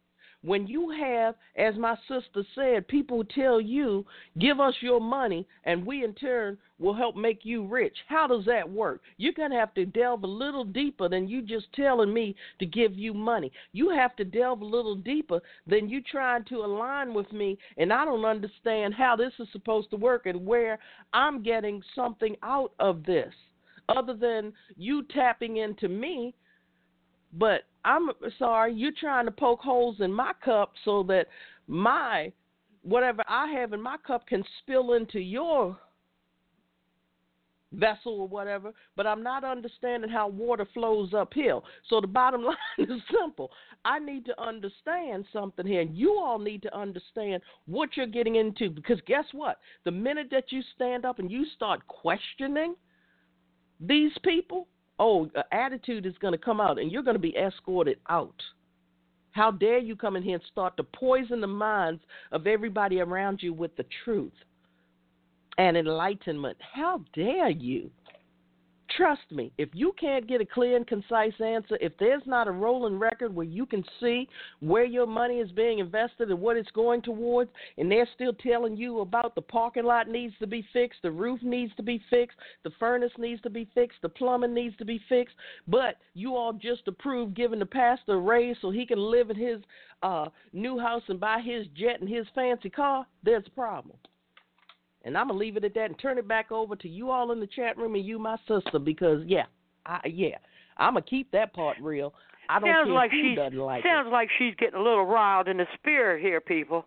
When 0.43 0.67
you 0.67 0.89
have, 0.89 1.35
as 1.55 1.75
my 1.75 1.95
sister 2.07 2.43
said, 2.53 2.87
people 2.89 3.23
tell 3.23 3.61
you, 3.61 4.05
give 4.39 4.59
us 4.59 4.75
your 4.81 4.99
money 4.99 5.47
and 5.63 5.85
we 5.85 6.03
in 6.03 6.13
turn 6.13 6.57
will 6.79 6.93
help 6.93 7.15
make 7.15 7.45
you 7.45 7.65
rich. 7.65 7.95
How 8.09 8.27
does 8.27 8.43
that 8.45 8.69
work? 8.69 9.01
You're 9.15 9.31
going 9.31 9.51
to 9.51 9.57
have 9.57 9.73
to 9.75 9.85
delve 9.85 10.23
a 10.23 10.27
little 10.27 10.65
deeper 10.65 11.07
than 11.07 11.29
you 11.29 11.41
just 11.41 11.71
telling 11.73 12.13
me 12.13 12.35
to 12.59 12.65
give 12.65 12.93
you 12.93 13.13
money. 13.13 13.53
You 13.71 13.89
have 13.91 14.17
to 14.17 14.25
delve 14.25 14.59
a 14.59 14.65
little 14.65 14.95
deeper 14.95 15.39
than 15.65 15.87
you 15.89 16.01
trying 16.01 16.43
to 16.45 16.57
align 16.57 17.13
with 17.13 17.31
me, 17.31 17.57
and 17.77 17.93
I 17.93 18.03
don't 18.03 18.25
understand 18.25 18.93
how 18.93 19.15
this 19.15 19.33
is 19.39 19.47
supposed 19.53 19.91
to 19.91 19.97
work 19.97 20.25
and 20.25 20.45
where 20.45 20.77
I'm 21.13 21.41
getting 21.41 21.81
something 21.95 22.35
out 22.43 22.73
of 22.79 23.05
this 23.05 23.33
other 23.89 24.13
than 24.13 24.53
you 24.75 25.03
tapping 25.03 25.57
into 25.57 25.87
me 25.87 26.33
but 27.33 27.63
I'm 27.85 28.09
sorry, 28.39 28.73
you're 28.73 28.91
trying 28.97 29.25
to 29.25 29.31
poke 29.31 29.59
holes 29.59 29.97
in 29.99 30.11
my 30.11 30.31
cup 30.43 30.73
so 30.85 31.03
that 31.03 31.27
my 31.67 32.31
whatever 32.83 33.23
I 33.27 33.47
have 33.59 33.73
in 33.73 33.81
my 33.81 33.97
cup 34.05 34.27
can 34.27 34.43
spill 34.61 34.93
into 34.93 35.19
your 35.19 35.77
vessel 37.73 38.19
or 38.19 38.27
whatever, 38.27 38.71
but 38.95 39.07
I'm 39.07 39.23
not 39.23 39.43
understanding 39.43 40.09
how 40.09 40.27
water 40.27 40.67
flows 40.73 41.13
uphill. 41.13 41.63
So 41.89 41.99
the 41.99 42.07
bottom 42.07 42.43
line 42.45 42.55
is 42.77 43.01
simple. 43.11 43.51
I 43.83 43.99
need 43.99 44.25
to 44.25 44.41
understand 44.41 45.25
something 45.33 45.65
here. 45.65 45.81
And 45.81 45.97
you 45.97 46.13
all 46.13 46.39
need 46.39 46.61
to 46.63 46.77
understand 46.77 47.41
what 47.65 47.89
you're 47.95 48.05
getting 48.05 48.35
into 48.35 48.69
because 48.69 48.99
guess 49.07 49.25
what? 49.31 49.59
The 49.85 49.91
minute 49.91 50.27
that 50.31 50.51
you 50.51 50.61
stand 50.75 51.05
up 51.05 51.19
and 51.19 51.31
you 51.31 51.45
start 51.55 51.85
questioning 51.87 52.75
these 53.79 54.11
people, 54.23 54.67
oh, 55.03 55.29
attitude 55.51 56.05
is 56.05 56.13
going 56.21 56.31
to 56.31 56.37
come 56.37 56.61
out 56.61 56.79
and 56.79 56.89
you're 56.91 57.03
going 57.03 57.15
to 57.15 57.19
be 57.19 57.35
escorted 57.35 57.97
out. 58.09 58.41
How 59.31 59.51
dare 59.51 59.79
you 59.79 59.95
come 59.95 60.15
in 60.15 60.23
here 60.23 60.35
and 60.35 60.43
start 60.49 60.77
to 60.77 60.83
poison 60.83 61.41
the 61.41 61.47
minds 61.47 62.01
of 62.31 62.47
everybody 62.47 63.01
around 63.01 63.41
you 63.41 63.51
with 63.53 63.75
the 63.75 63.85
truth 64.05 64.31
and 65.57 65.75
enlightenment? 65.75 66.57
How 66.73 67.01
dare 67.13 67.49
you? 67.49 67.89
Trust 68.97 69.31
me, 69.31 69.51
if 69.57 69.69
you 69.73 69.93
can't 69.99 70.27
get 70.27 70.41
a 70.41 70.45
clear 70.45 70.75
and 70.75 70.85
concise 70.85 71.33
answer, 71.43 71.77
if 71.81 71.93
there's 71.99 72.21
not 72.27 72.47
a 72.47 72.51
rolling 72.51 72.99
record 72.99 73.33
where 73.33 73.45
you 73.45 73.65
can 73.65 73.83
see 73.99 74.27
where 74.59 74.83
your 74.83 75.07
money 75.07 75.39
is 75.39 75.51
being 75.51 75.79
invested 75.79 76.29
and 76.29 76.39
what 76.39 76.57
it's 76.57 76.69
going 76.71 77.01
towards, 77.01 77.49
and 77.77 77.91
they're 77.91 78.07
still 78.13 78.33
telling 78.33 78.75
you 78.75 78.99
about 78.99 79.33
the 79.33 79.41
parking 79.41 79.85
lot 79.85 80.07
needs 80.07 80.35
to 80.39 80.47
be 80.47 80.67
fixed, 80.73 80.99
the 81.01 81.09
roof 81.09 81.41
needs 81.41 81.73
to 81.75 81.83
be 81.83 82.03
fixed, 82.09 82.37
the 82.63 82.71
furnace 82.79 83.11
needs 83.17 83.41
to 83.41 83.49
be 83.49 83.67
fixed, 83.73 83.97
the 84.03 84.09
plumbing 84.09 84.53
needs 84.53 84.75
to 84.77 84.85
be 84.85 85.01
fixed, 85.09 85.35
but 85.67 85.95
you 86.13 86.35
all 86.35 86.53
just 86.53 86.87
approve 86.87 87.33
giving 87.33 87.59
the 87.59 87.65
pastor 87.65 88.13
a 88.13 88.19
raise 88.19 88.57
so 88.61 88.69
he 88.69 88.85
can 88.85 88.99
live 88.99 89.31
in 89.31 89.37
his 89.37 89.59
uh, 90.03 90.25
new 90.51 90.77
house 90.77 91.03
and 91.07 91.19
buy 91.19 91.39
his 91.41 91.65
jet 91.75 91.99
and 91.99 92.09
his 92.09 92.27
fancy 92.35 92.69
car, 92.69 93.07
there's 93.23 93.47
a 93.47 93.51
problem. 93.51 93.97
And 95.03 95.17
I'm 95.17 95.27
gonna 95.27 95.39
leave 95.39 95.57
it 95.57 95.63
at 95.63 95.73
that 95.73 95.85
and 95.85 95.99
turn 95.99 96.17
it 96.17 96.27
back 96.27 96.51
over 96.51 96.75
to 96.77 96.87
you 96.87 97.11
all 97.11 97.31
in 97.31 97.39
the 97.39 97.47
chat 97.47 97.77
room 97.77 97.95
and 97.95 98.05
you, 98.05 98.19
my 98.19 98.37
sister, 98.47 98.79
because 98.79 99.23
yeah, 99.27 99.45
I, 99.85 99.99
yeah, 100.05 100.37
I'm 100.77 100.93
gonna 100.93 101.05
keep 101.05 101.31
that 101.31 101.53
part 101.53 101.77
real. 101.81 102.13
I 102.49 102.59
don't 102.59 102.69
sounds 102.69 102.87
care 102.87 102.93
like 102.93 103.11
who 103.11 103.21
she 103.21 103.35
doesn't 103.35 103.57
like 103.57 103.83
sounds 103.83 104.07
it. 104.07 104.11
like 104.11 104.29
she's 104.37 104.55
getting 104.55 104.79
a 104.79 104.83
little 104.83 105.05
riled 105.05 105.47
in 105.47 105.57
the 105.57 105.67
spirit 105.75 106.21
here, 106.21 106.41
people. 106.41 106.85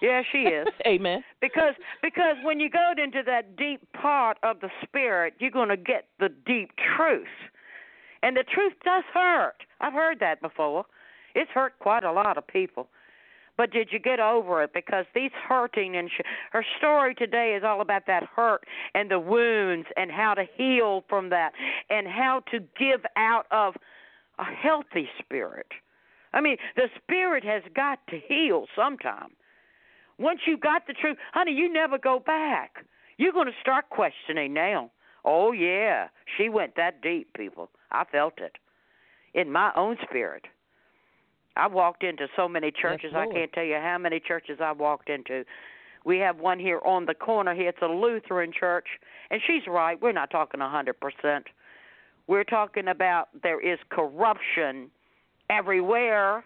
Yeah, 0.00 0.22
she 0.32 0.38
is. 0.38 0.66
Amen. 0.86 1.22
Because 1.40 1.74
because 2.02 2.36
when 2.42 2.60
you 2.60 2.68
go 2.68 2.92
into 3.02 3.22
that 3.26 3.56
deep 3.56 3.80
part 3.92 4.38
of 4.42 4.60
the 4.60 4.68
spirit, 4.82 5.34
you're 5.38 5.50
going 5.50 5.68
to 5.68 5.76
get 5.76 6.08
the 6.18 6.28
deep 6.44 6.70
truth. 6.96 7.26
And 8.22 8.36
the 8.36 8.44
truth 8.52 8.72
does 8.84 9.04
hurt. 9.14 9.54
I've 9.80 9.92
heard 9.92 10.18
that 10.20 10.40
before. 10.40 10.84
It's 11.34 11.50
hurt 11.52 11.78
quite 11.78 12.04
a 12.04 12.12
lot 12.12 12.36
of 12.36 12.46
people. 12.46 12.88
But 13.56 13.70
did 13.70 13.88
you 13.92 13.98
get 13.98 14.18
over 14.18 14.62
it? 14.62 14.72
Because 14.72 15.04
these 15.14 15.30
hurting 15.48 15.96
and 15.96 16.10
sh- 16.10 16.22
her 16.52 16.64
story 16.78 17.14
today 17.14 17.54
is 17.56 17.62
all 17.64 17.80
about 17.80 18.06
that 18.06 18.24
hurt 18.34 18.64
and 18.94 19.10
the 19.10 19.20
wounds 19.20 19.86
and 19.96 20.10
how 20.10 20.34
to 20.34 20.44
heal 20.56 21.04
from 21.08 21.30
that 21.30 21.52
and 21.90 22.06
how 22.06 22.42
to 22.50 22.60
give 22.78 23.04
out 23.16 23.46
of 23.50 23.74
a 24.38 24.44
healthy 24.44 25.08
spirit. 25.18 25.66
I 26.32 26.40
mean, 26.40 26.56
the 26.76 26.88
spirit 27.02 27.44
has 27.44 27.62
got 27.74 27.98
to 28.08 28.18
heal 28.26 28.66
sometime. 28.74 29.30
Once 30.18 30.40
you 30.46 30.56
got 30.56 30.86
the 30.86 30.94
truth, 30.94 31.18
honey, 31.34 31.52
you 31.52 31.70
never 31.70 31.98
go 31.98 32.18
back. 32.18 32.84
You're 33.18 33.32
going 33.32 33.46
to 33.46 33.60
start 33.60 33.90
questioning 33.90 34.54
now. 34.54 34.90
Oh, 35.24 35.52
yeah, 35.52 36.08
she 36.36 36.48
went 36.48 36.76
that 36.76 37.02
deep, 37.02 37.32
people. 37.34 37.70
I 37.90 38.04
felt 38.10 38.34
it 38.38 38.56
in 39.34 39.52
my 39.52 39.72
own 39.76 39.96
spirit. 40.02 40.46
I 41.56 41.66
walked 41.66 42.02
into 42.02 42.28
so 42.36 42.48
many 42.48 42.70
churches, 42.70 43.12
I 43.14 43.26
can't 43.32 43.52
tell 43.52 43.64
you 43.64 43.76
how 43.76 43.98
many 43.98 44.20
churches 44.20 44.58
I 44.60 44.72
walked 44.72 45.10
into 45.10 45.44
We 46.04 46.18
have 46.18 46.38
one 46.38 46.58
here 46.58 46.80
on 46.84 47.06
the 47.06 47.14
corner 47.14 47.54
here. 47.54 47.68
It's 47.68 47.82
a 47.82 47.86
Lutheran 47.86 48.52
church, 48.58 48.86
and 49.30 49.40
she's 49.46 49.62
right. 49.68 50.00
We're 50.00 50.12
not 50.12 50.30
talking 50.30 50.60
a 50.60 50.68
hundred 50.68 50.96
percent. 51.00 51.46
We're 52.26 52.44
talking 52.44 52.88
about 52.88 53.28
there 53.42 53.60
is 53.60 53.78
corruption 53.90 54.90
everywhere, 55.50 56.44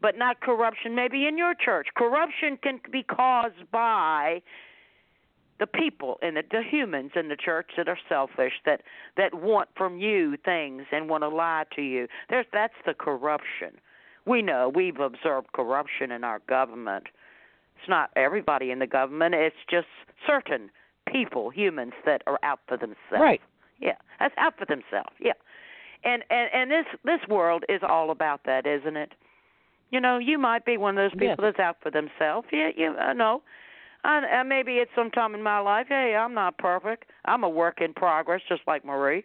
but 0.00 0.16
not 0.16 0.40
corruption 0.40 0.94
maybe 0.94 1.26
in 1.26 1.36
your 1.36 1.54
church. 1.54 1.88
Corruption 1.96 2.58
can 2.62 2.80
be 2.90 3.02
caused 3.02 3.70
by 3.70 4.42
the 5.58 5.66
people 5.66 6.18
and 6.22 6.36
the, 6.36 6.42
the 6.50 6.62
humans 6.62 7.12
in 7.16 7.28
the 7.28 7.36
church 7.36 7.70
that 7.76 7.88
are 7.88 7.98
selfish, 8.08 8.54
that 8.64 8.80
that 9.16 9.34
want 9.34 9.68
from 9.76 9.98
you 9.98 10.36
things 10.42 10.84
and 10.90 11.08
want 11.08 11.22
to 11.22 11.28
lie 11.28 11.64
to 11.76 11.82
you. 11.82 12.08
There's 12.30 12.46
that's 12.52 12.74
the 12.86 12.94
corruption. 12.94 13.72
We 14.30 14.42
know 14.42 14.70
we've 14.72 15.00
observed 15.00 15.48
corruption 15.52 16.12
in 16.12 16.22
our 16.22 16.38
government. 16.48 17.08
It's 17.76 17.88
not 17.88 18.10
everybody 18.14 18.70
in 18.70 18.78
the 18.78 18.86
government. 18.86 19.34
It's 19.34 19.56
just 19.68 19.88
certain 20.24 20.70
people, 21.10 21.50
humans 21.50 21.94
that 22.06 22.22
are 22.28 22.38
out 22.44 22.60
for 22.68 22.76
themselves. 22.76 23.20
Right. 23.20 23.40
Yeah, 23.80 23.96
that's 24.20 24.34
out 24.38 24.54
for 24.56 24.66
themselves. 24.66 25.10
Yeah, 25.18 25.32
and 26.04 26.22
and 26.30 26.48
and 26.54 26.70
this 26.70 26.86
this 27.04 27.28
world 27.28 27.64
is 27.68 27.80
all 27.82 28.12
about 28.12 28.42
that, 28.44 28.66
isn't 28.66 28.96
it? 28.96 29.14
You 29.90 30.00
know, 30.00 30.18
you 30.18 30.38
might 30.38 30.64
be 30.64 30.76
one 30.76 30.96
of 30.96 31.02
those 31.02 31.18
people 31.18 31.36
yes. 31.44 31.54
that's 31.56 31.58
out 31.58 31.78
for 31.82 31.90
themselves. 31.90 32.46
Yeah, 32.52 32.68
you 32.76 32.94
uh, 33.00 33.12
know. 33.12 33.42
And, 34.04 34.24
and 34.24 34.48
maybe 34.48 34.74
it's 34.74 34.90
sometime 34.94 35.34
in 35.34 35.42
my 35.42 35.58
life. 35.58 35.86
Hey, 35.88 36.14
I'm 36.16 36.34
not 36.34 36.56
perfect. 36.56 37.10
I'm 37.26 37.42
a 37.42 37.48
work 37.48 37.80
in 37.82 37.92
progress, 37.92 38.40
just 38.48 38.62
like 38.66 38.84
Marie. 38.84 39.24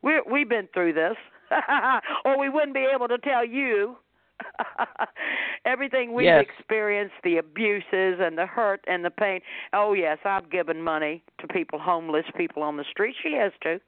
We 0.00 0.22
we've 0.30 0.48
been 0.48 0.68
through 0.72 0.94
this, 0.94 1.16
or 2.24 2.38
we 2.38 2.48
wouldn't 2.48 2.74
be 2.74 2.86
able 2.94 3.08
to 3.08 3.18
tell 3.18 3.44
you 3.44 3.96
everything 5.64 6.14
we've 6.14 6.26
yes. 6.26 6.44
experienced, 6.48 7.14
the 7.24 7.38
abuses 7.38 8.18
and 8.20 8.36
the 8.36 8.46
hurt 8.46 8.84
and 8.86 9.04
the 9.04 9.10
pain. 9.10 9.40
Oh 9.72 9.92
yes, 9.92 10.18
I've 10.24 10.50
given 10.50 10.82
money 10.82 11.22
to 11.40 11.48
people 11.48 11.78
homeless, 11.78 12.24
people 12.36 12.62
on 12.62 12.76
the 12.76 12.84
street. 12.90 13.14
She 13.22 13.34
has 13.34 13.52
too. 13.62 13.80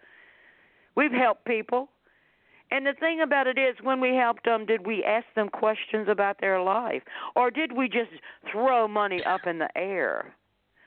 We've 0.96 1.12
helped 1.12 1.44
people. 1.44 1.88
And 2.72 2.86
the 2.86 2.94
thing 3.00 3.20
about 3.20 3.48
it 3.48 3.58
is, 3.58 3.74
when 3.82 4.00
we 4.00 4.14
helped 4.14 4.44
them, 4.44 4.64
did 4.64 4.86
we 4.86 5.02
ask 5.02 5.26
them 5.34 5.48
questions 5.48 6.06
about 6.08 6.40
their 6.40 6.62
life, 6.62 7.02
or 7.34 7.50
did 7.50 7.72
we 7.72 7.88
just 7.88 8.10
throw 8.52 8.86
money 8.86 9.24
up 9.24 9.40
in 9.46 9.58
the 9.58 9.68
air? 9.76 10.34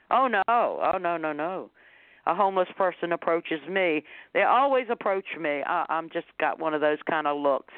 Oh 0.09 0.27
no! 0.27 0.43
Oh 0.47 0.97
no! 0.97 1.17
No 1.17 1.33
no! 1.33 1.69
A 2.25 2.33
homeless 2.33 2.69
person 2.77 3.11
approaches 3.11 3.59
me. 3.69 4.03
They 4.33 4.43
always 4.43 4.85
approach 4.89 5.25
me. 5.37 5.61
I, 5.65 5.85
I'm 5.89 6.09
just 6.09 6.27
got 6.39 6.57
one 6.57 6.73
of 6.73 6.79
those 6.79 6.99
kind 7.09 7.27
of 7.27 7.37
looks, 7.37 7.73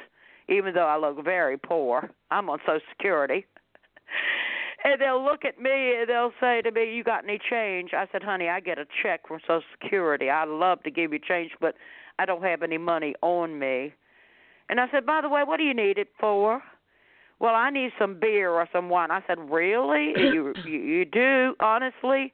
even 0.50 0.74
though 0.74 0.88
I 0.88 0.98
look 0.98 1.24
very 1.24 1.58
poor. 1.58 2.10
I'm 2.32 2.50
on 2.50 2.60
Social 2.66 2.82
Security. 2.92 3.46
and 4.84 5.02
they'll 5.02 5.24
look 5.24 5.46
at 5.46 5.60
me 5.60 5.96
and 6.00 6.10
they'll 6.10 6.34
say 6.40 6.62
to 6.62 6.72
me, 6.72 6.96
"You 6.96 7.04
got 7.04 7.24
any 7.24 7.40
change?" 7.50 7.92
I 7.94 8.08
said, 8.12 8.24
"Honey, 8.24 8.50
I 8.50 8.60
get 8.60 8.78
a 8.78 8.86
check 9.04 9.28
from 9.28 9.40
Social 9.42 9.64
Security. 9.82 10.30
I'd 10.30 10.48
love 10.48 10.84
to 10.84 10.92
give 10.92 11.14
you 11.14 11.20
change, 11.20 11.52
but 11.60 11.76
I 12.20 12.26
don't 12.26 12.44
have 12.44 12.64
any 12.64 12.78
money 12.78 13.16
on 13.22 13.60
me. 13.60 13.94
And 14.70 14.80
I 14.80 14.86
said, 14.92 15.06
by 15.06 15.22
the 15.22 15.30
way, 15.30 15.44
what 15.44 15.58
do 15.58 15.64
you 15.64 15.74
need 15.74 15.98
it 15.98 16.10
for? 16.20 16.62
Well, 17.40 17.54
I 17.54 17.70
need 17.70 17.92
some 18.00 18.20
beer 18.20 18.50
or 18.50 18.68
some 18.72 18.90
wine. 18.90 19.12
I 19.12 19.22
said, 19.28 19.38
really? 19.40 20.14
you, 20.18 20.54
you 20.66 20.80
you 20.80 21.06
do 21.06 21.56
honestly? 21.60 22.32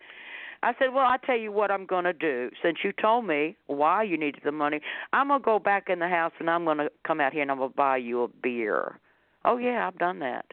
I 0.64 0.74
said, 0.78 0.94
well, 0.94 1.06
I'll 1.06 1.18
tell 1.18 1.38
you 1.38 1.52
what 1.52 1.72
I'm 1.72 1.86
going 1.86 2.04
to 2.04 2.14
do. 2.14 2.52
Since 2.62 2.80
you 2.84 2.92
told 2.92 3.26
me 3.26 3.58
why 3.68 4.04
you 4.04 4.18
needed 4.18 4.42
the 4.44 4.52
money, 4.52 4.80
I'm 5.12 5.30
going 5.30 5.40
to 5.40 5.46
go 5.46 5.58
back 5.58 5.90
in 5.90 6.00
the 6.00 6.08
house 6.08 6.34
and 6.40 6.50
I'm 6.50 6.66
going 6.66 6.78
to 6.78 6.92
come 7.06 7.20
out 7.20 7.34
here 7.34 7.42
and 7.42 7.50
I'm 7.50 7.58
going 7.58 7.72
to 7.72 7.76
buy 7.76 7.98
you 7.98 8.24
a 8.24 8.28
beer. 8.28 9.00
Oh 9.44 9.58
yeah, 9.58 9.88
I've 9.88 9.98
done 9.98 10.20
that. 10.20 10.46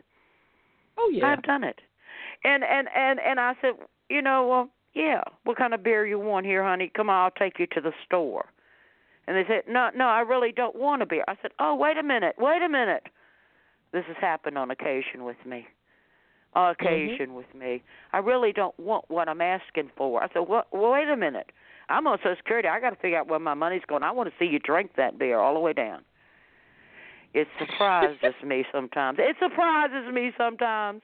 Oh 0.98 1.10
yeah, 1.12 1.26
I've 1.26 1.42
done 1.42 1.62
it. 1.62 1.80
And 2.44 2.64
and 2.64 2.88
and 2.96 3.20
and 3.20 3.38
I 3.38 3.54
said, 3.60 3.72
you 4.08 4.22
know, 4.22 4.46
well, 4.46 4.70
yeah. 4.94 5.22
What 5.44 5.58
kind 5.58 5.74
of 5.74 5.82
beer 5.82 6.06
you 6.06 6.18
want 6.18 6.46
here, 6.46 6.64
honey? 6.64 6.90
Come 6.94 7.10
on, 7.10 7.24
I'll 7.24 7.30
take 7.30 7.58
you 7.58 7.66
to 7.74 7.80
the 7.80 7.92
store. 8.04 8.46
And 9.26 9.36
they 9.36 9.44
said, 9.46 9.64
"No, 9.68 9.90
no, 9.94 10.06
I 10.06 10.20
really 10.20 10.52
don't 10.52 10.74
want 10.74 11.02
a 11.02 11.06
beer." 11.06 11.24
I 11.28 11.36
said, 11.42 11.50
"Oh, 11.58 11.74
wait 11.74 11.98
a 11.98 12.02
minute, 12.02 12.36
wait 12.38 12.62
a 12.62 12.68
minute." 12.68 13.08
This 13.92 14.04
has 14.06 14.16
happened 14.18 14.56
on 14.56 14.70
occasion 14.70 15.24
with 15.24 15.36
me. 15.44 15.66
Mm-hmm. 16.56 16.86
occasion 16.86 17.26
mm-hmm. 17.26 17.34
with 17.34 17.54
me, 17.54 17.82
I 18.12 18.18
really 18.18 18.52
don't 18.52 18.78
want 18.78 19.04
what 19.08 19.28
I'm 19.28 19.40
asking 19.40 19.90
for. 19.96 20.22
I 20.22 20.28
said, 20.32 20.46
"Well, 20.48 20.64
well 20.72 20.92
wait 20.92 21.08
a 21.08 21.16
minute. 21.16 21.50
I'm 21.88 22.06
on 22.06 22.18
Social 22.18 22.36
Security. 22.36 22.68
I 22.68 22.80
got 22.80 22.90
to 22.90 22.96
figure 22.96 23.18
out 23.18 23.28
where 23.28 23.38
my 23.38 23.54
money's 23.54 23.82
going. 23.88 24.02
I 24.02 24.10
want 24.10 24.28
to 24.28 24.34
see 24.38 24.50
you 24.50 24.58
drink 24.58 24.92
that 24.96 25.18
beer 25.18 25.38
all 25.38 25.54
the 25.54 25.60
way 25.60 25.72
down." 25.72 26.02
It 27.34 27.46
surprises 27.58 28.34
me 28.44 28.64
sometimes. 28.72 29.18
It 29.20 29.36
surprises 29.38 30.12
me 30.12 30.32
sometimes 30.36 31.02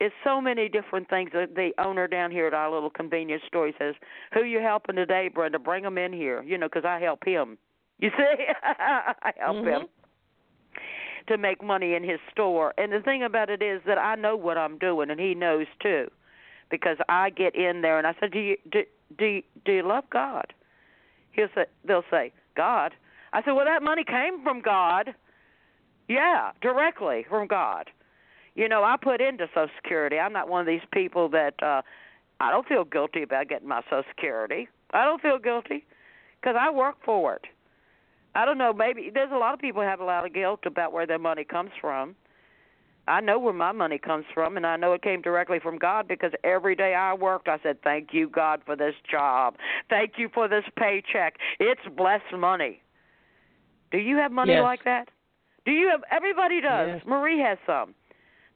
it's 0.00 0.14
so 0.22 0.40
many 0.40 0.68
different 0.68 1.08
things. 1.08 1.30
That 1.32 1.54
the 1.54 1.70
owner 1.82 2.06
down 2.06 2.30
here 2.30 2.46
at 2.46 2.54
our 2.54 2.70
little 2.70 2.90
convenience 2.90 3.42
store 3.46 3.66
he 3.66 3.72
says, 3.78 3.94
"Who 4.32 4.44
you 4.44 4.60
helping 4.60 4.96
today, 4.96 5.28
Brenda? 5.28 5.58
Bring 5.58 5.82
them 5.82 5.98
in 5.98 6.12
here." 6.12 6.42
You 6.42 6.58
know, 6.58 6.66
because 6.66 6.84
I 6.84 7.00
help 7.00 7.24
him. 7.24 7.58
You 7.98 8.10
see, 8.16 8.44
I 8.62 9.32
help 9.38 9.56
mm-hmm. 9.56 9.68
him 9.68 9.86
to 11.28 11.38
make 11.38 11.62
money 11.62 11.94
in 11.94 12.02
his 12.02 12.18
store. 12.30 12.74
And 12.78 12.92
the 12.92 13.00
thing 13.00 13.22
about 13.22 13.50
it 13.50 13.62
is 13.62 13.80
that 13.86 13.98
I 13.98 14.14
know 14.14 14.36
what 14.36 14.58
I'm 14.58 14.78
doing, 14.78 15.10
and 15.10 15.20
he 15.20 15.34
knows 15.34 15.66
too, 15.80 16.10
because 16.70 16.96
I 17.08 17.30
get 17.30 17.54
in 17.54 17.82
there 17.82 17.98
and 17.98 18.06
I 18.06 18.14
said, 18.20 18.32
"Do 18.32 18.40
you 18.40 18.56
do 18.70 18.84
do 19.16 19.42
do 19.64 19.72
you 19.72 19.82
love 19.82 20.04
God?" 20.10 20.52
He'll 21.32 21.48
say, 21.54 21.66
"They'll 21.84 22.04
say 22.10 22.32
God." 22.56 22.94
I 23.32 23.42
said, 23.42 23.52
"Well, 23.52 23.66
that 23.66 23.82
money 23.82 24.04
came 24.04 24.42
from 24.42 24.60
God." 24.60 25.14
Yeah, 26.08 26.52
directly 26.62 27.26
from 27.28 27.46
God 27.46 27.90
you 28.58 28.68
know, 28.68 28.82
I 28.82 28.96
put 29.00 29.20
into 29.20 29.46
Social 29.54 29.70
Security. 29.80 30.18
I'm 30.18 30.32
not 30.32 30.48
one 30.48 30.60
of 30.60 30.66
these 30.66 30.86
people 30.92 31.28
that 31.28 31.54
uh 31.62 31.82
I 32.40 32.50
don't 32.50 32.66
feel 32.66 32.84
guilty 32.84 33.22
about 33.22 33.48
getting 33.48 33.68
my 33.68 33.82
Social 33.84 34.02
Security. 34.10 34.68
I 34.92 35.04
don't 35.04 35.22
feel 35.22 35.38
guilty 35.38 35.86
because 36.40 36.56
I 36.58 36.70
work 36.70 36.96
for 37.04 37.34
it. 37.34 37.46
I 38.34 38.44
don't 38.44 38.58
know. 38.58 38.72
Maybe 38.72 39.10
there's 39.12 39.32
a 39.32 39.36
lot 39.36 39.54
of 39.54 39.60
people 39.60 39.82
have 39.82 40.00
a 40.00 40.04
lot 40.04 40.24
of 40.24 40.32
guilt 40.32 40.60
about 40.66 40.92
where 40.92 41.06
their 41.06 41.18
money 41.18 41.44
comes 41.44 41.70
from. 41.80 42.14
I 43.08 43.20
know 43.20 43.38
where 43.38 43.54
my 43.54 43.72
money 43.72 43.98
comes 43.98 44.26
from, 44.34 44.58
and 44.58 44.66
I 44.66 44.76
know 44.76 44.92
it 44.92 45.02
came 45.02 45.22
directly 45.22 45.58
from 45.58 45.78
God 45.78 46.06
because 46.06 46.32
every 46.44 46.76
day 46.76 46.94
I 46.94 47.14
worked, 47.14 47.48
I 47.48 47.58
said, 47.62 47.80
"Thank 47.82 48.12
you, 48.12 48.28
God, 48.28 48.62
for 48.66 48.76
this 48.76 48.94
job. 49.10 49.56
Thank 49.88 50.18
you 50.18 50.28
for 50.28 50.46
this 50.46 50.64
paycheck. 50.76 51.38
It's 51.58 51.80
blessed 51.96 52.34
money." 52.36 52.82
Do 53.90 53.98
you 53.98 54.16
have 54.16 54.30
money 54.30 54.52
yes. 54.52 54.62
like 54.62 54.84
that? 54.84 55.08
Do 55.64 55.72
you 55.72 55.88
have? 55.88 56.04
Everybody 56.10 56.60
does. 56.60 56.88
Yes. 56.88 57.02
Marie 57.06 57.40
has 57.40 57.56
some. 57.66 57.94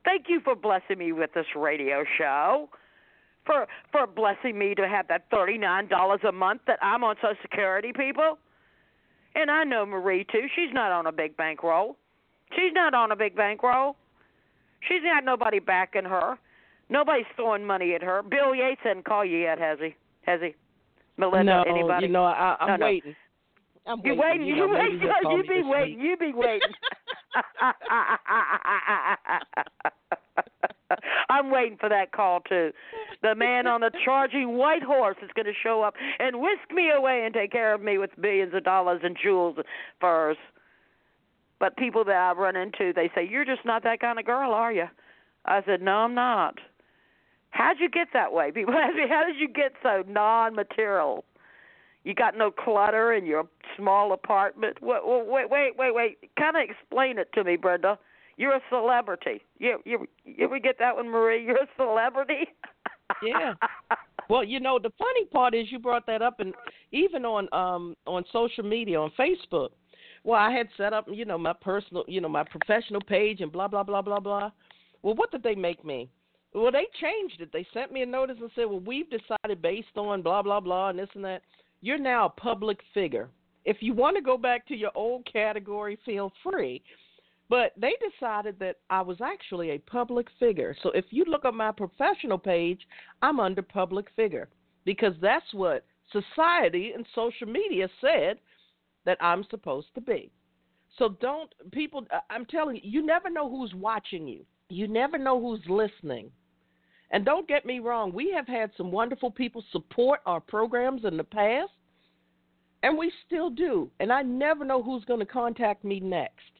Thank 0.04 0.28
you 0.28 0.40
for 0.40 0.54
blessing 0.54 0.98
me 0.98 1.12
with 1.12 1.32
this 1.32 1.46
radio 1.56 2.04
show. 2.18 2.68
For 3.46 3.66
for 3.90 4.06
blessing 4.06 4.58
me 4.58 4.74
to 4.74 4.86
have 4.86 5.08
that 5.08 5.24
thirty 5.30 5.58
nine 5.58 5.88
dollars 5.88 6.20
a 6.28 6.32
month 6.32 6.62
that 6.66 6.78
I'm 6.82 7.02
on 7.02 7.16
Social 7.16 7.36
Security, 7.42 7.92
people. 7.92 8.38
And 9.34 9.50
I 9.50 9.64
know 9.64 9.86
Marie 9.86 10.24
too. 10.30 10.46
She's 10.54 10.72
not 10.72 10.92
on 10.92 11.06
a 11.06 11.12
big 11.12 11.36
bankroll. 11.36 11.96
She's 12.54 12.72
not 12.72 12.94
on 12.94 13.12
a 13.12 13.16
big 13.16 13.34
bankroll. 13.34 13.96
She's 14.88 15.02
got 15.02 15.24
nobody 15.24 15.58
backing 15.58 16.04
her. 16.04 16.38
Nobody's 16.90 17.26
throwing 17.36 17.64
money 17.64 17.94
at 17.94 18.02
her. 18.02 18.22
Bill 18.22 18.52
Gates 18.52 18.80
hasn't 18.84 19.04
called 19.06 19.28
you 19.30 19.38
yet, 19.38 19.58
has 19.58 19.78
he? 19.80 19.94
Has 20.22 20.40
he? 20.40 20.54
Melinda, 21.16 21.44
no, 21.44 21.62
anybody? 21.62 22.06
you 22.06 22.12
know, 22.12 22.24
I, 22.24 22.56
I'm 22.60 22.68
no, 22.68 22.76
no. 22.76 22.86
waiting. 22.86 23.14
I'm 23.86 24.00
you 24.04 24.14
waiting. 24.14 24.46
You, 24.46 24.56
know, 24.56 24.68
wait. 24.68 24.92
You 24.92 25.42
be 25.42 25.62
waiting. 25.62 25.98
week. 25.98 26.04
You 26.04 26.16
be 26.16 26.32
waiting. 26.34 26.68
I'm 31.30 31.50
waiting 31.50 31.78
for 31.78 31.88
that 31.88 32.12
call 32.12 32.40
too. 32.40 32.70
The 33.22 33.34
man 33.36 33.66
on 33.68 33.80
the 33.80 33.92
charging 34.04 34.56
white 34.56 34.82
horse 34.82 35.16
is 35.22 35.30
going 35.34 35.46
to 35.46 35.52
show 35.62 35.82
up 35.82 35.94
and 36.18 36.40
whisk 36.40 36.70
me 36.72 36.90
away 36.90 37.22
and 37.24 37.32
take 37.32 37.52
care 37.52 37.72
of 37.72 37.80
me 37.80 37.96
with 37.96 38.10
billions 38.20 38.52
of 38.52 38.64
dollars 38.64 39.00
and 39.04 39.16
jewels 39.20 39.54
and 39.56 39.66
furs. 40.00 40.36
But 41.60 41.76
people 41.76 42.04
that 42.04 42.16
I 42.16 42.32
run 42.32 42.56
into, 42.56 42.92
they 42.92 43.08
say, 43.14 43.22
"You're 43.22 43.44
just 43.44 43.64
not 43.64 43.84
that 43.84 44.00
kind 44.00 44.18
of 44.18 44.24
girl, 44.24 44.52
are 44.52 44.72
you?" 44.72 44.88
I 45.44 45.62
said, 45.62 45.80
"No, 45.80 45.98
I'm 45.98 46.14
not." 46.14 46.58
How'd 47.50 47.78
you 47.78 47.88
get 47.88 48.08
that 48.12 48.32
way? 48.32 48.50
People 48.54 48.74
ask 48.74 48.96
me, 48.96 49.06
"How 49.08 49.24
did 49.24 49.36
you 49.36 49.46
get 49.48 49.72
so 49.82 50.02
non-material?" 50.08 51.24
You 52.04 52.14
got 52.14 52.36
no 52.36 52.50
clutter 52.50 53.12
in 53.12 53.24
your 53.24 53.44
small 53.76 54.12
apartment. 54.12 54.82
Wait, 54.82 55.02
wait, 55.04 55.48
wait, 55.48 55.76
wait, 55.78 55.94
wait. 55.94 56.30
Kind 56.36 56.56
of 56.56 56.62
explain 56.68 57.18
it 57.18 57.32
to 57.34 57.44
me, 57.44 57.54
Brenda. 57.54 57.96
You're 58.36 58.56
a 58.56 58.62
celebrity. 58.68 59.42
You 59.58 59.80
you 59.84 60.08
you 60.24 60.44
ever 60.44 60.58
get 60.58 60.80
that 60.80 60.96
one, 60.96 61.08
Marie? 61.08 61.44
You're 61.44 61.62
a 61.62 61.68
celebrity. 61.76 62.48
yeah. 63.22 63.54
Well, 64.30 64.44
you 64.44 64.60
know, 64.60 64.78
the 64.78 64.92
funny 64.98 65.26
part 65.26 65.54
is 65.54 65.66
you 65.70 65.78
brought 65.78 66.06
that 66.06 66.22
up, 66.22 66.40
and 66.40 66.54
even 66.92 67.24
on 67.24 67.48
um 67.52 67.96
on 68.06 68.24
social 68.32 68.64
media, 68.64 69.00
on 69.00 69.12
Facebook. 69.18 69.70
Well, 70.24 70.38
I 70.38 70.52
had 70.52 70.68
set 70.76 70.92
up, 70.92 71.06
you 71.10 71.24
know, 71.24 71.36
my 71.36 71.52
personal, 71.52 72.04
you 72.06 72.20
know, 72.20 72.28
my 72.28 72.44
professional 72.44 73.00
page 73.00 73.40
and 73.40 73.50
blah 73.50 73.68
blah 73.68 73.82
blah 73.82 74.02
blah 74.02 74.20
blah. 74.20 74.50
Well, 75.02 75.14
what 75.14 75.32
did 75.32 75.42
they 75.42 75.56
make 75.56 75.84
me? 75.84 76.08
Well, 76.54 76.70
they 76.70 76.86
changed 77.00 77.40
it. 77.40 77.50
They 77.52 77.66
sent 77.74 77.92
me 77.92 78.02
a 78.02 78.06
notice 78.06 78.36
and 78.40 78.50
said, 78.54 78.66
"Well, 78.66 78.80
we've 78.80 79.10
decided 79.10 79.60
based 79.60 79.96
on 79.96 80.22
blah 80.22 80.42
blah 80.42 80.60
blah 80.60 80.90
and 80.90 80.98
this 80.98 81.08
and 81.14 81.24
that." 81.24 81.42
you're 81.82 81.98
now 81.98 82.26
a 82.26 82.40
public 82.40 82.78
figure. 82.94 83.28
If 83.64 83.78
you 83.80 83.92
want 83.92 84.16
to 84.16 84.22
go 84.22 84.38
back 84.38 84.66
to 84.68 84.76
your 84.76 84.92
old 84.94 85.30
category, 85.30 85.98
feel 86.06 86.32
free. 86.42 86.82
But 87.52 87.74
they 87.76 87.92
decided 88.10 88.58
that 88.60 88.76
I 88.88 89.02
was 89.02 89.18
actually 89.20 89.72
a 89.72 89.78
public 89.78 90.26
figure. 90.40 90.74
So 90.82 90.90
if 90.92 91.04
you 91.10 91.26
look 91.26 91.44
at 91.44 91.52
my 91.52 91.70
professional 91.70 92.38
page, 92.38 92.80
I'm 93.20 93.38
under 93.40 93.60
public 93.60 94.06
figure 94.16 94.48
because 94.86 95.12
that's 95.20 95.52
what 95.52 95.84
society 96.12 96.92
and 96.94 97.04
social 97.14 97.46
media 97.46 97.90
said 98.00 98.38
that 99.04 99.18
I'm 99.20 99.44
supposed 99.50 99.88
to 99.96 100.00
be. 100.00 100.30
So 100.96 101.10
don't 101.20 101.52
people 101.72 102.06
I'm 102.30 102.46
telling 102.46 102.76
you, 102.76 102.82
you 102.84 103.04
never 103.04 103.28
know 103.28 103.50
who's 103.50 103.74
watching 103.74 104.26
you. 104.26 104.46
You 104.70 104.88
never 104.88 105.18
know 105.18 105.38
who's 105.38 105.60
listening. 105.68 106.30
And 107.10 107.22
don't 107.22 107.46
get 107.46 107.66
me 107.66 107.80
wrong, 107.80 108.14
we 108.14 108.32
have 108.34 108.46
had 108.46 108.70
some 108.78 108.90
wonderful 108.90 109.30
people 109.30 109.62
support 109.72 110.20
our 110.24 110.40
programs 110.40 111.04
in 111.04 111.18
the 111.18 111.24
past, 111.24 111.72
and 112.82 112.96
we 112.96 113.12
still 113.26 113.50
do. 113.50 113.90
And 114.00 114.10
I 114.10 114.22
never 114.22 114.64
know 114.64 114.82
who's 114.82 115.04
going 115.04 115.20
to 115.20 115.26
contact 115.26 115.84
me 115.84 116.00
next. 116.00 116.51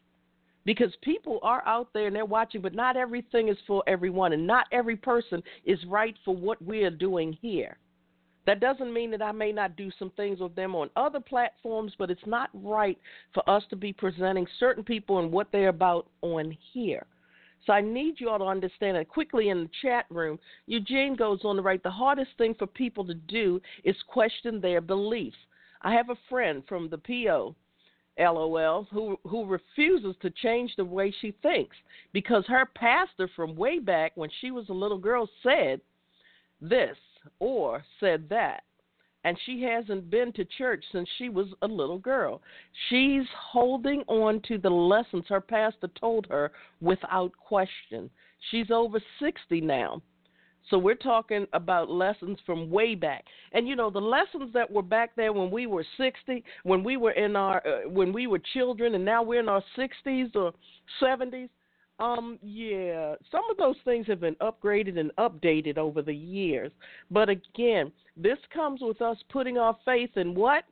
Because 0.64 0.94
people 1.02 1.40
are 1.42 1.62
out 1.66 1.88
there 1.92 2.06
and 2.06 2.14
they're 2.14 2.24
watching, 2.24 2.60
but 2.60 2.74
not 2.74 2.96
everything 2.96 3.48
is 3.48 3.56
for 3.66 3.82
everyone, 3.86 4.32
and 4.32 4.46
not 4.46 4.66
every 4.70 4.96
person 4.96 5.42
is 5.64 5.78
right 5.86 6.14
for 6.24 6.36
what 6.36 6.62
we're 6.62 6.90
doing 6.90 7.36
here. 7.40 7.78
That 8.46 8.60
doesn't 8.60 8.92
mean 8.92 9.10
that 9.12 9.22
I 9.22 9.32
may 9.32 9.52
not 9.52 9.76
do 9.76 9.90
some 9.98 10.10
things 10.10 10.40
with 10.40 10.54
them 10.54 10.74
on 10.74 10.90
other 10.96 11.20
platforms, 11.20 11.92
but 11.98 12.10
it's 12.10 12.26
not 12.26 12.50
right 12.52 12.98
for 13.32 13.48
us 13.48 13.62
to 13.70 13.76
be 13.76 13.92
presenting 13.92 14.46
certain 14.58 14.82
people 14.82 15.20
and 15.20 15.30
what 15.30 15.48
they're 15.52 15.68
about 15.68 16.08
on 16.22 16.56
here. 16.72 17.06
So 17.66 17.72
I 17.72 17.80
need 17.80 18.16
you 18.18 18.28
all 18.28 18.38
to 18.38 18.44
understand 18.44 18.96
that 18.96 19.08
quickly 19.08 19.50
in 19.50 19.64
the 19.64 19.70
chat 19.80 20.06
room. 20.10 20.38
Eugene 20.66 21.14
goes 21.14 21.40
on 21.44 21.56
to 21.56 21.62
write 21.62 21.84
the 21.84 21.90
hardest 21.90 22.30
thing 22.36 22.54
for 22.58 22.66
people 22.66 23.04
to 23.06 23.14
do 23.14 23.60
is 23.84 23.94
question 24.08 24.60
their 24.60 24.80
beliefs. 24.80 25.36
I 25.82 25.92
have 25.92 26.10
a 26.10 26.18
friend 26.28 26.64
from 26.68 26.88
the 26.88 26.98
PO, 26.98 27.54
LOL, 28.18 28.86
who 28.90 29.18
who 29.24 29.46
refuses 29.46 30.14
to 30.20 30.30
change 30.30 30.74
the 30.76 30.84
way 30.84 31.14
she 31.20 31.34
thinks 31.42 31.76
because 32.12 32.44
her 32.46 32.66
pastor 32.74 33.28
from 33.34 33.56
way 33.56 33.78
back 33.78 34.12
when 34.14 34.30
she 34.40 34.50
was 34.50 34.68
a 34.68 34.72
little 34.72 34.98
girl 34.98 35.28
said 35.42 35.80
this 36.60 36.96
or 37.38 37.82
said 37.98 38.28
that 38.28 38.64
and 39.24 39.38
she 39.46 39.62
hasn't 39.62 40.10
been 40.10 40.32
to 40.32 40.44
church 40.44 40.84
since 40.92 41.08
she 41.18 41.28
was 41.28 41.46
a 41.62 41.66
little 41.66 41.98
girl. 41.98 42.42
She's 42.88 43.26
holding 43.36 44.02
on 44.08 44.40
to 44.48 44.58
the 44.58 44.70
lessons 44.70 45.24
her 45.28 45.40
pastor 45.40 45.88
told 46.00 46.26
her 46.28 46.52
without 46.80 47.32
question. 47.36 48.10
She's 48.50 48.70
over 48.70 49.00
60 49.20 49.60
now. 49.60 50.02
So 50.70 50.78
we're 50.78 50.94
talking 50.94 51.46
about 51.52 51.90
lessons 51.90 52.38
from 52.46 52.70
way 52.70 52.94
back. 52.94 53.24
And 53.52 53.68
you 53.68 53.76
know, 53.76 53.90
the 53.90 54.00
lessons 54.00 54.52
that 54.54 54.70
were 54.70 54.82
back 54.82 55.14
there 55.16 55.32
when 55.32 55.50
we 55.50 55.66
were 55.66 55.84
60, 55.96 56.44
when 56.62 56.84
we 56.84 56.96
were 56.96 57.12
in 57.12 57.36
our 57.36 57.58
uh, 57.66 57.88
when 57.88 58.12
we 58.12 58.26
were 58.26 58.40
children 58.52 58.94
and 58.94 59.04
now 59.04 59.22
we're 59.22 59.40
in 59.40 59.48
our 59.48 59.62
60s 59.76 60.34
or 60.34 60.52
70s, 61.02 61.48
um, 61.98 62.38
yeah, 62.42 63.14
some 63.30 63.42
of 63.50 63.56
those 63.56 63.76
things 63.84 64.06
have 64.06 64.20
been 64.20 64.34
upgraded 64.36 64.98
and 64.98 65.12
updated 65.18 65.78
over 65.78 66.02
the 66.02 66.14
years. 66.14 66.72
But 67.10 67.28
again, 67.28 67.92
this 68.16 68.38
comes 68.52 68.80
with 68.82 69.00
us 69.00 69.16
putting 69.30 69.58
our 69.58 69.76
faith 69.84 70.10
in 70.16 70.34
what? 70.34 70.64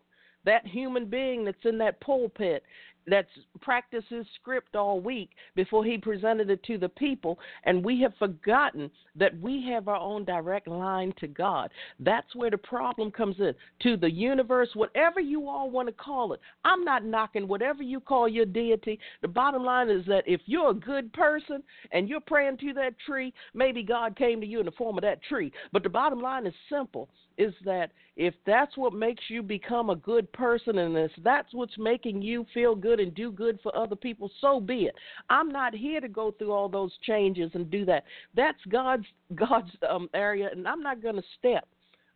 That 0.45 0.67
human 0.67 1.05
being 1.05 1.45
that's 1.45 1.65
in 1.65 1.77
that 1.79 2.01
pulpit 2.01 2.63
that's 3.07 3.29
practiced 3.61 4.09
his 4.09 4.27
script 4.41 4.77
all 4.77 5.01
week 5.01 5.31
before 5.55 5.85
he 5.85 5.99
presented 5.99 6.51
it 6.51 6.63
to 6.65 6.79
the 6.79 6.89
people, 6.89 7.39
and 7.65 7.85
we 7.85 8.01
have 8.01 8.13
forgotten 8.19 8.91
that 9.17 9.39
we 9.41 9.67
have 9.71 9.89
our 9.89 9.97
own 9.97 10.25
direct 10.25 10.69
line 10.69 11.13
to 11.19 11.27
God. 11.27 11.71
That's 11.99 12.35
where 12.35 12.51
the 12.51 12.59
problem 12.59 13.11
comes 13.11 13.37
in. 13.39 13.55
To 13.83 13.97
the 13.97 14.11
universe, 14.11 14.71
whatever 14.75 15.21
you 15.21 15.49
all 15.49 15.71
want 15.71 15.89
to 15.89 15.93
call 15.93 16.33
it. 16.33 16.41
I'm 16.65 16.85
not 16.85 17.05
knocking 17.05 17.49
whatever 17.49 17.83
you 17.83 18.01
call 18.01 18.29
your 18.29 18.47
deity. 18.47 18.99
The 19.23 19.29
bottom 19.29 19.65
line 19.65 19.91
is 19.91 20.05
that 20.07 20.25
if 20.27 20.41
you're 20.47 20.71
a 20.71 20.75
good 20.75 21.13
person 21.13 21.63
and 21.93 22.09
you're 22.09 22.21
praying 22.21 22.59
to 22.59 22.73
that 22.75 22.95
tree, 23.07 23.33
maybe 23.55 23.83
God 23.83 24.17
came 24.17 24.41
to 24.41 24.47
you 24.47 24.61
in 24.61 24.67
the 24.67 24.73
form 24.73 24.99
of 24.99 25.03
that 25.03 25.23
tree. 25.23 25.53
But 25.73 25.83
the 25.83 25.89
bottom 25.89 26.21
line 26.21 26.47
is 26.47 26.55
simple 26.71 27.09
is 27.41 27.55
that 27.65 27.91
if 28.17 28.35
that's 28.45 28.77
what 28.77 28.93
makes 28.93 29.25
you 29.29 29.43
become 29.43 29.89
a 29.89 29.97
good 29.97 30.31
person 30.33 30.79
and 30.79 30.97
if 30.97 31.11
that's 31.25 31.49
what's 31.55 31.79
making 31.79 32.21
you 32.21 32.45
feel 32.53 32.75
good 32.75 33.01
and 33.01 33.15
do 33.15 33.33
good 33.33 33.59
for 33.63 33.75
other 33.75 33.97
people, 33.97 34.31
so 34.43 34.61
be 34.61 34.83
it. 34.83 34.95
I'm 35.31 35.49
not 35.49 35.75
here 35.75 36.03
to 36.03 36.09
go 36.09 36.33
through 36.33 36.53
all 36.53 36.69
those 36.69 36.93
changes 37.03 37.51
and 37.55 37.71
do 37.71 37.87
that. 37.87 38.05
That's 38.37 38.59
God's 38.69 39.07
God's 39.35 39.71
um, 39.89 40.11
area, 40.13 40.51
and 40.53 40.69
I'm 40.69 40.83
not 40.83 41.03
going 41.03 41.17
to 41.17 41.23
step 41.39 41.67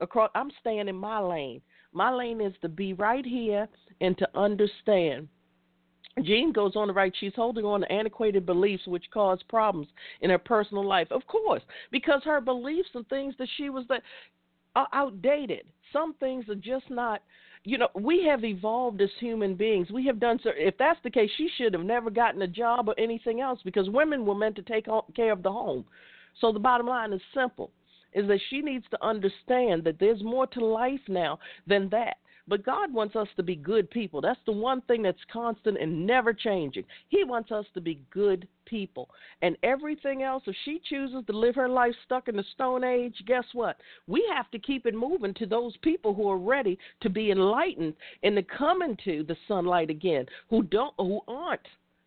across. 0.01 0.31
I'm 0.35 0.51
staying 0.61 0.89
in 0.89 0.97
my 0.97 1.21
lane. 1.21 1.63
My 1.93 2.13
lane 2.13 2.41
is 2.41 2.53
to 2.61 2.69
be 2.69 2.93
right 2.93 3.25
here 3.25 3.67
and 4.01 4.19
to 4.19 4.29
understand. 4.35 5.29
Gene 6.23 6.53
goes 6.53 6.77
on 6.77 6.89
to 6.89 6.93
write, 6.93 7.15
she's 7.19 7.35
holding 7.35 7.65
on 7.65 7.81
to 7.81 7.91
antiquated 7.91 8.47
beliefs 8.47 8.87
which 8.87 9.05
cause 9.13 9.41
problems 9.49 9.89
in 10.21 10.31
her 10.31 10.39
personal 10.39 10.87
life. 10.87 11.09
Of 11.11 11.27
course, 11.27 11.63
because 11.91 12.23
her 12.25 12.41
beliefs 12.41 12.91
and 12.95 13.09
things 13.09 13.35
that 13.39 13.49
she 13.57 13.69
was 13.69 13.85
that 13.89 14.03
outdated. 14.93 15.63
Some 15.93 16.15
things 16.15 16.49
are 16.49 16.55
just 16.55 16.91
not 16.91 17.23
you 17.67 17.79
know, 17.79 17.89
we 17.95 18.25
have 18.27 18.45
evolved 18.45 19.01
as 19.01 19.09
human 19.19 19.55
beings. 19.55 19.91
We 19.91 20.07
have 20.07 20.21
done 20.21 20.39
so. 20.43 20.51
If 20.55 20.77
that's 20.77 21.01
the 21.03 21.11
case, 21.11 21.31
she 21.37 21.49
should 21.57 21.73
have 21.73 21.83
never 21.83 22.11
gotten 22.11 22.43
a 22.43 22.47
job 22.47 22.89
or 22.89 22.95
anything 22.99 23.41
else 23.41 23.59
because 23.65 23.89
women 23.89 24.27
were 24.27 24.35
meant 24.35 24.57
to 24.57 24.63
take 24.63 24.87
care 25.17 25.33
of 25.33 25.43
the 25.43 25.51
home. 25.51 25.85
So 26.41 26.53
the 26.53 26.59
bottom 26.59 26.87
line 26.87 27.15
is 27.15 27.23
simple: 27.33 27.71
is 28.13 28.29
that 28.29 28.41
she 28.51 28.61
needs 28.61 28.85
to 28.91 29.03
understand 29.03 29.83
that 29.85 29.99
there's 29.99 30.23
more 30.23 30.47
to 30.49 30.65
life 30.65 31.01
now 31.09 31.39
than 31.67 31.89
that. 31.89 32.19
But 32.47 32.65
God 32.65 32.93
wants 32.93 33.17
us 33.17 33.29
to 33.37 33.43
be 33.43 33.57
good 33.57 33.91
people. 33.91 34.21
That's 34.21 34.41
the 34.45 34.53
one 34.53 34.83
thing 34.83 35.03
that's 35.03 35.19
constant 35.33 35.79
and 35.81 36.07
never 36.07 36.35
changing. 36.35 36.85
He 37.09 37.25
wants 37.25 37.51
us 37.51 37.65
to 37.75 37.81
be 37.81 38.01
good 38.11 38.47
people. 38.67 39.09
And 39.43 39.57
everything 39.63 40.23
else, 40.23 40.43
if 40.47 40.55
she 40.65 40.81
chooses 40.89 41.25
to 41.27 41.33
live 41.33 41.55
her 41.55 41.69
life 41.69 41.95
stuck 42.05 42.29
in 42.29 42.37
the 42.37 42.45
Stone 42.55 42.85
Age, 42.85 43.15
guess 43.27 43.45
what? 43.53 43.79
We 44.07 44.29
have 44.35 44.51
to 44.51 44.59
keep 44.59 44.85
it 44.87 44.95
moving 44.95 45.35
to 45.35 45.47
those 45.47 45.77
people 45.79 46.13
who 46.13 46.29
are 46.29 46.39
ready 46.39 46.79
to 47.01 47.09
be 47.09 47.31
enlightened 47.31 47.95
and 48.23 48.37
to 48.37 48.43
come 48.43 48.83
into 48.83 49.25
the 49.25 49.37
sunlight 49.49 49.91
again, 49.91 50.27
who 50.51 50.63
don't 50.63 50.95
who 50.99 51.21
aren't 51.27 51.61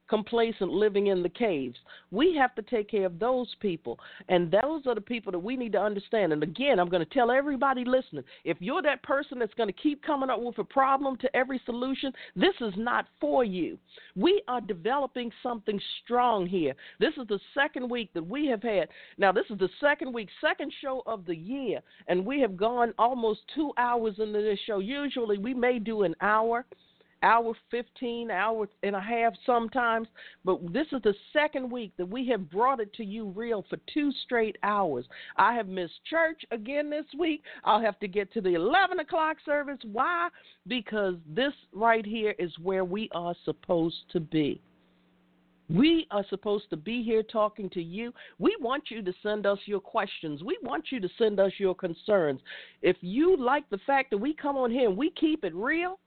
complacent 0.09 0.71
living 0.71 1.07
in 1.07 1.23
the 1.23 1.29
caves. 1.29 1.77
We 2.11 2.35
have 2.35 2.55
to 2.55 2.61
take 2.61 2.89
care 2.89 3.05
of 3.05 3.19
those 3.19 3.53
people. 3.59 3.99
And 4.29 4.51
those 4.51 4.85
are 4.85 4.95
the 4.95 5.01
people 5.01 5.31
that 5.31 5.39
we 5.39 5.55
need 5.55 5.73
to 5.73 5.81
understand. 5.81 6.33
And 6.33 6.43
again, 6.43 6.79
I'm 6.79 6.89
going 6.89 7.05
to 7.05 7.13
tell 7.13 7.31
everybody 7.31 7.83
listening 7.85 8.23
if 8.43 8.57
you're 8.59 8.81
that 8.81 9.03
person 9.03 9.39
that's 9.39 9.53
going 9.53 9.67
to 9.67 9.73
keep 9.73 10.03
coming 10.03 10.29
up 10.29 10.41
with 10.41 10.57
a 10.57 10.63
problem 10.63 11.17
to 11.17 11.35
every 11.35 11.61
solution, 11.65 12.11
this 12.35 12.55
is 12.61 12.73
not 12.77 13.05
for 13.19 13.43
you. 13.43 13.77
We 14.15 14.41
are 14.47 14.61
developing 14.61 15.31
something 15.43 15.79
strong 16.03 16.47
here. 16.47 16.73
This 16.99 17.13
is 17.17 17.27
the 17.27 17.39
second 17.53 17.89
week 17.89 18.11
that 18.13 18.25
we 18.25 18.47
have 18.47 18.63
had. 18.63 18.89
Now, 19.17 19.31
this 19.31 19.45
is 19.49 19.59
the 19.59 19.69
second 19.79 20.13
week, 20.13 20.29
second 20.41 20.71
show 20.81 21.03
of 21.05 21.25
the 21.25 21.35
year, 21.35 21.79
and 22.07 22.25
we 22.25 22.39
have 22.41 22.57
gone 22.57 22.93
almost 22.97 23.41
two 23.53 23.71
hours 23.77 24.15
into 24.19 24.41
this 24.41 24.59
show. 24.65 24.79
Usually, 24.79 25.37
we 25.37 25.53
may 25.53 25.79
do 25.79 26.03
an 26.03 26.15
hour 26.21 26.65
hour 27.23 27.53
15, 27.71 28.31
hour 28.31 28.67
and 28.83 28.95
a 28.95 28.99
half 28.99 29.33
sometimes. 29.45 30.07
But 30.45 30.73
this 30.73 30.87
is 30.91 31.01
the 31.03 31.15
second 31.33 31.71
week 31.71 31.91
that 31.97 32.07
we 32.07 32.27
have 32.29 32.49
brought 32.49 32.79
it 32.79 32.93
to 32.95 33.03
you 33.03 33.29
real 33.35 33.65
for 33.69 33.77
two 33.93 34.11
straight 34.23 34.57
hours. 34.63 35.05
I 35.37 35.53
have 35.53 35.67
missed 35.67 36.03
church 36.09 36.43
again 36.51 36.89
this 36.89 37.05
week. 37.17 37.43
I'll 37.63 37.81
have 37.81 37.99
to 37.99 38.07
get 38.07 38.31
to 38.33 38.41
the 38.41 38.53
11 38.53 38.99
o'clock 38.99 39.37
service. 39.45 39.79
Why? 39.91 40.29
Because 40.67 41.15
this 41.27 41.53
right 41.73 42.05
here 42.05 42.35
is 42.39 42.51
where 42.61 42.85
we 42.85 43.09
are 43.13 43.35
supposed 43.45 44.03
to 44.11 44.19
be. 44.19 44.61
We 45.69 46.07
are 46.11 46.23
supposed 46.29 46.69
to 46.69 46.77
be 46.77 47.03
here 47.03 47.23
talking 47.23 47.69
to 47.71 47.81
you. 47.81 48.13
We 48.39 48.55
want 48.61 48.85
you 48.89 49.01
to 49.01 49.13
send 49.21 49.45
us 49.45 49.59
your 49.65 49.81
questions. 49.81 50.41
We 50.41 50.57
want 50.63 50.85
you 50.91 51.01
to 51.01 51.09
send 51.17 51.41
us 51.41 51.51
your 51.57 51.75
concerns. 51.75 52.39
If 52.81 52.95
you 53.01 53.35
like 53.35 53.69
the 53.69 53.79
fact 53.85 54.11
that 54.11 54.17
we 54.17 54.33
come 54.33 54.55
on 54.55 54.71
here 54.71 54.87
and 54.87 54.97
we 54.97 55.09
keep 55.11 55.43
it 55.43 55.53
real, 55.53 55.99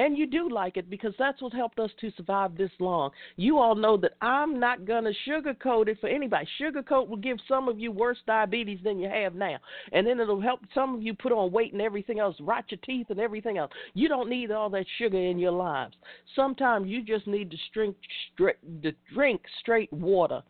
and 0.00 0.16
you 0.16 0.26
do 0.26 0.48
like 0.48 0.78
it 0.78 0.88
because 0.88 1.12
that's 1.18 1.42
what 1.42 1.52
helped 1.52 1.78
us 1.78 1.90
to 2.00 2.10
survive 2.16 2.56
this 2.56 2.70
long. 2.78 3.10
You 3.36 3.58
all 3.58 3.74
know 3.74 3.98
that 3.98 4.12
I'm 4.22 4.58
not 4.58 4.86
going 4.86 5.04
to 5.04 5.12
sugarcoat 5.28 5.88
it 5.88 5.98
for 6.00 6.08
anybody. 6.08 6.48
Sugarcoat 6.58 7.06
will 7.06 7.18
give 7.18 7.36
some 7.46 7.68
of 7.68 7.78
you 7.78 7.92
worse 7.92 8.16
diabetes 8.26 8.78
than 8.82 8.98
you 8.98 9.10
have 9.10 9.34
now. 9.34 9.58
And 9.92 10.06
then 10.06 10.18
it'll 10.18 10.40
help 10.40 10.60
some 10.74 10.94
of 10.94 11.02
you 11.02 11.12
put 11.12 11.32
on 11.32 11.52
weight 11.52 11.74
and 11.74 11.82
everything 11.82 12.18
else, 12.18 12.34
rot 12.40 12.64
your 12.70 12.80
teeth 12.82 13.08
and 13.10 13.20
everything 13.20 13.58
else. 13.58 13.72
You 13.92 14.08
don't 14.08 14.30
need 14.30 14.50
all 14.50 14.70
that 14.70 14.86
sugar 14.96 15.18
in 15.18 15.38
your 15.38 15.52
lives. 15.52 15.94
Sometimes 16.34 16.88
you 16.88 17.04
just 17.04 17.26
need 17.26 17.50
to 17.50 17.58
drink, 17.74 17.94
to 18.38 18.92
drink 19.12 19.42
straight 19.60 19.92
water. 19.92 20.42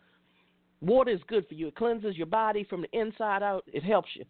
Water 0.79 1.11
is 1.11 1.19
good 1.27 1.45
for 1.49 1.55
you. 1.55 1.67
It 1.67 1.75
cleanses 1.75 2.15
your 2.15 2.25
body 2.25 2.65
from 2.69 2.83
the 2.83 2.97
inside 2.97 3.43
out. 3.43 3.65
It 3.67 3.83
helps 3.83 4.11
you. 4.13 4.23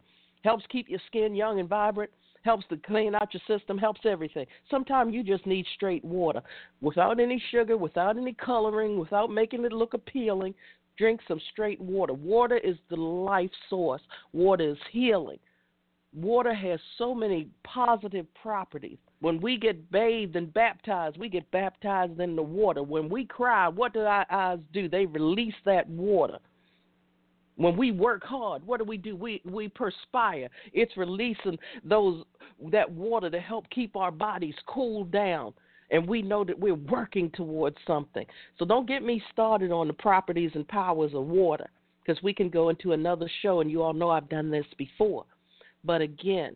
Helps 0.43 0.65
keep 0.71 0.89
your 0.89 0.99
skin 1.05 1.35
young 1.35 1.59
and 1.59 1.69
vibrant 1.69 2.09
helps 2.43 2.65
to 2.67 2.77
clean 2.77 3.15
out 3.15 3.33
your 3.33 3.41
system, 3.47 3.77
helps 3.77 4.01
everything. 4.05 4.45
Sometimes 4.69 5.13
you 5.13 5.23
just 5.23 5.45
need 5.45 5.65
straight 5.75 6.03
water 6.03 6.41
without 6.81 7.19
any 7.19 7.41
sugar, 7.51 7.77
without 7.77 8.17
any 8.17 8.33
coloring, 8.33 8.99
without 8.99 9.29
making 9.29 9.63
it 9.65 9.71
look 9.71 9.93
appealing. 9.93 10.53
Drink 10.97 11.21
some 11.27 11.39
straight 11.51 11.79
water. 11.79 12.13
Water 12.13 12.57
is 12.57 12.75
the 12.89 12.95
life 12.95 13.49
source, 13.69 14.01
water 14.33 14.71
is 14.71 14.77
healing. 14.91 15.39
water 16.13 16.53
has 16.53 16.79
so 16.97 17.13
many 17.15 17.47
positive 17.63 18.25
properties. 18.41 18.97
When 19.21 19.39
we 19.39 19.57
get 19.57 19.91
bathed 19.91 20.35
and 20.35 20.53
baptized, 20.53 21.17
we 21.17 21.29
get 21.29 21.49
baptized 21.51 22.19
in 22.19 22.35
the 22.35 22.41
water. 22.41 22.83
When 22.83 23.07
we 23.07 23.25
cry, 23.25 23.67
what 23.67 23.93
do 23.93 24.01
our 24.01 24.25
eyes 24.29 24.59
do? 24.73 24.89
They 24.89 25.05
release 25.05 25.53
that 25.65 25.87
water. 25.87 26.39
When 27.61 27.77
we 27.77 27.91
work 27.91 28.23
hard, 28.23 28.65
what 28.65 28.79
do 28.79 28.85
we 28.85 28.97
do? 28.97 29.15
We 29.15 29.41
we 29.45 29.67
perspire. 29.67 30.49
It's 30.73 30.95
releasing 30.97 31.57
those 31.83 32.23
that 32.71 32.89
water 32.89 33.29
to 33.29 33.39
help 33.39 33.69
keep 33.69 33.95
our 33.95 34.11
bodies 34.11 34.55
cooled 34.67 35.11
down 35.11 35.53
and 35.91 36.07
we 36.07 36.21
know 36.21 36.43
that 36.43 36.57
we're 36.57 36.73
working 36.73 37.29
towards 37.31 37.75
something. 37.85 38.25
So 38.57 38.65
don't 38.65 38.87
get 38.87 39.03
me 39.03 39.21
started 39.31 39.71
on 39.71 39.87
the 39.87 39.93
properties 39.93 40.51
and 40.55 40.67
powers 40.67 41.11
of 41.13 41.27
water 41.27 41.69
because 42.03 42.21
we 42.23 42.33
can 42.33 42.49
go 42.49 42.69
into 42.69 42.93
another 42.93 43.29
show 43.41 43.59
and 43.59 43.69
you 43.69 43.83
all 43.83 43.93
know 43.93 44.09
I've 44.09 44.29
done 44.29 44.49
this 44.49 44.65
before. 44.77 45.25
But 45.83 46.01
again, 46.01 46.55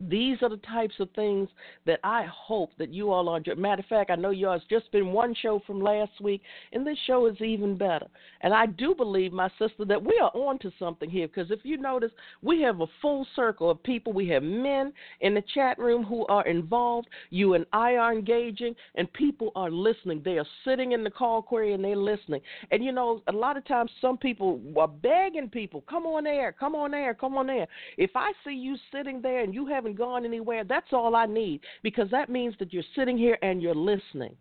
these 0.00 0.38
are 0.42 0.48
the 0.48 0.56
types 0.58 0.94
of 0.98 1.10
things 1.10 1.48
that 1.86 2.00
I 2.02 2.26
hope 2.30 2.70
that 2.78 2.92
you 2.92 3.10
all 3.10 3.28
are. 3.28 3.40
Matter 3.56 3.80
of 3.80 3.86
fact, 3.86 4.10
I 4.10 4.16
know 4.16 4.30
you 4.30 4.48
all. 4.48 4.54
yours 4.54 4.62
just 4.68 4.90
been 4.92 5.12
one 5.12 5.34
show 5.34 5.60
from 5.66 5.80
last 5.80 6.12
week, 6.20 6.42
and 6.72 6.86
this 6.86 6.96
show 7.06 7.26
is 7.26 7.40
even 7.40 7.76
better. 7.76 8.06
And 8.40 8.54
I 8.54 8.66
do 8.66 8.94
believe, 8.94 9.32
my 9.32 9.50
sister, 9.58 9.84
that 9.86 10.02
we 10.02 10.18
are 10.22 10.30
on 10.34 10.58
to 10.60 10.72
something 10.78 11.10
here 11.10 11.28
because 11.28 11.50
if 11.50 11.60
you 11.62 11.76
notice, 11.76 12.12
we 12.42 12.62
have 12.62 12.80
a 12.80 12.86
full 13.02 13.26
circle 13.36 13.70
of 13.70 13.82
people. 13.82 14.12
We 14.12 14.28
have 14.28 14.42
men 14.42 14.92
in 15.20 15.34
the 15.34 15.42
chat 15.54 15.78
room 15.78 16.02
who 16.02 16.26
are 16.26 16.46
involved. 16.46 17.08
You 17.30 17.54
and 17.54 17.66
I 17.72 17.96
are 17.96 18.12
engaging, 18.12 18.74
and 18.94 19.12
people 19.12 19.52
are 19.54 19.70
listening. 19.70 20.22
They 20.24 20.38
are 20.38 20.46
sitting 20.64 20.92
in 20.92 21.04
the 21.04 21.10
call 21.10 21.42
query 21.42 21.74
and 21.74 21.84
they're 21.84 21.96
listening. 21.96 22.40
And 22.70 22.82
you 22.82 22.92
know, 22.92 23.22
a 23.28 23.32
lot 23.32 23.56
of 23.56 23.66
times, 23.66 23.90
some 24.00 24.16
people 24.16 24.60
are 24.78 24.88
begging 24.88 25.48
people, 25.48 25.84
come 25.88 26.04
on 26.06 26.26
air, 26.26 26.52
come 26.52 26.74
on 26.74 26.94
air, 26.94 27.14
come 27.14 27.36
on 27.36 27.50
air. 27.50 27.66
If 27.96 28.10
I 28.14 28.32
see 28.44 28.54
you 28.54 28.76
sitting 28.92 29.20
there 29.20 29.40
and 29.40 29.54
you 29.54 29.66
haven't 29.66 29.89
haven't 29.90 30.04
gone 30.04 30.24
anywhere, 30.24 30.64
that's 30.64 30.92
all 30.92 31.14
I 31.16 31.26
need 31.26 31.60
because 31.82 32.10
that 32.10 32.28
means 32.28 32.54
that 32.58 32.72
you're 32.72 32.82
sitting 32.96 33.18
here 33.18 33.38
and 33.42 33.62
you're 33.62 33.74
listening. 33.74 34.34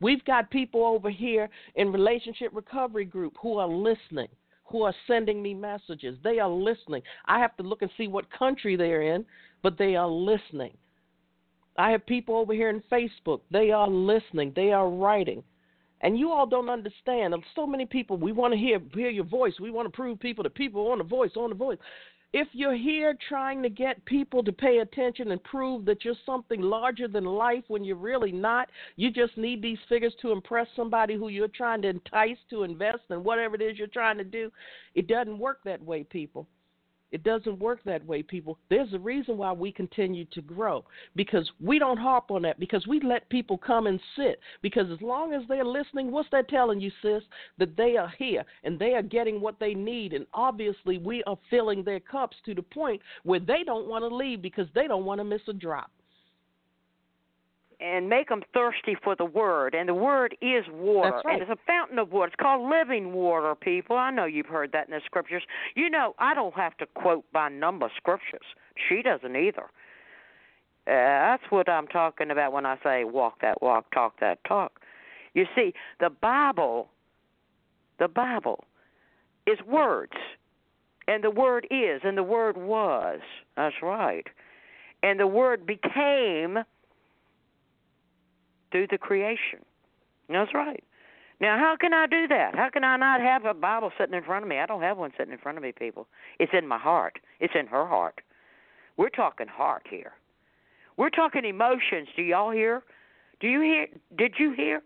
We've 0.00 0.24
got 0.24 0.50
people 0.50 0.84
over 0.84 1.10
here 1.10 1.48
in 1.76 1.92
relationship 1.92 2.50
recovery 2.52 3.04
group 3.04 3.34
who 3.40 3.58
are 3.58 3.68
listening, 3.68 4.28
who 4.64 4.82
are 4.82 4.94
sending 5.06 5.42
me 5.42 5.54
messages. 5.54 6.18
They 6.24 6.38
are 6.38 6.48
listening. 6.48 7.02
I 7.26 7.38
have 7.38 7.56
to 7.58 7.62
look 7.62 7.82
and 7.82 7.90
see 7.96 8.08
what 8.08 8.26
country 8.36 8.74
they're 8.76 9.14
in, 9.14 9.24
but 9.62 9.78
they 9.78 9.94
are 9.94 10.08
listening. 10.08 10.72
I 11.78 11.90
have 11.90 12.04
people 12.04 12.36
over 12.36 12.52
here 12.52 12.68
in 12.68 12.82
Facebook. 12.90 13.40
They 13.50 13.70
are 13.70 13.88
listening. 13.88 14.52
They 14.54 14.72
are 14.72 14.90
writing. 14.90 15.42
And 16.02 16.18
you 16.18 16.32
all 16.32 16.46
don't 16.46 16.68
understand. 16.68 17.32
So 17.54 17.64
many 17.64 17.86
people, 17.86 18.16
we 18.16 18.32
want 18.32 18.52
to 18.52 18.58
hear 18.58 18.80
hear 18.92 19.08
your 19.08 19.24
voice. 19.24 19.54
We 19.60 19.70
want 19.70 19.86
to 19.86 19.96
prove 19.96 20.18
people 20.18 20.42
that 20.42 20.54
people 20.54 20.88
on 20.90 20.98
the 20.98 21.04
voice, 21.04 21.30
on 21.36 21.50
the 21.50 21.54
voice. 21.54 21.78
If 22.32 22.48
you're 22.52 22.74
here 22.74 23.14
trying 23.28 23.62
to 23.62 23.68
get 23.68 24.02
people 24.06 24.42
to 24.42 24.52
pay 24.52 24.78
attention 24.78 25.32
and 25.32 25.44
prove 25.44 25.84
that 25.84 26.02
you're 26.02 26.14
something 26.24 26.62
larger 26.62 27.06
than 27.06 27.24
life 27.24 27.64
when 27.68 27.84
you're 27.84 27.96
really 27.96 28.32
not, 28.32 28.70
you 28.96 29.10
just 29.10 29.36
need 29.36 29.60
these 29.60 29.78
figures 29.86 30.14
to 30.22 30.32
impress 30.32 30.66
somebody 30.74 31.14
who 31.14 31.28
you're 31.28 31.48
trying 31.48 31.82
to 31.82 31.88
entice 31.88 32.38
to 32.48 32.62
invest 32.62 33.02
in 33.10 33.22
whatever 33.22 33.54
it 33.54 33.60
is 33.60 33.76
you're 33.76 33.86
trying 33.86 34.16
to 34.16 34.24
do. 34.24 34.50
It 34.94 35.08
doesn't 35.08 35.38
work 35.38 35.58
that 35.64 35.82
way, 35.82 36.04
people. 36.04 36.48
It 37.12 37.22
doesn't 37.22 37.58
work 37.58 37.80
that 37.84 38.04
way, 38.06 38.22
people. 38.22 38.58
There's 38.70 38.92
a 38.94 38.98
reason 38.98 39.36
why 39.36 39.52
we 39.52 39.70
continue 39.70 40.24
to 40.32 40.40
grow 40.40 40.84
because 41.14 41.48
we 41.60 41.78
don't 41.78 41.98
harp 41.98 42.30
on 42.30 42.42
that 42.42 42.58
because 42.58 42.86
we 42.86 43.00
let 43.00 43.28
people 43.28 43.58
come 43.58 43.86
and 43.86 44.00
sit. 44.16 44.40
Because 44.62 44.90
as 44.90 45.00
long 45.02 45.34
as 45.34 45.42
they're 45.46 45.64
listening, 45.64 46.10
what's 46.10 46.30
that 46.32 46.48
telling 46.48 46.80
you, 46.80 46.90
sis? 47.02 47.22
That 47.58 47.76
they 47.76 47.98
are 47.98 48.12
here 48.18 48.44
and 48.64 48.78
they 48.78 48.94
are 48.94 49.02
getting 49.02 49.40
what 49.40 49.60
they 49.60 49.74
need. 49.74 50.14
And 50.14 50.26
obviously, 50.32 50.96
we 50.96 51.22
are 51.24 51.38
filling 51.50 51.84
their 51.84 52.00
cups 52.00 52.36
to 52.46 52.54
the 52.54 52.62
point 52.62 53.02
where 53.24 53.40
they 53.40 53.62
don't 53.64 53.88
want 53.88 54.02
to 54.02 54.14
leave 54.14 54.40
because 54.40 54.66
they 54.74 54.86
don't 54.86 55.04
want 55.04 55.20
to 55.20 55.24
miss 55.24 55.42
a 55.48 55.52
drop 55.52 55.90
and 57.82 58.08
make 58.08 58.28
them 58.28 58.42
thirsty 58.54 58.96
for 59.02 59.16
the 59.16 59.24
word. 59.24 59.74
And 59.74 59.88
the 59.88 59.94
word 59.94 60.36
is 60.40 60.64
water. 60.72 61.20
Right. 61.24 61.34
And 61.34 61.42
it's 61.42 61.50
a 61.50 61.66
fountain 61.66 61.98
of 61.98 62.12
water. 62.12 62.28
It's 62.28 62.36
called 62.40 62.70
living 62.70 63.12
water, 63.12 63.54
people. 63.54 63.96
I 63.96 64.10
know 64.10 64.24
you've 64.24 64.46
heard 64.46 64.70
that 64.72 64.86
in 64.86 64.92
the 64.92 65.00
scriptures. 65.04 65.42
You 65.74 65.90
know, 65.90 66.14
I 66.18 66.34
don't 66.34 66.54
have 66.54 66.76
to 66.78 66.86
quote 66.86 67.24
by 67.32 67.48
number 67.48 67.90
scriptures. 67.96 68.46
She 68.88 69.02
doesn't 69.02 69.34
either. 69.34 69.64
Uh, 70.84 70.86
that's 70.86 71.44
what 71.50 71.68
I'm 71.68 71.86
talking 71.86 72.30
about 72.30 72.52
when 72.52 72.66
I 72.66 72.76
say 72.82 73.04
walk 73.04 73.40
that 73.40 73.62
walk, 73.62 73.92
talk 73.92 74.20
that 74.20 74.38
talk. 74.44 74.80
You 75.34 75.46
see, 75.54 75.74
the 76.00 76.10
Bible, 76.10 76.88
the 77.98 78.08
Bible 78.08 78.64
is 79.46 79.58
words. 79.66 80.12
And 81.08 81.24
the 81.24 81.30
word 81.30 81.66
is, 81.70 82.00
and 82.04 82.16
the 82.16 82.22
word 82.22 82.56
was. 82.56 83.20
That's 83.56 83.74
right. 83.82 84.26
And 85.02 85.18
the 85.18 85.26
word 85.26 85.66
became 85.66 86.58
through 88.72 88.88
the 88.90 88.98
creation. 88.98 89.60
That's 90.28 90.52
right. 90.54 90.82
Now, 91.40 91.58
how 91.58 91.76
can 91.78 91.92
I 91.92 92.06
do 92.06 92.26
that? 92.28 92.54
How 92.54 92.70
can 92.70 92.84
I 92.84 92.96
not 92.96 93.20
have 93.20 93.44
a 93.44 93.54
Bible 93.54 93.90
sitting 93.98 94.14
in 94.14 94.22
front 94.22 94.44
of 94.44 94.48
me? 94.48 94.58
I 94.58 94.66
don't 94.66 94.82
have 94.82 94.96
one 94.96 95.10
sitting 95.16 95.32
in 95.32 95.38
front 95.38 95.58
of 95.58 95.64
me, 95.64 95.72
people. 95.72 96.06
It's 96.38 96.52
in 96.56 96.66
my 96.66 96.78
heart. 96.78 97.18
It's 97.40 97.54
in 97.58 97.66
her 97.66 97.86
heart. 97.86 98.20
We're 98.96 99.08
talking 99.08 99.48
heart 99.48 99.82
here. 99.88 100.12
We're 100.96 101.10
talking 101.10 101.44
emotions. 101.44 102.08
Do 102.16 102.22
y'all 102.22 102.52
hear? 102.52 102.82
Do 103.40 103.48
you 103.48 103.60
hear? 103.60 103.86
Did 104.16 104.34
you 104.38 104.52
hear 104.52 104.82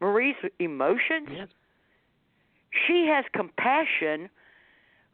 Marie's 0.00 0.36
emotions? 0.58 1.28
Yes. 1.30 1.48
She 2.86 3.06
has 3.12 3.24
compassion 3.34 4.30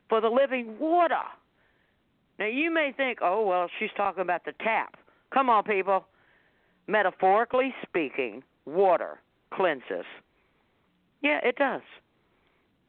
for 0.09 0.21
the 0.21 0.29
living 0.29 0.79
water. 0.79 1.15
Now, 2.39 2.47
you 2.47 2.73
may 2.73 2.93
think, 2.97 3.19
oh, 3.23 3.45
well, 3.47 3.69
she's 3.79 3.91
talking 3.97 4.23
about 4.23 4.45
the 4.45 4.53
tap. 4.63 4.97
Come 5.33 5.49
on, 5.49 5.65
people. 5.65 6.05
Metaphorically 6.87 7.75
speaking, 7.83 8.43
water 8.67 9.21
cleanses. 9.53 10.05
Yeah, 11.23 11.41
it 11.43 11.57
does. 11.57 11.83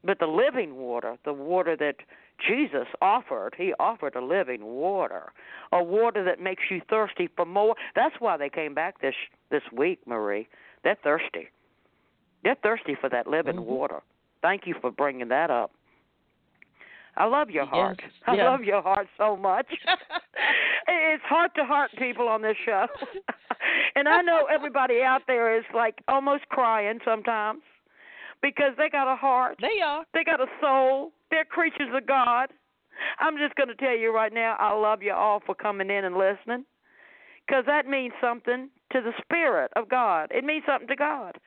But 0.04 0.20
the 0.20 0.28
living 0.28 0.76
water, 0.76 1.18
the 1.26 1.34
water 1.34 1.76
that 1.78 1.96
Jesus 2.46 2.88
offered, 3.02 3.56
he 3.58 3.74
offered 3.80 4.16
a 4.16 4.22
living 4.22 4.64
water, 4.66 5.32
a 5.72 5.84
water 5.84 6.24
that 6.24 6.40
makes 6.40 6.64
you 6.70 6.82
thirsty 6.90 7.30
for 7.36 7.46
more. 7.46 7.76
That's 7.96 8.16
why 8.20 8.38
they 8.38 8.50
came 8.50 8.74
back 8.74 9.02
this 9.02 9.16
this 9.50 9.64
week, 9.72 10.00
Marie. 10.06 10.48
They're 10.84 10.98
thirsty. 11.02 11.50
They're 12.44 12.56
thirsty 12.62 12.96
for 13.00 13.10
that 13.10 13.26
living 13.26 13.56
mm-hmm. 13.56 13.72
water. 13.72 14.02
Thank 14.42 14.68
you 14.68 14.76
for 14.80 14.92
bringing 14.92 15.30
that 15.30 15.50
up. 15.50 15.72
I 17.18 17.26
love 17.26 17.50
your 17.50 17.66
heart. 17.66 18.00
Yes. 18.02 18.12
I 18.28 18.36
yeah. 18.36 18.50
love 18.50 18.64
your 18.64 18.82
heart 18.82 19.08
so 19.18 19.38
much. 19.38 19.68
it's 20.88 21.24
heart 21.24 21.52
to 21.56 21.64
heart 21.64 21.92
people 21.98 22.28
on 22.28 22.42
this 22.42 22.58
show. 22.66 22.86
and 23.96 24.08
I 24.08 24.22
know 24.22 24.48
everybody 24.54 25.02
out 25.02 25.22
there 25.28 25.58
is 25.58 25.64
like 25.74 25.96
almost 26.08 26.48
crying 26.50 27.00
sometimes 27.06 27.62
because 28.42 28.74
they 28.78 28.90
got 28.90 29.12
a 29.12 29.16
heart. 29.16 29.58
They 29.62 29.82
are. 29.84 30.04
They 30.14 30.24
got 30.24 30.42
a 30.42 30.48
soul. 30.62 31.12
They're 31.32 31.46
creatures 31.46 31.90
of 31.94 32.06
God. 32.06 32.50
I'm 33.20 33.38
just 33.38 33.56
going 33.56 33.70
to 33.70 33.76
tell 33.76 33.96
you 33.96 34.14
right 34.14 34.34
now, 34.34 34.56
I 34.60 34.74
love 34.74 35.02
you 35.02 35.14
all 35.14 35.42
for 35.46 35.56
coming 35.56 35.90
in 35.90 36.06
and 36.06 36.16
listening 36.16 36.66
because 37.46 37.66
that 37.68 37.88
means 37.88 38.14
something 38.22 38.70
to 38.92 39.02
the 39.02 39.12
Spirit 39.22 39.72
of 39.76 39.90
God. 39.90 40.32
It 40.32 40.44
means 40.44 40.64
something 40.66 40.88
to 40.88 40.96
God. 40.96 41.38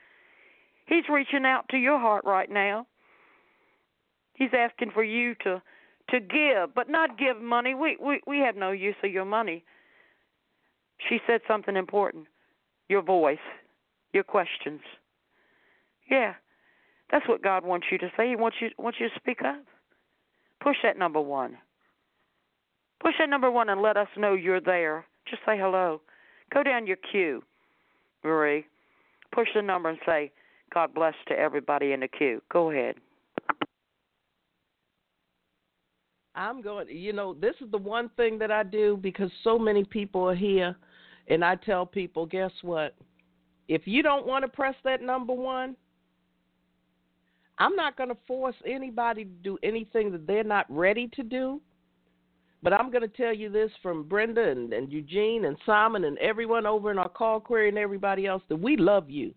He's 0.87 1.05
reaching 1.11 1.45
out 1.45 1.65
to 1.71 1.77
your 1.77 1.99
heart 1.99 2.25
right 2.25 2.51
now. 2.51 2.87
He's 4.39 4.51
asking 4.57 4.93
for 4.93 5.03
you 5.03 5.35
to 5.43 5.61
to 6.11 6.21
give, 6.21 6.75
but 6.75 6.89
not 6.89 7.19
give 7.19 7.43
money. 7.43 7.75
We 7.75 7.99
we 8.01 8.21
we 8.27 8.39
have 8.39 8.55
no 8.55 8.71
use 8.71 8.95
of 9.03 9.11
your 9.11 9.25
money. 9.25 9.65
She 11.09 11.19
said 11.27 11.41
something 11.49 11.77
important. 11.77 12.27
Your 12.89 13.03
voice, 13.03 13.39
your 14.13 14.23
questions. 14.23 14.81
Yeah. 16.09 16.35
That's 17.11 17.27
what 17.29 17.43
God 17.43 17.65
wants 17.65 17.87
you 17.91 17.99
to 17.99 18.11
say. 18.17 18.29
He 18.29 18.37
wants 18.37 18.59
you 18.61 18.69
wants 18.79 18.99
you 19.01 19.09
to 19.09 19.15
speak 19.17 19.43
up. 19.43 19.63
Push 20.61 20.77
that 20.83 20.99
number 20.99 21.21
1. 21.21 21.57
Push 23.01 23.15
that 23.19 23.31
number 23.31 23.51
1 23.51 23.69
and 23.69 23.83
let 23.83 23.97
us 23.97 24.09
know 24.17 24.35
you're 24.35 24.61
there. 24.61 25.05
Just 25.29 25.43
say 25.47 25.57
hello. 25.59 26.01
Go 26.53 26.63
down 26.63 26.87
your 26.87 26.97
queue, 26.97 27.43
Marie. 28.25 28.67
Push 29.33 29.49
the 29.55 29.63
number 29.63 29.89
and 29.89 29.99
say, 30.05 30.33
God 30.73 30.95
bless 30.95 31.15
to 31.29 31.39
everybody 31.39 31.93
in 31.93 32.01
the 32.01 32.09
queue. 32.09 32.43
Go 32.51 32.71
ahead. 32.71 32.97
I'm 36.39 36.63
going, 36.63 36.87
you 36.89 37.13
know, 37.13 37.35
this 37.35 37.57
is 37.61 37.71
the 37.71 37.79
one 37.79 38.11
thing 38.17 38.39
that 38.39 38.53
I 38.53 38.63
do 38.63 38.97
because 38.97 39.31
so 39.43 39.59
many 39.59 39.85
people 39.85 40.27
are 40.29 40.37
here. 40.37 40.77
And 41.27 41.45
I 41.45 41.57
tell 41.57 41.85
people, 41.85 42.25
guess 42.27 42.53
what? 42.63 42.95
If 43.67 43.83
you 43.87 44.03
don't 44.03 44.27
want 44.27 44.45
to 44.45 44.49
press 44.49 44.77
that 44.85 45.03
number 45.03 45.35
one, 45.35 45.77
I'm 47.59 47.75
not 47.75 47.97
going 47.97 48.09
to 48.09 48.17
force 48.27 48.55
anybody 48.65 49.25
to 49.25 49.31
do 49.31 49.59
anything 49.63 50.13
that 50.13 50.27
they're 50.27 50.45
not 50.45 50.65
ready 50.71 51.09
to 51.17 51.23
do. 51.23 51.61
But 52.63 52.73
I'm 52.73 52.91
going 52.91 53.03
to 53.03 53.09
tell 53.09 53.35
you 53.35 53.51
this 53.51 53.71
from 53.83 54.05
Brenda 54.05 54.49
and, 54.49 54.73
and 54.73 54.91
Eugene 54.91 55.45
and 55.45 55.57
Simon 55.67 56.05
and 56.05 56.17
everyone 56.19 56.67
over 56.67 56.91
in 56.91 56.99
our 56.99 57.09
call 57.09 57.41
query 57.41 57.69
and 57.69 57.79
everybody 57.79 58.27
else 58.27 58.43
that 58.49 58.57
we 58.57 58.77
love 58.77 59.11
you. 59.11 59.35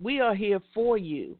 We 0.00 0.20
are 0.20 0.34
here 0.34 0.60
for 0.72 0.96
you. 0.96 1.36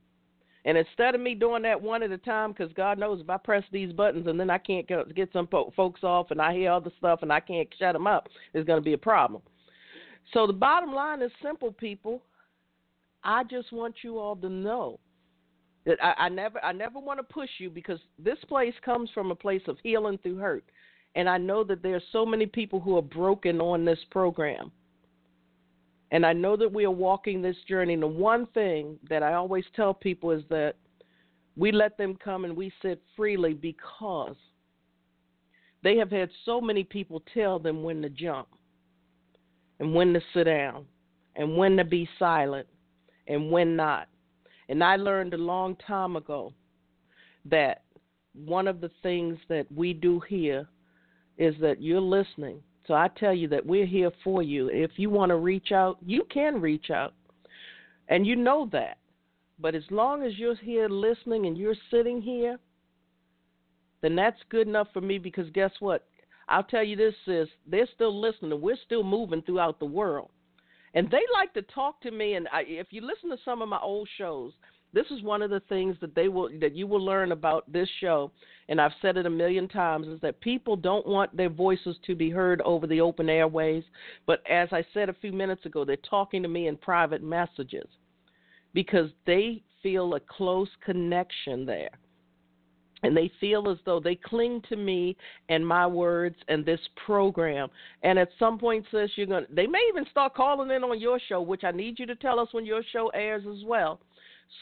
And 0.69 0.77
instead 0.77 1.15
of 1.15 1.23
me 1.23 1.35
doing 1.35 1.63
that 1.63 1.81
one 1.81 2.03
at 2.03 2.11
a 2.11 2.19
time, 2.19 2.53
because 2.53 2.71
God 2.75 2.99
knows 2.99 3.23
if 3.23 3.31
I 3.31 3.39
press 3.39 3.65
these 3.73 3.91
buttons 3.91 4.27
and 4.27 4.39
then 4.39 4.51
I 4.51 4.59
can't 4.59 4.87
get 4.87 5.31
some 5.33 5.49
folks 5.49 6.05
off 6.05 6.31
and 6.31 6.43
I 6.43 6.53
hear 6.53 6.73
other 6.73 6.93
stuff 6.99 7.21
and 7.23 7.33
I 7.33 7.41
can't 7.41 7.67
shut 7.79 7.95
them 7.95 8.07
up, 8.07 8.29
it's 8.53 8.67
going 8.67 8.79
to 8.79 8.85
be 8.85 8.93
a 8.93 8.99
problem. 8.99 9.41
So 10.35 10.47
the 10.47 10.53
bottom 10.53 10.93
line 10.93 11.23
is 11.23 11.33
simple, 11.43 11.73
people. 11.73 12.23
I 13.25 13.45
just 13.45 13.73
want 13.73 13.95
you 14.03 14.19
all 14.19 14.37
to 14.37 14.51
know 14.51 15.01
that 15.87 15.97
I, 16.05 16.25
I 16.25 16.29
never, 16.29 16.63
I 16.63 16.73
never 16.73 16.99
want 16.99 17.19
to 17.19 17.25
push 17.25 17.49
you 17.57 17.71
because 17.71 18.01
this 18.19 18.39
place 18.47 18.75
comes 18.85 19.09
from 19.15 19.31
a 19.31 19.35
place 19.35 19.63
of 19.69 19.79
healing 19.83 20.19
through 20.19 20.37
hurt, 20.37 20.65
and 21.15 21.31
I 21.31 21.39
know 21.39 21.65
that 21.65 21.83
there 21.83 21.97
are 21.97 22.03
so 22.13 22.27
many 22.27 22.45
people 22.45 22.79
who 22.79 22.99
are 22.99 23.03
broken 23.03 23.59
on 23.63 23.87
this 23.87 24.01
program. 24.11 24.71
And 26.11 26.25
I 26.25 26.33
know 26.33 26.57
that 26.57 26.73
we 26.73 26.85
are 26.85 26.91
walking 26.91 27.43
this 27.43 27.57
journey. 27.69 27.95
And 27.95 28.03
the 28.03 28.07
one 28.07 28.47
thing 28.49 28.99
that 29.09 29.23
I 29.23 29.35
always 29.35 29.65
tell 29.77 29.93
people 29.93 30.31
is 30.31 30.43
that 30.49 30.75
we 31.57 31.73
let 31.73 31.99
them 31.99 32.17
come 32.23 32.45
and 32.45 32.57
we 32.57 32.73
sit 32.81 33.03
freely 33.17 33.53
because 33.53 34.37
they 35.83 35.97
have 35.97 36.11
had 36.11 36.31
so 36.45 36.61
many 36.61 36.85
people 36.85 37.23
tell 37.35 37.59
them 37.59 37.83
when 37.83 38.01
to 38.03 38.09
jump 38.09 38.49
and 39.81 39.95
when 39.95 40.13
to 40.13 40.21
sit 40.33 40.45
down 40.45 40.87
and 41.37 41.57
when 41.57 41.77
to 41.77 41.85
be 41.85 42.09
silent 42.19 42.67
and 43.27 43.51
when 43.51 43.77
not. 43.77 44.09
And 44.69 44.83
I 44.83 44.97
learned 44.97 45.35
a 45.35 45.39
long 45.39 45.77
time 45.87 46.17
ago 46.17 46.53
that 47.45 47.83
one 48.35 48.69
of 48.69 48.81
the 48.81 48.91
things 49.03 49.39
that 49.49 49.67
we 49.75 49.93
do 49.93 50.21
here 50.29 50.69
is 51.39 51.55
that 51.61 51.81
you're 51.81 52.01
listening 52.01 52.61
so 52.89 52.95
I 52.95 53.09
tell 53.09 53.35
you 53.35 53.49
that 53.49 53.65
we're 53.65 53.87
here 53.87 54.11
for 54.25 54.43
you. 54.43 54.69
If 54.73 54.93
you 54.97 55.11
want 55.11 55.29
to 55.29 55.37
reach 55.37 55.73
out, 55.73 55.99
you 56.05 56.25
can 56.33 56.59
reach 56.61 56.91
out. 56.91 57.13
And 58.09 58.27
you 58.27 58.35
know 58.35 58.67
that. 58.73 58.97
But 59.61 59.75
as 59.75 59.83
long 59.91 60.23
as 60.23 60.39
you're 60.39 60.57
here 60.57 60.89
listening 60.89 61.47
and 61.47 61.57
you're 61.57 61.75
sitting 61.91 62.23
here, 62.23 62.59
then 64.01 64.17
that's 64.17 64.39
good 64.49 64.67
enough 64.67 64.89
for 64.95 65.03
me 65.03 65.19
because 65.19 65.51
guess 65.51 65.73
what? 65.81 66.07
I'll 66.49 66.63
tell 66.63 66.83
you 66.83 66.97
this 66.97 67.15
is 67.27 67.47
they're 67.67 67.89
still 67.95 68.19
listening. 68.19 68.59
We're 68.59 68.77
still 68.87 69.05
moving 69.05 69.43
throughout 69.43 69.79
the 69.79 69.85
world. 69.85 70.31
And 70.95 71.11
they 71.11 71.21
like 71.35 71.53
to 71.55 71.63
talk 71.63 72.01
to 72.03 72.11
me 72.11 72.35
and 72.35 72.49
I, 72.51 72.63
if 72.63 72.87
you 72.91 73.03
listen 73.03 73.29
to 73.31 73.37
some 73.45 73.61
of 73.61 73.69
my 73.69 73.81
old 73.81 74.09
shows, 74.17 74.53
this 74.93 75.07
is 75.11 75.23
one 75.23 75.43
of 75.43 75.51
the 75.51 75.61
things 75.69 75.97
that 76.01 76.15
they 76.15 76.29
will 76.29 76.49
that 76.61 76.75
you 76.75 76.87
will 76.87 77.05
learn 77.05 77.33
about 77.33 77.71
this 77.71 77.89
show 78.01 78.31
and 78.69 78.81
I've 78.81 78.93
said 79.01 79.17
it 79.17 79.27
a 79.27 79.31
million 79.31 79.67
times 79.67 80.07
is 80.07 80.21
that 80.21 80.41
people 80.41 80.77
don't 80.77 81.07
want 81.07 81.35
their 81.37 81.49
voices 81.49 81.97
to 82.07 82.15
be 82.15 82.31
heard 82.31 82.61
over 82.63 82.87
the 82.87 83.01
open 83.01 83.31
airways. 83.31 83.83
But 84.27 84.43
as 84.49 84.69
I 84.73 84.85
said 84.93 85.09
a 85.09 85.15
few 85.15 85.33
minutes 85.33 85.65
ago 85.65 85.85
they're 85.85 85.97
talking 85.97 86.43
to 86.43 86.49
me 86.49 86.69
in 86.69 86.77
private 86.77 87.23
messages 87.23 87.89
because 88.75 89.11
they 89.27 89.63
feel 89.83 90.15
a 90.15 90.21
close 90.21 90.69
connection 90.85 91.65
there. 91.65 91.91
And 93.05 93.17
they 93.17 93.31
feel 93.41 93.71
as 93.71 93.79
though 93.87 94.01
they 94.01 94.17
cling 94.17 94.61
to 94.69 94.77
me 94.77 95.17
and 95.49 95.65
my 95.65 95.87
words 95.87 96.35
and 96.49 96.67
this 96.67 96.81
program. 97.07 97.69
And 98.03 98.19
at 98.19 98.29
some 98.41 98.59
point 98.59 98.85
says 98.91 99.09
you're 99.15 99.27
to 99.27 99.47
they 99.51 99.69
may 99.69 99.81
even 99.89 100.05
start 100.11 100.35
calling 100.35 100.71
in 100.71 100.83
on 100.83 101.01
your 101.01 101.21
show 101.29 101.41
which 101.41 101.65
i 101.65 101.71
need 101.71 101.99
you 101.99 102.07
to 102.07 102.17
tell 102.17 102.41
us 102.41 102.49
when 102.53 102.67
your 102.67 102.83
show 102.93 103.09
airs 103.15 103.45
as 103.49 103.65
well 103.65 104.01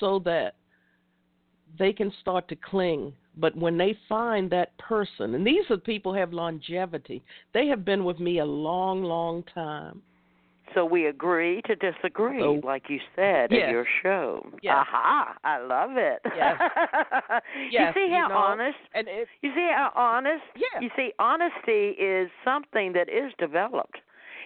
so 0.01 0.19
that 0.21 0.55
they 1.79 1.93
can 1.93 2.13
start 2.21 2.49
to 2.49 2.57
cling. 2.57 3.13
But 3.37 3.57
when 3.57 3.77
they 3.77 3.97
find 4.09 4.51
that 4.51 4.77
person, 4.79 5.35
and 5.35 5.47
these 5.47 5.65
are 5.71 5.77
people 5.77 6.15
who 6.15 6.19
have 6.19 6.33
longevity, 6.33 7.23
they 7.53 7.67
have 7.67 7.85
been 7.85 8.05
with 8.05 8.19
me 8.19 8.39
a 8.39 8.45
long, 8.45 9.03
long 9.03 9.45
time. 9.55 10.03
So 10.75 10.85
we 10.85 11.07
agree 11.07 11.63
to 11.67 11.77
disagree, 11.77 12.41
so, 12.41 12.61
like 12.65 12.85
you 12.89 12.99
said 13.15 13.51
yes. 13.51 13.63
in 13.65 13.71
your 13.71 13.87
show. 14.03 14.45
Yes. 14.63 14.75
Aha! 14.79 15.35
I 15.45 15.59
love 15.59 15.93
it. 15.97 16.21
Yes. 16.37 16.61
yes. 17.71 17.95
You 17.95 18.03
see 18.09 18.11
how 18.13 18.23
you 18.25 18.29
know, 18.29 18.35
honest? 18.35 18.79
And 18.95 19.07
if, 19.09 19.29
you 19.43 19.53
see 19.55 19.71
how 19.73 19.93
honest? 19.95 20.43
Yeah. 20.57 20.81
You 20.81 20.91
see, 20.97 21.13
honesty 21.19 21.91
is 22.03 22.29
something 22.45 22.93
that 22.95 23.09
is 23.09 23.33
developed. 23.39 23.99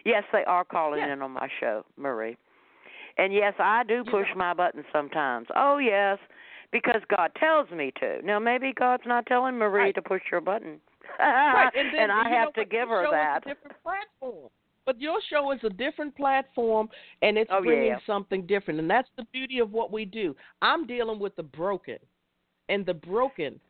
Yes, 0.04 0.24
they 0.32 0.44
are 0.44 0.64
calling 0.64 1.00
yes. 1.00 1.10
in 1.12 1.22
on 1.22 1.32
my 1.32 1.48
show, 1.58 1.84
Marie. 1.96 2.36
And 3.18 3.32
yes, 3.32 3.54
I 3.58 3.82
do 3.84 4.04
push 4.04 4.26
my 4.36 4.54
buttons 4.54 4.86
sometimes. 4.92 5.46
Oh 5.54 5.78
yes, 5.78 6.18
because 6.72 7.02
God 7.14 7.30
tells 7.38 7.70
me 7.70 7.92
to. 8.00 8.20
Now 8.24 8.38
maybe 8.38 8.72
God's 8.72 9.02
not 9.06 9.26
telling 9.26 9.56
Marie 9.56 9.84
right. 9.84 9.94
to 9.94 10.02
push 10.02 10.22
your 10.30 10.40
button. 10.40 10.80
right. 11.18 11.70
And, 11.74 11.88
then, 11.94 12.02
and 12.02 12.12
I 12.12 12.28
have 12.30 12.52
to 12.54 12.64
give 12.64 12.88
her 12.88 13.06
that. 13.10 13.44
different 13.44 13.76
platform. 13.82 14.50
But 14.86 15.00
your 15.00 15.20
show 15.30 15.52
is 15.52 15.60
a 15.62 15.70
different 15.70 16.16
platform, 16.16 16.88
and 17.22 17.36
it's 17.36 17.50
oh, 17.52 17.62
bringing 17.62 17.88
yeah. 17.88 17.98
something 18.06 18.46
different, 18.46 18.80
and 18.80 18.90
that's 18.90 19.08
the 19.16 19.24
beauty 19.32 19.58
of 19.58 19.70
what 19.72 19.92
we 19.92 20.04
do. 20.04 20.34
I'm 20.62 20.86
dealing 20.86 21.20
with 21.20 21.36
the 21.36 21.42
broken, 21.42 21.98
and 22.68 22.84
the 22.86 22.94
broken 22.94 23.60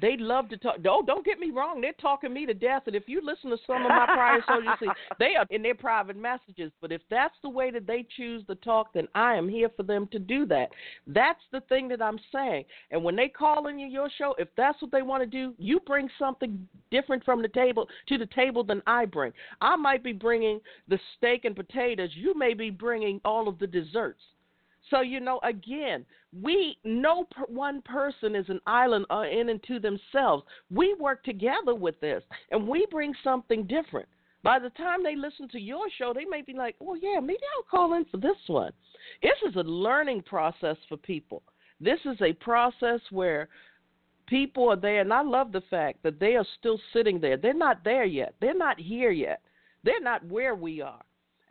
they 0.00 0.16
love 0.16 0.48
to 0.48 0.56
talk. 0.56 0.76
Oh, 0.88 1.02
don't 1.06 1.24
get 1.24 1.38
me 1.38 1.50
wrong. 1.50 1.80
They're 1.80 1.92
talking 2.00 2.32
me 2.32 2.46
to 2.46 2.54
death. 2.54 2.84
And 2.86 2.96
if 2.96 3.04
you 3.06 3.20
listen 3.22 3.50
to 3.50 3.56
some 3.66 3.82
of 3.82 3.88
my 3.88 4.06
prior 4.06 4.40
see 4.80 4.88
they 5.18 5.34
are 5.36 5.46
in 5.50 5.62
their 5.62 5.74
private 5.74 6.16
messages. 6.16 6.72
But 6.80 6.92
if 6.92 7.02
that's 7.10 7.34
the 7.42 7.48
way 7.48 7.70
that 7.70 7.86
they 7.86 8.06
choose 8.16 8.44
to 8.46 8.54
talk, 8.56 8.92
then 8.94 9.08
I 9.14 9.34
am 9.34 9.48
here 9.48 9.68
for 9.76 9.82
them 9.82 10.08
to 10.12 10.18
do 10.18 10.46
that. 10.46 10.68
That's 11.06 11.42
the 11.52 11.60
thing 11.62 11.88
that 11.88 12.02
I'm 12.02 12.18
saying. 12.32 12.64
And 12.90 13.04
when 13.04 13.16
they 13.16 13.28
call 13.28 13.66
in 13.66 13.78
your 13.78 14.08
show, 14.16 14.34
if 14.38 14.48
that's 14.56 14.80
what 14.80 14.92
they 14.92 15.02
want 15.02 15.22
to 15.22 15.26
do, 15.26 15.54
you 15.58 15.80
bring 15.80 16.08
something 16.18 16.66
different 16.90 17.24
from 17.24 17.42
the 17.42 17.48
table 17.48 17.88
to 18.08 18.18
the 18.18 18.26
table 18.26 18.64
than 18.64 18.82
I 18.86 19.04
bring. 19.04 19.32
I 19.60 19.76
might 19.76 20.02
be 20.02 20.12
bringing 20.12 20.60
the 20.88 20.98
steak 21.16 21.44
and 21.44 21.56
potatoes. 21.56 22.10
You 22.14 22.36
may 22.36 22.54
be 22.54 22.70
bringing 22.70 23.20
all 23.24 23.48
of 23.48 23.58
the 23.58 23.66
desserts. 23.66 24.20
So 24.92 25.00
you 25.00 25.20
know, 25.20 25.40
again, 25.42 26.04
we 26.42 26.76
no 26.84 27.24
per, 27.30 27.46
one 27.46 27.80
person 27.82 28.36
is 28.36 28.46
an 28.50 28.60
island 28.66 29.06
uh, 29.10 29.22
in 29.22 29.48
and 29.48 29.62
to 29.64 29.80
themselves. 29.80 30.44
We 30.70 30.94
work 31.00 31.24
together 31.24 31.74
with 31.74 31.98
this, 32.00 32.22
and 32.50 32.68
we 32.68 32.86
bring 32.90 33.14
something 33.24 33.66
different. 33.66 34.06
By 34.42 34.58
the 34.58 34.68
time 34.70 35.02
they 35.02 35.16
listen 35.16 35.48
to 35.48 35.58
your 35.58 35.86
show, 35.96 36.12
they 36.14 36.26
may 36.26 36.42
be 36.42 36.52
like, 36.52 36.76
"Oh 36.80 36.94
yeah, 36.94 37.20
maybe 37.20 37.40
I'll 37.56 37.70
call 37.70 37.94
in 37.94 38.04
for 38.04 38.18
this 38.18 38.36
one." 38.48 38.72
This 39.22 39.38
is 39.48 39.56
a 39.56 39.62
learning 39.62 40.22
process 40.22 40.76
for 40.90 40.98
people. 40.98 41.42
This 41.80 42.00
is 42.04 42.20
a 42.20 42.34
process 42.34 43.00
where 43.10 43.48
people 44.26 44.68
are 44.68 44.76
there, 44.76 45.00
and 45.00 45.12
I 45.12 45.22
love 45.22 45.52
the 45.52 45.62
fact 45.70 46.02
that 46.02 46.20
they 46.20 46.36
are 46.36 46.46
still 46.58 46.78
sitting 46.92 47.18
there. 47.18 47.38
They're 47.38 47.54
not 47.54 47.82
there 47.82 48.04
yet. 48.04 48.34
They're 48.42 48.54
not 48.54 48.78
here 48.78 49.10
yet. 49.10 49.40
They're 49.84 50.02
not 50.02 50.26
where 50.26 50.54
we 50.54 50.82
are. 50.82 51.02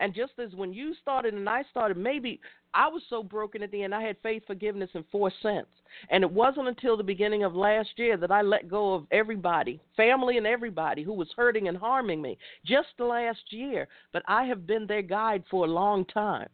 And 0.02 0.15
just 0.15 0.34
as 0.40 0.56
when 0.56 0.73
you 0.73 0.95
started 0.99 1.36
and 1.36 1.48
I 1.48 1.64
started, 1.69 1.95
maybe 1.95 2.41
I 2.73 2.88
was 2.88 3.03
so 3.07 3.22
broken 3.22 3.61
at 3.61 3.69
the 3.72 3.84
end, 3.84 3.94
I 3.94 4.02
had 4.02 4.18
faith, 4.23 4.41
forgiveness, 4.48 4.90
and 4.95 5.06
four 5.11 5.32
cents. 5.44 5.69
And 6.10 6.23
it 6.23 6.32
wasn't 6.32 6.68
until 6.68 6.98
the 6.98 7.03
beginning 7.03 7.44
of 7.44 7.53
last 7.53 7.90
year 7.98 8.18
that 8.18 8.32
I 8.32 8.41
let 8.41 8.68
go 8.68 8.95
of 8.95 9.06
everybody, 9.11 9.80
family 9.95 10.38
and 10.38 10.48
everybody 10.48 11.03
who 11.03 11.14
was 11.14 11.30
hurting 11.38 11.68
and 11.68 11.78
harming 11.78 12.19
me. 12.19 12.40
Just 12.65 12.88
the 12.98 13.06
last 13.06 13.41
year. 13.52 13.88
But 14.11 14.23
I 14.28 14.45
have 14.45 14.65
been 14.65 14.88
their 14.88 15.03
guide 15.03 15.44
for 15.52 15.65
a 15.65 15.69
long 15.69 16.03
time. 16.06 16.49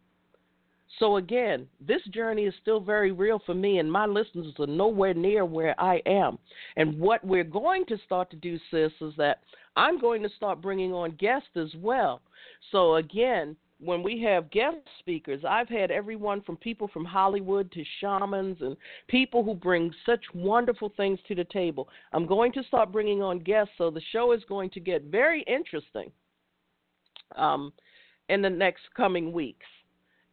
So 1.00 1.18
again, 1.18 1.68
this 1.86 2.02
journey 2.14 2.44
is 2.46 2.54
still 2.62 2.80
very 2.80 3.12
real 3.12 3.42
for 3.46 3.54
me, 3.54 3.80
and 3.80 3.92
my 3.92 4.06
listeners 4.06 4.54
are 4.60 4.68
nowhere 4.68 5.14
near 5.14 5.46
where 5.46 5.80
I 5.80 6.02
am. 6.06 6.40
And 6.76 7.00
what 7.00 7.24
we're 7.26 7.44
going 7.44 7.86
to 7.88 7.98
start 8.06 8.30
to 8.32 8.38
do, 8.38 8.58
sis, 8.72 8.92
is 9.02 9.14
that 9.18 9.42
I'm 9.76 10.00
going 10.00 10.24
to 10.24 10.30
start 10.30 10.62
bringing 10.62 10.94
on 10.94 11.12
guests 11.12 11.50
as 11.56 11.74
well. 11.76 12.22
So 12.72 12.96
again, 12.96 13.56
when 13.80 14.02
we 14.02 14.22
have 14.24 14.50
guest 14.50 14.78
speakers, 15.00 15.44
I've 15.48 15.70
had 15.70 15.92
everyone 15.92 16.42
from 16.42 16.58
people 16.58 16.88
from 16.88 17.06
Hollywood 17.06 17.72
to 17.74 17.84
shamans 18.00 18.58
and 18.62 18.76
people 19.08 19.44
who 19.44 19.54
bring 19.54 19.94
such 20.06 20.24
wonderful 20.34 20.92
things 20.98 21.20
to 21.28 21.36
the 21.36 21.44
table. 21.44 21.88
I'm 22.12 22.26
going 22.26 22.52
to 22.54 22.64
start 22.64 22.92
bringing 22.92 23.22
on 23.22 23.40
guests, 23.40 23.74
so 23.78 23.92
the 23.92 24.02
show 24.12 24.32
is 24.32 24.42
going 24.50 24.72
to 24.72 24.80
get 24.80 25.04
very 25.04 25.44
interesting 25.44 26.12
um, 27.36 27.72
in 28.30 28.42
the 28.42 28.50
next 28.50 28.82
coming 28.96 29.32
weeks. 29.32 29.66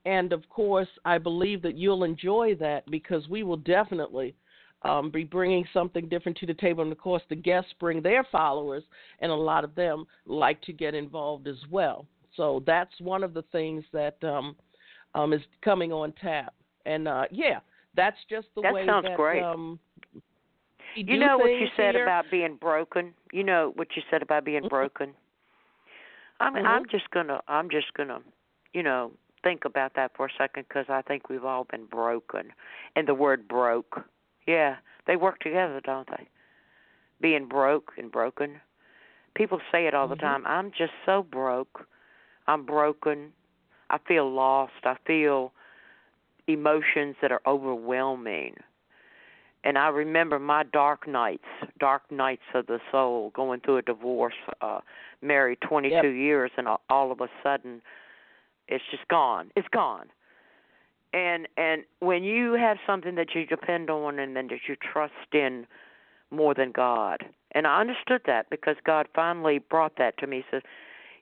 And 0.04 0.32
of 0.32 0.48
course, 0.48 0.88
I 1.04 1.18
believe 1.18 1.62
that 1.62 1.76
you'll 1.76 2.04
enjoy 2.04 2.54
that 2.60 2.88
because 2.90 3.28
we 3.28 3.42
will 3.42 3.56
definitely 3.56 4.34
um, 4.82 5.10
be 5.10 5.24
bringing 5.24 5.64
something 5.72 6.08
different 6.08 6.36
to 6.38 6.46
the 6.46 6.54
table. 6.54 6.82
And 6.82 6.92
of 6.92 6.98
course, 6.98 7.22
the 7.28 7.36
guests 7.36 7.72
bring 7.80 8.02
their 8.02 8.24
followers, 8.30 8.82
and 9.20 9.32
a 9.32 9.34
lot 9.34 9.64
of 9.64 9.74
them 9.74 10.04
like 10.26 10.60
to 10.62 10.72
get 10.72 10.94
involved 10.94 11.48
as 11.48 11.56
well. 11.70 12.06
So 12.36 12.62
that's 12.66 12.92
one 13.00 13.22
of 13.22 13.32
the 13.32 13.42
things 13.52 13.84
that 13.92 14.22
um, 14.22 14.56
um, 15.14 15.32
is 15.32 15.40
coming 15.62 15.92
on 15.92 16.12
tap. 16.20 16.52
And 16.84 17.08
uh, 17.08 17.24
yeah, 17.30 17.60
that's 17.96 18.18
just 18.28 18.48
the 18.54 18.62
that 18.62 18.74
way 18.74 18.86
sounds 18.86 19.06
that 19.06 19.16
great. 19.16 19.42
Um, 19.42 19.78
you 20.96 21.18
know 21.18 21.38
what 21.38 21.50
you 21.50 21.66
said 21.76 21.94
here. 21.94 22.04
about 22.04 22.26
being 22.30 22.56
broken. 22.60 23.14
You 23.32 23.44
know 23.44 23.72
what 23.76 23.88
you 23.96 24.02
said 24.10 24.22
about 24.22 24.44
being 24.44 24.60
mm-hmm. 24.60 24.68
broken. 24.68 25.14
I'm 26.40 26.54
mm-hmm. 26.54 26.66
I'm 26.66 26.84
just 26.90 27.10
gonna 27.10 27.40
I'm 27.48 27.70
just 27.70 27.92
gonna 27.96 28.18
you 28.72 28.82
know 28.82 29.12
think 29.44 29.64
about 29.64 29.92
that 29.94 30.10
for 30.16 30.26
a 30.26 30.30
second 30.36 30.64
because 30.68 30.86
I 30.88 31.02
think 31.02 31.28
we've 31.28 31.44
all 31.44 31.64
been 31.70 31.84
broken, 31.84 32.52
and 32.96 33.06
the 33.06 33.14
word 33.14 33.46
broke. 33.46 34.00
Yeah, 34.48 34.76
they 35.06 35.16
work 35.16 35.38
together, 35.38 35.80
don't 35.84 36.08
they? 36.08 36.26
Being 37.20 37.46
broke 37.46 37.92
and 37.96 38.10
broken. 38.10 38.60
People 39.34 39.60
say 39.70 39.86
it 39.86 39.94
all 39.94 40.08
the 40.08 40.16
mm-hmm. 40.16 40.26
time. 40.26 40.46
I'm 40.46 40.70
just 40.70 40.92
so 41.06 41.22
broke. 41.22 41.86
I'm 42.46 42.64
broken. 42.64 43.32
I 43.90 43.98
feel 44.08 44.30
lost. 44.32 44.72
I 44.84 44.96
feel 45.06 45.52
emotions 46.46 47.16
that 47.22 47.32
are 47.32 47.40
overwhelming. 47.46 48.56
and 49.64 49.78
I 49.78 49.88
remember 49.88 50.38
my 50.38 50.62
dark 50.62 51.08
nights, 51.08 51.48
dark 51.80 52.02
nights 52.10 52.42
of 52.54 52.66
the 52.66 52.80
soul, 52.92 53.30
going 53.34 53.60
through 53.60 53.78
a 53.78 53.82
divorce, 53.82 54.34
uh, 54.60 54.80
married 55.22 55.58
22 55.62 55.94
yep. 55.94 56.04
years, 56.04 56.50
and 56.58 56.68
all 56.90 57.10
of 57.10 57.20
a 57.20 57.28
sudden, 57.42 57.80
it's 58.68 58.84
just 58.90 59.06
gone. 59.08 59.50
It's 59.56 59.68
gone. 59.68 60.06
And 61.12 61.46
and 61.56 61.84
when 62.00 62.24
you 62.24 62.54
have 62.54 62.78
something 62.86 63.14
that 63.14 63.34
you 63.34 63.46
depend 63.46 63.88
on 63.90 64.18
and 64.18 64.36
then 64.36 64.48
that 64.48 64.60
you 64.68 64.76
trust 64.76 65.32
in 65.32 65.66
more 66.30 66.54
than 66.54 66.72
God, 66.72 67.24
and 67.52 67.66
I 67.66 67.80
understood 67.80 68.22
that 68.26 68.50
because 68.50 68.76
God 68.84 69.06
finally 69.14 69.58
brought 69.58 69.96
that 69.98 70.18
to 70.18 70.26
me. 70.26 70.38
He 70.38 70.44
says, 70.50 70.62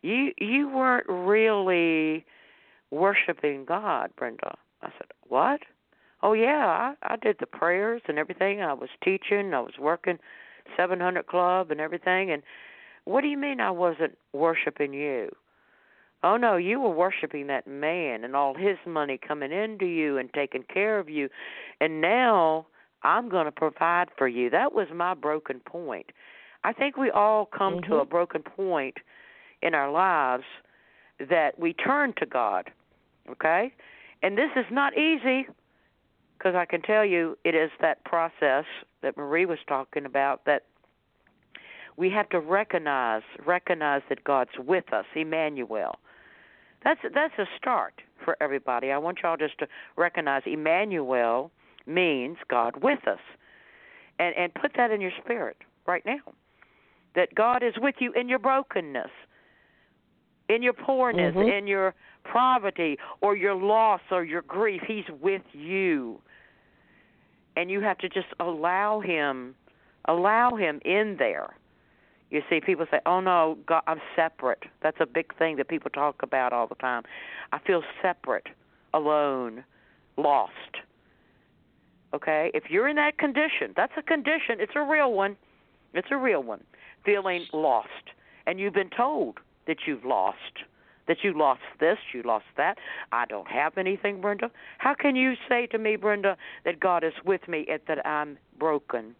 "You 0.00 0.32
you 0.38 0.68
weren't 0.68 1.06
really 1.08 2.24
worshiping 2.90 3.66
God, 3.66 4.12
Brenda." 4.16 4.56
I 4.80 4.88
said, 4.96 5.08
"What?" 5.28 5.60
Oh 6.22 6.32
yeah, 6.32 6.94
I, 7.02 7.14
I 7.14 7.16
did 7.16 7.36
the 7.40 7.46
prayers 7.46 8.02
and 8.06 8.18
everything. 8.18 8.62
I 8.62 8.72
was 8.72 8.90
teaching. 9.02 9.52
I 9.52 9.60
was 9.60 9.74
working 9.78 10.18
700 10.76 11.26
Club 11.26 11.70
and 11.70 11.80
everything. 11.80 12.30
And 12.30 12.42
what 13.04 13.22
do 13.22 13.28
you 13.28 13.36
mean 13.36 13.60
I 13.60 13.70
wasn't 13.70 14.16
worshiping 14.32 14.94
you? 14.94 15.30
Oh 16.24 16.36
no, 16.36 16.56
you 16.56 16.80
were 16.80 16.90
worshiping 16.90 17.48
that 17.48 17.66
man 17.66 18.24
and 18.24 18.36
all 18.36 18.54
his 18.54 18.76
money 18.86 19.18
coming 19.18 19.50
into 19.50 19.86
you 19.86 20.18
and 20.18 20.32
taking 20.32 20.62
care 20.62 20.98
of 20.98 21.08
you. 21.08 21.28
And 21.80 22.00
now 22.00 22.66
I'm 23.02 23.28
going 23.28 23.46
to 23.46 23.52
provide 23.52 24.08
for 24.16 24.28
you. 24.28 24.48
That 24.50 24.72
was 24.72 24.86
my 24.94 25.14
broken 25.14 25.60
point. 25.60 26.06
I 26.64 26.72
think 26.72 26.96
we 26.96 27.10
all 27.10 27.46
come 27.46 27.78
mm-hmm. 27.78 27.90
to 27.90 27.98
a 27.98 28.04
broken 28.04 28.42
point 28.42 28.98
in 29.62 29.74
our 29.74 29.90
lives 29.90 30.44
that 31.28 31.58
we 31.58 31.72
turn 31.72 32.14
to 32.18 32.26
God. 32.26 32.70
Okay? 33.28 33.72
And 34.22 34.38
this 34.38 34.50
is 34.56 34.66
not 34.70 34.96
easy 34.96 35.46
because 36.38 36.54
I 36.54 36.64
can 36.64 36.82
tell 36.82 37.04
you 37.04 37.36
it 37.44 37.54
is 37.54 37.70
that 37.80 38.04
process 38.04 38.64
that 39.02 39.16
Marie 39.16 39.46
was 39.46 39.58
talking 39.66 40.04
about 40.04 40.44
that 40.44 40.64
we 41.96 42.10
have 42.10 42.28
to 42.30 42.40
recognize 42.40 43.22
recognize 43.44 44.02
that 44.08 44.24
God's 44.24 44.50
with 44.58 44.92
us, 44.92 45.04
Emmanuel. 45.14 45.98
That's 46.84 47.00
that's 47.14 47.34
a 47.38 47.46
start 47.56 47.94
for 48.24 48.36
everybody. 48.40 48.90
I 48.90 48.98
want 48.98 49.18
y'all 49.22 49.36
just 49.36 49.58
to 49.58 49.68
recognize 49.96 50.42
Emmanuel 50.46 51.50
means 51.86 52.38
God 52.48 52.82
with 52.82 53.06
us. 53.06 53.20
And 54.18 54.34
and 54.36 54.54
put 54.54 54.72
that 54.76 54.90
in 54.90 55.00
your 55.00 55.12
spirit 55.22 55.56
right 55.86 56.04
now. 56.04 56.20
That 57.14 57.34
God 57.34 57.62
is 57.62 57.74
with 57.78 57.96
you 57.98 58.12
in 58.12 58.28
your 58.28 58.38
brokenness, 58.38 59.10
in 60.48 60.62
your 60.62 60.72
poorness, 60.72 61.34
mm-hmm. 61.34 61.48
in 61.48 61.66
your 61.66 61.94
poverty 62.24 62.96
or 63.20 63.36
your 63.36 63.54
loss 63.54 64.00
or 64.10 64.24
your 64.24 64.42
grief. 64.42 64.82
He's 64.86 65.04
with 65.20 65.42
you 65.52 66.20
and 67.56 67.70
you 67.70 67.80
have 67.80 67.98
to 67.98 68.08
just 68.08 68.28
allow 68.40 69.00
him 69.00 69.54
allow 70.06 70.56
him 70.56 70.80
in 70.84 71.16
there 71.18 71.50
you 72.32 72.42
see 72.50 72.60
people 72.60 72.86
say 72.90 72.98
oh 73.06 73.20
no 73.20 73.56
god 73.66 73.82
i'm 73.86 74.00
separate. 74.16 74.64
That's 74.82 74.96
a 75.00 75.06
big 75.06 75.36
thing 75.36 75.56
that 75.56 75.68
people 75.68 75.90
talk 75.90 76.22
about 76.22 76.52
all 76.52 76.66
the 76.66 76.74
time. 76.74 77.02
I 77.52 77.58
feel 77.58 77.82
separate 78.00 78.48
alone 78.92 79.64
lost. 80.16 80.52
Okay? 82.14 82.50
If 82.52 82.64
you're 82.68 82.88
in 82.88 82.96
that 82.96 83.18
condition 83.18 83.72
that's 83.76 83.92
a 83.96 84.02
condition. 84.02 84.56
It's 84.58 84.72
a 84.74 84.82
real 84.82 85.12
one. 85.12 85.36
It's 85.94 86.08
a 86.10 86.16
real 86.16 86.42
one. 86.42 86.64
Feeling 87.04 87.46
lost. 87.52 87.88
And 88.46 88.58
you've 88.58 88.74
been 88.74 88.90
told 88.90 89.38
that 89.66 89.78
you've 89.86 90.04
lost 90.04 90.64
that 91.08 91.18
you 91.22 91.36
lost 91.36 91.60
this, 91.80 91.98
you 92.14 92.22
lost 92.22 92.44
that. 92.56 92.78
I 93.10 93.26
don't 93.26 93.48
have 93.48 93.76
anything, 93.76 94.20
Brenda. 94.20 94.50
How 94.78 94.94
can 94.94 95.16
you 95.16 95.34
say 95.48 95.66
to 95.66 95.78
me, 95.78 95.96
Brenda, 95.96 96.36
that 96.64 96.80
God 96.80 97.02
is 97.02 97.12
with 97.24 97.48
me 97.48 97.66
and 97.68 97.80
that 97.88 98.06
I'm 98.06 98.38
broken 98.58 99.14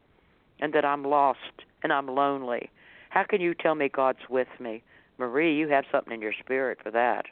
and 0.60 0.72
that 0.74 0.84
I'm 0.84 1.04
lost 1.04 1.64
and 1.82 1.92
I'm 1.92 2.06
lonely? 2.06 2.70
How 3.12 3.24
can 3.24 3.42
you 3.42 3.52
tell 3.52 3.74
me 3.74 3.90
God's 3.90 4.26
with 4.30 4.48
me? 4.58 4.82
Marie, 5.18 5.54
you 5.54 5.68
have 5.68 5.84
something 5.92 6.14
in 6.14 6.22
your 6.22 6.32
spirit 6.40 6.78
for 6.82 6.90
that. 6.92 7.26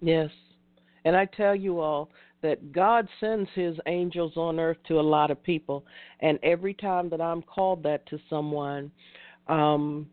Yes. 0.00 0.30
And 1.04 1.16
I 1.16 1.24
tell 1.24 1.56
you 1.56 1.80
all 1.80 2.10
that 2.42 2.70
God 2.70 3.08
sends 3.18 3.50
his 3.56 3.76
angels 3.86 4.34
on 4.36 4.60
earth 4.60 4.76
to 4.86 5.00
a 5.00 5.02
lot 5.02 5.32
of 5.32 5.42
people. 5.42 5.84
And 6.20 6.38
every 6.44 6.74
time 6.74 7.08
that 7.10 7.20
I'm 7.20 7.42
called 7.42 7.82
that 7.82 8.06
to 8.06 8.20
someone, 8.30 8.92
um, 9.48 10.06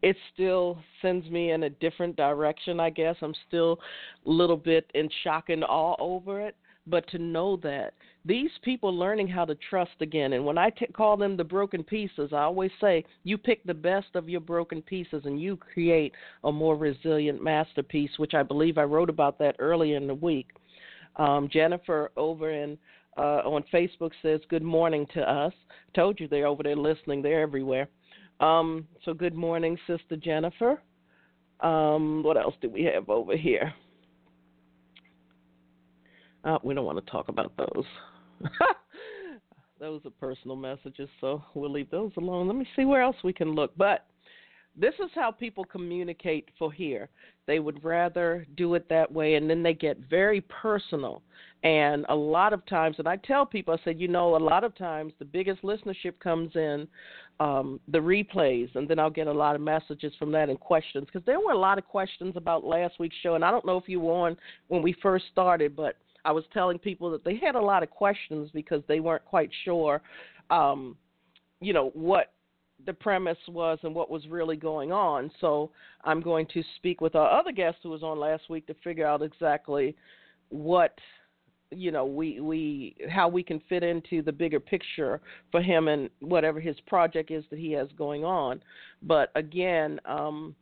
it 0.00 0.16
still 0.32 0.78
sends 1.02 1.28
me 1.28 1.50
in 1.50 1.64
a 1.64 1.70
different 1.70 2.16
direction, 2.16 2.80
I 2.80 2.88
guess. 2.88 3.16
I'm 3.20 3.34
still 3.48 3.80
a 4.24 4.30
little 4.30 4.56
bit 4.56 4.90
in 4.94 5.10
shock 5.24 5.50
and 5.50 5.62
awe 5.62 5.96
over 5.98 6.40
it. 6.40 6.56
But 6.88 7.08
to 7.08 7.18
know 7.18 7.56
that 7.58 7.94
these 8.24 8.50
people 8.62 8.96
learning 8.96 9.28
how 9.28 9.44
to 9.44 9.56
trust 9.68 9.92
again, 10.00 10.34
and 10.34 10.44
when 10.44 10.56
I 10.58 10.70
t- 10.70 10.86
call 10.86 11.16
them 11.16 11.36
the 11.36 11.44
broken 11.44 11.82
pieces, 11.82 12.32
I 12.32 12.42
always 12.42 12.70
say 12.80 13.04
you 13.24 13.36
pick 13.38 13.64
the 13.64 13.74
best 13.74 14.08
of 14.14 14.28
your 14.28 14.40
broken 14.40 14.82
pieces 14.82 15.22
and 15.24 15.40
you 15.40 15.56
create 15.56 16.12
a 16.44 16.52
more 16.52 16.76
resilient 16.76 17.42
masterpiece, 17.42 18.10
which 18.18 18.34
I 18.34 18.42
believe 18.42 18.78
I 18.78 18.84
wrote 18.84 19.10
about 19.10 19.38
that 19.40 19.56
earlier 19.58 19.96
in 19.96 20.06
the 20.06 20.14
week. 20.14 20.48
Um, 21.16 21.48
Jennifer 21.52 22.12
over 22.16 22.50
in 22.50 22.78
uh, 23.16 23.40
on 23.44 23.64
Facebook 23.72 24.10
says 24.22 24.40
good 24.48 24.62
morning 24.62 25.06
to 25.14 25.20
us. 25.20 25.52
Told 25.94 26.20
you 26.20 26.28
they're 26.28 26.46
over 26.46 26.62
there 26.62 26.76
listening. 26.76 27.22
They're 27.22 27.40
everywhere. 27.40 27.88
Um, 28.40 28.86
so 29.04 29.14
good 29.14 29.34
morning, 29.34 29.78
Sister 29.86 30.16
Jennifer. 30.16 30.82
Um, 31.60 32.22
what 32.22 32.36
else 32.36 32.54
do 32.60 32.68
we 32.68 32.84
have 32.84 33.08
over 33.08 33.36
here? 33.36 33.72
Uh, 36.46 36.58
we 36.62 36.74
don't 36.74 36.84
want 36.84 37.04
to 37.04 37.10
talk 37.10 37.28
about 37.28 37.52
those. 37.56 37.84
those 39.80 40.00
are 40.04 40.10
personal 40.20 40.56
messages, 40.56 41.08
so 41.20 41.42
we'll 41.54 41.70
leave 41.70 41.90
those 41.90 42.12
alone. 42.16 42.46
Let 42.46 42.56
me 42.56 42.66
see 42.76 42.84
where 42.84 43.02
else 43.02 43.16
we 43.24 43.32
can 43.32 43.56
look. 43.56 43.72
But 43.76 44.06
this 44.76 44.94
is 45.02 45.10
how 45.12 45.32
people 45.32 45.64
communicate 45.64 46.48
for 46.56 46.72
here. 46.72 47.08
They 47.48 47.58
would 47.58 47.82
rather 47.82 48.46
do 48.56 48.74
it 48.74 48.88
that 48.90 49.10
way, 49.10 49.34
and 49.34 49.50
then 49.50 49.64
they 49.64 49.74
get 49.74 49.98
very 50.08 50.42
personal. 50.42 51.22
And 51.64 52.06
a 52.10 52.14
lot 52.14 52.52
of 52.52 52.64
times, 52.66 52.96
and 53.00 53.08
I 53.08 53.16
tell 53.16 53.44
people, 53.44 53.74
I 53.74 53.82
said, 53.84 53.98
you 53.98 54.06
know, 54.06 54.36
a 54.36 54.38
lot 54.38 54.62
of 54.62 54.76
times 54.76 55.14
the 55.18 55.24
biggest 55.24 55.62
listenership 55.62 56.20
comes 56.22 56.54
in 56.54 56.86
um, 57.40 57.80
the 57.88 57.98
replays, 57.98 58.72
and 58.76 58.86
then 58.86 59.00
I'll 59.00 59.10
get 59.10 59.26
a 59.26 59.32
lot 59.32 59.56
of 59.56 59.60
messages 59.60 60.12
from 60.16 60.30
that 60.32 60.48
and 60.48 60.60
questions 60.60 61.06
because 61.06 61.26
there 61.26 61.40
were 61.40 61.52
a 61.52 61.58
lot 61.58 61.78
of 61.78 61.86
questions 61.86 62.36
about 62.36 62.64
last 62.64 63.00
week's 63.00 63.16
show, 63.20 63.34
and 63.34 63.44
I 63.44 63.50
don't 63.50 63.66
know 63.66 63.78
if 63.78 63.88
you 63.88 63.98
were 63.98 64.12
on 64.12 64.36
when 64.68 64.80
we 64.80 64.94
first 65.02 65.24
started, 65.32 65.74
but 65.74 65.96
I 66.26 66.32
was 66.32 66.44
telling 66.52 66.78
people 66.78 67.10
that 67.12 67.24
they 67.24 67.36
had 67.36 67.54
a 67.54 67.60
lot 67.60 67.84
of 67.84 67.90
questions 67.90 68.50
because 68.52 68.82
they 68.88 68.98
weren't 68.98 69.24
quite 69.24 69.50
sure, 69.64 70.02
um, 70.50 70.96
you 71.60 71.72
know, 71.72 71.90
what 71.94 72.32
the 72.84 72.92
premise 72.92 73.38
was 73.48 73.78
and 73.84 73.94
what 73.94 74.10
was 74.10 74.26
really 74.26 74.56
going 74.56 74.90
on. 74.90 75.30
So 75.40 75.70
I'm 76.04 76.20
going 76.20 76.46
to 76.52 76.62
speak 76.76 77.00
with 77.00 77.14
our 77.14 77.30
other 77.30 77.52
guest 77.52 77.78
who 77.82 77.90
was 77.90 78.02
on 78.02 78.18
last 78.18 78.50
week 78.50 78.66
to 78.66 78.74
figure 78.82 79.06
out 79.06 79.22
exactly 79.22 79.96
what 80.48 80.98
you 81.72 81.90
know 81.90 82.04
we 82.04 82.40
we 82.40 82.94
how 83.10 83.28
we 83.28 83.42
can 83.42 83.60
fit 83.68 83.82
into 83.82 84.22
the 84.22 84.30
bigger 84.30 84.60
picture 84.60 85.20
for 85.50 85.60
him 85.60 85.88
and 85.88 86.08
whatever 86.20 86.60
his 86.60 86.76
project 86.86 87.32
is 87.32 87.42
that 87.50 87.58
he 87.58 87.72
has 87.72 87.88
going 87.98 88.24
on 88.24 88.62
but 89.02 89.32
again 89.34 89.98
um 90.04 90.54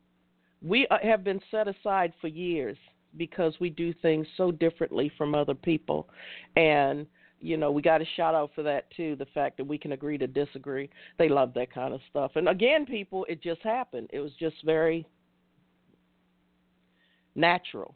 we 0.63 0.87
uh, 0.87 0.97
have 1.03 1.23
been 1.23 1.39
set 1.51 1.67
aside 1.67 2.11
for 2.19 2.27
years 2.27 2.75
because 3.17 3.53
we 3.59 3.69
do 3.69 3.93
things 4.01 4.27
so 4.37 4.51
differently 4.51 5.11
from 5.17 5.35
other 5.35 5.55
people 5.55 6.09
and 6.55 7.05
you 7.41 7.57
know, 7.57 7.69
we 7.69 7.81
got 7.81 8.01
a 8.01 8.05
shout 8.15 8.33
out 8.33 8.51
for 8.55 8.63
that 8.63 8.89
too. 8.95 9.15
The 9.15 9.27
fact 9.27 9.57
that 9.57 9.65
we 9.65 9.77
can 9.77 9.91
agree 9.91 10.17
to 10.17 10.25
disagree. 10.25 10.89
They 11.19 11.29
love 11.29 11.53
that 11.53 11.71
kind 11.71 11.93
of 11.93 12.01
stuff. 12.09 12.31
And 12.35 12.49
again, 12.49 12.85
people, 12.85 13.25
it 13.29 13.41
just 13.43 13.61
happened. 13.61 14.09
It 14.11 14.19
was 14.19 14.31
just 14.39 14.55
very 14.65 15.05
natural, 17.35 17.95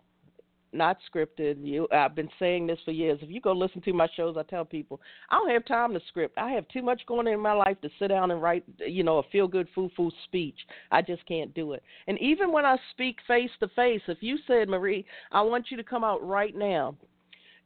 not 0.71 0.97
scripted. 1.11 1.57
You, 1.65 1.87
I've 1.91 2.15
been 2.15 2.29
saying 2.39 2.67
this 2.67 2.79
for 2.85 2.91
years. 2.91 3.19
If 3.21 3.29
you 3.29 3.41
go 3.41 3.53
listen 3.53 3.81
to 3.81 3.93
my 3.93 4.07
shows, 4.15 4.35
I 4.37 4.43
tell 4.43 4.65
people 4.65 5.01
I 5.29 5.35
don't 5.35 5.49
have 5.49 5.65
time 5.65 5.93
to 5.93 6.01
script. 6.07 6.37
I 6.37 6.51
have 6.51 6.67
too 6.67 6.81
much 6.81 7.01
going 7.07 7.27
on 7.27 7.33
in 7.33 7.39
my 7.39 7.53
life 7.53 7.79
to 7.81 7.89
sit 7.99 8.09
down 8.09 8.31
and 8.31 8.41
write, 8.41 8.63
you 8.79 9.03
know, 9.03 9.17
a 9.17 9.23
feel 9.31 9.47
good 9.47 9.67
foo 9.73 9.89
foo 9.95 10.11
speech. 10.25 10.57
I 10.91 11.01
just 11.01 11.25
can't 11.25 11.53
do 11.53 11.73
it. 11.73 11.83
And 12.07 12.19
even 12.19 12.51
when 12.51 12.65
I 12.65 12.77
speak 12.91 13.17
face 13.27 13.51
to 13.59 13.67
face, 13.69 14.01
if 14.07 14.19
you 14.21 14.37
said, 14.47 14.69
Marie, 14.69 15.05
I 15.31 15.41
want 15.41 15.67
you 15.69 15.77
to 15.77 15.83
come 15.83 16.03
out 16.03 16.25
right 16.25 16.55
now 16.55 16.95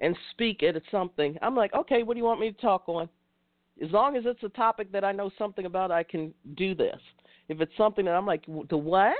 and 0.01 0.15
speak 0.31 0.63
at 0.63 0.75
something, 0.91 1.37
I'm 1.41 1.55
like, 1.55 1.73
okay, 1.73 2.03
what 2.03 2.13
do 2.13 2.19
you 2.19 2.25
want 2.25 2.39
me 2.39 2.51
to 2.51 2.61
talk 2.61 2.87
on? 2.87 3.09
As 3.83 3.91
long 3.91 4.15
as 4.15 4.23
it's 4.25 4.43
a 4.43 4.49
topic 4.49 4.91
that 4.91 5.03
I 5.03 5.11
know 5.11 5.31
something 5.37 5.65
about, 5.65 5.91
I 5.91 6.03
can 6.03 6.33
do 6.55 6.75
this. 6.75 6.99
If 7.49 7.59
it's 7.59 7.75
something 7.77 8.05
that 8.05 8.11
I'm 8.11 8.25
like, 8.25 8.45
the 8.69 8.77
what? 8.77 9.15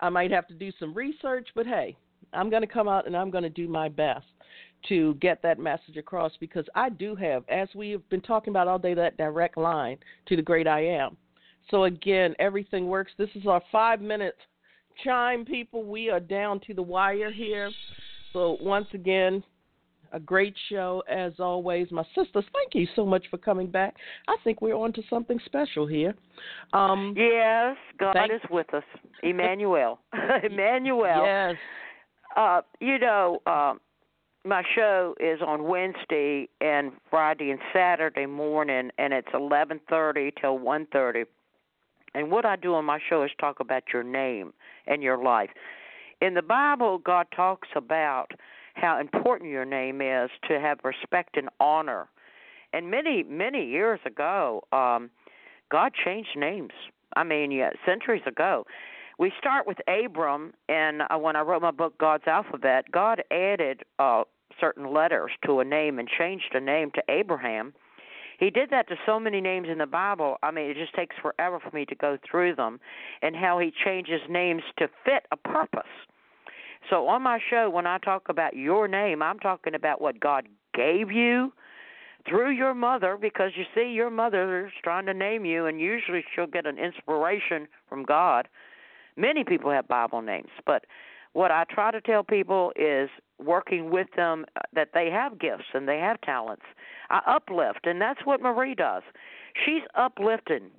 I 0.00 0.08
might 0.08 0.32
have 0.32 0.48
to 0.48 0.54
do 0.54 0.72
some 0.80 0.92
research, 0.94 1.48
but 1.54 1.66
hey, 1.66 1.96
I'm 2.32 2.50
going 2.50 2.62
to 2.62 2.68
come 2.68 2.88
out 2.88 3.06
and 3.06 3.16
I'm 3.16 3.30
going 3.30 3.44
to 3.44 3.50
do 3.50 3.68
my 3.68 3.88
best 3.88 4.26
to 4.88 5.14
get 5.14 5.40
that 5.42 5.58
message 5.58 5.96
across 5.96 6.32
because 6.40 6.64
I 6.74 6.88
do 6.88 7.14
have, 7.14 7.44
as 7.48 7.68
we 7.74 7.90
have 7.90 8.08
been 8.08 8.20
talking 8.20 8.50
about 8.52 8.66
all 8.68 8.78
day, 8.78 8.94
that 8.94 9.16
direct 9.16 9.56
line 9.56 9.98
to 10.26 10.36
the 10.36 10.42
great 10.42 10.66
I 10.66 10.84
am. 10.86 11.16
So 11.70 11.84
again, 11.84 12.34
everything 12.40 12.88
works. 12.88 13.12
This 13.16 13.30
is 13.36 13.46
our 13.46 13.62
five 13.70 14.00
minute 14.00 14.36
chime, 15.04 15.44
people. 15.44 15.84
We 15.84 16.10
are 16.10 16.18
down 16.20 16.58
to 16.66 16.74
the 16.74 16.82
wire 16.82 17.30
here. 17.30 17.70
So 18.32 18.56
once 18.60 18.88
again, 18.94 19.44
A 20.14 20.20
great 20.20 20.54
show 20.68 21.02
as 21.08 21.32
always. 21.38 21.90
My 21.90 22.04
sisters, 22.14 22.44
thank 22.52 22.74
you 22.74 22.86
so 22.94 23.06
much 23.06 23.24
for 23.30 23.38
coming 23.38 23.66
back. 23.70 23.94
I 24.28 24.36
think 24.44 24.60
we're 24.60 24.74
on 24.74 24.92
to 24.92 25.02
something 25.08 25.38
special 25.46 25.86
here. 25.86 26.14
Um, 26.74 27.14
yes, 27.16 27.76
God 27.98 28.12
thank- 28.12 28.32
is 28.32 28.40
with 28.50 28.74
us. 28.74 28.84
Emmanuel. 29.22 30.00
Emmanuel. 30.42 31.22
Yes. 31.24 31.54
Uh, 32.36 32.62
you 32.80 32.98
know, 32.98 33.40
uh, 33.46 33.74
my 34.44 34.62
show 34.74 35.14
is 35.20 35.40
on 35.46 35.64
Wednesday 35.64 36.48
and 36.60 36.92
Friday 37.10 37.50
and 37.50 37.60
Saturday 37.72 38.26
morning, 38.26 38.90
and 38.98 39.12
it's 39.12 39.28
eleven 39.34 39.80
thirty 39.88 40.32
till 40.40 40.58
one 40.58 40.86
thirty. 40.92 41.24
And 42.14 42.30
what 42.30 42.44
I 42.44 42.56
do 42.56 42.74
on 42.74 42.84
my 42.84 42.98
show 43.08 43.22
is 43.22 43.30
talk 43.40 43.60
about 43.60 43.84
your 43.92 44.02
name 44.02 44.52
and 44.86 45.02
your 45.02 45.22
life. 45.22 45.50
In 46.20 46.34
the 46.34 46.42
Bible, 46.42 46.98
God 46.98 47.26
talks 47.34 47.68
about 47.74 48.32
how 48.74 48.98
important 49.00 49.50
your 49.50 49.64
name 49.64 50.00
is 50.00 50.30
to 50.48 50.60
have 50.60 50.78
respect 50.84 51.36
and 51.36 51.48
honor. 51.60 52.08
And 52.72 52.90
many, 52.90 53.22
many 53.22 53.66
years 53.66 54.00
ago, 54.06 54.62
um, 54.72 55.10
God 55.70 55.92
changed 56.04 56.30
names. 56.36 56.72
I 57.16 57.24
mean, 57.24 57.50
yeah, 57.50 57.70
centuries 57.84 58.22
ago. 58.26 58.66
We 59.18 59.32
start 59.38 59.66
with 59.66 59.78
Abram, 59.86 60.54
and 60.68 61.02
uh, 61.02 61.18
when 61.18 61.36
I 61.36 61.42
wrote 61.42 61.62
my 61.62 61.70
book, 61.70 61.98
God's 61.98 62.24
Alphabet, 62.26 62.86
God 62.90 63.22
added 63.30 63.82
uh, 63.98 64.24
certain 64.60 64.92
letters 64.92 65.30
to 65.46 65.60
a 65.60 65.64
name 65.64 65.98
and 65.98 66.08
changed 66.08 66.54
a 66.54 66.60
name 66.60 66.90
to 66.94 67.02
Abraham. 67.08 67.74
He 68.38 68.50
did 68.50 68.70
that 68.70 68.88
to 68.88 68.96
so 69.06 69.20
many 69.20 69.40
names 69.40 69.68
in 69.70 69.78
the 69.78 69.86
Bible. 69.86 70.36
I 70.42 70.50
mean, 70.50 70.70
it 70.70 70.76
just 70.76 70.94
takes 70.94 71.14
forever 71.20 71.60
for 71.60 71.70
me 71.76 71.84
to 71.86 71.94
go 71.94 72.18
through 72.28 72.56
them, 72.56 72.80
and 73.20 73.36
how 73.36 73.58
He 73.58 73.72
changes 73.84 74.20
names 74.28 74.62
to 74.78 74.88
fit 75.04 75.26
a 75.30 75.36
purpose. 75.36 75.82
So 76.90 77.06
on 77.06 77.22
my 77.22 77.38
show, 77.50 77.70
when 77.70 77.86
I 77.86 77.98
talk 77.98 78.28
about 78.28 78.56
your 78.56 78.88
name, 78.88 79.22
I'm 79.22 79.38
talking 79.38 79.74
about 79.74 80.00
what 80.00 80.18
God 80.18 80.48
gave 80.74 81.12
you 81.12 81.52
through 82.28 82.50
your 82.50 82.74
mother, 82.74 83.18
because 83.20 83.50
you 83.56 83.64
see, 83.74 83.92
your 83.92 84.10
mother 84.10 84.66
is 84.66 84.72
trying 84.82 85.06
to 85.06 85.14
name 85.14 85.44
you, 85.44 85.66
and 85.66 85.80
usually 85.80 86.24
she'll 86.34 86.46
get 86.46 86.66
an 86.66 86.78
inspiration 86.78 87.68
from 87.88 88.04
God. 88.04 88.48
Many 89.16 89.44
people 89.44 89.70
have 89.70 89.88
Bible 89.88 90.22
names, 90.22 90.50
but 90.66 90.84
what 91.32 91.50
I 91.50 91.64
try 91.70 91.90
to 91.90 92.00
tell 92.00 92.22
people 92.22 92.72
is 92.76 93.08
working 93.38 93.90
with 93.90 94.08
them 94.16 94.44
uh, 94.56 94.60
that 94.74 94.90
they 94.94 95.10
have 95.10 95.38
gifts 95.38 95.64
and 95.74 95.88
they 95.88 95.98
have 95.98 96.20
talents. 96.20 96.64
I 97.10 97.20
uplift, 97.26 97.86
and 97.86 98.00
that's 98.00 98.20
what 98.24 98.40
Marie 98.40 98.74
does. 98.74 99.02
She's 99.64 99.82
uplifting. 99.94 100.70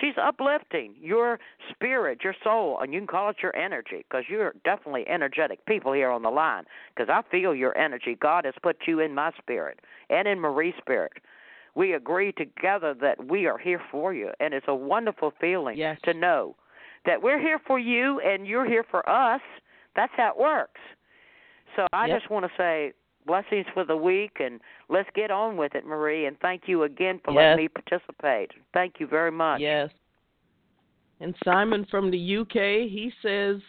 She's 0.00 0.14
uplifting 0.22 0.94
your 1.00 1.40
spirit, 1.70 2.18
your 2.22 2.34
soul, 2.44 2.78
and 2.80 2.92
you 2.92 3.00
can 3.00 3.06
call 3.06 3.30
it 3.30 3.36
your 3.42 3.56
energy 3.56 4.04
because 4.08 4.24
you're 4.28 4.54
definitely 4.62 5.08
energetic 5.08 5.64
people 5.64 5.92
here 5.94 6.10
on 6.10 6.22
the 6.22 6.30
line 6.30 6.64
because 6.94 7.08
I 7.10 7.22
feel 7.30 7.54
your 7.54 7.76
energy. 7.78 8.14
God 8.20 8.44
has 8.44 8.54
put 8.62 8.76
you 8.86 9.00
in 9.00 9.14
my 9.14 9.32
spirit 9.38 9.80
and 10.10 10.28
in 10.28 10.40
Marie's 10.40 10.74
spirit. 10.78 11.12
We 11.74 11.94
agree 11.94 12.32
together 12.32 12.94
that 13.00 13.28
we 13.28 13.46
are 13.46 13.56
here 13.56 13.80
for 13.90 14.12
you, 14.12 14.30
and 14.40 14.52
it's 14.52 14.66
a 14.68 14.74
wonderful 14.74 15.32
feeling 15.40 15.78
Yes. 15.78 15.98
to 16.04 16.12
know 16.12 16.56
that 17.08 17.22
we're 17.22 17.40
here 17.40 17.58
for 17.66 17.78
you 17.78 18.20
and 18.20 18.46
you're 18.46 18.66
here 18.66 18.84
for 18.90 19.08
us. 19.08 19.40
That's 19.96 20.12
how 20.14 20.28
it 20.28 20.38
works. 20.38 20.80
So 21.74 21.86
I 21.92 22.06
Yep. 22.06 22.20
just 22.20 22.30
want 22.30 22.44
to 22.44 22.52
say 22.56 22.92
blessings 23.24 23.66
for 23.72 23.82
the 23.82 23.96
week 23.96 24.40
and 24.40 24.60
let's 24.90 25.08
get 25.14 25.30
on 25.30 25.56
with 25.56 25.74
it, 25.74 25.86
Marie. 25.86 26.26
And 26.26 26.38
thank 26.40 26.68
you 26.68 26.82
again 26.82 27.18
for 27.20 27.32
Yes. 27.32 27.36
letting 27.38 27.64
me 27.64 27.68
participate. 27.68 28.52
Thank 28.74 29.00
you 29.00 29.06
very 29.06 29.30
much. 29.30 29.60
Yes. 29.60 29.90
And 31.20 31.34
Simon 31.44 31.86
from 31.86 32.10
the 32.10 32.18
UK, 32.18 32.86
he 32.86 33.10
says, 33.22 33.62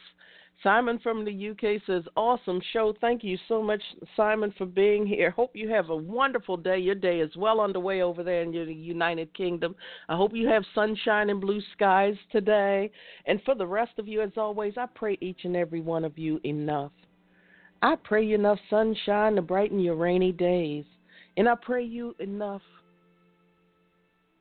Simon 0.61 0.99
from 0.99 1.23
the 1.23 1.49
UK 1.51 1.81
says, 1.87 2.03
awesome 2.17 2.59
show. 2.73 2.93
Thank 2.99 3.23
you 3.23 3.37
so 3.47 3.63
much, 3.63 3.81
Simon, 4.17 4.53
for 4.57 4.65
being 4.65 5.07
here. 5.07 5.31
Hope 5.31 5.51
you 5.53 5.69
have 5.69 5.89
a 5.89 5.95
wonderful 5.95 6.57
day. 6.57 6.77
Your 6.77 6.95
day 6.95 7.21
is 7.21 7.33
well 7.37 7.61
underway 7.61 8.01
over 8.01 8.23
there 8.23 8.41
in 8.41 8.51
the 8.51 8.73
United 8.73 9.33
Kingdom. 9.33 9.73
I 10.09 10.17
hope 10.17 10.31
you 10.33 10.49
have 10.49 10.63
sunshine 10.75 11.29
and 11.29 11.39
blue 11.39 11.61
skies 11.73 12.15
today. 12.31 12.91
And 13.25 13.41
for 13.43 13.55
the 13.55 13.65
rest 13.65 13.93
of 13.99 14.07
you, 14.07 14.21
as 14.21 14.31
always, 14.35 14.73
I 14.75 14.87
pray 14.93 15.17
each 15.21 15.45
and 15.45 15.55
every 15.55 15.79
one 15.79 16.03
of 16.03 16.17
you 16.17 16.41
enough. 16.43 16.91
I 17.81 17.95
pray 17.95 18.25
you 18.25 18.35
enough 18.35 18.59
sunshine 18.69 19.35
to 19.35 19.41
brighten 19.41 19.79
your 19.79 19.95
rainy 19.95 20.33
days. 20.33 20.83
And 21.37 21.47
I 21.47 21.55
pray 21.55 21.85
you 21.85 22.15
enough 22.19 22.63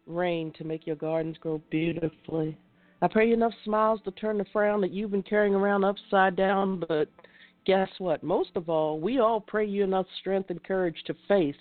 rain 0.09 0.53
to 0.59 0.65
make 0.65 0.85
your 0.85 0.97
gardens 0.97 1.36
grow 1.39 1.62
beautifully. 1.70 2.59
I 3.01 3.07
pray 3.07 3.29
you 3.29 3.35
enough 3.35 3.53
smiles 3.65 4.01
to 4.05 4.11
turn 4.12 4.39
the 4.39 4.45
frown 4.53 4.81
that 4.81 4.91
you've 4.91 5.12
been 5.12 5.23
carrying 5.23 5.55
around 5.55 5.85
upside 5.85 6.35
down. 6.35 6.83
But 6.89 7.09
guess 7.65 7.89
what? 7.99 8.23
Most 8.23 8.51
of 8.57 8.69
all, 8.69 8.99
we 8.99 9.20
all 9.20 9.41
pray 9.41 9.66
you 9.66 9.85
enough 9.85 10.07
strength 10.20 10.51
and 10.51 10.62
courage 10.65 10.97
to 11.07 11.15
face 11.29 11.55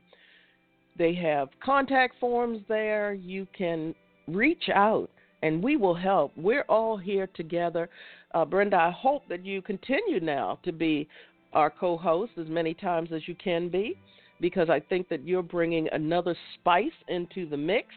They 1.01 1.15
have 1.15 1.49
contact 1.65 2.13
forms 2.19 2.59
there. 2.67 3.15
You 3.15 3.47
can 3.57 3.95
reach 4.27 4.69
out 4.71 5.09
and 5.41 5.63
we 5.63 5.75
will 5.75 5.95
help. 5.95 6.31
We're 6.37 6.65
all 6.69 6.95
here 6.95 7.27
together. 7.33 7.89
Uh, 8.35 8.45
Brenda, 8.45 8.77
I 8.77 8.91
hope 8.91 9.23
that 9.27 9.43
you 9.43 9.63
continue 9.63 10.19
now 10.19 10.59
to 10.61 10.71
be 10.71 11.07
our 11.53 11.71
co 11.71 11.97
host 11.97 12.33
as 12.39 12.45
many 12.49 12.75
times 12.75 13.09
as 13.11 13.27
you 13.27 13.33
can 13.43 13.67
be 13.67 13.97
because 14.41 14.69
I 14.69 14.79
think 14.79 15.09
that 15.09 15.27
you're 15.27 15.41
bringing 15.41 15.87
another 15.91 16.35
spice 16.53 16.91
into 17.07 17.49
the 17.49 17.57
mix. 17.57 17.87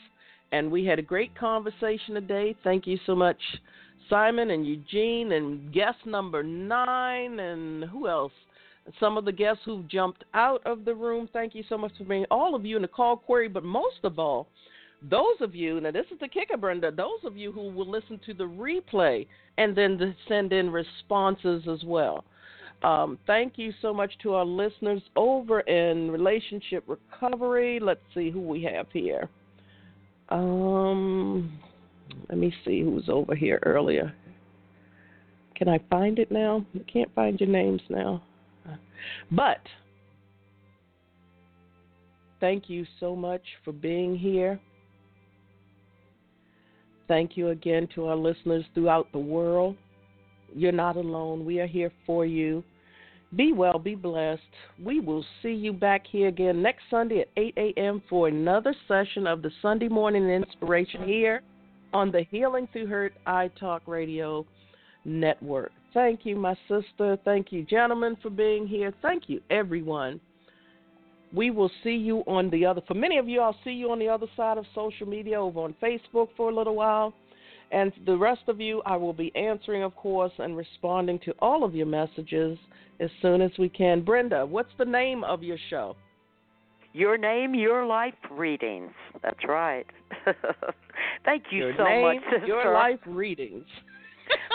And 0.53 0.73
we 0.73 0.87
had 0.87 0.99
a 0.99 1.03
great 1.03 1.39
conversation 1.39 2.15
today. 2.15 2.57
Thank 2.65 2.87
you 2.87 2.99
so 3.05 3.15
much, 3.15 3.37
Simon 4.09 4.51
and 4.51 4.67
Eugene, 4.67 5.33
and 5.33 5.71
guest 5.75 5.99
number 6.07 6.43
nine, 6.43 7.39
and 7.39 7.85
who 7.85 8.09
else? 8.09 8.33
Some 9.01 9.17
of 9.17 9.25
the 9.25 9.33
guests 9.33 9.63
who've 9.65 9.89
jumped 9.89 10.25
out 10.35 10.61
of 10.67 10.85
the 10.85 10.95
room. 10.95 11.29
Thank 11.33 11.55
you 11.55 11.65
so 11.69 11.79
much 11.79 11.93
for 11.97 12.05
being 12.05 12.27
all 12.31 12.55
of 12.55 12.67
you 12.67 12.77
in 12.77 12.83
the 12.83 12.89
call 12.89 13.17
query, 13.17 13.49
but 13.49 13.65
most 13.65 14.05
of 14.05 14.19
all, 14.19 14.47
those 15.03 15.37
of 15.41 15.55
you, 15.55 15.81
now 15.81 15.91
this 15.91 16.07
is 16.13 16.19
the 16.21 16.29
kicker, 16.29 16.57
Brenda, 16.57 16.91
those 16.91 17.21
of 17.25 17.37
you 17.37 17.53
who 17.53 17.71
will 17.71 17.89
listen 17.89 18.21
to 18.27 18.35
the 18.35 18.45
replay 18.45 19.27
and 19.59 19.77
then 19.77 20.15
send 20.29 20.53
in 20.53 20.71
responses 20.71 21.65
as 21.71 21.83
well. 21.85 22.25
Um, 22.83 23.19
thank 23.27 23.57
you 23.57 23.73
so 23.81 23.95
much 23.95 24.13
to 24.23 24.35
our 24.35 24.45
listeners 24.45 25.03
over 25.17 25.61
in 25.61 26.11
relationship 26.11 26.85
recovery. 26.87 27.81
Let's 27.81 28.01
see 28.15 28.31
who 28.31 28.41
we 28.41 28.63
have 28.65 28.87
here. 28.93 29.29
Um, 30.29 31.59
let 32.29 32.39
me 32.39 32.53
see 32.65 32.83
who's 32.83 33.09
over 33.09 33.35
here 33.35 33.59
earlier. 33.65 34.15
Can 35.55 35.69
I 35.69 35.81
find 35.91 36.19
it 36.19 36.31
now? 36.31 36.65
I 36.75 36.91
can't 36.91 37.15
find 37.15 37.39
your 37.41 37.49
names 37.49 37.81
now. 37.89 38.23
But 39.31 39.61
thank 42.41 42.69
you 42.69 42.87
so 43.01 43.15
much 43.17 43.43
for 43.65 43.73
being 43.73 44.17
here. 44.17 44.61
Thank 47.07 47.37
you 47.37 47.51
again 47.51 47.89
to 47.95 48.07
our 48.07 48.17
listeners 48.17 48.65
throughout 48.75 49.11
the 49.13 49.19
world. 49.19 49.77
You're 50.55 50.73
not 50.73 50.97
alone. 50.97 51.45
We 51.45 51.61
are 51.61 51.67
here 51.67 51.93
for 52.07 52.25
you. 52.25 52.65
Be 53.37 53.53
well, 53.53 53.79
be 53.79 53.95
blessed. 53.95 54.43
We 54.83 55.01
will 55.01 55.25
see 55.43 55.53
you 55.53 55.73
back 55.73 56.07
here 56.07 56.29
again 56.29 56.63
next 56.63 56.85
Sunday 56.89 57.21
at 57.21 57.29
8 57.37 57.55
a.m. 57.57 58.03
for 58.09 58.29
another 58.29 58.75
session 58.87 59.27
of 59.27 59.43
the 59.43 59.51
Sunday 59.61 59.89
Morning 59.89 60.29
Inspiration 60.31 61.05
here 61.05 61.43
on 61.93 62.13
the 62.13 62.25
Healing 62.31 62.69
Through 62.73 62.87
Hurt 62.87 63.13
I 63.27 63.49
Talk 63.59 63.83
Radio 63.87 64.47
Network. 65.05 65.73
Thank 65.95 66.27
you, 66.27 66.35
my 66.35 66.57
sister. 66.69 67.17
Thank 67.25 67.53
you, 67.53 67.63
gentlemen, 67.65 68.17
for 68.21 68.29
being 68.29 68.67
here. 68.67 68.93
Thank 69.01 69.29
you, 69.29 69.41
everyone. 69.49 70.21
We 71.33 71.51
will 71.51 71.71
see 71.83 71.95
you 71.95 72.19
on 72.27 72.51
the 72.51 72.67
other. 72.67 72.83
For 72.87 72.95
many 72.95 73.17
of 73.19 73.29
you, 73.29 73.41
I'll 73.41 73.57
see 73.65 73.71
you 73.71 73.91
on 73.93 74.01
the 74.01 74.09
other 74.09 74.27
side 74.37 74.59
of 74.59 74.67
social 74.75 75.07
media 75.07 75.41
over 75.41 75.61
on 75.61 75.75
Facebook 75.83 76.29
for 76.37 76.51
a 76.51 76.55
little 76.55 76.75
while. 76.75 77.15
And 77.71 77.93
the 78.07 78.17
rest 78.17 78.43
of 78.49 78.61
you, 78.61 78.83
I 78.85 78.97
will 78.97 79.13
be 79.13 79.35
answering, 79.37 79.85
of 79.85 79.97
course, 79.97 80.33
and 80.39 80.57
responding 80.57 81.19
to 81.21 81.35
all 81.39 81.65
of 81.65 81.75
your 81.75 81.87
messages 81.87 82.59
as 83.01 83.11
soon 83.23 83.41
as 83.41 83.51
we 83.59 83.69
can. 83.69 84.03
Brenda, 84.03 84.45
what's 84.45 84.71
the 84.79 84.85
name 84.85 85.25
of 85.25 85.43
your 85.43 85.59
show? 85.71 85.97
Your 86.93 87.19
name, 87.19 87.55
your 87.55 87.87
life 87.87 88.15
readings. 88.31 88.93
That's 89.23 89.45
right. 89.49 89.87
Thank 91.25 91.45
you 91.51 91.59
your 91.59 91.77
so 91.77 91.85
name, 91.85 92.03
much, 92.03 92.17
sister. 92.33 92.47
Your 92.47 92.73
life 92.73 93.01
readings. 93.07 93.65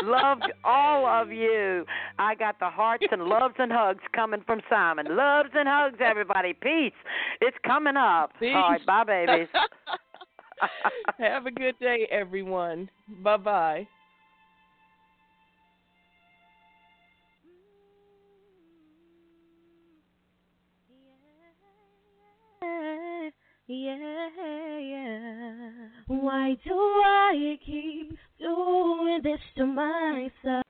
Love 0.03 0.39
all 0.63 1.05
of 1.05 1.31
you. 1.31 1.85
I 2.17 2.35
got 2.35 2.59
the 2.59 2.69
hearts 2.69 3.05
and 3.11 3.23
loves 3.23 3.55
and 3.57 3.71
hugs 3.71 4.03
coming 4.15 4.41
from 4.45 4.61
Simon. 4.69 5.07
Loves 5.09 5.49
and 5.53 5.67
hugs, 5.67 5.97
everybody. 5.99 6.53
Peace. 6.53 6.93
It's 7.41 7.57
coming 7.65 7.97
up. 7.97 8.31
Peace. 8.39 8.53
All 8.55 8.71
right, 8.71 8.85
bye, 8.85 9.03
babies. 9.03 9.47
Have 11.19 11.45
a 11.45 11.51
good 11.51 11.77
day, 11.79 12.07
everyone. 12.11 12.89
Bye 13.23 13.37
bye. 13.37 13.87
Yeah 22.61 23.29
yeah, 23.69 24.79
yeah. 24.79 25.69
Why 26.07 26.57
do 26.65 26.73
I 26.73 27.59
keep 27.63 28.17
doing 28.39 29.21
this 29.23 29.39
to 29.57 29.65
myself? 29.67 30.63